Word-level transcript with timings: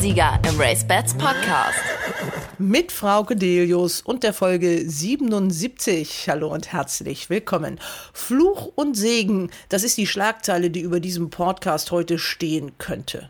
Etappensieger 0.00 0.40
im 0.48 0.58
Race 0.58 0.84
Bats 0.84 1.12
Podcast. 1.12 1.78
Mit 2.56 2.90
Frau 2.90 3.22
Gedelius 3.22 4.00
und 4.00 4.22
der 4.22 4.32
Folge 4.32 4.88
77. 4.88 6.26
Hallo 6.26 6.50
und 6.54 6.72
herzlich 6.72 7.28
willkommen. 7.28 7.78
Fluch 8.14 8.72
und 8.76 8.96
Segen, 8.96 9.50
das 9.68 9.82
ist 9.82 9.98
die 9.98 10.06
Schlagzeile, 10.06 10.70
die 10.70 10.80
über 10.80 11.00
diesem 11.00 11.28
Podcast 11.28 11.90
heute 11.90 12.18
stehen 12.18 12.78
könnte. 12.78 13.28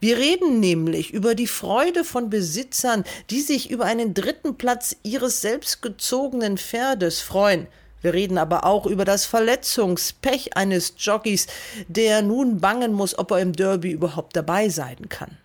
Wir 0.00 0.18
reden 0.18 0.58
nämlich 0.58 1.14
über 1.14 1.36
die 1.36 1.46
Freude 1.46 2.02
von 2.02 2.30
Besitzern, 2.30 3.04
die 3.30 3.40
sich 3.40 3.70
über 3.70 3.84
einen 3.84 4.12
dritten 4.12 4.58
Platz 4.58 4.96
ihres 5.04 5.40
selbstgezogenen 5.40 6.58
Pferdes 6.58 7.20
freuen. 7.20 7.68
Wir 8.02 8.12
reden 8.12 8.38
aber 8.38 8.64
auch 8.64 8.86
über 8.86 9.04
das 9.04 9.24
Verletzungspech 9.24 10.56
eines 10.56 10.94
Jockeys, 10.98 11.46
der 11.86 12.22
nun 12.22 12.60
bangen 12.60 12.92
muss, 12.92 13.16
ob 13.16 13.30
er 13.30 13.38
im 13.38 13.52
Derby 13.52 13.92
überhaupt 13.92 14.34
dabei 14.34 14.68
sein 14.68 15.08
kann. 15.08 15.38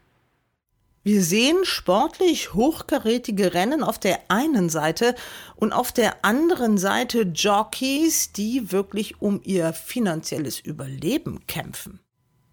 Wir 1.05 1.21
sehen 1.21 1.65
sportlich 1.65 2.53
hochkarätige 2.53 3.53
Rennen 3.53 3.83
auf 3.83 3.99
der 3.99 4.21
einen 4.29 4.69
Seite 4.69 5.15
und 5.57 5.73
auf 5.73 5.91
der 5.91 6.23
anderen 6.23 6.77
Seite 6.77 7.23
Jockeys, 7.23 8.31
die 8.31 8.71
wirklich 8.71 9.21
um 9.21 9.41
ihr 9.43 9.73
finanzielles 9.73 10.61
Überleben 10.61 11.45
kämpfen. 11.45 11.99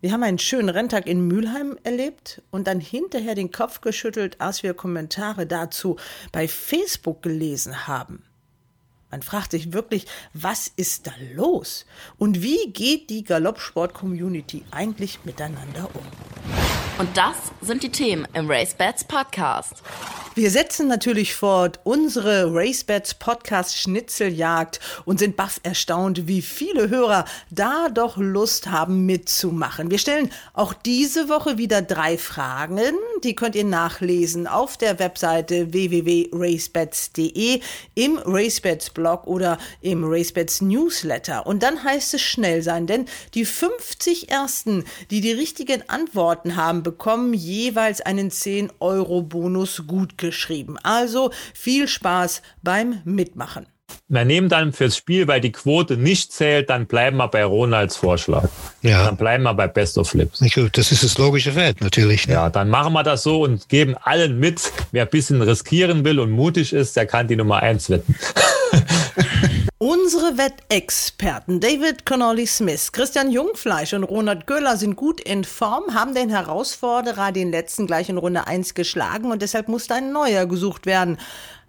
Wir 0.00 0.10
haben 0.10 0.24
einen 0.24 0.40
schönen 0.40 0.68
Renntag 0.68 1.06
in 1.06 1.28
Mülheim 1.28 1.78
erlebt 1.84 2.42
und 2.50 2.66
dann 2.66 2.80
hinterher 2.80 3.36
den 3.36 3.52
Kopf 3.52 3.82
geschüttelt, 3.82 4.40
als 4.40 4.64
wir 4.64 4.74
Kommentare 4.74 5.46
dazu 5.46 5.96
bei 6.32 6.48
Facebook 6.48 7.22
gelesen 7.22 7.86
haben. 7.86 8.24
Man 9.10 9.22
fragt 9.22 9.50
sich 9.50 9.72
wirklich, 9.72 10.06
was 10.34 10.70
ist 10.76 11.06
da 11.06 11.12
los? 11.34 11.84
Und 12.18 12.42
wie 12.42 12.72
geht 12.72 13.10
die 13.10 13.24
Galoppsport-Community 13.24 14.64
eigentlich 14.70 15.20
miteinander 15.24 15.88
um? 15.94 16.06
Und 16.98 17.16
das 17.16 17.36
sind 17.62 17.82
die 17.82 17.90
Themen 17.90 18.28
im 18.34 18.50
Race 18.50 18.74
Bats 18.74 19.04
Podcast. 19.04 19.82
Wir 20.36 20.50
setzen 20.50 20.86
natürlich 20.86 21.34
fort 21.34 21.80
unsere 21.82 22.54
RaceBets 22.54 23.14
Podcast 23.14 23.76
Schnitzeljagd 23.76 24.78
und 25.04 25.18
sind 25.18 25.36
baff 25.36 25.58
erstaunt, 25.64 26.28
wie 26.28 26.40
viele 26.40 26.88
Hörer 26.88 27.24
da 27.50 27.88
doch 27.88 28.16
Lust 28.16 28.68
haben 28.70 29.06
mitzumachen. 29.06 29.90
Wir 29.90 29.98
stellen 29.98 30.30
auch 30.52 30.72
diese 30.72 31.28
Woche 31.28 31.58
wieder 31.58 31.82
drei 31.82 32.16
Fragen. 32.16 32.94
Die 33.24 33.34
könnt 33.34 33.56
ihr 33.56 33.64
nachlesen 33.64 34.46
auf 34.46 34.76
der 34.76 35.00
Webseite 35.00 35.72
www.racebets.de, 35.72 37.60
im 37.96 38.18
RaceBets 38.24 38.90
Blog 39.00 39.26
oder 39.26 39.56
im 39.80 40.04
RaceBets 40.04 40.60
Newsletter. 40.60 41.46
Und 41.46 41.62
dann 41.62 41.82
heißt 41.82 42.12
es 42.12 42.20
schnell 42.20 42.62
sein, 42.62 42.86
denn 42.86 43.06
die 43.32 43.46
50 43.46 44.30
Ersten, 44.30 44.84
die 45.10 45.22
die 45.22 45.32
richtigen 45.32 45.88
Antworten 45.88 46.56
haben, 46.56 46.82
bekommen 46.82 47.32
jeweils 47.32 48.02
einen 48.02 48.30
10 48.30 48.70
Euro 48.78 49.22
Bonus 49.22 49.84
gut 49.86 50.18
geschrieben. 50.18 50.76
Also 50.82 51.30
viel 51.54 51.88
Spaß 51.88 52.42
beim 52.62 53.00
Mitmachen. 53.04 53.66
Wir 54.08 54.24
nehmen 54.24 54.48
dann 54.48 54.72
fürs 54.72 54.96
Spiel, 54.96 55.28
weil 55.28 55.40
die 55.40 55.52
Quote 55.52 55.96
nicht 55.96 56.32
zählt, 56.32 56.70
dann 56.70 56.86
bleiben 56.86 57.16
wir 57.16 57.28
bei 57.28 57.44
Ronalds 57.44 57.96
Vorschlag. 57.96 58.48
Ja. 58.82 59.04
Dann 59.04 59.16
bleiben 59.16 59.44
wir 59.44 59.54
bei 59.54 59.68
Best 59.68 59.98
of 59.98 60.10
Flips. 60.10 60.40
Gut, 60.54 60.76
das 60.76 60.92
ist 60.92 61.04
das 61.04 61.18
logische 61.18 61.54
Wert 61.54 61.80
natürlich. 61.80 62.26
Ne? 62.26 62.34
Ja, 62.34 62.50
dann 62.50 62.68
machen 62.68 62.92
wir 62.92 63.02
das 63.02 63.22
so 63.22 63.42
und 63.42 63.68
geben 63.68 63.96
allen 64.02 64.38
mit. 64.38 64.72
Wer 64.92 65.04
ein 65.04 65.10
bisschen 65.10 65.42
riskieren 65.42 66.04
will 66.04 66.18
und 66.18 66.30
mutig 66.30 66.72
ist, 66.72 66.96
der 66.96 67.06
kann 67.06 67.28
die 67.28 67.36
Nummer 67.36 67.62
eins 67.62 67.90
wetten. 67.90 68.16
Unsere 69.82 70.36
Wettexperten 70.36 71.58
David 71.58 72.04
Connolly 72.04 72.46
Smith, 72.46 72.92
Christian 72.92 73.30
Jungfleisch 73.30 73.94
und 73.94 74.04
Ronald 74.04 74.46
Göller 74.46 74.76
sind 74.76 74.94
gut 74.94 75.22
in 75.22 75.42
Form, 75.42 75.94
haben 75.94 76.14
den 76.14 76.28
Herausforderer 76.28 77.32
den 77.32 77.50
letzten 77.50 77.86
gleich 77.86 78.10
in 78.10 78.18
Runde 78.18 78.46
1 78.46 78.74
geschlagen 78.74 79.30
und 79.30 79.40
deshalb 79.40 79.68
musste 79.68 79.94
ein 79.94 80.12
neuer 80.12 80.44
gesucht 80.44 80.84
werden. 80.84 81.16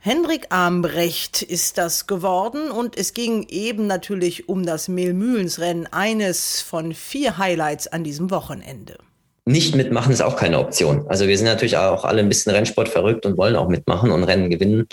Hendrik 0.03 0.47
Armbrecht 0.49 1.43
ist 1.43 1.77
das 1.77 2.07
geworden 2.07 2.71
und 2.71 2.97
es 2.97 3.13
ging 3.13 3.45
eben 3.49 3.85
natürlich 3.85 4.49
um 4.49 4.65
das 4.65 4.87
Mehlmühlensrennen, 4.87 5.87
eines 5.93 6.59
von 6.59 6.95
vier 6.95 7.37
Highlights 7.37 7.85
an 7.85 8.03
diesem 8.03 8.31
Wochenende. 8.31 8.97
Nicht 9.45 9.75
mitmachen 9.75 10.11
ist 10.11 10.21
auch 10.21 10.37
keine 10.37 10.57
Option. 10.57 11.05
Also 11.07 11.27
wir 11.27 11.37
sind 11.37 11.45
natürlich 11.45 11.77
auch 11.77 12.03
alle 12.03 12.21
ein 12.21 12.29
bisschen 12.29 12.51
Rennsport 12.51 12.89
verrückt 12.89 13.27
und 13.27 13.37
wollen 13.37 13.55
auch 13.55 13.69
mitmachen 13.69 14.09
und 14.09 14.23
Rennen 14.23 14.49
gewinnen. 14.49 14.87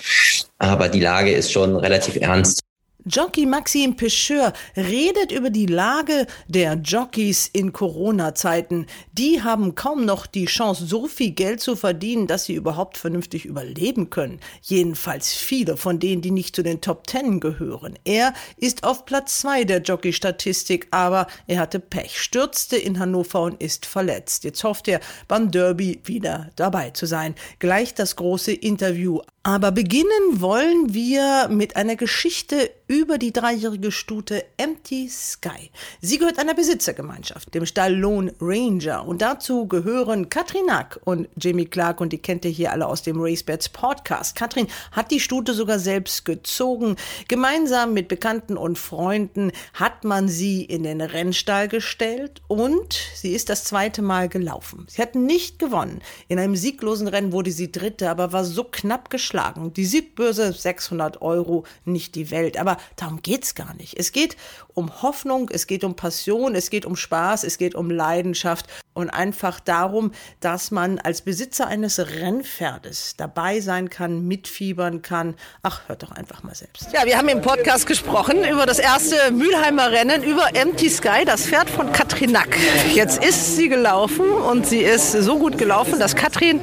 Aber 0.58 0.90
die 0.90 1.00
Lage 1.00 1.32
ist 1.32 1.52
schon 1.52 1.76
relativ 1.76 2.16
ernst. 2.16 2.60
Jockey 3.08 3.46
Maxim 3.46 3.96
Pecheur 3.96 4.52
redet 4.76 5.32
über 5.32 5.48
die 5.48 5.66
Lage 5.66 6.26
der 6.46 6.74
Jockeys 6.74 7.48
in 7.50 7.72
Corona-Zeiten. 7.72 8.86
Die 9.14 9.42
haben 9.42 9.74
kaum 9.74 10.04
noch 10.04 10.26
die 10.26 10.44
Chance, 10.44 10.84
so 10.84 11.06
viel 11.06 11.30
Geld 11.30 11.60
zu 11.60 11.74
verdienen, 11.74 12.26
dass 12.26 12.44
sie 12.44 12.54
überhaupt 12.54 12.98
vernünftig 12.98 13.46
überleben 13.46 14.10
können. 14.10 14.40
Jedenfalls 14.60 15.32
viele 15.32 15.78
von 15.78 15.98
denen, 15.98 16.20
die 16.20 16.30
nicht 16.30 16.54
zu 16.54 16.62
den 16.62 16.82
Top 16.82 17.06
Ten 17.06 17.40
gehören. 17.40 17.98
Er 18.04 18.34
ist 18.58 18.84
auf 18.84 19.06
Platz 19.06 19.40
zwei 19.40 19.64
der 19.64 19.80
Jockey-Statistik, 19.80 20.88
aber 20.90 21.28
er 21.46 21.60
hatte 21.60 21.80
Pech, 21.80 22.20
stürzte 22.20 22.76
in 22.76 22.98
Hannover 22.98 23.42
und 23.42 23.62
ist 23.62 23.86
verletzt. 23.86 24.44
Jetzt 24.44 24.62
hofft 24.64 24.86
er, 24.86 25.00
beim 25.28 25.50
Derby 25.50 26.00
wieder 26.04 26.50
dabei 26.56 26.90
zu 26.90 27.06
sein. 27.06 27.34
Gleich 27.58 27.94
das 27.94 28.16
große 28.16 28.52
Interview 28.52 29.20
aber 29.48 29.72
beginnen 29.72 30.42
wollen 30.42 30.92
wir 30.92 31.48
mit 31.48 31.74
einer 31.74 31.96
Geschichte 31.96 32.70
über 32.86 33.16
die 33.16 33.32
dreijährige 33.32 33.90
Stute 33.90 34.44
Empty 34.58 35.08
Sky. 35.08 35.70
Sie 36.02 36.18
gehört 36.18 36.38
einer 36.38 36.52
Besitzergemeinschaft, 36.52 37.54
dem 37.54 37.64
Stall 37.64 37.94
Lone 37.94 38.34
Ranger. 38.42 39.06
Und 39.06 39.22
dazu 39.22 39.66
gehören 39.66 40.28
Katrin 40.28 40.66
Nack 40.66 41.00
und 41.04 41.28
Jamie 41.40 41.64
Clark. 41.64 42.02
Und 42.02 42.12
die 42.12 42.18
kennt 42.18 42.44
ihr 42.44 42.50
hier 42.50 42.72
alle 42.72 42.86
aus 42.86 43.02
dem 43.02 43.18
Racebeds 43.18 43.70
Podcast. 43.70 44.36
Katrin 44.36 44.66
hat 44.92 45.10
die 45.10 45.20
Stute 45.20 45.54
sogar 45.54 45.78
selbst 45.78 46.26
gezogen. 46.26 46.96
Gemeinsam 47.28 47.94
mit 47.94 48.08
Bekannten 48.08 48.58
und 48.58 48.78
Freunden 48.78 49.50
hat 49.72 50.04
man 50.04 50.28
sie 50.28 50.62
in 50.62 50.82
den 50.82 51.00
Rennstall 51.00 51.68
gestellt. 51.68 52.42
Und 52.48 52.98
sie 53.14 53.32
ist 53.32 53.48
das 53.48 53.64
zweite 53.64 54.02
Mal 54.02 54.28
gelaufen. 54.28 54.86
Sie 54.90 55.00
hat 55.00 55.14
nicht 55.14 55.58
gewonnen. 55.58 56.02
In 56.28 56.38
einem 56.38 56.54
sieglosen 56.54 57.08
Rennen 57.08 57.32
wurde 57.32 57.50
sie 57.50 57.72
Dritte, 57.72 58.10
aber 58.10 58.34
war 58.34 58.44
so 58.44 58.64
knapp 58.64 59.08
geschlagen 59.08 59.37
aufschlagen. 59.38 59.72
Die 59.72 59.84
Siegbörse 59.84 60.52
600 60.52 61.22
Euro, 61.22 61.64
nicht 61.84 62.14
die 62.14 62.30
Welt. 62.30 62.58
Aber 62.58 62.76
darum 62.96 63.22
geht's 63.22 63.54
gar 63.54 63.74
nicht. 63.74 63.98
Es 63.98 64.12
geht 64.12 64.36
um 64.78 65.02
Hoffnung, 65.02 65.50
es 65.52 65.66
geht 65.66 65.82
um 65.82 65.96
Passion, 65.96 66.54
es 66.54 66.70
geht 66.70 66.86
um 66.86 66.94
Spaß, 66.94 67.42
es 67.42 67.58
geht 67.58 67.74
um 67.74 67.90
Leidenschaft 67.90 68.66
und 68.94 69.10
einfach 69.10 69.58
darum, 69.60 70.12
dass 70.40 70.70
man 70.70 70.98
als 70.98 71.22
Besitzer 71.22 71.66
eines 71.66 71.98
Rennpferdes 71.98 73.14
dabei 73.16 73.60
sein 73.60 73.90
kann, 73.90 74.26
mitfiebern 74.26 75.02
kann. 75.02 75.34
Ach, 75.62 75.82
hört 75.88 76.04
doch 76.04 76.12
einfach 76.12 76.44
mal 76.44 76.54
selbst. 76.54 76.92
Ja, 76.92 77.04
wir 77.06 77.18
haben 77.18 77.28
im 77.28 77.40
Podcast 77.40 77.86
gesprochen 77.86 78.44
über 78.44 78.66
das 78.66 78.78
erste 78.78 79.32
Mülheimer 79.32 79.90
Rennen, 79.90 80.22
über 80.22 80.54
Empty 80.54 80.88
Sky, 80.90 81.24
das 81.24 81.46
Pferd 81.46 81.68
von 81.70 81.92
Katrin 81.92 82.30
Nack. 82.30 82.56
Jetzt 82.94 83.24
ist 83.24 83.56
sie 83.56 83.68
gelaufen 83.68 84.26
und 84.30 84.66
sie 84.66 84.80
ist 84.80 85.12
so 85.12 85.38
gut 85.38 85.58
gelaufen, 85.58 85.98
dass 85.98 86.14
Katrin, 86.14 86.60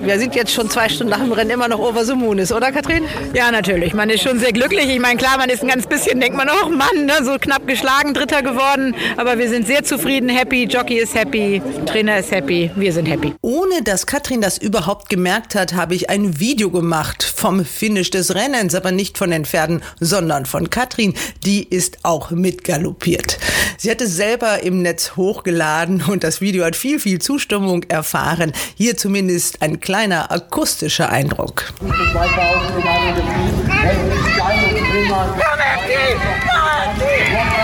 wir 0.00 0.18
sind 0.18 0.34
jetzt 0.34 0.52
schon 0.52 0.70
zwei 0.70 0.88
Stunden 0.88 1.10
nach 1.10 1.20
dem 1.20 1.32
Rennen, 1.32 1.50
immer 1.50 1.68
noch 1.68 1.80
over 1.80 2.04
the 2.04 2.14
moon 2.14 2.38
ist, 2.38 2.52
oder 2.52 2.72
Katrin? 2.72 3.04
Ja, 3.34 3.50
natürlich. 3.50 3.92
Man 3.92 4.08
ist 4.08 4.22
schon 4.22 4.38
sehr 4.38 4.52
glücklich. 4.52 4.88
Ich 4.88 5.00
meine, 5.00 5.18
klar, 5.18 5.36
man 5.36 5.50
ist 5.50 5.62
ein 5.62 5.68
ganz 5.68 5.86
bisschen, 5.86 6.18
denkt 6.18 6.36
man, 6.36 6.48
oh 6.48 6.68
Mann, 6.70 7.06
ne, 7.06 7.24
so 7.26 7.38
knapp 7.38 7.66
geschlagen, 7.66 8.14
Dritter 8.14 8.42
geworden. 8.42 8.94
Aber 9.16 9.36
wir 9.38 9.48
sind 9.48 9.66
sehr 9.66 9.84
zufrieden, 9.84 10.28
happy, 10.28 10.64
Jockey 10.64 10.98
ist 10.98 11.14
happy, 11.14 11.60
Trainer 11.84 12.18
ist 12.18 12.30
happy, 12.30 12.70
wir 12.76 12.92
sind 12.92 13.06
happy. 13.06 13.34
Ohne 13.42 13.82
dass 13.82 14.06
Katrin 14.06 14.40
das 14.40 14.58
überhaupt 14.58 15.08
gemerkt 15.08 15.54
hat, 15.54 15.74
habe 15.74 15.94
ich 15.94 16.08
ein 16.08 16.38
Video 16.38 16.70
gemacht 16.70 17.24
vom 17.24 17.64
Finish 17.64 18.10
des 18.10 18.34
Rennens, 18.34 18.74
aber 18.74 18.92
nicht 18.92 19.18
von 19.18 19.30
den 19.30 19.44
Pferden, 19.44 19.82
sondern 19.98 20.46
von 20.46 20.70
Katrin. 20.70 21.14
Die 21.44 21.64
ist 21.64 21.98
auch 22.04 22.30
mitgaloppiert. 22.30 23.38
Sie 23.76 23.90
hat 23.90 24.00
es 24.00 24.16
selber 24.16 24.62
im 24.62 24.82
Netz 24.82 25.16
hochgeladen 25.16 26.02
und 26.06 26.22
das 26.22 26.40
Video 26.40 26.64
hat 26.64 26.76
viel, 26.76 27.00
viel 27.00 27.18
Zustimmung 27.18 27.82
erfahren. 27.84 28.52
Hier 28.76 28.96
zumindest 28.96 29.62
ein 29.62 29.80
kleiner 29.80 30.30
akustischer 30.30 31.10
Eindruck. 31.10 31.72
Andy! 36.66 37.55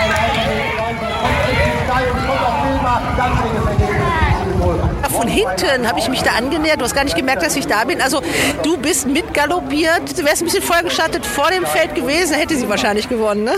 Von 5.22 5.30
hinten 5.30 5.86
habe 5.86 6.00
ich 6.00 6.08
mich 6.08 6.22
da 6.22 6.32
angenähert. 6.32 6.80
Du 6.80 6.84
hast 6.84 6.96
gar 6.96 7.04
nicht 7.04 7.14
gemerkt, 7.14 7.44
dass 7.44 7.54
ich 7.54 7.68
da 7.68 7.84
bin. 7.84 8.00
Also 8.00 8.22
du 8.64 8.76
bist 8.76 9.06
mitgaloppiert. 9.06 10.18
Du 10.18 10.24
wärst 10.24 10.42
ein 10.42 10.46
bisschen 10.46 10.64
vollgeschattet 10.64 11.24
vor 11.24 11.48
dem 11.52 11.64
Feld 11.64 11.94
gewesen, 11.94 12.34
hätte 12.34 12.56
sie 12.56 12.68
wahrscheinlich 12.68 13.08
gewonnen, 13.08 13.44
ne? 13.44 13.54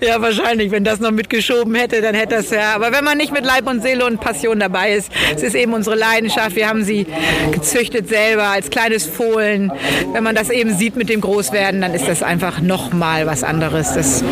ja, 0.00 0.20
wahrscheinlich. 0.20 0.70
Wenn 0.70 0.84
das 0.84 1.00
noch 1.00 1.10
mitgeschoben 1.10 1.74
hätte, 1.74 2.02
dann 2.02 2.14
hätte 2.14 2.36
das 2.36 2.50
ja. 2.50 2.74
Aber 2.74 2.92
wenn 2.92 3.04
man 3.04 3.16
nicht 3.16 3.32
mit 3.32 3.44
Leib 3.44 3.66
und 3.66 3.82
Seele 3.82 4.04
und 4.04 4.20
Passion 4.20 4.60
dabei 4.60 4.92
ist, 4.92 5.10
es 5.34 5.42
ist 5.42 5.54
eben 5.54 5.72
unsere 5.72 5.96
Leidenschaft. 5.96 6.54
Wir 6.56 6.68
haben 6.68 6.84
sie 6.84 7.06
gezüchtet 7.52 8.08
selber 8.08 8.44
als 8.44 8.70
kleines 8.70 9.06
Fohlen. 9.06 9.72
Wenn 10.12 10.22
man 10.22 10.34
das 10.34 10.50
eben 10.50 10.76
sieht 10.76 10.96
mit 10.96 11.08
dem 11.08 11.20
Großwerden, 11.20 11.80
dann 11.80 11.94
ist 11.94 12.08
das 12.08 12.22
einfach 12.22 12.60
noch 12.60 12.92
mal 12.92 13.26
was 13.26 13.42
anderes. 13.42 13.94
Das, 13.94 14.22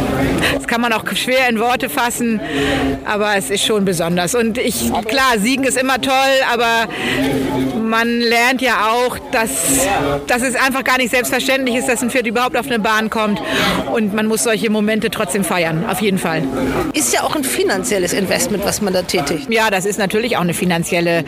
das 0.55 0.67
kann 0.67 0.81
man 0.81 0.93
auch 0.93 1.05
schwer 1.15 1.49
in 1.49 1.59
Worte 1.59 1.89
fassen, 1.89 2.41
aber 3.05 3.37
es 3.37 3.51
ist 3.51 3.65
schon 3.65 3.85
besonders. 3.85 4.35
Und 4.35 4.59
ich, 4.59 4.93
klar, 5.07 5.39
Siegen 5.39 5.65
ist 5.65 5.79
immer 5.79 6.01
toll, 6.01 6.13
aber 6.50 6.89
man 7.93 8.21
lernt 8.21 8.62
ja 8.62 8.91
auch, 8.91 9.19
dass, 9.33 9.50
dass 10.27 10.43
es 10.43 10.55
einfach 10.55 10.83
gar 10.83 10.97
nicht 10.97 11.11
selbstverständlich 11.11 11.77
ist, 11.77 11.89
dass 11.89 12.03
ein 12.03 12.11
Pferd 12.11 12.27
überhaupt 12.27 12.56
auf 12.56 12.67
eine 12.67 12.79
Bahn 12.79 13.11
kommt. 13.11 13.41
Und 13.93 14.15
man 14.15 14.27
muss 14.27 14.44
solche 14.44 14.71
Momente 14.71 15.11
trotzdem 15.11 15.44
feiern, 15.44 15.85
auf 15.87 16.00
jeden 16.00 16.19
Fall. 16.19 16.43
Ist 16.94 17.12
ja 17.12 17.23
auch 17.23 17.37
ein 17.37 17.44
finanzielles 17.44 18.15
Investment, 18.15 18.65
was 18.65 18.81
man 18.81 18.94
da 18.94 19.03
tätigt. 19.03 19.50
Ja, 19.50 19.71
das 19.71 19.85
ist 19.85 19.99
natürlich 19.99 20.39
auch 20.39 20.41
eine 20.41 20.55
finanzielle, 20.55 21.25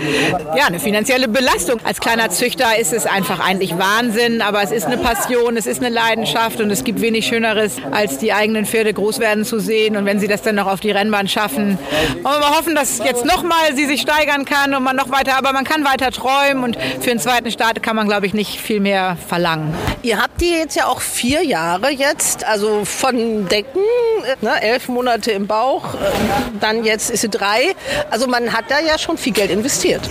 ja, 0.56 0.66
eine 0.66 0.81
finanzielle 0.81 1.28
Belastung. 1.28 1.81
Als 1.84 2.00
kleiner 2.00 2.31
Züchter 2.31 2.78
ist 2.78 2.94
es 2.94 3.05
einfach 3.05 3.40
eigentlich 3.40 3.76
Wahnsinn, 3.76 4.40
aber 4.40 4.62
es 4.62 4.70
ist 4.70 4.87
eine 4.87 4.96
Passion, 4.96 5.58
es 5.58 5.66
ist 5.66 5.82
eine 5.82 5.94
Leidenschaft 5.94 6.61
und 6.61 6.70
es 6.70 6.84
gibt 6.84 7.02
wenig 7.02 7.26
Schöneres, 7.26 7.76
als 7.90 8.16
die 8.19 8.32
eigenen 8.32 8.64
Pferde 8.64 8.94
groß 8.94 9.20
werden 9.20 9.44
zu 9.44 9.58
sehen. 9.58 9.96
Und 9.96 10.06
wenn 10.06 10.19
sie 10.19 10.28
das 10.28 10.40
dann 10.40 10.55
noch 10.55 10.66
auf 10.66 10.81
die 10.81 10.93
Rennbahn 10.93 11.28
schaffen, 11.28 11.78
wollen 12.22 12.37
wir 12.37 12.38
mal 12.38 12.58
hoffen, 12.58 12.75
dass 12.75 12.99
jetzt 13.05 13.26
nochmal 13.26 13.75
sie 13.75 13.84
sich 13.84 14.00
steigern 14.00 14.46
kann 14.46 14.75
und 14.75 14.82
man 14.82 14.96
noch 14.96 15.03
weiter, 15.10 15.36
aber 15.36 15.52
man 15.52 15.64
kann 15.64 15.84
weiter 15.84 16.10
träumen 16.10 16.64
und 16.64 16.76
für 16.76 17.10
den 17.10 17.18
zweiten 17.18 17.50
Start 17.50 17.82
kann 17.82 17.96
man, 17.96 18.06
glaube 18.06 18.26
ich, 18.26 18.34
nicht 18.34 18.60
viel 18.60 18.80
mehr 18.80 19.16
verlangen. 19.28 19.74
Ihr 20.02 20.20
habt 20.20 20.40
die 20.40 20.50
jetzt 20.50 20.76
ja 20.76 20.86
auch 20.86 21.00
vier 21.00 21.42
Jahre 21.42 21.90
jetzt, 21.90 22.44
also 22.44 22.84
von 22.84 23.48
Decken, 23.48 23.82
ne, 24.40 24.62
elf 24.62 24.88
Monate 24.88 25.32
im 25.32 25.46
Bauch, 25.46 25.94
äh, 25.94 25.98
dann 26.60 26.84
jetzt 26.84 27.10
ist 27.10 27.22
sie 27.22 27.28
drei. 27.28 27.74
Also 28.10 28.26
man 28.26 28.52
hat 28.52 28.66
da 28.68 28.80
ja 28.80 28.98
schon 28.98 29.18
viel 29.18 29.32
Geld 29.32 29.50
investiert. 29.50 30.02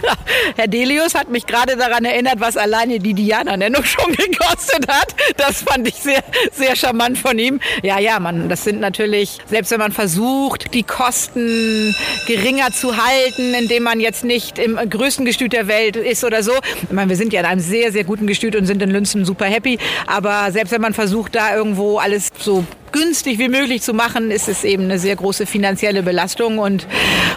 Herr 0.56 0.68
Delius 0.68 1.14
hat 1.14 1.28
mich 1.28 1.46
gerade 1.46 1.76
daran 1.76 2.04
erinnert, 2.04 2.38
was 2.38 2.56
alleine 2.56 2.98
die 2.98 3.14
Diana-Nennung 3.14 3.84
schon 3.84 4.12
gekostet 4.14 4.86
hat. 4.88 5.14
Das 5.36 5.62
fand 5.62 5.88
ich 5.88 5.96
sehr, 5.96 6.22
sehr 6.52 6.76
charmant 6.76 7.18
von 7.18 7.38
ihm. 7.38 7.60
Ja, 7.82 7.98
ja, 7.98 8.20
man, 8.20 8.48
das 8.48 8.64
sind 8.64 8.80
natürlich, 8.80 9.38
selbst 9.46 9.70
wenn 9.70 9.80
man 9.80 9.92
versucht, 9.92 10.74
die 10.74 10.82
Kosten 10.82 11.94
geringer 12.26 12.72
zu 12.72 12.96
halten, 12.96 13.54
indem 13.54 13.82
man 13.82 14.00
jetzt 14.00 14.24
nicht 14.24 14.39
im 14.58 14.76
größten 14.76 15.24
Gestüt 15.24 15.52
der 15.52 15.68
Welt 15.68 15.96
ist 15.96 16.24
oder 16.24 16.42
so. 16.42 16.52
Ich 16.82 16.90
meine, 16.90 17.08
wir 17.08 17.16
sind 17.16 17.32
ja 17.32 17.40
in 17.40 17.46
einem 17.46 17.60
sehr, 17.60 17.92
sehr 17.92 18.04
guten 18.04 18.26
Gestüt 18.26 18.56
und 18.56 18.66
sind 18.66 18.82
in 18.82 18.90
Lünzen 18.90 19.24
super 19.24 19.46
happy. 19.46 19.78
Aber 20.06 20.50
selbst 20.50 20.72
wenn 20.72 20.80
man 20.80 20.94
versucht, 20.94 21.34
da 21.34 21.54
irgendwo 21.54 21.98
alles 21.98 22.30
so 22.38 22.64
günstig 22.92 23.38
wie 23.38 23.48
möglich 23.48 23.82
zu 23.82 23.94
machen, 23.94 24.30
ist 24.30 24.48
es 24.48 24.64
eben 24.64 24.84
eine 24.84 24.98
sehr 24.98 25.16
große 25.16 25.46
finanzielle 25.46 26.02
Belastung 26.02 26.58
und, 26.58 26.86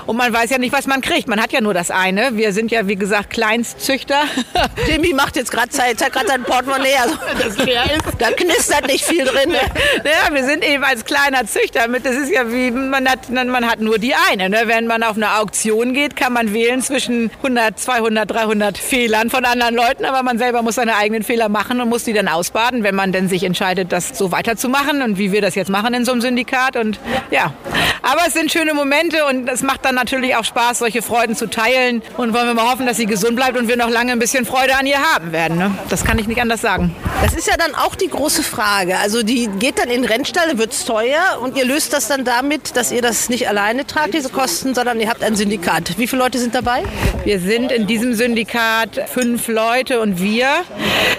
und 0.06 0.18
man 0.18 0.34
weiß 0.34 0.50
ja 0.50 0.58
nicht, 0.58 0.74
was 0.74 0.88
man 0.88 1.02
kriegt. 1.02 1.28
Man 1.28 1.42
hat 1.42 1.52
ja 1.54 1.62
nur 1.62 1.74
das 1.74 1.92
eine. 1.92 2.36
Wir 2.38 2.54
sind 2.54 2.72
ja, 2.72 2.88
wie 2.88 2.96
gesagt, 2.96 3.30
Kleinstzüchter. 3.32 4.22
Jimmy 4.88 5.14
macht 5.14 5.36
jetzt 5.36 5.52
gerade 5.52 5.70
Zeit, 5.70 6.04
hat 6.04 6.14
gerade 6.14 6.28
sein 6.28 6.44
Portemonnaie. 6.44 6.96
Also, 7.02 7.16
das 7.44 7.58
leer 7.66 7.84
ist. 7.86 8.04
Da 8.20 8.32
knistert 8.32 8.88
nicht 8.88 9.06
viel 9.06 9.26
drin. 9.26 9.50
Ne? 9.50 9.60
Ja, 10.04 10.34
wir 10.34 10.44
sind 10.44 10.66
eben 10.66 10.84
als 10.84 11.06
kleiner 11.06 11.46
Züchter 11.46 11.88
mit. 11.88 12.06
Das 12.06 12.16
ist 12.16 12.30
ja 12.30 12.52
wie, 12.52 12.72
man 12.72 13.08
hat, 13.08 13.30
man 13.30 13.70
hat 13.70 13.80
nur 13.80 13.98
die 13.98 14.14
eine. 14.30 14.50
Ne? 14.50 14.64
Wenn 14.66 14.86
man 14.86 15.02
auf 15.04 15.16
eine 15.16 15.38
Auktion 15.38 15.94
geht, 15.94 16.16
kann 16.16 16.34
man 16.34 16.54
wählen 16.54 16.82
zwischen 16.82 17.32
100, 17.38 17.80
200, 17.80 18.30
300 18.30 18.78
Fehlern 18.78 19.30
von 19.30 19.46
anderen 19.46 19.76
Leuten, 19.76 20.06
aber 20.06 20.24
man 20.24 20.38
selber 20.38 20.62
muss 20.62 20.76
seine 20.76 20.96
eigenen 20.96 21.24
Fehler 21.24 21.50
machen 21.50 21.82
und 21.82 21.90
muss 21.90 22.04
die 22.04 22.14
dann 22.14 22.28
ausbaden, 22.28 22.84
wenn 22.84 22.96
man 22.96 23.12
denn 23.12 23.30
sich 23.30 23.44
entscheidet, 23.44 23.92
das 23.92 24.18
so 24.18 24.32
weiterzumachen 24.32 25.02
und 25.02 25.18
wie 25.18 25.32
wir 25.32 25.42
das 25.44 25.56
jetzt 25.56 25.70
machen 25.70 25.94
in 25.94 26.06
so 26.06 26.12
einem 26.12 26.22
Syndikat. 26.22 26.76
Und 26.76 27.00
ja, 27.30 27.54
aber 28.04 28.22
es 28.28 28.34
sind 28.34 28.52
schöne 28.52 28.74
Momente 28.74 29.26
und 29.26 29.50
es 29.50 29.64
macht 29.64 29.86
dann 29.86 29.96
natürlich 29.96 30.36
auch 30.36 30.44
Spaß, 30.44 30.80
solche 30.80 31.02
Freuden 31.02 31.36
zu 31.36 31.50
teilen. 31.50 32.02
Und 32.18 32.34
wollen 32.34 32.48
wir 32.48 32.54
mal 32.54 32.70
hoffen, 32.70 32.86
dass 32.86 32.98
sie 32.98 33.06
gesund 33.06 33.38
bleibt 33.38 33.58
und 33.58 33.70
wir 33.70 33.78
noch 33.78 33.90
lange 33.90 34.12
ein 34.12 34.20
bisschen 34.20 34.46
Freude 34.46 34.76
an 34.76 34.86
ihr 34.86 35.00
haben 35.00 35.32
werden. 35.32 35.58
Ne? 35.58 35.72
Das 35.90 36.04
kann 36.04 36.20
ich 36.20 36.28
nicht 36.28 36.42
anders 36.42 36.62
sagen. 36.62 36.94
Das 37.24 37.34
ist 37.34 37.48
ja 37.48 37.56
dann 37.58 37.74
auch 37.76 37.96
die 37.96 38.10
große 38.10 38.44
Frage. 38.44 38.98
Also 38.98 39.24
die 39.24 39.48
geht 39.48 39.80
dann 39.80 39.90
in 39.90 40.02
den 40.02 40.12
Rennstall, 40.12 40.58
wird 40.58 40.74
es 40.74 40.84
teuer 40.84 41.40
und 41.42 41.58
ihr 41.58 41.64
löst 41.64 41.94
das 41.94 42.10
dann 42.10 42.26
damit, 42.26 42.76
dass 42.76 42.92
ihr 42.92 43.02
das 43.02 43.30
nicht 43.30 43.48
alleine 43.48 43.88
tragt, 43.88 44.14
diese 44.14 44.30
Kosten, 44.30 44.76
sondern 44.76 45.00
ihr 45.00 45.10
habt 45.10 45.24
ein 45.24 45.38
Syndikat. 45.38 45.98
Wie 45.98 46.08
viele 46.08 46.22
Leute 46.22 46.40
sind 46.40 46.54
dabei? 46.54 46.84
Wir 47.24 47.40
sind 47.40 47.72
in 47.72 47.88
diesem 47.88 48.14
Syndikat 48.16 49.10
fünf 49.10 49.48
Leute 49.48 50.02
und 50.02 50.22
wir. 50.22 50.50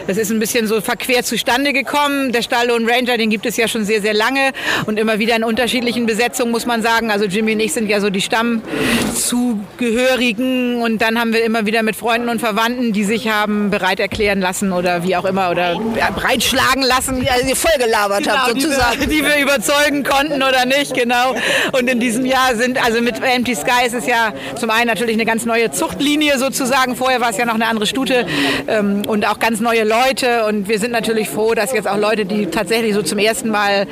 Das 0.06 0.18
ist 0.18 0.30
ein 0.30 0.38
bisschen 0.38 0.66
so 0.66 0.82
verquer 0.82 1.22
zustande 1.22 1.72
gekommen. 1.72 2.32
Der 2.32 2.42
Stall 2.42 2.70
und 2.70 2.86
Ranger, 2.86 3.16
den 3.16 3.30
gibt 3.30 3.46
es 3.46 3.56
ja 3.56 3.68
schon 3.68 3.86
sehr, 3.86 4.02
sehr 4.02 4.12
lange 4.12 4.52
und 4.84 4.98
immer 4.98 5.18
wieder 5.18 5.34
in 5.34 5.44
unterschiedlichen 5.44 6.04
Besetzungen, 6.04 6.50
muss 6.50 6.66
man 6.66 6.73
sagen. 6.82 7.10
Also 7.10 7.24
Jimmy 7.26 7.54
und 7.54 7.60
ich 7.60 7.72
sind 7.72 7.88
ja 7.88 8.00
so 8.00 8.10
die 8.10 8.20
Stammzugehörigen 8.20 10.82
und 10.82 11.00
dann 11.02 11.18
haben 11.18 11.32
wir 11.32 11.42
immer 11.44 11.66
wieder 11.66 11.82
mit 11.82 11.96
Freunden 11.96 12.28
und 12.28 12.40
Verwandten, 12.40 12.92
die 12.92 13.02
sich 13.04 13.28
haben 13.28 13.70
bereit 13.70 13.98
erklären 14.00 14.40
lassen 14.40 14.72
oder 14.72 15.02
wie 15.02 15.16
auch 15.16 15.24
immer 15.24 15.50
oder 15.50 15.80
breitschlagen 16.14 16.82
lassen. 16.82 17.20
Die 17.20 17.30
also 17.30 17.46
ihr 17.46 17.56
vollgelabert 17.56 18.24
genau, 18.24 18.36
habt 18.36 18.60
sozusagen. 18.60 19.00
Die, 19.00 19.06
die 19.06 19.24
wir 19.24 19.38
überzeugen 19.38 20.04
konnten 20.04 20.42
oder 20.42 20.66
nicht, 20.66 20.94
genau. 20.94 21.34
Und 21.72 21.88
in 21.88 22.00
diesem 22.00 22.26
Jahr 22.26 22.56
sind, 22.56 22.84
also 22.84 23.00
mit 23.00 23.22
Empty 23.22 23.54
Sky 23.54 23.86
ist 23.86 23.94
es 23.94 24.06
ja 24.06 24.32
zum 24.58 24.70
einen 24.70 24.86
natürlich 24.86 25.14
eine 25.14 25.24
ganz 25.24 25.44
neue 25.44 25.70
Zuchtlinie 25.70 26.38
sozusagen. 26.38 26.96
Vorher 26.96 27.20
war 27.20 27.30
es 27.30 27.36
ja 27.36 27.44
noch 27.44 27.54
eine 27.54 27.66
andere 27.66 27.86
Stute 27.86 28.26
ähm, 28.68 29.02
und 29.06 29.26
auch 29.26 29.38
ganz 29.38 29.60
neue 29.60 29.84
Leute. 29.84 30.46
Und 30.46 30.68
wir 30.68 30.78
sind 30.78 30.92
natürlich 30.92 31.28
froh, 31.28 31.54
dass 31.54 31.72
jetzt 31.72 31.88
auch 31.88 31.98
Leute, 31.98 32.24
die 32.24 32.46
tatsächlich 32.46 32.94
so 32.94 33.02
zum 33.02 33.18
ersten 33.18 33.50
Mal 33.50 33.86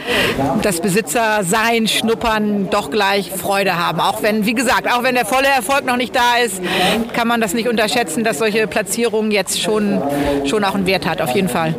das 0.62 0.80
Besitzersein, 0.80 1.88
Schnuppern 1.88 2.70
doch 2.72 2.90
gleich 2.90 3.30
Freude 3.30 3.78
haben. 3.78 4.00
Auch 4.00 4.22
wenn, 4.22 4.46
wie 4.46 4.54
gesagt, 4.54 4.90
auch 4.90 5.02
wenn 5.02 5.14
der 5.14 5.26
volle 5.26 5.48
Erfolg 5.48 5.84
noch 5.84 5.96
nicht 5.96 6.14
da 6.14 6.38
ist, 6.44 6.60
kann 7.12 7.28
man 7.28 7.40
das 7.40 7.54
nicht 7.54 7.68
unterschätzen, 7.68 8.24
dass 8.24 8.38
solche 8.38 8.66
Platzierungen 8.66 9.30
jetzt 9.30 9.60
schon, 9.60 10.02
schon 10.46 10.64
auch 10.64 10.74
einen 10.74 10.86
Wert 10.86 11.06
hat, 11.06 11.20
auf 11.20 11.30
jeden 11.30 11.48
Fall. 11.48 11.74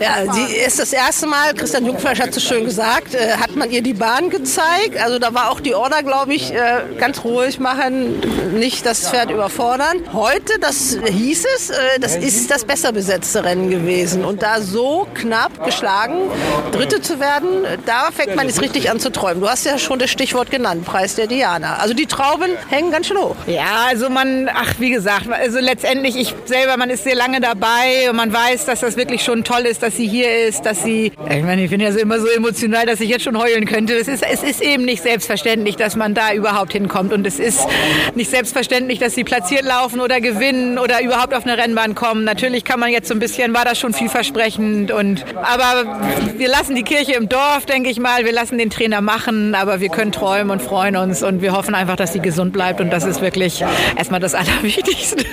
Ja, 0.00 0.32
sie 0.32 0.54
ist 0.54 0.78
das 0.78 0.92
erste 0.92 1.26
Mal, 1.26 1.54
Christian 1.54 1.86
Jungfleisch 1.86 2.20
hat 2.20 2.36
es 2.36 2.42
schön 2.42 2.64
gesagt, 2.64 3.14
äh, 3.14 3.36
hat 3.36 3.56
man 3.56 3.70
ihr 3.70 3.82
die 3.82 3.94
Bahn 3.94 4.30
gezeigt. 4.30 4.98
Also 5.02 5.18
da 5.18 5.34
war 5.34 5.50
auch 5.50 5.60
die 5.60 5.74
Order, 5.74 6.02
glaube 6.02 6.34
ich, 6.34 6.52
äh, 6.52 6.56
ganz 6.98 7.24
ruhig 7.24 7.58
machen, 7.58 8.20
nicht 8.58 8.86
das 8.86 9.08
Pferd 9.10 9.30
überfordern. 9.30 9.98
Heute, 10.12 10.58
das 10.60 10.98
hieß 11.04 11.46
es, 11.56 11.70
äh, 11.70 11.74
das 12.00 12.16
ist 12.16 12.50
das 12.50 12.64
besser 12.64 12.92
besetzte 12.92 13.44
Rennen 13.44 13.70
gewesen. 13.70 14.24
Und 14.24 14.42
da 14.42 14.60
so 14.60 15.06
knapp 15.14 15.64
geschlagen, 15.64 16.30
Dritte 16.72 17.00
zu 17.00 17.20
werden, 17.20 17.48
da 17.86 18.10
fängt 18.12 18.36
man 18.36 18.46
jetzt 18.46 18.62
richtig 18.62 18.90
an 18.90 19.00
zu 19.00 19.10
träumen. 19.10 19.40
Du 19.40 19.48
hast 19.48 19.64
ja 19.64 19.78
schon 19.78 19.97
das 19.98 20.10
Stichwort 20.10 20.50
genannt, 20.50 20.84
Preis 20.84 21.14
der 21.14 21.26
Diana. 21.26 21.76
Also 21.76 21.94
die 21.94 22.06
Trauben 22.06 22.50
hängen 22.70 22.90
ganz 22.90 23.08
schön 23.08 23.18
hoch. 23.18 23.36
Ja, 23.46 23.86
also 23.88 24.08
man, 24.08 24.48
ach 24.52 24.74
wie 24.78 24.90
gesagt, 24.90 25.30
also 25.30 25.58
letztendlich, 25.58 26.16
ich 26.16 26.34
selber, 26.46 26.76
man 26.76 26.90
ist 26.90 27.04
sehr 27.04 27.14
lange 27.14 27.40
dabei 27.40 28.10
und 28.10 28.16
man 28.16 28.32
weiß, 28.32 28.64
dass 28.66 28.80
das 28.80 28.96
wirklich 28.96 29.22
schon 29.22 29.44
toll 29.44 29.62
ist, 29.62 29.82
dass 29.82 29.96
sie 29.96 30.06
hier 30.06 30.46
ist, 30.46 30.64
dass 30.64 30.82
sie, 30.82 31.12
ich 31.30 31.42
meine, 31.42 31.64
ich 31.64 31.70
bin 31.70 31.80
ja 31.80 31.92
so 31.92 31.98
immer 31.98 32.20
so 32.20 32.28
emotional, 32.28 32.86
dass 32.86 33.00
ich 33.00 33.08
jetzt 33.08 33.24
schon 33.24 33.38
heulen 33.38 33.66
könnte. 33.66 33.94
Es 33.94 34.08
ist, 34.08 34.22
es 34.22 34.42
ist 34.42 34.60
eben 34.60 34.84
nicht 34.84 35.02
selbstverständlich, 35.02 35.76
dass 35.76 35.96
man 35.96 36.14
da 36.14 36.32
überhaupt 36.32 36.72
hinkommt 36.72 37.12
und 37.12 37.26
es 37.26 37.38
ist 37.38 37.66
nicht 38.14 38.30
selbstverständlich, 38.30 38.98
dass 38.98 39.14
sie 39.14 39.24
platziert 39.24 39.64
laufen 39.64 40.00
oder 40.00 40.20
gewinnen 40.20 40.78
oder 40.78 41.02
überhaupt 41.02 41.34
auf 41.34 41.44
eine 41.44 41.58
Rennbahn 41.58 41.94
kommen. 41.94 42.24
Natürlich 42.24 42.64
kann 42.64 42.80
man 42.80 42.90
jetzt 42.90 43.08
so 43.08 43.14
ein 43.14 43.20
bisschen, 43.20 43.54
war 43.54 43.64
das 43.64 43.78
schon 43.78 43.92
vielversprechend 43.92 44.90
und, 44.90 45.24
aber 45.42 45.98
wir 46.36 46.48
lassen 46.48 46.74
die 46.74 46.82
Kirche 46.82 47.12
im 47.12 47.28
Dorf, 47.28 47.66
denke 47.66 47.90
ich 47.90 47.98
mal. 47.98 48.24
Wir 48.24 48.32
lassen 48.32 48.58
den 48.58 48.70
Trainer 48.70 49.00
machen, 49.00 49.54
aber 49.54 49.80
wir 49.80 49.87
können 49.88 50.12
träumen 50.12 50.50
und 50.50 50.62
freuen 50.62 50.96
uns 50.96 51.22
und 51.22 51.42
wir 51.42 51.52
hoffen 51.52 51.74
einfach, 51.74 51.96
dass 51.96 52.12
sie 52.12 52.20
gesund 52.20 52.52
bleibt 52.52 52.80
und 52.80 52.90
das 52.90 53.04
ist 53.04 53.20
wirklich 53.20 53.64
erstmal 53.96 54.20
das 54.20 54.34
Allerwichtigste. 54.38 55.24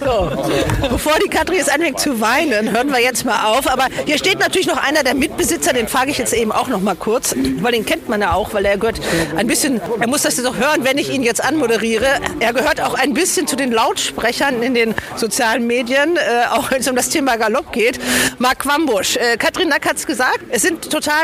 So, 0.00 0.30
bevor 0.90 1.14
die 1.24 1.28
Katrin 1.28 1.58
jetzt 1.58 1.72
anfängt 1.72 1.98
zu 2.00 2.20
weinen, 2.20 2.70
hören 2.72 2.90
wir 2.90 3.00
jetzt 3.00 3.24
mal 3.24 3.46
auf. 3.46 3.68
Aber 3.68 3.86
hier 4.06 4.18
steht 4.18 4.38
natürlich 4.38 4.66
noch 4.66 4.82
einer 4.82 5.02
der 5.02 5.14
Mitbesitzer, 5.14 5.72
den 5.72 5.88
frage 5.88 6.10
ich 6.10 6.18
jetzt 6.18 6.32
eben 6.32 6.52
auch 6.52 6.68
noch 6.68 6.80
mal 6.80 6.94
kurz, 6.94 7.34
weil 7.60 7.72
den 7.72 7.84
kennt 7.84 8.08
man 8.08 8.20
ja 8.20 8.32
auch, 8.32 8.54
weil 8.54 8.64
er 8.64 8.78
gehört 8.78 9.00
ein 9.36 9.46
bisschen, 9.46 9.80
er 10.00 10.08
muss 10.08 10.22
das 10.22 10.36
jetzt 10.36 10.46
auch 10.46 10.56
hören, 10.56 10.84
wenn 10.84 10.98
ich 10.98 11.12
ihn 11.12 11.22
jetzt 11.22 11.42
anmoderiere. 11.42 12.06
Er 12.40 12.52
gehört 12.52 12.80
auch 12.80 12.94
ein 12.94 13.14
bisschen 13.14 13.46
zu 13.46 13.56
den 13.56 13.72
Lautsprechern 13.72 14.62
in 14.62 14.74
den 14.74 14.94
sozialen 15.16 15.66
Medien, 15.66 16.16
äh, 16.16 16.46
auch 16.50 16.70
wenn 16.70 16.80
es 16.80 16.88
um 16.88 16.96
das 16.96 17.08
Thema 17.08 17.36
Galopp 17.36 17.72
geht. 17.72 17.98
Marc 18.38 18.66
Wambusch, 18.66 19.16
äh, 19.16 19.36
Katrin 19.36 19.68
Nack 19.68 19.86
hat 19.88 19.96
es 19.96 20.06
gesagt, 20.06 20.40
es 20.50 20.62
sind 20.62 20.90
total 20.90 21.14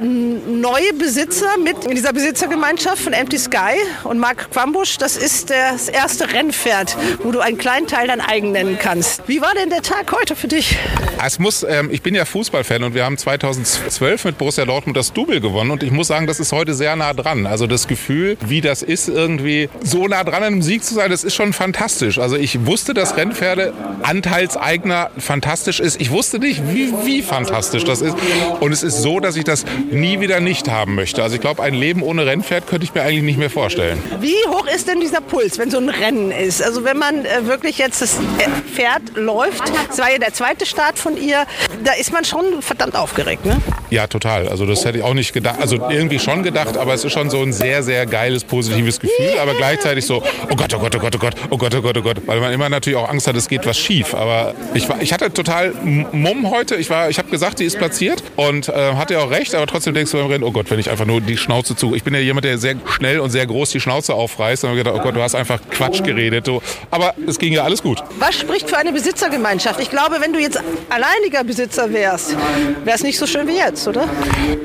neue 0.00 0.92
Besitzer 0.94 1.23
Besitzer 1.24 1.56
mit 1.56 1.84
in 1.86 1.94
dieser 1.94 2.12
Besitzergemeinschaft 2.12 2.98
von 2.98 3.14
Empty 3.14 3.38
Sky 3.38 3.76
und 4.04 4.18
Mark 4.18 4.50
Quambusch. 4.50 4.98
Das 4.98 5.16
ist 5.16 5.48
das 5.48 5.88
erste 5.88 6.30
Rennpferd, 6.30 6.98
wo 7.22 7.30
du 7.30 7.40
einen 7.40 7.56
kleinen 7.56 7.86
Teil 7.86 8.08
dein 8.08 8.20
eigen 8.20 8.52
nennen 8.52 8.76
kannst. 8.78 9.26
Wie 9.26 9.40
war 9.40 9.54
denn 9.54 9.70
der 9.70 9.80
Tag 9.80 10.12
heute 10.12 10.36
für 10.36 10.48
dich? 10.48 10.76
Es 11.24 11.38
muss, 11.38 11.62
ähm, 11.62 11.88
ich 11.90 12.02
bin 12.02 12.14
ja 12.14 12.26
Fußballfan 12.26 12.84
und 12.84 12.94
wir 12.94 13.06
haben 13.06 13.16
2012 13.16 14.24
mit 14.26 14.38
Borussia 14.38 14.66
Dortmund 14.66 14.98
das 14.98 15.14
Double 15.14 15.40
gewonnen 15.40 15.70
und 15.70 15.82
ich 15.82 15.92
muss 15.92 16.08
sagen, 16.08 16.26
das 16.26 16.40
ist 16.40 16.52
heute 16.52 16.74
sehr 16.74 16.94
nah 16.94 17.14
dran. 17.14 17.46
Also 17.46 17.66
das 17.66 17.88
Gefühl, 17.88 18.36
wie 18.44 18.60
das 18.60 18.82
ist, 18.82 19.08
irgendwie 19.08 19.70
so 19.82 20.06
nah 20.06 20.24
dran 20.24 20.34
an 20.34 20.42
einem 20.42 20.62
Sieg 20.62 20.84
zu 20.84 20.92
sein, 20.92 21.10
das 21.10 21.24
ist 21.24 21.34
schon 21.34 21.54
fantastisch. 21.54 22.18
Also 22.18 22.36
ich 22.36 22.66
wusste, 22.66 22.92
dass 22.92 23.16
Rennpferde 23.16 23.72
Anteilseigner 24.02 25.10
fantastisch 25.16 25.80
ist. 25.80 26.00
Ich 26.00 26.10
wusste 26.10 26.38
nicht, 26.38 26.60
wie, 26.74 26.92
wie 27.04 27.22
fantastisch 27.22 27.84
das 27.84 28.02
ist. 28.02 28.14
Und 28.60 28.72
es 28.72 28.82
ist 28.82 29.00
so, 29.00 29.20
dass 29.20 29.36
ich 29.36 29.44
das 29.44 29.64
nie 29.90 30.20
wieder 30.20 30.40
nicht 30.40 30.68
haben 30.68 30.94
möchte. 30.94 31.13
Also 31.22 31.36
ich 31.36 31.40
glaube, 31.40 31.62
ein 31.62 31.74
Leben 31.74 32.02
ohne 32.02 32.26
Rennpferd 32.26 32.66
könnte 32.66 32.84
ich 32.84 32.94
mir 32.94 33.02
eigentlich 33.02 33.22
nicht 33.22 33.38
mehr 33.38 33.50
vorstellen. 33.50 34.02
Wie 34.20 34.34
hoch 34.48 34.66
ist 34.66 34.88
denn 34.88 35.00
dieser 35.00 35.20
Puls, 35.20 35.58
wenn 35.58 35.70
so 35.70 35.78
ein 35.78 35.88
Rennen 35.88 36.30
ist? 36.30 36.62
Also 36.62 36.84
wenn 36.84 36.98
man 36.98 37.24
äh, 37.24 37.46
wirklich 37.46 37.78
jetzt 37.78 38.02
das 38.02 38.18
äh, 38.38 38.48
Pferd 38.72 39.02
läuft, 39.16 39.62
das 39.88 39.98
war 39.98 40.10
ja 40.10 40.18
der 40.18 40.32
zweite 40.32 40.66
Start 40.66 40.98
von 40.98 41.16
ihr, 41.16 41.46
da 41.84 41.92
ist 41.92 42.12
man 42.12 42.24
schon 42.24 42.62
verdammt 42.62 42.96
aufgeregt, 42.96 43.44
ne? 43.46 43.56
Ja, 43.90 44.06
total. 44.06 44.48
Also 44.48 44.66
das 44.66 44.84
hätte 44.84 44.98
ich 44.98 45.04
auch 45.04 45.14
nicht 45.14 45.32
gedacht. 45.32 45.60
Also 45.60 45.76
irgendwie 45.88 46.18
schon 46.18 46.42
gedacht, 46.42 46.76
aber 46.76 46.94
es 46.94 47.04
ist 47.04 47.12
schon 47.12 47.30
so 47.30 47.40
ein 47.42 47.52
sehr, 47.52 47.82
sehr 47.82 48.06
geiles, 48.06 48.42
positives 48.44 48.98
Gefühl. 48.98 49.38
Aber 49.40 49.54
gleichzeitig 49.54 50.04
so, 50.04 50.22
oh 50.50 50.56
Gott, 50.56 50.74
oh 50.74 50.78
Gott, 50.78 50.96
oh 50.96 50.98
Gott, 50.98 51.14
oh 51.14 51.18
Gott, 51.18 51.34
oh 51.50 51.56
Gott, 51.56 51.74
oh 51.74 51.82
Gott, 51.82 51.96
oh 51.98 52.02
Gott. 52.02 52.16
Weil 52.26 52.40
man 52.40 52.52
immer 52.52 52.68
natürlich 52.68 52.98
auch 52.98 53.08
Angst 53.08 53.28
hat, 53.28 53.36
es 53.36 53.48
geht 53.48 53.64
was 53.66 53.78
schief. 53.78 54.14
Aber 54.14 54.54
ich, 54.74 54.88
war, 54.88 55.00
ich 55.00 55.12
hatte 55.12 55.32
total 55.32 55.72
Mumm 56.12 56.50
heute. 56.50 56.74
Ich, 56.76 56.90
war, 56.90 57.08
ich 57.08 57.18
habe 57.18 57.30
gesagt, 57.30 57.58
sie 57.58 57.64
ist 57.64 57.78
platziert 57.78 58.22
und 58.36 58.68
äh, 58.68 58.94
hatte 58.94 59.20
auch 59.20 59.30
recht. 59.30 59.54
Aber 59.54 59.66
trotzdem 59.66 59.94
denkst 59.94 60.10
du 60.10 60.18
beim 60.18 60.26
Rennen, 60.26 60.44
oh 60.44 60.52
Gott, 60.52 60.70
wenn 60.70 60.78
ich 60.78 60.90
einfach 60.94 61.06
nur 61.06 61.20
die 61.20 61.36
Schnauze 61.36 61.76
zu... 61.76 61.94
Ich 61.94 62.04
bin 62.04 62.14
ja 62.14 62.20
jemand, 62.20 62.44
der 62.44 62.58
sehr 62.58 62.76
schnell 62.86 63.20
und 63.20 63.30
sehr 63.30 63.46
groß 63.46 63.70
die 63.70 63.80
Schnauze 63.80 64.14
aufreißt. 64.14 64.64
Und 64.64 64.70
habe 64.70 64.78
gedacht, 64.78 64.96
oh 64.98 65.02
Gott, 65.02 65.16
du 65.16 65.20
hast 65.20 65.34
einfach 65.34 65.60
Quatsch 65.70 66.02
geredet. 66.02 66.46
So. 66.46 66.62
Aber 66.90 67.14
es 67.26 67.38
ging 67.38 67.52
ja 67.52 67.64
alles 67.64 67.82
gut. 67.82 68.02
Was 68.18 68.36
spricht 68.36 68.68
für 68.68 68.78
eine 68.78 68.92
Besitzergemeinschaft? 68.92 69.80
Ich 69.80 69.90
glaube, 69.90 70.16
wenn 70.20 70.32
du 70.32 70.38
jetzt 70.38 70.60
alleiniger 70.88 71.44
Besitzer 71.44 71.92
wärst, 71.92 72.36
wäre 72.84 72.96
es 72.96 73.02
nicht 73.02 73.18
so 73.18 73.26
schön 73.26 73.46
wie 73.48 73.56
jetzt, 73.56 73.86
oder? 73.88 74.08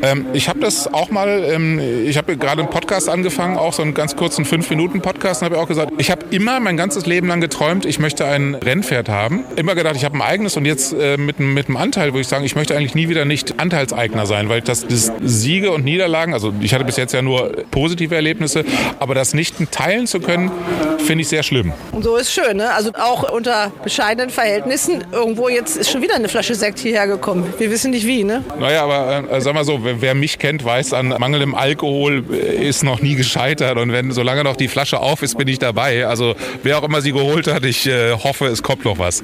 Ähm, 0.01 0.27
ich 0.33 0.47
habe 0.47 0.59
das 0.59 0.91
auch 0.93 1.09
mal, 1.09 1.43
ähm, 1.49 1.79
ich 2.05 2.17
habe 2.17 2.37
gerade 2.37 2.61
einen 2.61 2.69
Podcast 2.69 3.09
angefangen, 3.09 3.57
auch 3.57 3.73
so 3.73 3.81
einen 3.81 3.93
ganz 3.93 4.15
kurzen 4.15 4.45
5-Minuten-Podcast, 4.45 5.41
und 5.41 5.45
habe 5.45 5.59
auch 5.59 5.67
gesagt, 5.67 5.93
ich 5.97 6.11
habe 6.11 6.25
immer 6.29 6.59
mein 6.59 6.77
ganzes 6.77 7.05
Leben 7.05 7.27
lang 7.27 7.41
geträumt, 7.41 7.85
ich 7.85 7.99
möchte 7.99 8.25
ein 8.25 8.55
Rennpferd 8.55 9.09
haben. 9.09 9.43
Immer 9.55 9.75
gedacht, 9.75 9.95
ich 9.95 10.05
habe 10.05 10.15
ein 10.15 10.21
eigenes 10.21 10.55
und 10.57 10.65
jetzt 10.65 10.93
äh, 10.93 11.17
mit, 11.17 11.39
mit 11.39 11.67
einem 11.67 11.77
Anteil, 11.77 12.13
wo 12.13 12.19
ich 12.19 12.27
sagen, 12.27 12.45
ich 12.45 12.55
möchte 12.55 12.75
eigentlich 12.75 12.95
nie 12.95 13.09
wieder 13.09 13.25
nicht 13.25 13.59
Anteilseigner 13.59 14.25
sein, 14.25 14.49
weil 14.49 14.61
das, 14.61 14.85
das 14.87 15.11
Siege 15.21 15.71
und 15.71 15.83
Niederlagen, 16.19 16.33
also 16.33 16.53
ich 16.61 16.73
hatte 16.73 16.85
bis 16.85 16.97
jetzt 16.97 17.13
ja 17.13 17.21
nur 17.21 17.51
positive 17.71 18.15
Erlebnisse, 18.15 18.63
aber 18.99 19.15
das 19.15 19.33
nicht 19.33 19.55
teilen 19.71 20.07
zu 20.07 20.19
können, 20.19 20.51
finde 20.99 21.21
ich 21.21 21.27
sehr 21.27 21.43
schlimm. 21.43 21.73
Und 21.91 22.03
so 22.03 22.15
ist 22.15 22.31
schön, 22.31 22.57
ne? 22.57 22.71
Also 22.73 22.91
auch 22.93 23.31
unter 23.31 23.71
bescheidenen 23.83 24.29
Verhältnissen, 24.29 25.03
irgendwo 25.11 25.49
jetzt 25.49 25.77
ist 25.77 25.89
schon 25.89 26.01
wieder 26.01 26.15
eine 26.15 26.29
Flasche 26.29 26.55
Sekt 26.55 26.79
hierher 26.79 27.07
gekommen. 27.07 27.53
Wir 27.57 27.71
wissen 27.71 27.91
nicht 27.91 28.05
wie, 28.05 28.23
ne? 28.23 28.43
Naja, 28.59 28.83
aber 28.83 29.31
äh, 29.31 29.41
sag 29.41 29.53
mal 29.53 29.63
so, 29.63 29.83
wer, 29.83 30.01
wer, 30.01 30.15
mich 30.15 30.39
kennt, 30.39 30.63
weiß, 30.63 30.93
an 30.93 31.09
mangelndem 31.17 31.55
Alkohol 31.55 32.23
äh, 32.31 32.67
ist 32.67 32.83
noch 32.83 33.01
nie 33.01 33.15
gescheitert. 33.15 33.77
Und 33.77 33.91
wenn 33.91 34.11
solange 34.11 34.43
noch 34.43 34.55
die 34.55 34.67
Flasche 34.67 34.99
auf 34.99 35.21
ist, 35.23 35.37
bin 35.37 35.47
ich 35.47 35.59
dabei. 35.59 36.05
Also 36.05 36.35
wer 36.63 36.79
auch 36.79 36.83
immer 36.83 37.01
sie 37.01 37.11
geholt 37.11 37.47
hat, 37.47 37.63
ich 37.65 37.87
äh, 37.87 38.11
hoffe, 38.11 38.47
es 38.47 38.61
kommt 38.63 38.85
noch 38.85 38.99
was. 38.99 39.23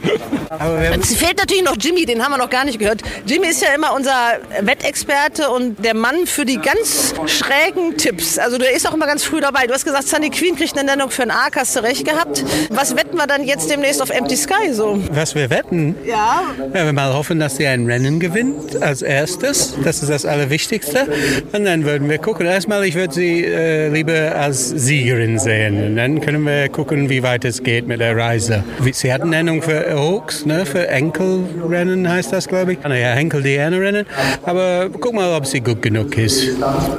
Es 1.02 1.16
fehlt 1.16 1.38
natürlich 1.38 1.64
noch 1.64 1.76
Jimmy, 1.80 2.06
den 2.06 2.24
haben 2.24 2.32
wir 2.32 2.38
noch 2.38 2.50
gar 2.50 2.66
nicht 2.66 2.80
gehört. 2.80 3.02
Jimmy 3.26 3.48
ist 3.48 3.62
ja 3.62 3.74
immer 3.76 3.94
unser 3.94 4.40
Wettexperte 4.62 5.50
und 5.50 5.84
der 5.84 5.96
Mann 5.96 6.26
für 6.26 6.46
die 6.46 6.58
ganz 6.58 6.85
schrägen 7.28 7.98
Tipps. 7.98 8.38
Also 8.38 8.58
der 8.58 8.74
ist 8.74 8.88
auch 8.88 8.94
immer 8.94 9.08
ganz 9.08 9.24
früh 9.24 9.42
dabei. 9.42 9.68
Du 9.68 9.74
hast 9.74 9.86
gesagt, 9.86 10.08
Sunny 10.08 10.30
Queen 10.30 10.56
kriegt 10.56 10.78
eine 10.78 10.90
Nennung 10.90 11.10
für 11.10 11.24
einen 11.24 11.32
Arc, 11.32 11.56
hast 11.56 11.76
du 11.76 11.84
recht 11.84 12.06
gehabt. 12.06 12.44
Was 12.70 12.96
wetten 12.96 13.18
wir 13.18 13.28
dann 13.28 13.44
jetzt 13.44 13.70
demnächst 13.70 14.02
auf 14.02 14.10
Empty 14.10 14.36
Sky 14.36 14.74
so? 14.74 15.00
Was 15.12 15.36
wir 15.36 15.50
wetten? 15.50 15.96
Ja. 16.06 16.44
Ja, 16.74 16.86
wir 16.86 16.94
mal 16.94 17.14
hoffen, 17.14 17.40
dass 17.40 17.58
sie 17.58 17.68
ein 17.68 17.86
Rennen 17.86 18.20
gewinnt 18.20 18.82
als 18.82 19.02
erstes. 19.02 19.76
Das 19.84 20.02
ist 20.02 20.10
das 20.10 20.26
Allerwichtigste. 20.26 21.08
Und 21.52 21.66
dann 21.66 21.86
würden 21.86 22.10
wir 22.10 22.18
gucken. 22.18 22.46
Erstmal, 22.46 22.86
ich 22.86 22.96
würde 22.96 23.14
sie 23.14 23.44
äh, 23.44 23.90
lieber 23.90 24.36
als 24.36 24.70
Siegerin 24.70 25.40
sehen. 25.40 25.84
Und 25.84 25.96
dann 25.96 26.22
können 26.22 26.44
wir 26.44 26.70
gucken, 26.70 27.10
wie 27.10 27.24
weit 27.24 27.46
es 27.46 27.64
geht 27.64 27.88
mit 27.88 28.00
der 28.00 28.16
Reise. 28.16 28.64
Sie 28.92 29.12
hat 29.12 29.22
eine 29.22 29.32
Nennung 29.32 29.62
für 29.62 29.96
Oaks, 29.96 30.46
ne? 30.46 30.66
für 30.66 30.88
Enkelrennen 30.88 32.10
heißt 32.10 32.32
das, 32.32 32.48
glaube 32.48 32.74
ich. 32.74 32.80
Naja, 32.84 33.14
Enkel-Diana-Rennen. 33.14 34.06
Aber 34.44 34.90
guck 35.00 35.14
mal, 35.14 35.36
ob 35.36 35.46
sie 35.46 35.62
gut 35.62 35.82
genug 35.82 36.18
ist. 36.18 36.50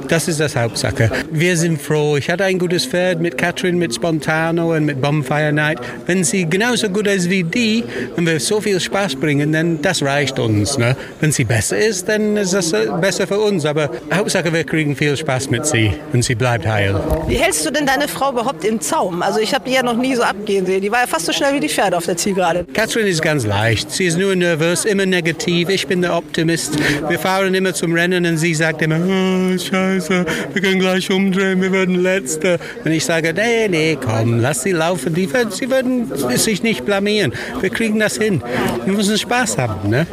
Das 0.09 0.28
ist 0.28 0.38
das 0.38 0.54
Hauptsache. 0.54 1.11
Wir 1.33 1.56
sind 1.56 1.83
froh. 1.83 2.16
Ich 2.16 2.30
hatte 2.30 2.45
ein 2.45 2.59
gutes 2.59 2.87
Pferd 2.87 3.21
mit 3.21 3.37
Catherine, 3.37 3.76
mit 3.76 3.95
Spontano 3.95 4.75
und 4.75 4.85
mit 4.85 5.00
Bonfire 5.00 5.52
Night. 5.52 5.78
Wenn 6.06 6.23
sie 6.23 6.47
genauso 6.49 6.88
gut 6.88 7.09
ist 7.09 7.28
wie 7.28 7.42
die 7.42 7.83
und 8.16 8.26
wir 8.26 8.38
so 8.38 8.61
viel 8.61 8.78
Spaß 8.78 9.16
bringen, 9.16 9.52
dann 9.52 9.83
das 9.83 10.02
reicht 10.02 10.38
uns. 10.38 10.78
Ne? 10.78 10.97
Wenn 11.21 11.33
sie 11.33 11.45
besser 11.45 11.76
ist, 11.76 12.09
dann 12.09 12.37
ist 12.37 12.52
das 12.52 12.73
äh, 12.73 12.88
besser 13.00 13.26
für 13.26 13.38
uns. 13.38 13.64
Aber 13.64 13.90
Hauptsache, 14.12 14.52
wir 14.52 14.64
kriegen 14.64 14.95
viel 14.95 15.16
Spaß 15.16 15.50
mit 15.50 15.66
sie 15.66 15.92
und 16.12 16.25
sie 16.25 16.35
bleibt 16.35 16.66
heil. 16.66 17.00
Wie 17.26 17.37
hältst 17.37 17.66
du 17.66 17.71
denn 17.71 17.87
deine 17.87 18.06
Frau 18.06 18.30
überhaupt 18.30 18.64
im 18.64 18.80
Zaum? 18.80 19.23
Also 19.23 19.40
ich 19.40 19.52
habe 19.54 19.64
die 19.68 19.75
ja 19.75 19.83
noch 19.83 19.97
nie 19.97 20.14
so 20.14 20.23
abgehen 20.23 20.66
sehen. 20.66 20.83
Die 20.83 20.92
war 20.92 21.00
ja 21.00 21.06
fast 21.06 21.26
so 21.26 21.33
schnell 21.33 21.54
wie 21.54 21.61
die 21.61 21.68
Pferde 21.68 21.97
auf 21.97 22.06
der 22.06 22.16
Zielgerade. 22.16 22.64
Catherine 22.73 23.09
ist 23.09 23.23
ganz 23.23 23.45
leicht. 23.45 23.90
Sie 23.90 24.06
ist 24.06 24.18
nur 24.18 24.37
nervös, 24.37 24.85
immer 24.85 25.06
negativ. 25.06 25.68
Ich 25.68 25.87
bin 25.87 26.02
der 26.02 26.16
Optimist. 26.16 26.78
Wir 27.09 27.18
fahren 27.18 27.54
immer 27.54 27.75
zum 27.75 27.92
Rennen 27.92 28.25
und 28.25 28.37
sie 28.37 28.54
sagt 28.54 28.83
immer, 28.83 29.00
oh, 29.00 29.59
scheiße, 29.66 30.25
wir 30.52 30.62
können 30.62 30.78
gleich 30.78 31.11
umdrehen, 31.11 31.61
wir 31.61 31.73
werden 31.73 31.96
Letzte. 31.96 32.58
Und 32.85 32.92
ich 32.92 33.04
sage, 33.04 33.32
nee, 33.32 33.68
nee, 33.68 33.99
komm, 34.02 34.40
lass 34.40 34.62
sie 34.62 34.73
laufen. 34.73 35.14
Die, 35.14 35.28
sie 35.50 35.70
würden 35.70 36.11
sich 36.37 36.62
nicht 36.62 36.85
blamieren. 36.85 37.32
Wir 37.61 37.70
kriegen 37.70 37.99
das 37.99 38.16
hin. 38.16 38.42
Wir 38.85 38.92
müssen 38.92 39.18
Spaß 39.18 39.58
haben. 39.58 39.90
Ne? 39.90 40.06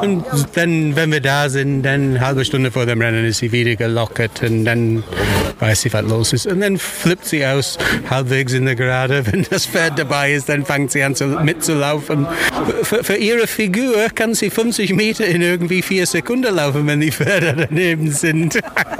Und 0.00 0.24
dann, 0.54 0.96
wenn 0.96 1.12
wir 1.12 1.20
da 1.20 1.48
sind, 1.48 1.82
dann 1.82 2.10
eine 2.10 2.20
halbe 2.20 2.44
Stunde 2.44 2.70
vor 2.70 2.86
dem 2.86 3.00
Rennen 3.00 3.24
ist 3.24 3.38
sie 3.38 3.52
wieder 3.52 3.76
gelockert 3.76 4.42
und 4.42 4.64
dann 4.64 5.02
weiß 5.60 5.82
sie, 5.82 5.92
was 5.92 6.02
los 6.02 6.32
ist. 6.32 6.46
Und 6.46 6.60
dann 6.60 6.78
flippt 6.78 7.26
sie 7.26 7.44
aus, 7.44 7.78
halbwegs 8.08 8.52
in 8.52 8.64
der 8.64 8.74
Gerade. 8.74 9.24
Wenn 9.30 9.46
das 9.48 9.66
Pferd 9.66 9.98
dabei 9.98 10.32
ist, 10.32 10.48
dann 10.48 10.64
fängt 10.64 10.90
sie 10.90 11.02
an 11.02 11.14
zu, 11.14 11.26
mitzulaufen. 11.26 12.26
Für, 12.82 13.04
für, 13.04 13.16
ihre 13.16 13.46
Figur 13.46 14.08
kann 14.14 14.34
sie 14.34 14.50
50 14.50 14.94
Meter 14.94 15.26
in 15.26 15.42
irgendwie 15.42 15.82
vier 15.82 16.06
Sekunden 16.06 16.54
laufen, 16.54 16.86
wenn 16.86 17.00
die 17.00 17.12
Pferde 17.12 17.66
daneben 17.68 18.10
sind. 18.10 18.58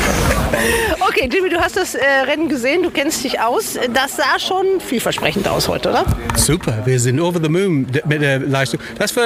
Okay, 1.13 1.27
Jimmy, 1.29 1.49
du 1.49 1.59
hast 1.59 1.75
das 1.75 1.93
äh, 1.93 2.05
Rennen 2.25 2.47
gesehen, 2.47 2.83
du 2.83 2.89
kennst 2.89 3.21
dich 3.25 3.37
aus. 3.37 3.77
Das 3.93 4.15
sah 4.15 4.39
schon 4.39 4.79
vielversprechend 4.79 5.45
aus 5.45 5.67
heute, 5.67 5.89
oder? 5.89 6.05
Super, 6.37 6.83
wir 6.85 6.97
sind 7.01 7.19
over 7.19 7.37
the 7.43 7.49
moon 7.49 7.85
mit 8.05 8.21
der 8.21 8.39
Leistung. 8.39 8.79
Das 8.97 9.13
war 9.17 9.25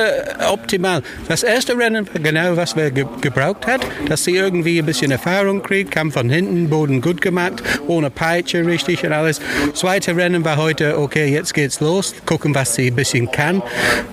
optimal. 0.52 1.04
Das 1.28 1.44
erste 1.44 1.78
Rennen 1.78 2.08
war 2.12 2.20
genau, 2.20 2.58
was 2.58 2.76
wir 2.76 2.90
ge 2.90 3.06
gebraucht 3.22 3.68
hat, 3.68 3.86
dass 4.10 4.24
sie 4.24 4.36
irgendwie 4.36 4.80
ein 4.80 4.86
bisschen 4.88 5.12
Erfahrung 5.12 5.62
kriegt, 5.62 5.92
kam 5.92 6.12
von 6.12 6.28
hinten, 6.28 6.72
Boden 6.72 7.02
gut 7.02 7.22
gemacht, 7.22 7.62
ohne 7.86 8.10
Peitsche 8.10 8.66
richtig 8.66 9.06
und 9.06 9.14
alles. 9.14 9.40
Zweite 9.76 10.16
Rennen 10.16 10.44
war 10.44 10.58
heute, 10.58 10.98
okay, 10.98 11.28
jetzt 11.28 11.54
geht's 11.54 11.82
los, 11.82 12.16
gucken, 12.26 12.56
was 12.56 12.74
sie 12.74 12.88
ein 12.88 12.96
bisschen 12.96 13.30
kann. 13.30 13.62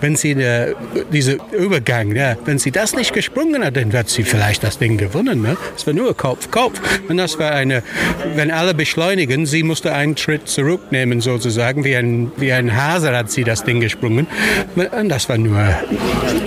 Wenn 0.02 0.14
sie 0.14 0.34
der, 0.34 0.74
dieser 1.10 1.36
Übergang, 1.52 2.14
ja, 2.14 2.36
wenn 2.44 2.58
sie 2.58 2.70
das 2.70 2.94
nicht 2.94 3.14
gesprungen 3.14 3.64
hat, 3.64 3.76
dann 3.76 3.94
wird 3.94 4.10
sie 4.10 4.24
vielleicht 4.24 4.62
das 4.62 4.76
Ding 4.76 4.98
gewonnen. 4.98 5.40
Ne? 5.40 5.56
War 5.86 5.94
nur 5.94 6.14
Kopf, 6.14 6.50
Kopf. 6.50 6.78
Und 7.08 7.16
das 7.16 7.38
war 7.38 7.61
eine, 7.62 7.82
wenn 8.34 8.50
alle 8.50 8.74
beschleunigen, 8.74 9.46
sie 9.46 9.62
musste 9.62 9.92
einen 9.92 10.16
Schritt 10.16 10.48
zurücknehmen 10.48 11.20
sozusagen, 11.20 11.84
wie 11.84 11.96
ein, 11.96 12.32
wie 12.36 12.52
ein 12.52 12.76
Hase 12.76 13.16
hat 13.16 13.30
sie 13.30 13.44
das 13.44 13.64
Ding 13.64 13.80
gesprungen. 13.80 14.26
Und 14.76 15.08
das 15.08 15.28
war 15.28 15.38
nur 15.38 15.64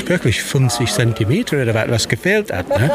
wirklich 0.05 0.41
50 0.41 0.91
Zentimeter 0.91 1.61
oder 1.61 1.73
was, 1.73 1.89
was 1.89 2.07
gefehlt 2.07 2.51
hat. 2.51 2.69
Ne? 2.69 2.91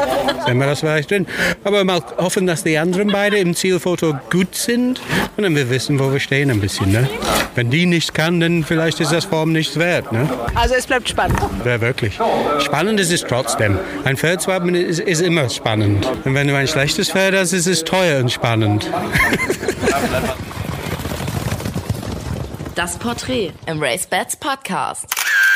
Das 0.47 0.83
war 0.83 0.97
ich 0.99 1.07
drin. 1.07 1.27
Aber 1.63 1.83
mal 1.83 2.01
hoffen, 2.17 2.47
dass 2.47 2.63
die 2.63 2.77
anderen 2.77 3.09
beide 3.09 3.37
im 3.37 3.53
Zielfoto 3.55 4.15
gut 4.29 4.55
sind 4.55 5.01
und 5.37 5.43
dann 5.43 5.55
wir 5.55 5.69
wissen, 5.69 5.99
wo 5.99 6.11
wir 6.11 6.19
stehen 6.19 6.49
ein 6.49 6.61
bisschen. 6.61 6.91
Ne? 6.91 7.09
Wenn 7.55 7.69
die 7.69 7.85
nicht 7.85 8.13
kann, 8.13 8.39
dann 8.39 8.63
vielleicht 8.63 8.99
ist 8.99 9.11
das 9.11 9.25
Form 9.25 9.51
nichts 9.51 9.77
wert. 9.77 10.11
Ne? 10.11 10.29
Also 10.55 10.75
es 10.75 10.87
bleibt 10.87 11.09
spannend. 11.09 11.39
Ja, 11.65 11.81
wirklich. 11.81 12.19
Spannend 12.59 12.99
ist 12.99 13.11
es 13.11 13.21
trotzdem. 13.21 13.77
Ein 14.03 14.17
haben 14.17 14.75
ist, 14.75 14.99
ist 14.99 15.21
immer 15.21 15.49
spannend. 15.49 16.07
Und 16.23 16.33
wenn 16.33 16.47
du 16.47 16.55
ein 16.55 16.67
schlechtes 16.67 17.11
Pferd 17.11 17.35
hast, 17.35 17.53
ist 17.53 17.67
es 17.67 17.83
teuer 17.83 18.10
und 18.19 18.31
spannend. 18.31 18.89
Das 22.75 22.97
Porträt 22.97 23.51
im 23.67 23.81
Race 23.81 24.07
Bats 24.07 24.35
Podcast. 24.35 25.05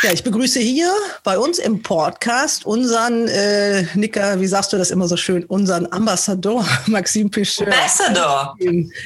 Ja, 0.04 0.12
ich 0.12 0.24
begrüße 0.24 0.60
hier 0.60 0.92
bei 1.24 1.40
uns 1.40 1.58
im 1.58 1.82
Podcast 1.82 2.66
unseren 2.66 3.28
äh, 3.28 3.86
Nicker, 3.96 4.40
wie 4.40 4.46
sagst 4.46 4.74
du 4.74 4.78
das 4.78 4.92
immer 4.92 5.08
so 5.08 5.16
schön, 5.16 5.46
unseren 5.46 5.92
Ambassador, 5.92 6.66
Maxim 6.86 7.32
Picheur. 7.32 7.68
Ambassador. 7.68 8.56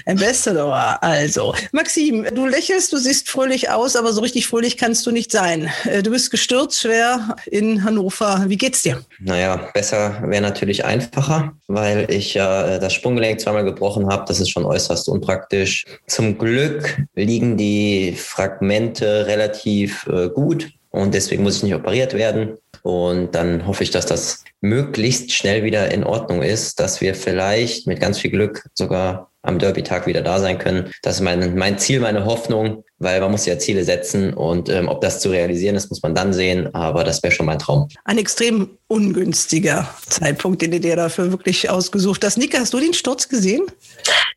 Ambassador, 0.08 0.98
also. 1.02 1.54
Maxim, 1.72 2.26
du 2.34 2.48
lächelst, 2.48 2.92
du 2.92 2.98
siehst 2.98 3.30
fröhlich 3.30 3.70
aus, 3.70 3.96
aber 3.96 4.12
so 4.14 4.22
richtig 4.22 4.48
fröhlich 4.48 4.78
kannst 4.78 5.06
du 5.06 5.12
nicht 5.12 5.32
sein. 5.32 5.70
Äh, 5.86 6.02
du 6.02 6.12
bist 6.12 6.32
gestürzt 6.32 6.82
schwer 6.82 7.36
in 7.46 7.84
Hannover. 7.84 8.46
Wie 8.48 8.58
geht's 8.58 8.82
dir? 8.82 9.02
Naja, 9.20 9.70
besser 9.74 10.22
wäre 10.26 10.42
natürlich 10.42 10.86
einfacher, 10.86 11.54
weil 11.68 12.12
ich 12.12 12.34
ja 12.34 12.68
äh, 12.68 12.80
das 12.80 12.94
Sprunggelenk 12.94 13.40
zweimal 13.40 13.64
gebrochen 13.64 14.10
habe. 14.10 14.26
Das 14.28 14.40
ist 14.40 14.50
schon 14.50 14.66
äußerst 14.66 15.08
unpraktisch. 15.08 15.86
Zum 16.08 16.38
Glück 16.38 16.98
liegen 17.16 17.58
die 17.58 18.16
Fragmente 18.18 19.28
relativ 19.28 20.08
äh, 20.08 20.30
gut 20.30 20.70
und 20.92 21.14
deswegen 21.14 21.44
muss 21.44 21.58
ich 21.58 21.64
nicht 21.64 21.76
operiert 21.76 22.14
werden. 22.14 22.58
Und 22.82 23.36
dann 23.36 23.68
hoffe 23.68 23.84
ich, 23.84 23.92
dass 23.92 24.06
das 24.06 24.44
möglichst 24.62 25.32
schnell 25.32 25.64
wieder 25.64 25.92
in 25.92 26.04
Ordnung 26.04 26.42
ist, 26.42 26.80
dass 26.80 27.02
wir 27.02 27.14
vielleicht 27.16 27.88
mit 27.88 28.00
ganz 28.00 28.20
viel 28.20 28.32
Glück 28.32 28.66
sogar 28.74 29.29
am 29.42 29.60
Derby-Tag 29.60 30.06
wieder 30.06 30.22
da 30.22 30.40
sein 30.40 30.58
können. 30.58 30.92
Das 31.02 31.16
ist 31.16 31.22
mein, 31.22 31.56
mein 31.56 31.80
Ziel, 31.80 32.00
meine 32.02 32.26
Hoffnung, 32.26 32.84
weil 32.98 33.22
man 33.22 33.32
muss 33.32 33.46
ja 33.46 33.58
Ziele 33.58 33.86
setzen 33.86 34.34
und 34.34 34.68
ähm, 34.70 34.90
ob 34.90 35.02
das 35.02 35.22
zu 35.22 35.30
realisieren 35.30 35.76
ist, 35.76 35.90
muss 35.90 36.02
man 36.04 36.14
dann 36.14 36.34
sehen, 36.34 36.74
aber 36.76 37.04
das 37.04 37.24
wäre 37.24 37.34
schon 37.34 37.46
mein 37.46 37.60
Traum. 37.60 37.88
Ein 38.04 38.18
extrem 38.18 38.78
ungünstiger 38.88 39.90
Zeitpunkt, 40.08 40.62
den 40.62 40.72
du 40.72 40.80
dir 40.80 40.98
dafür 40.98 41.32
wirklich 41.32 41.70
ausgesucht 41.70 42.26
hast. 42.26 42.38
Nika, 42.38 42.60
hast 42.60 42.74
du 42.74 42.80
den 42.80 42.94
Sturz 42.94 43.30
gesehen? 43.30 43.66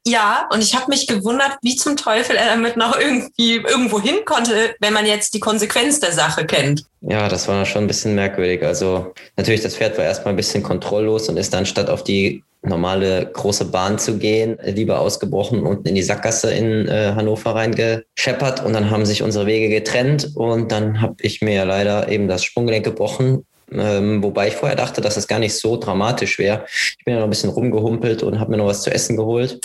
Ja, 0.07 0.49
und 0.53 0.63
ich 0.63 0.75
habe 0.75 0.87
mich 0.89 1.07
gewundert, 1.07 1.59
wie 1.63 1.77
zum 1.77 1.97
Teufel 1.97 2.37
er 2.37 2.47
damit 2.47 2.77
noch 2.77 2.99
irgendwie 2.99 3.57
irgendwo 3.57 4.01
hin 4.01 4.25
konnte, 4.25 4.75
wenn 4.81 4.93
man 4.93 5.07
jetzt 5.07 5.35
die 5.35 5.41
Konsequenz 5.41 6.01
der 6.01 6.13
Sache 6.13 6.45
kennt. 6.45 6.85
Ja, 7.01 7.29
das 7.29 7.49
war 7.49 7.65
schon 7.67 7.85
ein 7.85 7.87
bisschen 7.89 8.15
merkwürdig. 8.15 8.65
Also 8.65 9.15
natürlich, 9.37 9.63
das 9.63 9.77
Pferd 9.77 9.99
war 9.99 10.05
erstmal 10.05 10.35
ein 10.35 10.37
bisschen 10.37 10.63
kontrolllos 10.63 11.29
und 11.29 11.37
ist 11.37 11.53
dann 11.53 11.67
statt 11.67 11.89
auf 11.89 12.05
die 12.05 12.45
normale 12.63 13.31
große 13.33 13.67
Bahn 13.67 13.99
zu 13.99 14.19
gehen, 14.19 14.59
lieber 14.65 15.01
ausgebrochen 15.01 15.63
unten 15.63 15.89
in 15.89 15.95
die 15.95 16.03
Sackgasse 16.03 16.53
in 16.53 16.89
äh, 16.89 17.13
Hannover 17.15 17.55
reingescheppert 17.55 18.65
und 18.65 18.73
dann 18.73 18.91
haben 18.91 19.05
sich 19.05 19.23
unsere 19.23 19.47
Wege 19.47 19.69
getrennt 19.69 20.31
und 20.35 20.71
dann 20.71 21.01
habe 21.01 21.17
ich 21.21 21.43
mir 21.43 21.65
leider 21.65 22.09
eben 22.09 22.29
das 22.29 22.45
Sprunggelenk 22.45 22.85
gebrochen 22.85 23.45
ähm, 23.75 24.23
wobei 24.23 24.49
ich 24.49 24.55
vorher 24.55 24.77
dachte, 24.77 25.01
dass 25.01 25.17
es 25.17 25.29
gar 25.29 25.39
nicht 25.39 25.55
so 25.55 25.77
dramatisch 25.77 26.39
wäre. 26.39 26.65
Ich 26.99 27.05
bin 27.05 27.15
ja 27.15 27.21
noch 27.21 27.27
ein 27.27 27.31
bisschen 27.31 27.51
rumgehumpelt 27.51 28.23
und 28.23 28.39
habe 28.39 28.51
mir 28.51 28.57
noch 28.59 28.67
was 28.67 28.83
zu 28.83 28.93
essen 28.93 29.17
geholt. 29.17 29.61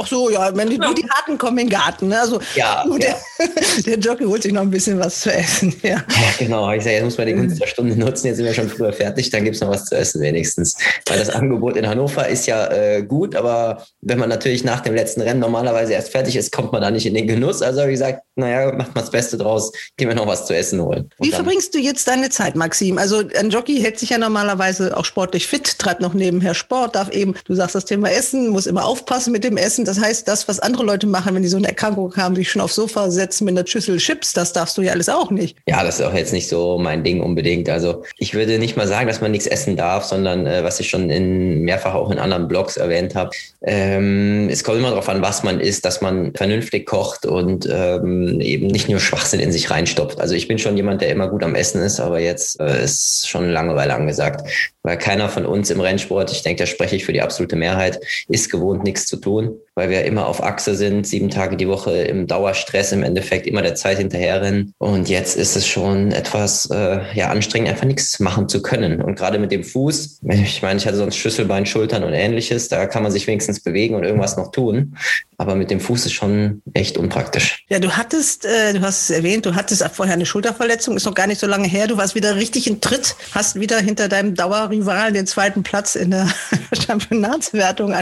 Ach 0.00 0.06
so, 0.06 0.30
ja, 0.30 0.54
wenn 0.54 0.70
die, 0.70 0.78
nur 0.78 0.94
die 0.94 1.08
Harten 1.10 1.36
kommen 1.36 1.58
in 1.58 1.66
den 1.66 1.76
Garten. 1.76 2.08
Ne? 2.08 2.20
Also 2.20 2.38
ja, 2.54 2.84
der, 2.86 3.08
ja. 3.08 3.16
der 3.86 3.98
Jockey 3.98 4.24
holt 4.24 4.44
sich 4.44 4.52
noch 4.52 4.62
ein 4.62 4.70
bisschen 4.70 4.96
was 5.00 5.22
zu 5.22 5.32
essen. 5.32 5.74
Ja, 5.82 5.90
ja 5.90 6.04
genau. 6.38 6.70
Ich 6.70 6.84
sage, 6.84 6.96
jetzt 6.96 7.04
muss 7.04 7.18
man 7.18 7.26
die 7.26 7.34
Gunst 7.34 7.60
der 7.60 7.66
Stunde 7.66 7.96
nutzen. 7.96 8.28
Jetzt 8.28 8.36
sind 8.36 8.46
wir 8.46 8.54
schon 8.54 8.68
früher 8.68 8.92
fertig, 8.92 9.30
dann 9.30 9.42
gibt 9.42 9.56
es 9.56 9.60
noch 9.60 9.70
was 9.70 9.86
zu 9.86 9.96
essen 9.96 10.20
wenigstens. 10.20 10.76
Weil 11.06 11.18
das 11.18 11.30
Angebot 11.30 11.76
in 11.76 11.88
Hannover 11.88 12.28
ist 12.28 12.46
ja 12.46 12.68
äh, 12.70 13.02
gut, 13.02 13.34
aber 13.34 13.84
wenn 14.00 14.20
man 14.20 14.28
natürlich 14.28 14.62
nach 14.62 14.80
dem 14.80 14.94
letzten 14.94 15.20
Rennen 15.20 15.40
normalerweise 15.40 15.94
erst 15.94 16.10
fertig 16.10 16.36
ist, 16.36 16.52
kommt 16.52 16.70
man 16.70 16.80
da 16.80 16.92
nicht 16.92 17.06
in 17.06 17.14
den 17.14 17.26
Genuss. 17.26 17.60
Also 17.60 17.80
habe 17.80 17.90
ich 17.90 17.98
gesagt, 17.98 18.22
naja, 18.36 18.72
macht 18.72 18.94
mal 18.94 19.00
das 19.00 19.10
Beste 19.10 19.36
draus, 19.36 19.72
gehen 19.96 20.06
wir 20.06 20.14
noch 20.14 20.28
was 20.28 20.46
zu 20.46 20.54
essen 20.54 20.80
holen. 20.80 21.10
Und 21.18 21.26
Wie 21.26 21.32
verbringst 21.32 21.74
du 21.74 21.78
jetzt 21.78 22.06
deine 22.06 22.30
Zeit, 22.30 22.54
Maxim? 22.54 22.98
Also 22.98 23.24
ein 23.36 23.50
Jockey 23.50 23.80
hält 23.80 23.98
sich 23.98 24.10
ja 24.10 24.18
normalerweise 24.18 24.96
auch 24.96 25.04
sportlich 25.04 25.48
fit, 25.48 25.78
treibt 25.78 26.00
noch 26.00 26.14
nebenher 26.14 26.54
Sport, 26.54 26.94
darf 26.94 27.10
eben, 27.10 27.34
du 27.44 27.54
sagst 27.54 27.74
das 27.74 27.84
Thema 27.84 28.10
Essen, 28.10 28.48
muss 28.48 28.66
immer 28.66 28.84
aufpassen 28.84 29.32
mit 29.32 29.42
dem 29.42 29.56
Essen. 29.56 29.87
Das 29.88 29.98
heißt, 29.98 30.28
das, 30.28 30.46
was 30.48 30.60
andere 30.60 30.84
Leute 30.84 31.06
machen, 31.06 31.34
wenn 31.34 31.40
die 31.40 31.48
so 31.48 31.56
eine 31.56 31.68
Erkrankung 31.68 32.14
haben, 32.14 32.36
sich 32.36 32.50
schon 32.50 32.60
aufs 32.60 32.74
Sofa 32.74 33.10
setzen 33.10 33.46
mit 33.46 33.56
einer 33.56 33.66
Schüssel 33.66 33.96
Chips, 33.96 34.34
das 34.34 34.52
darfst 34.52 34.76
du 34.76 34.82
ja 34.82 34.92
alles 34.92 35.08
auch 35.08 35.30
nicht. 35.30 35.56
Ja, 35.66 35.82
das 35.82 35.98
ist 35.98 36.04
auch 36.04 36.12
jetzt 36.12 36.34
nicht 36.34 36.46
so 36.46 36.76
mein 36.76 37.04
Ding 37.04 37.22
unbedingt. 37.22 37.70
Also 37.70 38.04
ich 38.18 38.34
würde 38.34 38.58
nicht 38.58 38.76
mal 38.76 38.86
sagen, 38.86 39.08
dass 39.08 39.22
man 39.22 39.30
nichts 39.30 39.46
essen 39.46 39.76
darf, 39.76 40.04
sondern 40.04 40.46
äh, 40.46 40.62
was 40.62 40.78
ich 40.78 40.90
schon 40.90 41.08
in, 41.08 41.62
mehrfach 41.62 41.94
auch 41.94 42.10
in 42.10 42.18
anderen 42.18 42.48
Blogs 42.48 42.76
erwähnt 42.76 43.14
habe, 43.14 43.30
ähm, 43.62 44.50
es 44.50 44.62
kommt 44.62 44.76
immer 44.76 44.90
darauf 44.90 45.08
an, 45.08 45.22
was 45.22 45.42
man 45.42 45.58
isst, 45.58 45.86
dass 45.86 46.02
man 46.02 46.34
vernünftig 46.34 46.84
kocht 46.84 47.24
und 47.24 47.66
ähm, 47.72 48.42
eben 48.42 48.66
nicht 48.66 48.90
nur 48.90 49.00
Schwachsinn 49.00 49.40
in 49.40 49.52
sich 49.52 49.70
reinstopft. 49.70 50.20
Also 50.20 50.34
ich 50.34 50.48
bin 50.48 50.58
schon 50.58 50.76
jemand, 50.76 51.00
der 51.00 51.08
immer 51.08 51.28
gut 51.28 51.42
am 51.42 51.54
Essen 51.54 51.80
ist, 51.80 51.98
aber 51.98 52.20
jetzt 52.20 52.60
äh, 52.60 52.84
ist 52.84 53.26
schon 53.26 53.48
Langeweile 53.48 53.94
angesagt 53.94 54.46
weil 54.88 54.96
keiner 54.96 55.28
von 55.28 55.44
uns 55.44 55.68
im 55.68 55.80
Rennsport, 55.80 56.32
ich 56.32 56.42
denke, 56.42 56.62
da 56.62 56.66
spreche 56.66 56.96
ich 56.96 57.04
für 57.04 57.12
die 57.12 57.20
absolute 57.20 57.56
Mehrheit, 57.56 58.00
ist 58.28 58.50
gewohnt, 58.50 58.84
nichts 58.84 59.06
zu 59.06 59.18
tun, 59.18 59.60
weil 59.78 59.90
wir 59.90 60.04
immer 60.04 60.26
auf 60.26 60.42
Achse 60.42 60.74
sind, 60.74 61.06
sieben 61.06 61.30
Tage 61.30 61.56
die 61.56 61.68
Woche 61.68 61.92
im 61.92 62.26
Dauerstress 62.26 62.90
im 62.90 63.04
Endeffekt, 63.04 63.46
immer 63.46 63.62
der 63.62 63.76
Zeit 63.76 63.98
hinterherrennen. 63.98 64.74
Und 64.78 65.08
jetzt 65.08 65.36
ist 65.36 65.54
es 65.54 65.68
schon 65.68 66.10
etwas 66.10 66.68
äh, 66.70 66.98
ja, 67.14 67.30
anstrengend, 67.30 67.68
einfach 67.68 67.86
nichts 67.86 68.18
machen 68.18 68.48
zu 68.48 68.60
können. 68.60 69.00
Und 69.00 69.14
gerade 69.16 69.38
mit 69.38 69.52
dem 69.52 69.62
Fuß, 69.62 70.20
ich 70.28 70.62
meine, 70.62 70.78
ich 70.78 70.86
hatte 70.86 70.96
sonst 70.96 71.16
Schlüsselbein, 71.16 71.64
Schultern 71.64 72.02
und 72.02 72.12
ähnliches, 72.12 72.68
da 72.68 72.86
kann 72.86 73.04
man 73.04 73.12
sich 73.12 73.28
wenigstens 73.28 73.60
bewegen 73.60 73.94
und 73.94 74.02
irgendwas 74.02 74.36
noch 74.36 74.50
tun. 74.50 74.96
Aber 75.36 75.54
mit 75.54 75.70
dem 75.70 75.78
Fuß 75.78 76.06
ist 76.06 76.14
schon 76.14 76.62
echt 76.74 76.98
unpraktisch. 76.98 77.64
Ja, 77.68 77.78
du 77.78 77.92
hattest, 77.92 78.44
äh, 78.44 78.72
du 78.72 78.80
hast 78.80 79.02
es 79.02 79.10
erwähnt, 79.10 79.46
du 79.46 79.54
hattest 79.54 79.84
vorher 79.92 80.14
eine 80.14 80.26
Schulterverletzung, 80.26 80.96
ist 80.96 81.06
noch 81.06 81.14
gar 81.14 81.28
nicht 81.28 81.40
so 81.40 81.46
lange 81.46 81.68
her. 81.68 81.86
Du 81.86 81.96
warst 81.96 82.16
wieder 82.16 82.34
richtig 82.34 82.66
in 82.66 82.80
Tritt, 82.80 83.14
hast 83.30 83.60
wieder 83.60 83.78
hinter 83.78 84.08
deinem 84.08 84.34
Dauer 84.34 84.70
Rivalen 84.70 85.14
den 85.14 85.28
zweiten 85.28 85.62
Platz 85.62 85.94
in 85.94 86.10
der 86.10 86.28
Championatswertung 86.86 87.94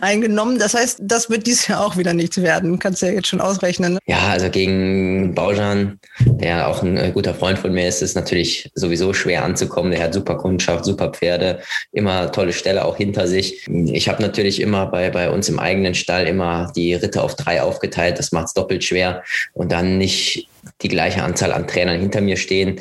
eingenommen. 0.00 0.58
Das 0.58 0.74
heißt, 0.74 0.95
das 0.98 1.30
wird 1.30 1.46
dieses 1.46 1.68
Jahr 1.68 1.84
auch 1.84 1.96
wieder 1.96 2.14
nichts 2.14 2.40
werden. 2.40 2.78
Kannst 2.78 3.02
du 3.02 3.06
ja 3.06 3.12
jetzt 3.12 3.28
schon 3.28 3.40
ausrechnen. 3.40 3.94
Ne? 3.94 3.98
Ja, 4.06 4.28
also 4.28 4.50
gegen 4.50 5.34
Baujan, 5.34 5.98
der 6.20 6.68
auch 6.68 6.82
ein 6.82 6.96
äh, 6.96 7.10
guter 7.12 7.34
Freund 7.34 7.58
von 7.58 7.72
mir 7.72 7.88
ist, 7.88 8.02
ist 8.02 8.14
natürlich 8.14 8.70
sowieso 8.74 9.12
schwer 9.12 9.44
anzukommen. 9.44 9.90
Der 9.90 10.02
hat 10.02 10.14
super 10.14 10.36
Kundschaft, 10.36 10.84
super 10.84 11.10
Pferde, 11.10 11.60
immer 11.92 12.30
tolle 12.32 12.52
Stelle 12.52 12.84
auch 12.84 12.96
hinter 12.96 13.26
sich. 13.26 13.66
Ich 13.68 14.08
habe 14.08 14.22
natürlich 14.22 14.60
immer 14.60 14.86
bei, 14.86 15.10
bei 15.10 15.30
uns 15.30 15.48
im 15.48 15.58
eigenen 15.58 15.94
Stall 15.94 16.26
immer 16.26 16.72
die 16.74 16.94
Ritte 16.94 17.22
auf 17.22 17.34
drei 17.34 17.62
aufgeteilt. 17.62 18.18
Das 18.18 18.32
macht 18.32 18.46
es 18.46 18.54
doppelt 18.54 18.84
schwer. 18.84 19.22
Und 19.52 19.72
dann 19.72 19.98
nicht 19.98 20.48
die 20.82 20.88
gleiche 20.88 21.22
Anzahl 21.22 21.52
an 21.52 21.66
Trainern 21.66 22.00
hinter 22.00 22.20
mir 22.20 22.36
stehen. 22.36 22.80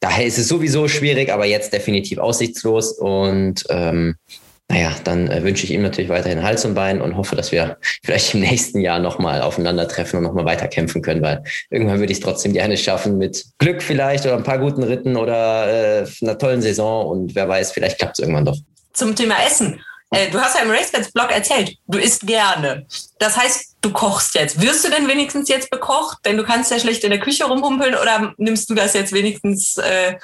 Daher 0.00 0.26
ist 0.26 0.38
es 0.38 0.48
sowieso 0.48 0.86
schwierig, 0.86 1.32
aber 1.32 1.46
jetzt 1.46 1.72
definitiv 1.72 2.18
aussichtslos. 2.18 2.92
Und 2.92 3.64
ähm, 3.70 4.16
naja, 4.68 4.92
dann 5.04 5.30
äh, 5.30 5.42
wünsche 5.42 5.64
ich 5.64 5.72
ihm 5.72 5.82
natürlich 5.82 6.08
weiterhin 6.08 6.42
Hals 6.42 6.64
und 6.64 6.74
Bein 6.74 7.02
und 7.02 7.16
hoffe, 7.16 7.36
dass 7.36 7.52
wir 7.52 7.76
vielleicht 8.02 8.34
im 8.34 8.40
nächsten 8.40 8.80
Jahr 8.80 8.98
nochmal 8.98 9.42
aufeinandertreffen 9.42 10.18
und 10.18 10.24
nochmal 10.24 10.46
weiterkämpfen 10.46 11.02
können, 11.02 11.22
weil 11.22 11.42
irgendwann 11.70 11.98
würde 11.98 12.12
ich 12.12 12.18
es 12.18 12.24
trotzdem 12.24 12.54
gerne 12.54 12.76
schaffen 12.76 13.18
mit 13.18 13.44
Glück 13.58 13.82
vielleicht 13.82 14.24
oder 14.24 14.36
ein 14.36 14.42
paar 14.42 14.58
guten 14.58 14.82
Ritten 14.82 15.16
oder 15.16 16.02
äh, 16.02 16.06
einer 16.22 16.38
tollen 16.38 16.62
Saison 16.62 17.06
und 17.06 17.34
wer 17.34 17.48
weiß, 17.48 17.72
vielleicht 17.72 17.98
klappt 17.98 18.18
es 18.18 18.20
irgendwann 18.20 18.46
doch. 18.46 18.56
Zum 18.94 19.14
Thema 19.14 19.34
Essen. 19.46 19.80
Äh, 20.14 20.30
du 20.30 20.40
hast 20.40 20.56
ja 20.56 20.62
im 20.62 20.70
RaceBets-Blog 20.70 21.30
erzählt, 21.30 21.76
du 21.86 21.98
isst 21.98 22.26
gerne. 22.26 22.86
Das 23.18 23.36
heißt, 23.36 23.76
du 23.80 23.92
kochst 23.92 24.34
jetzt. 24.34 24.60
Wirst 24.60 24.84
du 24.84 24.90
denn 24.90 25.08
wenigstens 25.08 25.48
jetzt 25.48 25.70
bekocht? 25.70 26.18
Denn 26.24 26.36
du 26.36 26.44
kannst 26.44 26.70
ja 26.70 26.78
schlecht 26.78 27.04
in 27.04 27.10
der 27.10 27.20
Küche 27.20 27.44
rumhumpeln 27.44 27.94
oder 27.94 28.32
nimmst 28.36 28.70
du 28.70 28.74
das 28.74 28.94
jetzt 28.94 29.12
wenigstens 29.12 29.76
äh, 29.78 30.14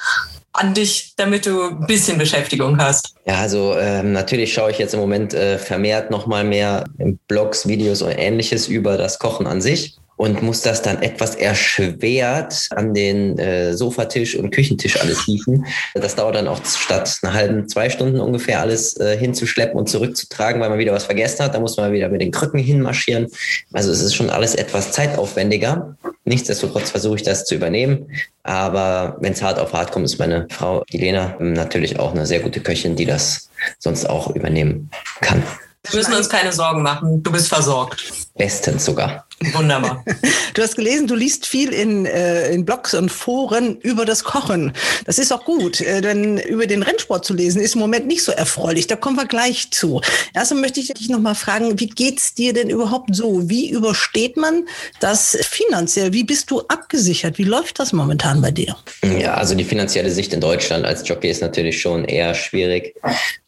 an 0.53 0.75
dich, 0.75 1.15
damit 1.17 1.47
du 1.47 1.63
ein 1.63 1.87
bisschen 1.87 2.19
Beschäftigung 2.19 2.79
hast? 2.79 3.15
Ja, 3.25 3.37
also 3.37 3.77
ähm, 3.79 4.13
natürlich 4.13 4.53
schaue 4.53 4.71
ich 4.71 4.79
jetzt 4.79 4.95
im 4.95 5.01
Moment 5.01 5.35
äh, 5.35 5.59
vermehrt 5.59 6.11
nochmal 6.11 6.45
mehr 6.45 6.85
Blogs, 7.29 7.67
Videos 7.69 8.03
und 8.03 8.13
ähnliches 8.13 8.69
über 8.69 8.97
das 8.97 9.19
Kochen 9.19 9.47
an 9.47 9.61
sich 9.61 9.97
und 10.21 10.43
muss 10.43 10.61
das 10.61 10.83
dann 10.83 11.01
etwas 11.01 11.35
erschwert 11.35 12.69
an 12.77 12.93
den 12.93 13.39
äh, 13.39 13.73
Sofatisch 13.73 14.37
und 14.37 14.51
Küchentisch 14.51 15.01
alles 15.01 15.25
hieven. 15.25 15.65
Das 15.95 16.15
dauert 16.15 16.35
dann 16.35 16.47
auch 16.47 16.63
statt 16.63 17.17
einer 17.23 17.33
halben, 17.33 17.69
zwei 17.71 17.89
Stunden 17.89 18.21
ungefähr 18.21 18.61
alles 18.61 19.01
äh, 19.01 19.17
hinzuschleppen 19.17 19.79
und 19.79 19.89
zurückzutragen, 19.89 20.61
weil 20.61 20.69
man 20.69 20.79
wieder 20.79 20.93
was 20.93 21.05
vergessen 21.05 21.43
hat. 21.43 21.55
Da 21.55 21.61
muss 21.61 21.79
man 21.79 21.95
wieder 21.95 22.11
mit 22.11 22.21
den 22.21 22.33
Krücken 22.33 22.61
hinmarschieren. 22.61 23.29
Also 23.73 23.91
es 23.91 24.03
ist 24.03 24.15
schon 24.15 24.29
alles 24.29 24.55
etwas 24.55 24.93
zeitaufwendiger. 24.93 25.97
Nichtsdestotrotz 26.27 26.91
versuche 26.91 27.17
ich 27.17 27.23
das 27.23 27.47
zu 27.47 27.55
übernehmen. 27.55 28.11
Aber 28.43 29.17
wenn 29.21 29.33
es 29.33 29.41
hart 29.41 29.59
auf 29.59 29.73
hart 29.73 29.91
kommt, 29.91 30.05
ist 30.05 30.19
meine 30.19 30.47
Frau, 30.51 30.85
die 30.93 30.99
Lena, 30.99 31.35
natürlich 31.39 31.99
auch 31.99 32.11
eine 32.11 32.27
sehr 32.27 32.41
gute 32.41 32.61
Köchin, 32.61 32.95
die 32.95 33.07
das 33.07 33.49
sonst 33.79 34.05
auch 34.05 34.37
übernehmen 34.37 34.91
kann. 35.23 35.43
Wir 35.89 35.97
müssen 35.97 36.13
uns 36.13 36.29
keine 36.29 36.53
Sorgen 36.53 36.83
machen. 36.83 37.23
Du 37.23 37.33
bist 37.33 37.49
versorgt. 37.49 38.05
Bestens 38.37 38.85
sogar. 38.85 39.27
Wunderbar. 39.53 40.05
Du 40.55 40.63
hast 40.63 40.75
gelesen, 40.75 41.07
du 41.07 41.15
liest 41.15 41.47
viel 41.47 41.73
in, 41.73 42.07
äh, 42.07 42.51
in 42.51 42.65
Blogs 42.65 42.93
und 42.93 43.09
Foren 43.09 43.79
über 43.83 44.05
das 44.05 44.25
Kochen. 44.25 44.73
Das 45.07 45.17
ist 45.17 45.33
auch 45.33 45.45
gut, 45.45 45.81
äh, 45.81 46.01
denn 46.01 46.39
über 46.39 46.67
den 46.67 46.83
Rennsport 46.83 47.25
zu 47.25 47.35
lesen 47.35 47.63
ist 47.63 47.77
im 47.77 47.81
Moment 47.81 48.09
nicht 48.09 48.25
so 48.25 48.33
erfreulich. 48.33 48.89
Da 48.89 48.97
kommen 48.97 49.17
wir 49.17 49.27
gleich 49.27 49.71
zu. 49.71 50.01
Erstmal 50.35 50.63
möchte 50.63 50.81
ich 50.81 50.89
dich 50.89 51.09
noch 51.09 51.21
mal 51.21 51.37
fragen, 51.37 51.79
wie 51.79 51.87
geht's 51.87 52.35
dir 52.35 52.53
denn 52.53 52.69
überhaupt 52.69 53.15
so? 53.15 53.49
Wie 53.49 53.71
übersteht 53.71 54.37
man 54.37 54.67
das 54.99 55.39
finanziell? 55.41 56.13
Wie 56.13 56.25
bist 56.25 56.51
du 56.51 56.63
abgesichert? 56.63 57.39
Wie 57.39 57.45
läuft 57.45 57.79
das 57.79 57.93
momentan 57.93 58.43
bei 58.43 58.51
dir? 58.51 58.77
Ja, 59.05 59.35
also 59.35 59.55
die 59.55 59.65
finanzielle 59.65 60.11
Sicht 60.11 60.35
in 60.35 60.41
Deutschland 60.41 60.85
als 60.85 61.09
Jockey 61.09 61.31
ist 61.31 61.43
natürlich 61.43 61.81
schon 61.81 62.05
eher 62.05 62.35
schwierig. 62.35 62.97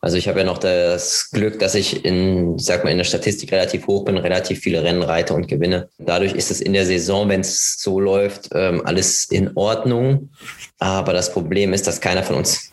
Also 0.01 0.16
ich 0.16 0.29
habe 0.29 0.38
ja 0.38 0.47
noch 0.47 0.59
das 0.59 1.31
Glück, 1.33 1.59
dass 1.59 1.75
ich 1.75 2.05
in, 2.05 2.59
sag 2.61 2.85
mal, 2.85 2.90
in 2.90 2.99
der 2.99 3.05
Statistik 3.05 3.51
relativ 3.51 3.88
hoch 3.88 4.05
bin, 4.05 4.16
relativ 4.16 4.61
viel 4.61 4.71
viele 4.72 4.85
Rennen 4.85 5.02
reite 5.02 5.35
und 5.35 5.48
gewinne. 5.48 5.90
Dadurch 5.98 6.32
ist 6.32 6.50
es 6.50 6.62
in 6.62 6.72
der 6.72 6.87
Saison, 6.87 7.28
wenn 7.28 7.40
es 7.40 7.76
so 7.78 8.00
läuft, 8.00 8.48
ähm, 8.54 8.80
alles 8.87 9.26
in 9.30 9.50
Ordnung. 9.54 10.30
Aber 10.78 11.12
das 11.12 11.30
Problem 11.30 11.74
ist, 11.74 11.87
dass 11.87 12.00
keiner 12.00 12.22
von 12.22 12.37
uns 12.37 12.71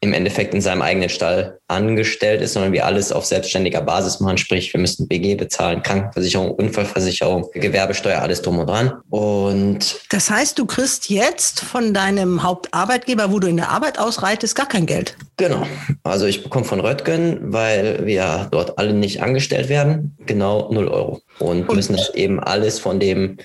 im 0.00 0.12
Endeffekt 0.12 0.52
in 0.52 0.60
seinem 0.60 0.82
eigenen 0.82 1.08
Stall 1.08 1.58
angestellt 1.68 2.42
ist, 2.42 2.52
sondern 2.52 2.72
wir 2.72 2.84
alles 2.84 3.12
auf 3.12 3.24
selbstständiger 3.24 3.80
Basis 3.80 4.20
machen. 4.20 4.36
Sprich, 4.36 4.72
wir 4.72 4.80
müssen 4.80 5.08
BG 5.08 5.36
bezahlen, 5.36 5.82
Krankenversicherung, 5.82 6.50
Unfallversicherung, 6.50 7.48
Gewerbesteuer, 7.54 8.20
alles 8.20 8.42
drum 8.42 8.58
und 8.58 8.66
dran. 8.68 8.92
Und 9.08 10.00
das 10.10 10.30
heißt, 10.30 10.58
du 10.58 10.66
kriegst 10.66 11.08
jetzt 11.08 11.60
von 11.60 11.94
deinem 11.94 12.42
Hauptarbeitgeber, 12.42 13.32
wo 13.32 13.38
du 13.38 13.48
in 13.48 13.56
der 13.56 13.70
Arbeit 13.70 13.98
ausreitest, 13.98 14.54
gar 14.54 14.68
kein 14.68 14.86
Geld. 14.86 15.16
Genau. 15.38 15.66
Also 16.02 16.26
ich 16.26 16.42
bekomme 16.42 16.64
von 16.64 16.80
Röttgen, 16.80 17.52
weil 17.52 18.06
wir 18.06 18.48
dort 18.50 18.78
alle 18.78 18.92
nicht 18.92 19.22
angestellt 19.22 19.68
werden, 19.68 20.16
genau 20.26 20.70
0 20.72 20.88
Euro. 20.88 21.20
Und, 21.38 21.68
und 21.68 21.76
müssen 21.76 21.96
das 21.96 22.14
eben 22.14 22.40
alles 22.40 22.78
von 22.78 23.00
dem 23.00 23.38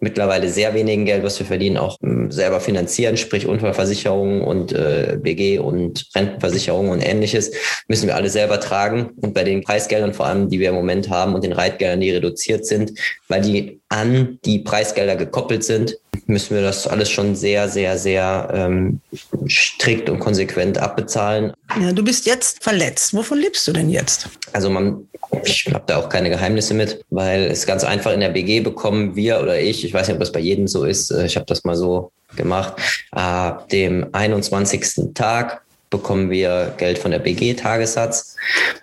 mittlerweile 0.00 0.48
sehr 0.48 0.74
wenigen 0.74 1.04
Geld, 1.04 1.24
was 1.24 1.38
wir 1.38 1.46
verdienen, 1.46 1.76
auch 1.76 1.98
ähm, 2.02 2.30
selber 2.30 2.60
finanzieren, 2.60 3.16
sprich 3.16 3.46
Unfallversicherung 3.46 4.42
und 4.42 4.72
äh, 4.72 5.18
BG 5.20 5.58
und 5.58 5.93
Rentenversicherung 6.14 6.90
und 6.90 7.00
ähnliches, 7.00 7.52
müssen 7.88 8.06
wir 8.06 8.16
alle 8.16 8.30
selber 8.30 8.60
tragen. 8.60 9.10
Und 9.20 9.34
bei 9.34 9.44
den 9.44 9.62
Preisgeldern 9.62 10.14
vor 10.14 10.26
allem, 10.26 10.48
die 10.48 10.60
wir 10.60 10.70
im 10.70 10.74
Moment 10.74 11.10
haben 11.10 11.34
und 11.34 11.44
den 11.44 11.52
Reitgeldern, 11.52 12.00
die 12.00 12.10
reduziert 12.10 12.66
sind, 12.66 12.92
weil 13.28 13.42
die 13.42 13.80
an 13.88 14.38
die 14.44 14.60
Preisgelder 14.60 15.16
gekoppelt 15.16 15.64
sind, 15.64 15.96
müssen 16.26 16.54
wir 16.54 16.62
das 16.62 16.86
alles 16.86 17.10
schon 17.10 17.36
sehr, 17.36 17.68
sehr, 17.68 17.98
sehr 17.98 18.48
ähm, 18.52 19.00
strikt 19.48 20.08
und 20.08 20.20
konsequent 20.20 20.78
abbezahlen. 20.78 21.52
Ja, 21.80 21.92
du 21.92 22.02
bist 22.02 22.26
jetzt 22.26 22.62
verletzt. 22.62 23.14
Wovon 23.14 23.38
lebst 23.38 23.66
du 23.68 23.72
denn 23.72 23.90
jetzt? 23.90 24.28
Also 24.52 24.70
man, 24.70 25.08
ich 25.44 25.66
habe 25.72 25.84
da 25.86 25.98
auch 25.98 26.08
keine 26.08 26.30
Geheimnisse 26.30 26.74
mit, 26.74 27.04
weil 27.10 27.44
es 27.44 27.66
ganz 27.66 27.84
einfach 27.84 28.12
in 28.12 28.20
der 28.20 28.30
BG 28.30 28.60
bekommen 28.60 29.16
wir 29.16 29.40
oder 29.40 29.60
ich, 29.60 29.84
ich 29.84 29.92
weiß 29.92 30.08
nicht, 30.08 30.14
ob 30.14 30.20
das 30.20 30.32
bei 30.32 30.40
jedem 30.40 30.66
so 30.66 30.84
ist, 30.84 31.10
äh, 31.10 31.26
ich 31.26 31.36
habe 31.36 31.46
das 31.46 31.64
mal 31.64 31.76
so 31.76 32.10
gemacht, 32.36 32.74
ab 33.10 33.68
dem 33.68 34.06
21. 34.12 35.14
Tag 35.14 35.63
bekommen 35.98 36.30
wir 36.30 36.74
Geld 36.76 36.98
von 36.98 37.10
der 37.10 37.18
BG-Tagessatz. 37.18 38.36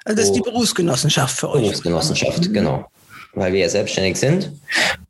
Also 0.06 0.18
das 0.18 0.26
ist 0.26 0.34
die 0.34 0.42
Berufsgenossenschaft 0.42 1.38
für 1.38 1.50
euch. 1.50 1.62
Berufsgenossenschaft, 1.62 2.48
mhm. 2.48 2.54
genau 2.54 2.86
weil 3.34 3.54
wir 3.54 3.62
ja 3.62 3.70
selbstständig 3.70 4.18
sind. 4.18 4.52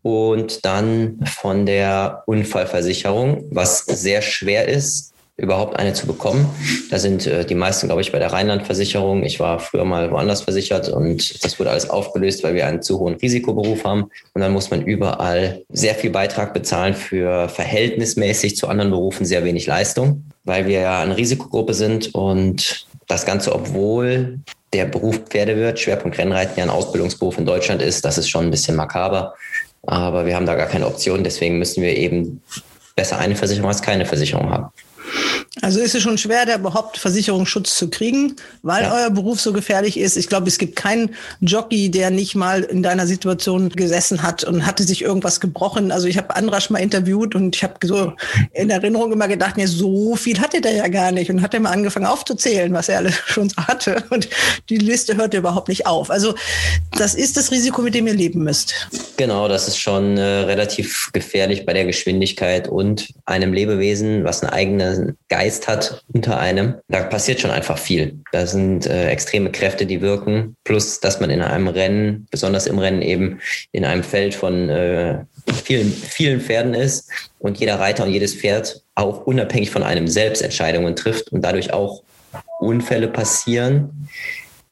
Und 0.03 0.65
dann 0.65 1.19
von 1.25 1.65
der 1.65 2.23
Unfallversicherung, 2.25 3.45
was 3.51 3.79
sehr 3.79 4.21
schwer 4.21 4.67
ist, 4.67 5.10
überhaupt 5.41 5.77
eine 5.77 5.93
zu 5.93 6.05
bekommen. 6.05 6.47
Da 6.91 6.99
sind 6.99 7.25
äh, 7.25 7.43
die 7.45 7.55
meisten, 7.55 7.87
glaube 7.87 8.01
ich, 8.01 8.11
bei 8.11 8.19
der 8.19 8.31
Rheinlandversicherung. 8.31 9.23
Ich 9.23 9.39
war 9.39 9.59
früher 9.59 9.85
mal 9.85 10.11
woanders 10.11 10.41
versichert 10.41 10.89
und 10.89 11.43
das 11.43 11.59
wurde 11.59 11.71
alles 11.71 11.89
aufgelöst, 11.89 12.43
weil 12.43 12.53
wir 12.53 12.67
einen 12.67 12.81
zu 12.81 12.99
hohen 12.99 13.15
Risikoberuf 13.15 13.83
haben. 13.83 14.03
Und 14.33 14.41
dann 14.41 14.53
muss 14.53 14.69
man 14.69 14.83
überall 14.83 15.63
sehr 15.69 15.95
viel 15.95 16.11
Beitrag 16.11 16.53
bezahlen 16.53 16.93
für 16.93 17.49
verhältnismäßig 17.49 18.55
zu 18.55 18.67
anderen 18.67 18.91
Berufen 18.91 19.25
sehr 19.25 19.43
wenig 19.43 19.65
Leistung, 19.65 20.25
weil 20.43 20.67
wir 20.67 20.81
ja 20.81 21.01
eine 21.01 21.17
Risikogruppe 21.17 21.73
sind 21.73 22.13
und 22.13 22.85
das 23.07 23.25
Ganze, 23.25 23.53
obwohl 23.53 24.39
der 24.73 24.85
Beruf 24.85 25.23
Pferdewirt, 25.27 25.79
Schwerpunkt 25.79 26.17
Rennreiten 26.17 26.53
ja 26.55 26.63
ein 26.63 26.69
Ausbildungsberuf 26.69 27.37
in 27.37 27.45
Deutschland 27.45 27.81
ist, 27.81 28.05
das 28.05 28.17
ist 28.17 28.29
schon 28.29 28.45
ein 28.45 28.51
bisschen 28.51 28.75
makaber. 28.75 29.33
Aber 29.87 30.27
wir 30.27 30.35
haben 30.35 30.45
da 30.45 30.53
gar 30.53 30.67
keine 30.67 30.85
Option, 30.85 31.23
deswegen 31.23 31.57
müssen 31.57 31.81
wir 31.81 31.97
eben 31.97 32.41
besser 32.95 33.17
eine 33.17 33.35
Versicherung 33.35 33.69
als 33.69 33.81
keine 33.81 34.05
Versicherung 34.05 34.51
haben. 34.51 34.67
Also 35.61 35.79
ist 35.79 35.95
es 35.95 36.01
schon 36.01 36.17
schwer, 36.17 36.45
da 36.45 36.55
überhaupt 36.55 36.97
Versicherungsschutz 36.97 37.77
zu 37.77 37.89
kriegen, 37.89 38.35
weil 38.63 38.83
ja. 38.83 38.93
euer 38.93 39.09
Beruf 39.09 39.41
so 39.41 39.51
gefährlich 39.51 39.99
ist. 39.99 40.15
Ich 40.15 40.27
glaube, 40.27 40.47
es 40.47 40.57
gibt 40.57 40.75
keinen 40.75 41.13
Jockey, 41.41 41.91
der 41.91 42.09
nicht 42.09 42.35
mal 42.35 42.63
in 42.63 42.81
deiner 42.81 43.05
Situation 43.05 43.69
gesessen 43.69 44.23
hat 44.23 44.43
und 44.43 44.65
hatte 44.65 44.83
sich 44.83 45.01
irgendwas 45.01 45.39
gebrochen. 45.39 45.91
Also 45.91 46.07
ich 46.07 46.17
habe 46.17 46.35
Andrasch 46.35 46.69
mal 46.69 46.79
interviewt 46.79 47.35
und 47.35 47.55
ich 47.55 47.63
habe 47.63 47.75
so 47.85 48.13
in 48.53 48.69
Erinnerung 48.69 49.11
immer 49.11 49.27
gedacht, 49.27 49.57
ja, 49.57 49.67
so 49.67 50.15
viel 50.15 50.39
hatte 50.39 50.61
der 50.61 50.73
ja 50.73 50.87
gar 50.87 51.11
nicht. 51.11 51.29
Und 51.29 51.41
hat 51.41 51.53
er 51.53 51.59
mal 51.59 51.71
angefangen 51.71 52.05
aufzuzählen, 52.05 52.73
was 52.73 52.87
er 52.89 52.99
alles 52.99 53.15
schon 53.27 53.49
so 53.49 53.57
hatte. 53.57 54.03
Und 54.09 54.29
die 54.69 54.77
Liste 54.77 55.17
hört 55.17 55.33
überhaupt 55.33 55.67
nicht 55.67 55.85
auf. 55.85 56.09
Also 56.09 56.33
das 56.97 57.13
ist 57.13 57.35
das 57.35 57.51
Risiko, 57.51 57.81
mit 57.81 57.93
dem 57.93 58.07
ihr 58.07 58.13
leben 58.13 58.43
müsst. 58.43 58.87
Genau, 59.17 59.47
das 59.47 59.67
ist 59.67 59.77
schon 59.77 60.17
äh, 60.17 60.21
relativ 60.21 61.09
gefährlich 61.13 61.65
bei 61.65 61.73
der 61.73 61.85
Geschwindigkeit 61.85 62.67
und 62.67 63.09
einem 63.25 63.53
Lebewesen, 63.53 64.23
was 64.23 64.43
einen 64.43 65.00
Geist 65.29 65.67
hat 65.67 66.03
unter 66.13 66.39
einem. 66.39 66.75
Da 66.87 67.03
passiert 67.03 67.39
schon 67.39 67.51
einfach 67.51 67.77
viel. 67.77 68.19
Da 68.31 68.45
sind 68.45 68.85
äh, 68.85 69.09
extreme 69.09 69.51
Kräfte, 69.51 69.85
die 69.85 70.01
wirken. 70.01 70.55
Plus, 70.63 70.99
dass 70.99 71.19
man 71.19 71.29
in 71.29 71.41
einem 71.41 71.67
Rennen, 71.67 72.27
besonders 72.31 72.67
im 72.67 72.79
Rennen 72.79 73.01
eben 73.01 73.39
in 73.71 73.85
einem 73.85 74.03
Feld 74.03 74.35
von 74.35 74.69
äh, 74.69 75.19
vielen, 75.63 75.91
vielen 75.91 76.41
Pferden 76.41 76.73
ist 76.73 77.09
und 77.39 77.59
jeder 77.59 77.79
Reiter 77.79 78.03
und 78.03 78.11
jedes 78.11 78.35
Pferd 78.35 78.83
auch 78.95 79.25
unabhängig 79.25 79.71
von 79.71 79.83
einem 79.83 80.07
selbst 80.07 80.41
Entscheidungen 80.41 80.95
trifft 80.95 81.31
und 81.31 81.41
dadurch 81.41 81.73
auch 81.73 82.03
Unfälle 82.59 83.07
passieren, 83.07 84.07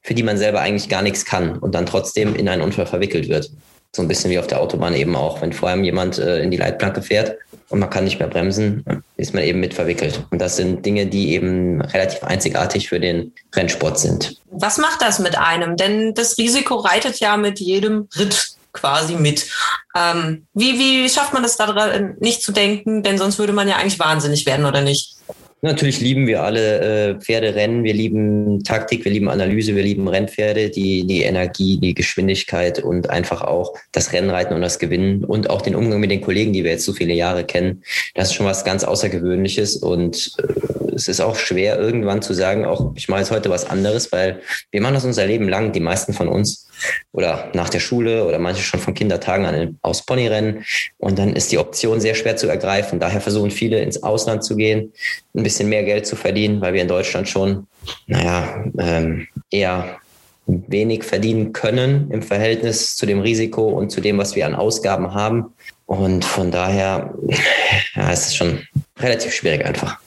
für 0.02 0.14
die 0.14 0.24
man 0.24 0.38
selber 0.38 0.62
eigentlich 0.62 0.90
gar 0.90 1.02
nichts 1.02 1.26
kann 1.26 1.58
und 1.58 1.76
dann 1.76 1.86
trotzdem 1.86 2.36
in 2.36 2.48
einen 2.48 2.62
Unfall 2.62 2.86
verwickelt 2.86 3.30
wird. 3.30 3.52
So 3.96 4.02
ein 4.02 4.08
bisschen 4.08 4.30
wie 4.32 4.40
auf 4.40 4.48
der 4.48 4.62
Autobahn 4.62 4.94
eben 4.94 5.16
auch. 5.16 5.42
Wenn 5.42 5.54
vor 5.54 5.70
allem 5.70 5.84
jemand 5.84 6.20
äh, 6.20 6.42
in 6.42 6.52
die 6.52 6.58
Leitplanke 6.58 7.02
fährt, 7.02 7.38
und 7.70 7.80
man 7.80 7.90
kann 7.90 8.04
nicht 8.04 8.20
mehr 8.20 8.28
bremsen, 8.28 8.84
ist 9.16 9.34
man 9.34 9.44
eben 9.44 9.60
mit 9.60 9.76
verwickelt. 9.76 10.26
Und 10.32 10.40
das 10.40 10.56
sind 10.56 10.86
Dinge, 10.86 11.06
die 11.06 11.34
eben 11.34 11.82
relativ 11.82 12.24
einzigartig 12.24 12.90
für 12.90 13.00
den 13.00 13.32
Rennsport 13.56 14.00
sind. 14.00 14.38
Was 14.50 14.80
macht 14.80 15.02
das 15.02 15.20
mit 15.20 15.38
einem? 15.38 15.78
Denn 15.78 16.14
das 16.16 16.38
Risiko 16.38 16.76
reitet 16.76 17.20
ja 17.20 17.38
mit 17.38 17.60
jedem 17.60 18.08
Ritt 18.18 18.54
quasi 18.74 19.16
mit. 19.16 19.48
Ähm, 19.96 20.48
wie, 20.54 20.80
wie 20.80 21.10
schafft 21.10 21.34
man 21.34 21.44
das 21.44 21.58
da 21.58 22.00
nicht 22.20 22.42
zu 22.42 22.52
denken? 22.52 23.04
Denn 23.04 23.18
sonst 23.18 23.38
würde 23.38 23.54
man 23.54 23.68
ja 23.68 23.76
eigentlich 23.76 24.00
wahnsinnig 24.00 24.46
werden, 24.46 24.66
oder 24.66 24.82
nicht? 24.82 25.19
Natürlich 25.62 26.00
lieben 26.00 26.26
wir 26.26 26.44
alle 26.44 26.80
äh, 26.80 27.20
Pferderennen, 27.20 27.84
wir 27.84 27.94
lieben 27.94 28.64
Taktik, 28.64 29.04
wir 29.04 29.12
lieben 29.12 29.30
Analyse, 29.30 29.76
wir 29.76 29.84
lieben 29.84 30.08
Rennpferde, 30.08 30.70
die, 30.70 31.06
die 31.06 31.24
Energie, 31.24 31.78
die 31.78 31.94
Geschwindigkeit 31.94 32.80
und 32.80 33.10
einfach 33.10 33.42
auch 33.42 33.74
das 33.92 34.14
Rennreiten 34.14 34.56
und 34.56 34.62
das 34.62 34.80
Gewinnen 34.80 35.26
und 35.26 35.50
auch 35.50 35.62
den 35.62 35.76
Umgang 35.76 36.00
mit 36.00 36.12
den 36.12 36.22
Kollegen, 36.22 36.54
die 36.54 36.64
wir 36.64 36.72
jetzt 36.72 36.86
so 36.86 36.94
viele 36.94 37.14
Jahre 37.14 37.44
kennen. 37.44 37.84
Das 38.16 38.30
ist 38.30 38.36
schon 38.36 38.46
was 38.46 38.64
ganz 38.64 38.86
Außergewöhnliches 38.86 39.76
und 39.76 40.32
äh, 40.38 40.70
es 40.96 41.08
ist 41.08 41.22
auch 41.22 41.36
schwer 41.36 41.80
irgendwann 41.80 42.22
zu 42.22 42.34
sagen, 42.34 42.66
auch 42.66 42.94
ich 42.96 43.08
mache 43.08 43.22
jetzt 43.22 43.32
heute 43.32 43.50
was 43.50 43.70
anderes, 43.70 44.12
weil 44.12 44.42
wir 44.72 44.82
machen 44.82 44.96
das 44.96 45.06
unser 45.06 45.26
Leben 45.26 45.48
lang, 45.48 45.72
die 45.72 45.80
meisten 45.80 46.14
von 46.14 46.28
uns 46.28 46.70
oder 47.12 47.52
nach 47.54 47.70
der 47.70 47.80
Schule 47.80 48.26
oder 48.26 48.40
manche 48.40 48.64
schon 48.64 48.80
von 48.80 48.94
Kindertagen 48.94 49.46
an 49.46 49.78
aus 49.82 50.06
Ponyrennen. 50.06 50.66
Und 50.98 51.20
dann 51.20 51.36
ist 51.36 51.52
die 51.52 51.58
Option 51.58 52.00
sehr 52.00 52.16
schwer 52.16 52.36
zu 52.38 52.48
ergreifen. 52.48 53.00
Daher 53.00 53.22
versuchen 53.22 53.52
viele 53.52 53.82
ins 53.82 54.04
Ausland 54.04 54.44
zu 54.44 54.56
gehen, 54.56 54.94
ein 55.36 55.44
bisschen 55.50 55.70
mehr 55.70 55.84
Geld 55.84 56.06
zu 56.06 56.16
verdienen, 56.16 56.62
weil 56.62 56.74
wir 56.74 56.82
in 56.84 56.88
Deutschland 56.88 57.28
schon, 57.28 57.68
naja, 58.06 58.64
ähm, 58.78 59.28
eher 59.50 59.98
wenig 60.46 61.04
verdienen 61.04 61.54
können 61.54 62.12
im 62.12 62.22
Verhältnis 62.22 62.96
zu 62.96 63.06
dem 63.06 63.20
Risiko 63.20 63.68
und 63.68 63.92
zu 63.92 64.00
dem, 64.00 64.18
was 64.20 64.36
wir 64.36 64.46
an 64.46 64.54
Ausgaben 64.56 65.14
haben. 65.14 65.54
Und 65.88 66.24
von 66.24 66.52
daher, 66.52 67.16
ja, 67.96 68.12
es 68.12 68.28
ist 68.28 68.36
schon 68.36 68.60
relativ 69.00 69.34
schwierig 69.34 69.66
einfach. 69.66 69.98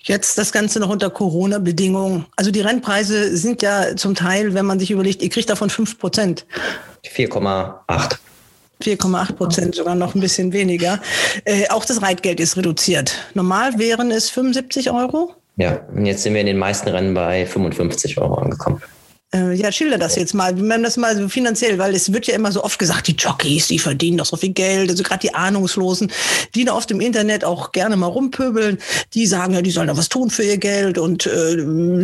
Jetzt 0.00 0.38
das 0.38 0.52
Ganze 0.52 0.80
noch 0.80 0.88
unter 0.88 1.10
Corona-Bedingungen. 1.10 2.24
Also 2.36 2.50
die 2.50 2.60
Rennpreise 2.60 3.36
sind 3.36 3.60
ja 3.60 3.96
zum 3.96 4.14
Teil, 4.14 4.54
wenn 4.54 4.64
man 4.64 4.78
sich 4.78 4.90
überlegt, 4.90 5.20
ihr 5.20 5.28
kriegt 5.28 5.50
davon 5.50 5.68
5 5.68 5.98
Prozent. 5.98 6.46
4,8. 7.04 8.16
4,8 8.82 9.32
Prozent, 9.32 9.74
sogar 9.74 9.94
noch 9.94 10.14
ein 10.14 10.20
bisschen 10.20 10.52
weniger. 10.52 11.00
Äh, 11.44 11.68
auch 11.68 11.84
das 11.84 12.02
Reitgeld 12.02 12.40
ist 12.40 12.56
reduziert. 12.56 13.14
Normal 13.34 13.78
wären 13.78 14.10
es 14.10 14.30
75 14.30 14.90
Euro. 14.90 15.34
Ja, 15.56 15.80
und 15.94 16.04
jetzt 16.04 16.22
sind 16.22 16.34
wir 16.34 16.40
in 16.42 16.46
den 16.46 16.58
meisten 16.58 16.88
Rennen 16.88 17.14
bei 17.14 17.46
55 17.46 18.18
Euro 18.18 18.34
angekommen. 18.34 18.82
Äh, 19.34 19.54
ja, 19.54 19.72
schilder 19.72 19.98
das 19.98 20.14
jetzt 20.14 20.34
mal. 20.34 20.56
Wie 20.56 20.62
man 20.62 20.84
das 20.84 20.96
mal 20.96 21.16
so 21.16 21.28
finanziell, 21.28 21.78
weil 21.78 21.94
es 21.96 22.12
wird 22.12 22.28
ja 22.28 22.34
immer 22.34 22.52
so 22.52 22.62
oft 22.62 22.78
gesagt, 22.78 23.08
die 23.08 23.16
Jockeys, 23.16 23.66
die 23.66 23.80
verdienen 23.80 24.18
doch 24.18 24.26
so 24.26 24.36
viel 24.36 24.52
Geld. 24.52 24.88
Also 24.88 25.02
gerade 25.02 25.20
die 25.20 25.34
Ahnungslosen, 25.34 26.12
die 26.54 26.64
da 26.64 26.74
oft 26.74 26.92
im 26.92 27.00
Internet 27.00 27.44
auch 27.44 27.72
gerne 27.72 27.96
mal 27.96 28.06
rumpöbeln, 28.06 28.78
die 29.14 29.26
sagen 29.26 29.54
ja, 29.54 29.62
die 29.62 29.72
sollen 29.72 29.88
da 29.88 29.96
was 29.96 30.08
tun 30.08 30.30
für 30.30 30.44
ihr 30.44 30.58
Geld 30.58 30.96
und 30.96 31.26
äh, 31.26 31.56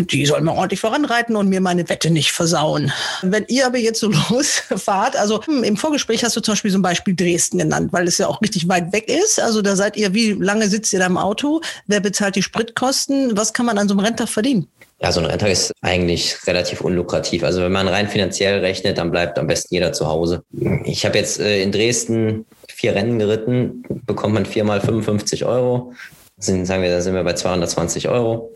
die 0.02 0.26
sollen 0.26 0.44
mal 0.44 0.56
ordentlich 0.56 0.80
voranreiten 0.80 1.36
und 1.36 1.48
mir 1.48 1.60
meine 1.60 1.88
Wette 1.88 2.10
nicht 2.10 2.32
versauen. 2.32 2.92
Wenn 3.22 3.44
ihr 3.46 3.66
aber 3.66 3.78
jetzt 3.78 4.00
so 4.00 4.10
losfahrt, 4.30 5.14
also 5.14 5.44
hm, 5.44 5.62
im 5.62 5.76
Vorgespräch 5.76 6.24
hast 6.24 6.36
du 6.36 6.40
zum 6.40 6.52
Beispiel 6.52 6.72
so 6.72 6.78
ein 6.78 6.82
Beispiel 6.82 7.14
Dresden 7.14 7.58
genannt, 7.58 7.92
weil 7.92 8.08
es 8.08 8.18
ja 8.18 8.26
auch 8.26 8.42
richtig 8.42 8.68
weit 8.68 8.92
weg 8.92 9.08
ist. 9.08 9.38
Also 9.38 9.62
da 9.62 9.76
seid 9.76 9.96
ihr, 9.96 10.12
wie 10.12 10.32
lange 10.32 10.68
sitzt 10.68 10.92
ihr 10.92 10.98
da 10.98 11.06
im 11.06 11.18
Auto? 11.18 11.60
Wer 11.86 12.00
bezahlt 12.00 12.34
die 12.34 12.42
Spritkosten? 12.42 13.36
Was 13.36 13.52
kann 13.52 13.66
man 13.66 13.78
an 13.78 13.86
so 13.86 13.94
einem 13.94 14.00
Renntag 14.00 14.28
verdienen? 14.28 14.66
Ja, 15.02 15.10
so 15.10 15.18
ein 15.18 15.26
Renntag 15.26 15.50
ist 15.50 15.72
eigentlich 15.80 16.46
relativ 16.46 16.80
unlukrativ. 16.80 17.42
Also 17.42 17.60
wenn 17.60 17.72
man 17.72 17.88
rein 17.88 18.08
finanziell 18.08 18.60
rechnet, 18.60 18.98
dann 18.98 19.10
bleibt 19.10 19.36
am 19.36 19.48
besten 19.48 19.74
jeder 19.74 19.92
zu 19.92 20.06
Hause. 20.06 20.44
Ich 20.84 21.04
habe 21.04 21.18
jetzt 21.18 21.40
äh, 21.40 21.60
in 21.60 21.72
Dresden 21.72 22.46
vier 22.68 22.94
Rennen 22.94 23.18
geritten, 23.18 23.82
bekommt 24.06 24.34
man 24.34 24.46
viermal 24.46 24.80
55 24.80 25.44
Euro. 25.44 25.92
Sind, 26.38 26.66
sagen 26.66 26.84
wir, 26.84 26.90
da 26.90 27.00
sind 27.00 27.14
wir 27.14 27.24
bei 27.24 27.32
220 27.32 28.08
Euro 28.08 28.52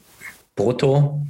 brutto 0.55 1.21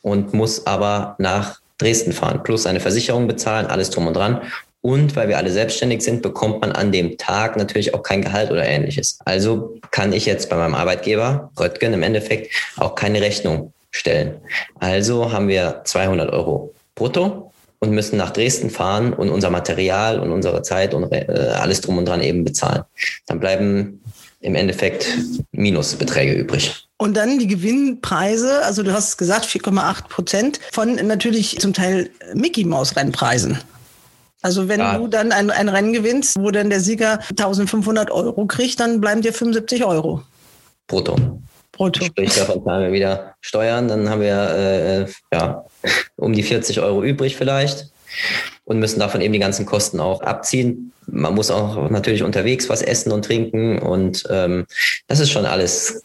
und 0.00 0.32
muss 0.32 0.66
aber 0.66 1.16
nach 1.18 1.60
Dresden 1.76 2.12
fahren, 2.12 2.42
plus 2.42 2.64
eine 2.64 2.80
Versicherung 2.80 3.28
bezahlen, 3.28 3.66
alles 3.66 3.90
drum 3.90 4.06
und 4.06 4.16
dran. 4.16 4.40
Und 4.80 5.16
weil 5.16 5.28
wir 5.28 5.36
alle 5.36 5.50
selbstständig 5.50 6.00
sind, 6.00 6.22
bekommt 6.22 6.62
man 6.62 6.72
an 6.72 6.92
dem 6.92 7.18
Tag 7.18 7.58
natürlich 7.58 7.94
auch 7.94 8.02
kein 8.02 8.22
Gehalt 8.22 8.50
oder 8.50 8.66
ähnliches. 8.66 9.18
Also 9.26 9.76
kann 9.90 10.14
ich 10.14 10.24
jetzt 10.24 10.48
bei 10.48 10.56
meinem 10.56 10.74
Arbeitgeber, 10.74 11.50
Röttgen 11.58 11.92
im 11.92 12.02
Endeffekt, 12.02 12.54
auch 12.76 12.94
keine 12.94 13.20
Rechnung 13.20 13.73
stellen. 13.94 14.40
Also 14.80 15.32
haben 15.32 15.48
wir 15.48 15.82
200 15.84 16.32
Euro 16.32 16.74
brutto 16.94 17.52
und 17.78 17.92
müssen 17.92 18.16
nach 18.16 18.30
Dresden 18.30 18.70
fahren 18.70 19.12
und 19.12 19.30
unser 19.30 19.50
Material 19.50 20.18
und 20.18 20.32
unsere 20.32 20.62
Zeit 20.62 20.94
und 20.94 21.12
äh, 21.12 21.26
alles 21.54 21.80
drum 21.80 21.98
und 21.98 22.06
dran 22.06 22.20
eben 22.20 22.44
bezahlen. 22.44 22.82
Dann 23.26 23.40
bleiben 23.40 24.02
im 24.40 24.56
Endeffekt 24.56 25.06
Minusbeträge 25.52 26.32
übrig. 26.32 26.86
Und 26.96 27.16
dann 27.16 27.38
die 27.38 27.46
Gewinnpreise, 27.46 28.64
also 28.64 28.82
du 28.82 28.92
hast 28.92 29.16
gesagt 29.16 29.46
4,8 29.46 30.08
Prozent 30.08 30.60
von 30.72 30.94
natürlich 31.06 31.58
zum 31.60 31.72
Teil 31.72 32.10
Mickey 32.34 32.64
Maus 32.64 32.96
Rennpreisen. 32.96 33.58
Also 34.42 34.68
wenn 34.68 34.80
ja. 34.80 34.98
du 34.98 35.06
dann 35.06 35.32
ein, 35.32 35.50
ein 35.50 35.68
Rennen 35.68 35.92
gewinnst, 35.92 36.36
wo 36.38 36.50
dann 36.50 36.68
der 36.68 36.80
Sieger 36.80 37.20
1500 37.30 38.10
Euro 38.10 38.44
kriegt, 38.46 38.80
dann 38.80 39.00
bleiben 39.00 39.22
dir 39.22 39.32
75 39.32 39.84
Euro. 39.84 40.22
Brutto. 40.86 41.16
Brutto. 41.76 42.04
Sprich, 42.04 42.34
davon 42.34 42.64
zahlen 42.64 42.84
wir 42.84 42.92
wieder 42.92 43.34
Steuern, 43.40 43.88
dann 43.88 44.08
haben 44.08 44.20
wir 44.20 45.06
äh, 45.08 45.34
ja, 45.34 45.64
um 46.16 46.32
die 46.32 46.42
40 46.42 46.80
Euro 46.80 47.02
übrig 47.02 47.36
vielleicht 47.36 47.90
und 48.64 48.78
müssen 48.78 49.00
davon 49.00 49.20
eben 49.20 49.32
die 49.32 49.38
ganzen 49.38 49.66
Kosten 49.66 50.00
auch 50.00 50.22
abziehen. 50.22 50.92
Man 51.06 51.34
muss 51.34 51.50
auch 51.50 51.90
natürlich 51.90 52.22
unterwegs 52.22 52.70
was 52.70 52.80
essen 52.80 53.12
und 53.12 53.26
trinken 53.26 53.78
und 53.78 54.24
ähm, 54.30 54.64
das 55.06 55.20
ist 55.20 55.30
schon 55.30 55.44
alles 55.44 56.02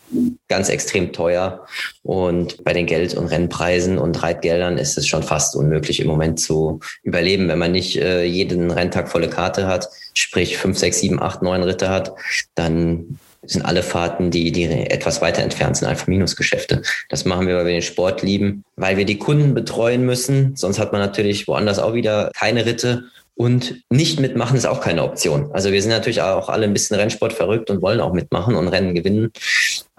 ganz 0.49 0.67
extrem 0.67 1.13
teuer. 1.13 1.65
Und 2.03 2.61
bei 2.65 2.73
den 2.73 2.85
Geld- 2.85 3.13
und 3.13 3.27
Rennpreisen 3.27 3.97
und 3.97 4.21
Reitgeldern 4.21 4.77
ist 4.77 4.97
es 4.97 5.07
schon 5.07 5.23
fast 5.23 5.55
unmöglich 5.55 6.01
im 6.01 6.07
Moment 6.07 6.41
zu 6.41 6.81
überleben, 7.03 7.47
wenn 7.47 7.59
man 7.59 7.71
nicht 7.71 7.95
äh, 7.95 8.25
jeden 8.25 8.71
Renntag 8.71 9.07
volle 9.07 9.29
Karte 9.29 9.67
hat, 9.67 9.87
sprich 10.13 10.57
fünf, 10.57 10.77
sechs, 10.77 10.99
sieben, 10.99 11.21
acht, 11.21 11.41
neun 11.41 11.63
Ritte 11.63 11.87
hat, 11.87 12.13
dann 12.55 13.19
sind 13.43 13.63
alle 13.63 13.83
Fahrten, 13.83 14.31
die, 14.31 14.51
die 14.51 14.65
etwas 14.65 15.21
weiter 15.21 15.41
entfernt 15.41 15.77
sind, 15.77 15.87
einfach 15.87 16.07
Minusgeschäfte. 16.07 16.81
Das 17.09 17.25
machen 17.25 17.47
wir, 17.47 17.55
weil 17.55 17.65
wir 17.65 17.73
den 17.73 17.81
Sport 17.81 18.21
lieben, 18.21 18.63
weil 18.75 18.97
wir 18.97 19.05
die 19.05 19.17
Kunden 19.17 19.53
betreuen 19.53 20.05
müssen. 20.05 20.55
Sonst 20.55 20.79
hat 20.79 20.91
man 20.91 21.01
natürlich 21.01 21.47
woanders 21.47 21.79
auch 21.79 21.93
wieder 21.93 22.31
keine 22.35 22.65
Ritte. 22.65 23.05
Und 23.35 23.83
nicht 23.89 24.19
mitmachen 24.19 24.57
ist 24.57 24.65
auch 24.65 24.81
keine 24.81 25.01
Option. 25.03 25.49
Also 25.53 25.71
wir 25.71 25.81
sind 25.81 25.91
natürlich 25.91 26.21
auch 26.21 26.49
alle 26.49 26.65
ein 26.65 26.73
bisschen 26.73 26.97
Rennsport 26.97 27.31
verrückt 27.31 27.69
und 27.69 27.81
wollen 27.81 28.01
auch 28.01 28.11
mitmachen 28.11 28.55
und 28.55 28.67
Rennen 28.67 28.93
gewinnen. 28.93 29.31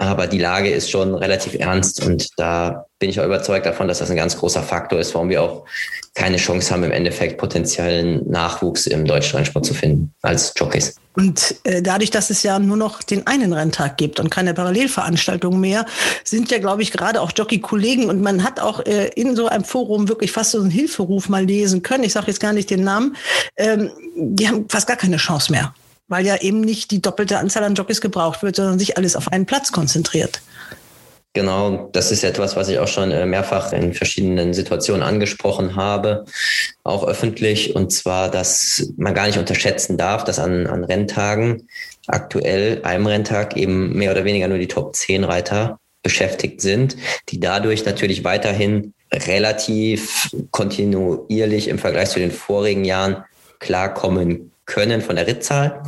Aber 0.00 0.26
die 0.26 0.38
Lage 0.38 0.70
ist 0.70 0.90
schon 0.90 1.14
relativ 1.14 1.52
ernst 1.52 2.02
und 2.06 2.28
da 2.38 2.86
bin 2.98 3.10
ich 3.10 3.20
auch 3.20 3.26
überzeugt 3.26 3.66
davon, 3.66 3.86
dass 3.86 3.98
das 3.98 4.08
ein 4.08 4.16
ganz 4.16 4.34
großer 4.34 4.62
Faktor 4.62 4.98
ist, 4.98 5.12
warum 5.12 5.28
wir 5.28 5.42
auch 5.42 5.66
keine 6.14 6.38
Chance 6.38 6.72
haben, 6.72 6.84
im 6.84 6.90
Endeffekt 6.90 7.36
potenziellen 7.36 8.26
Nachwuchs 8.26 8.86
im 8.86 9.04
deutschen 9.04 9.36
Rennsport 9.36 9.66
zu 9.66 9.74
finden 9.74 10.14
als 10.22 10.54
Jockeys. 10.56 10.96
Und 11.16 11.54
äh, 11.64 11.82
dadurch, 11.82 12.10
dass 12.10 12.30
es 12.30 12.42
ja 12.42 12.58
nur 12.58 12.78
noch 12.78 13.02
den 13.02 13.26
einen 13.26 13.52
Renntag 13.52 13.98
gibt 13.98 14.20
und 14.20 14.30
keine 14.30 14.54
Parallelveranstaltungen 14.54 15.60
mehr, 15.60 15.84
sind 16.24 16.50
ja, 16.50 16.58
glaube 16.60 16.80
ich, 16.80 16.92
gerade 16.92 17.20
auch 17.20 17.32
Jockey-Kollegen 17.36 18.08
und 18.08 18.22
man 18.22 18.42
hat 18.42 18.58
auch 18.58 18.80
äh, 18.86 19.08
in 19.16 19.36
so 19.36 19.48
einem 19.48 19.64
Forum 19.64 20.08
wirklich 20.08 20.32
fast 20.32 20.52
so 20.52 20.62
einen 20.62 20.70
Hilferuf 20.70 21.28
mal 21.28 21.44
lesen 21.44 21.82
können. 21.82 22.04
Ich 22.04 22.14
sage 22.14 22.28
jetzt 22.28 22.40
gar 22.40 22.54
nicht 22.54 22.70
den 22.70 22.84
Namen. 22.84 23.16
Ähm, 23.58 23.90
die 24.16 24.48
haben 24.48 24.64
fast 24.70 24.86
gar 24.86 24.96
keine 24.96 25.18
Chance 25.18 25.52
mehr, 25.52 25.74
weil 26.11 26.27
ja 26.27 26.37
eben 26.37 26.61
nicht 26.61 26.90
die 26.90 27.01
doppelte 27.01 27.38
Anzahl 27.38 27.64
an 27.64 27.75
Jockeys 27.75 28.03
gebraucht 28.03 28.42
wird, 28.42 28.57
sondern 28.57 28.79
sich 28.79 28.99
alles 28.99 29.16
auf 29.16 29.33
einen 29.33 29.46
Platz 29.46 29.73
konzentriert. 29.73 30.42
Genau, 31.33 31.88
das 31.92 32.11
ist 32.11 32.25
etwas, 32.25 32.57
was 32.57 32.68
ich 32.68 32.81
auch 32.81 32.88
schon 32.88 33.12
äh, 33.12 33.25
mehrfach 33.25 33.73
in 33.73 33.94
verschiedenen 33.94 34.53
Situationen 34.53 35.05
angesprochen 35.05 35.77
habe, 35.77 36.25
auch 36.83 37.07
öffentlich, 37.07 37.77
und 37.77 37.92
zwar, 37.92 38.29
dass 38.33 38.92
man 38.96 39.14
gar 39.14 39.27
nicht 39.27 39.38
unterschätzen 39.38 39.96
darf, 39.96 40.25
dass 40.25 40.40
an, 40.40 40.66
an 40.66 40.83
Renntagen 40.83 41.68
aktuell 42.09 42.83
einem 42.83 43.07
Renntag 43.07 43.57
eben 43.57 43.92
mehr 43.96 44.11
oder 44.11 44.25
weniger 44.25 44.49
nur 44.49 44.59
die 44.59 44.66
Top 44.66 44.96
10 44.96 45.23
Reiter 45.23 45.79
beschäftigt 46.03 46.61
sind, 46.61 46.96
die 47.29 47.38
dadurch 47.38 47.85
natürlich 47.85 48.25
weiterhin 48.25 48.92
relativ 49.12 50.31
kontinuierlich 50.51 51.68
im 51.68 51.79
Vergleich 51.79 52.11
zu 52.11 52.18
den 52.18 52.33
vorigen 52.33 52.85
Jahren 52.85 53.25
klarkommen 53.61 54.49
können 54.70 55.02
von 55.02 55.16
der 55.16 55.26
Rittzahl. 55.26 55.83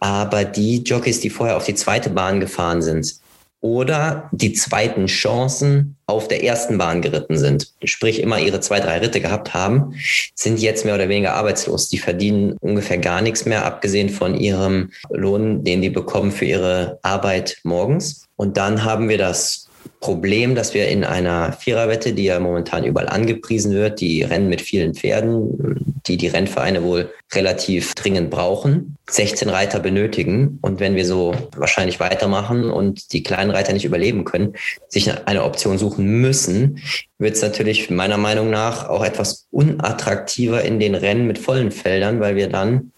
Aber 0.00 0.44
die 0.44 0.82
Jockeys, 0.82 1.20
die 1.20 1.30
vorher 1.30 1.56
auf 1.56 1.64
die 1.64 1.74
zweite 1.74 2.10
Bahn 2.10 2.40
gefahren 2.40 2.82
sind, 2.82 3.14
oder 3.60 4.28
die 4.32 4.52
zweiten 4.52 5.06
Chancen 5.06 5.96
auf 6.06 6.28
der 6.28 6.44
ersten 6.44 6.78
Bahn 6.78 7.02
geritten 7.02 7.36
sind, 7.36 7.72
sprich 7.82 8.20
immer 8.20 8.38
ihre 8.38 8.60
zwei, 8.60 8.78
drei 8.80 8.98
Ritte 8.98 9.20
gehabt 9.20 9.54
haben, 9.54 9.94
sind 10.34 10.60
jetzt 10.60 10.84
mehr 10.84 10.94
oder 10.94 11.08
weniger 11.08 11.34
arbeitslos. 11.34 11.88
Die 11.88 11.98
verdienen 11.98 12.56
ungefähr 12.60 12.98
gar 12.98 13.22
nichts 13.22 13.44
mehr, 13.44 13.64
abgesehen 13.64 14.10
von 14.10 14.38
ihrem 14.38 14.90
Lohn, 15.10 15.64
den 15.64 15.82
die 15.82 15.90
bekommen 15.90 16.30
für 16.30 16.44
ihre 16.44 16.98
Arbeit 17.02 17.58
morgens. 17.64 18.26
Und 18.36 18.56
dann 18.56 18.84
haben 18.84 19.08
wir 19.08 19.18
das 19.18 19.65
Problem, 20.00 20.54
dass 20.54 20.74
wir 20.74 20.88
in 20.88 21.04
einer 21.04 21.52
Viererwette, 21.52 22.12
die 22.12 22.24
ja 22.24 22.38
momentan 22.38 22.84
überall 22.84 23.08
angepriesen 23.08 23.72
wird, 23.72 24.00
die 24.00 24.22
Rennen 24.22 24.48
mit 24.48 24.60
vielen 24.60 24.94
Pferden, 24.94 25.94
die 26.06 26.16
die 26.16 26.28
Rennvereine 26.28 26.82
wohl 26.82 27.10
relativ 27.32 27.94
dringend 27.94 28.30
brauchen, 28.30 28.96
16 29.10 29.48
Reiter 29.48 29.80
benötigen. 29.80 30.58
Und 30.62 30.80
wenn 30.80 30.94
wir 30.94 31.04
so 31.04 31.34
wahrscheinlich 31.56 32.00
weitermachen 32.00 32.70
und 32.70 33.12
die 33.12 33.22
kleinen 33.22 33.50
Reiter 33.50 33.72
nicht 33.72 33.84
überleben 33.84 34.24
können, 34.24 34.54
sich 34.88 35.10
eine 35.26 35.44
Option 35.44 35.78
suchen 35.78 36.06
müssen, 36.20 36.80
wird 37.18 37.34
es 37.34 37.42
natürlich 37.42 37.90
meiner 37.90 38.18
Meinung 38.18 38.50
nach 38.50 38.88
auch 38.88 39.04
etwas 39.04 39.46
unattraktiver 39.50 40.62
in 40.62 40.78
den 40.78 40.94
Rennen 40.94 41.26
mit 41.26 41.38
vollen 41.38 41.70
Feldern, 41.70 42.20
weil 42.20 42.36
wir 42.36 42.48
dann 42.48 42.92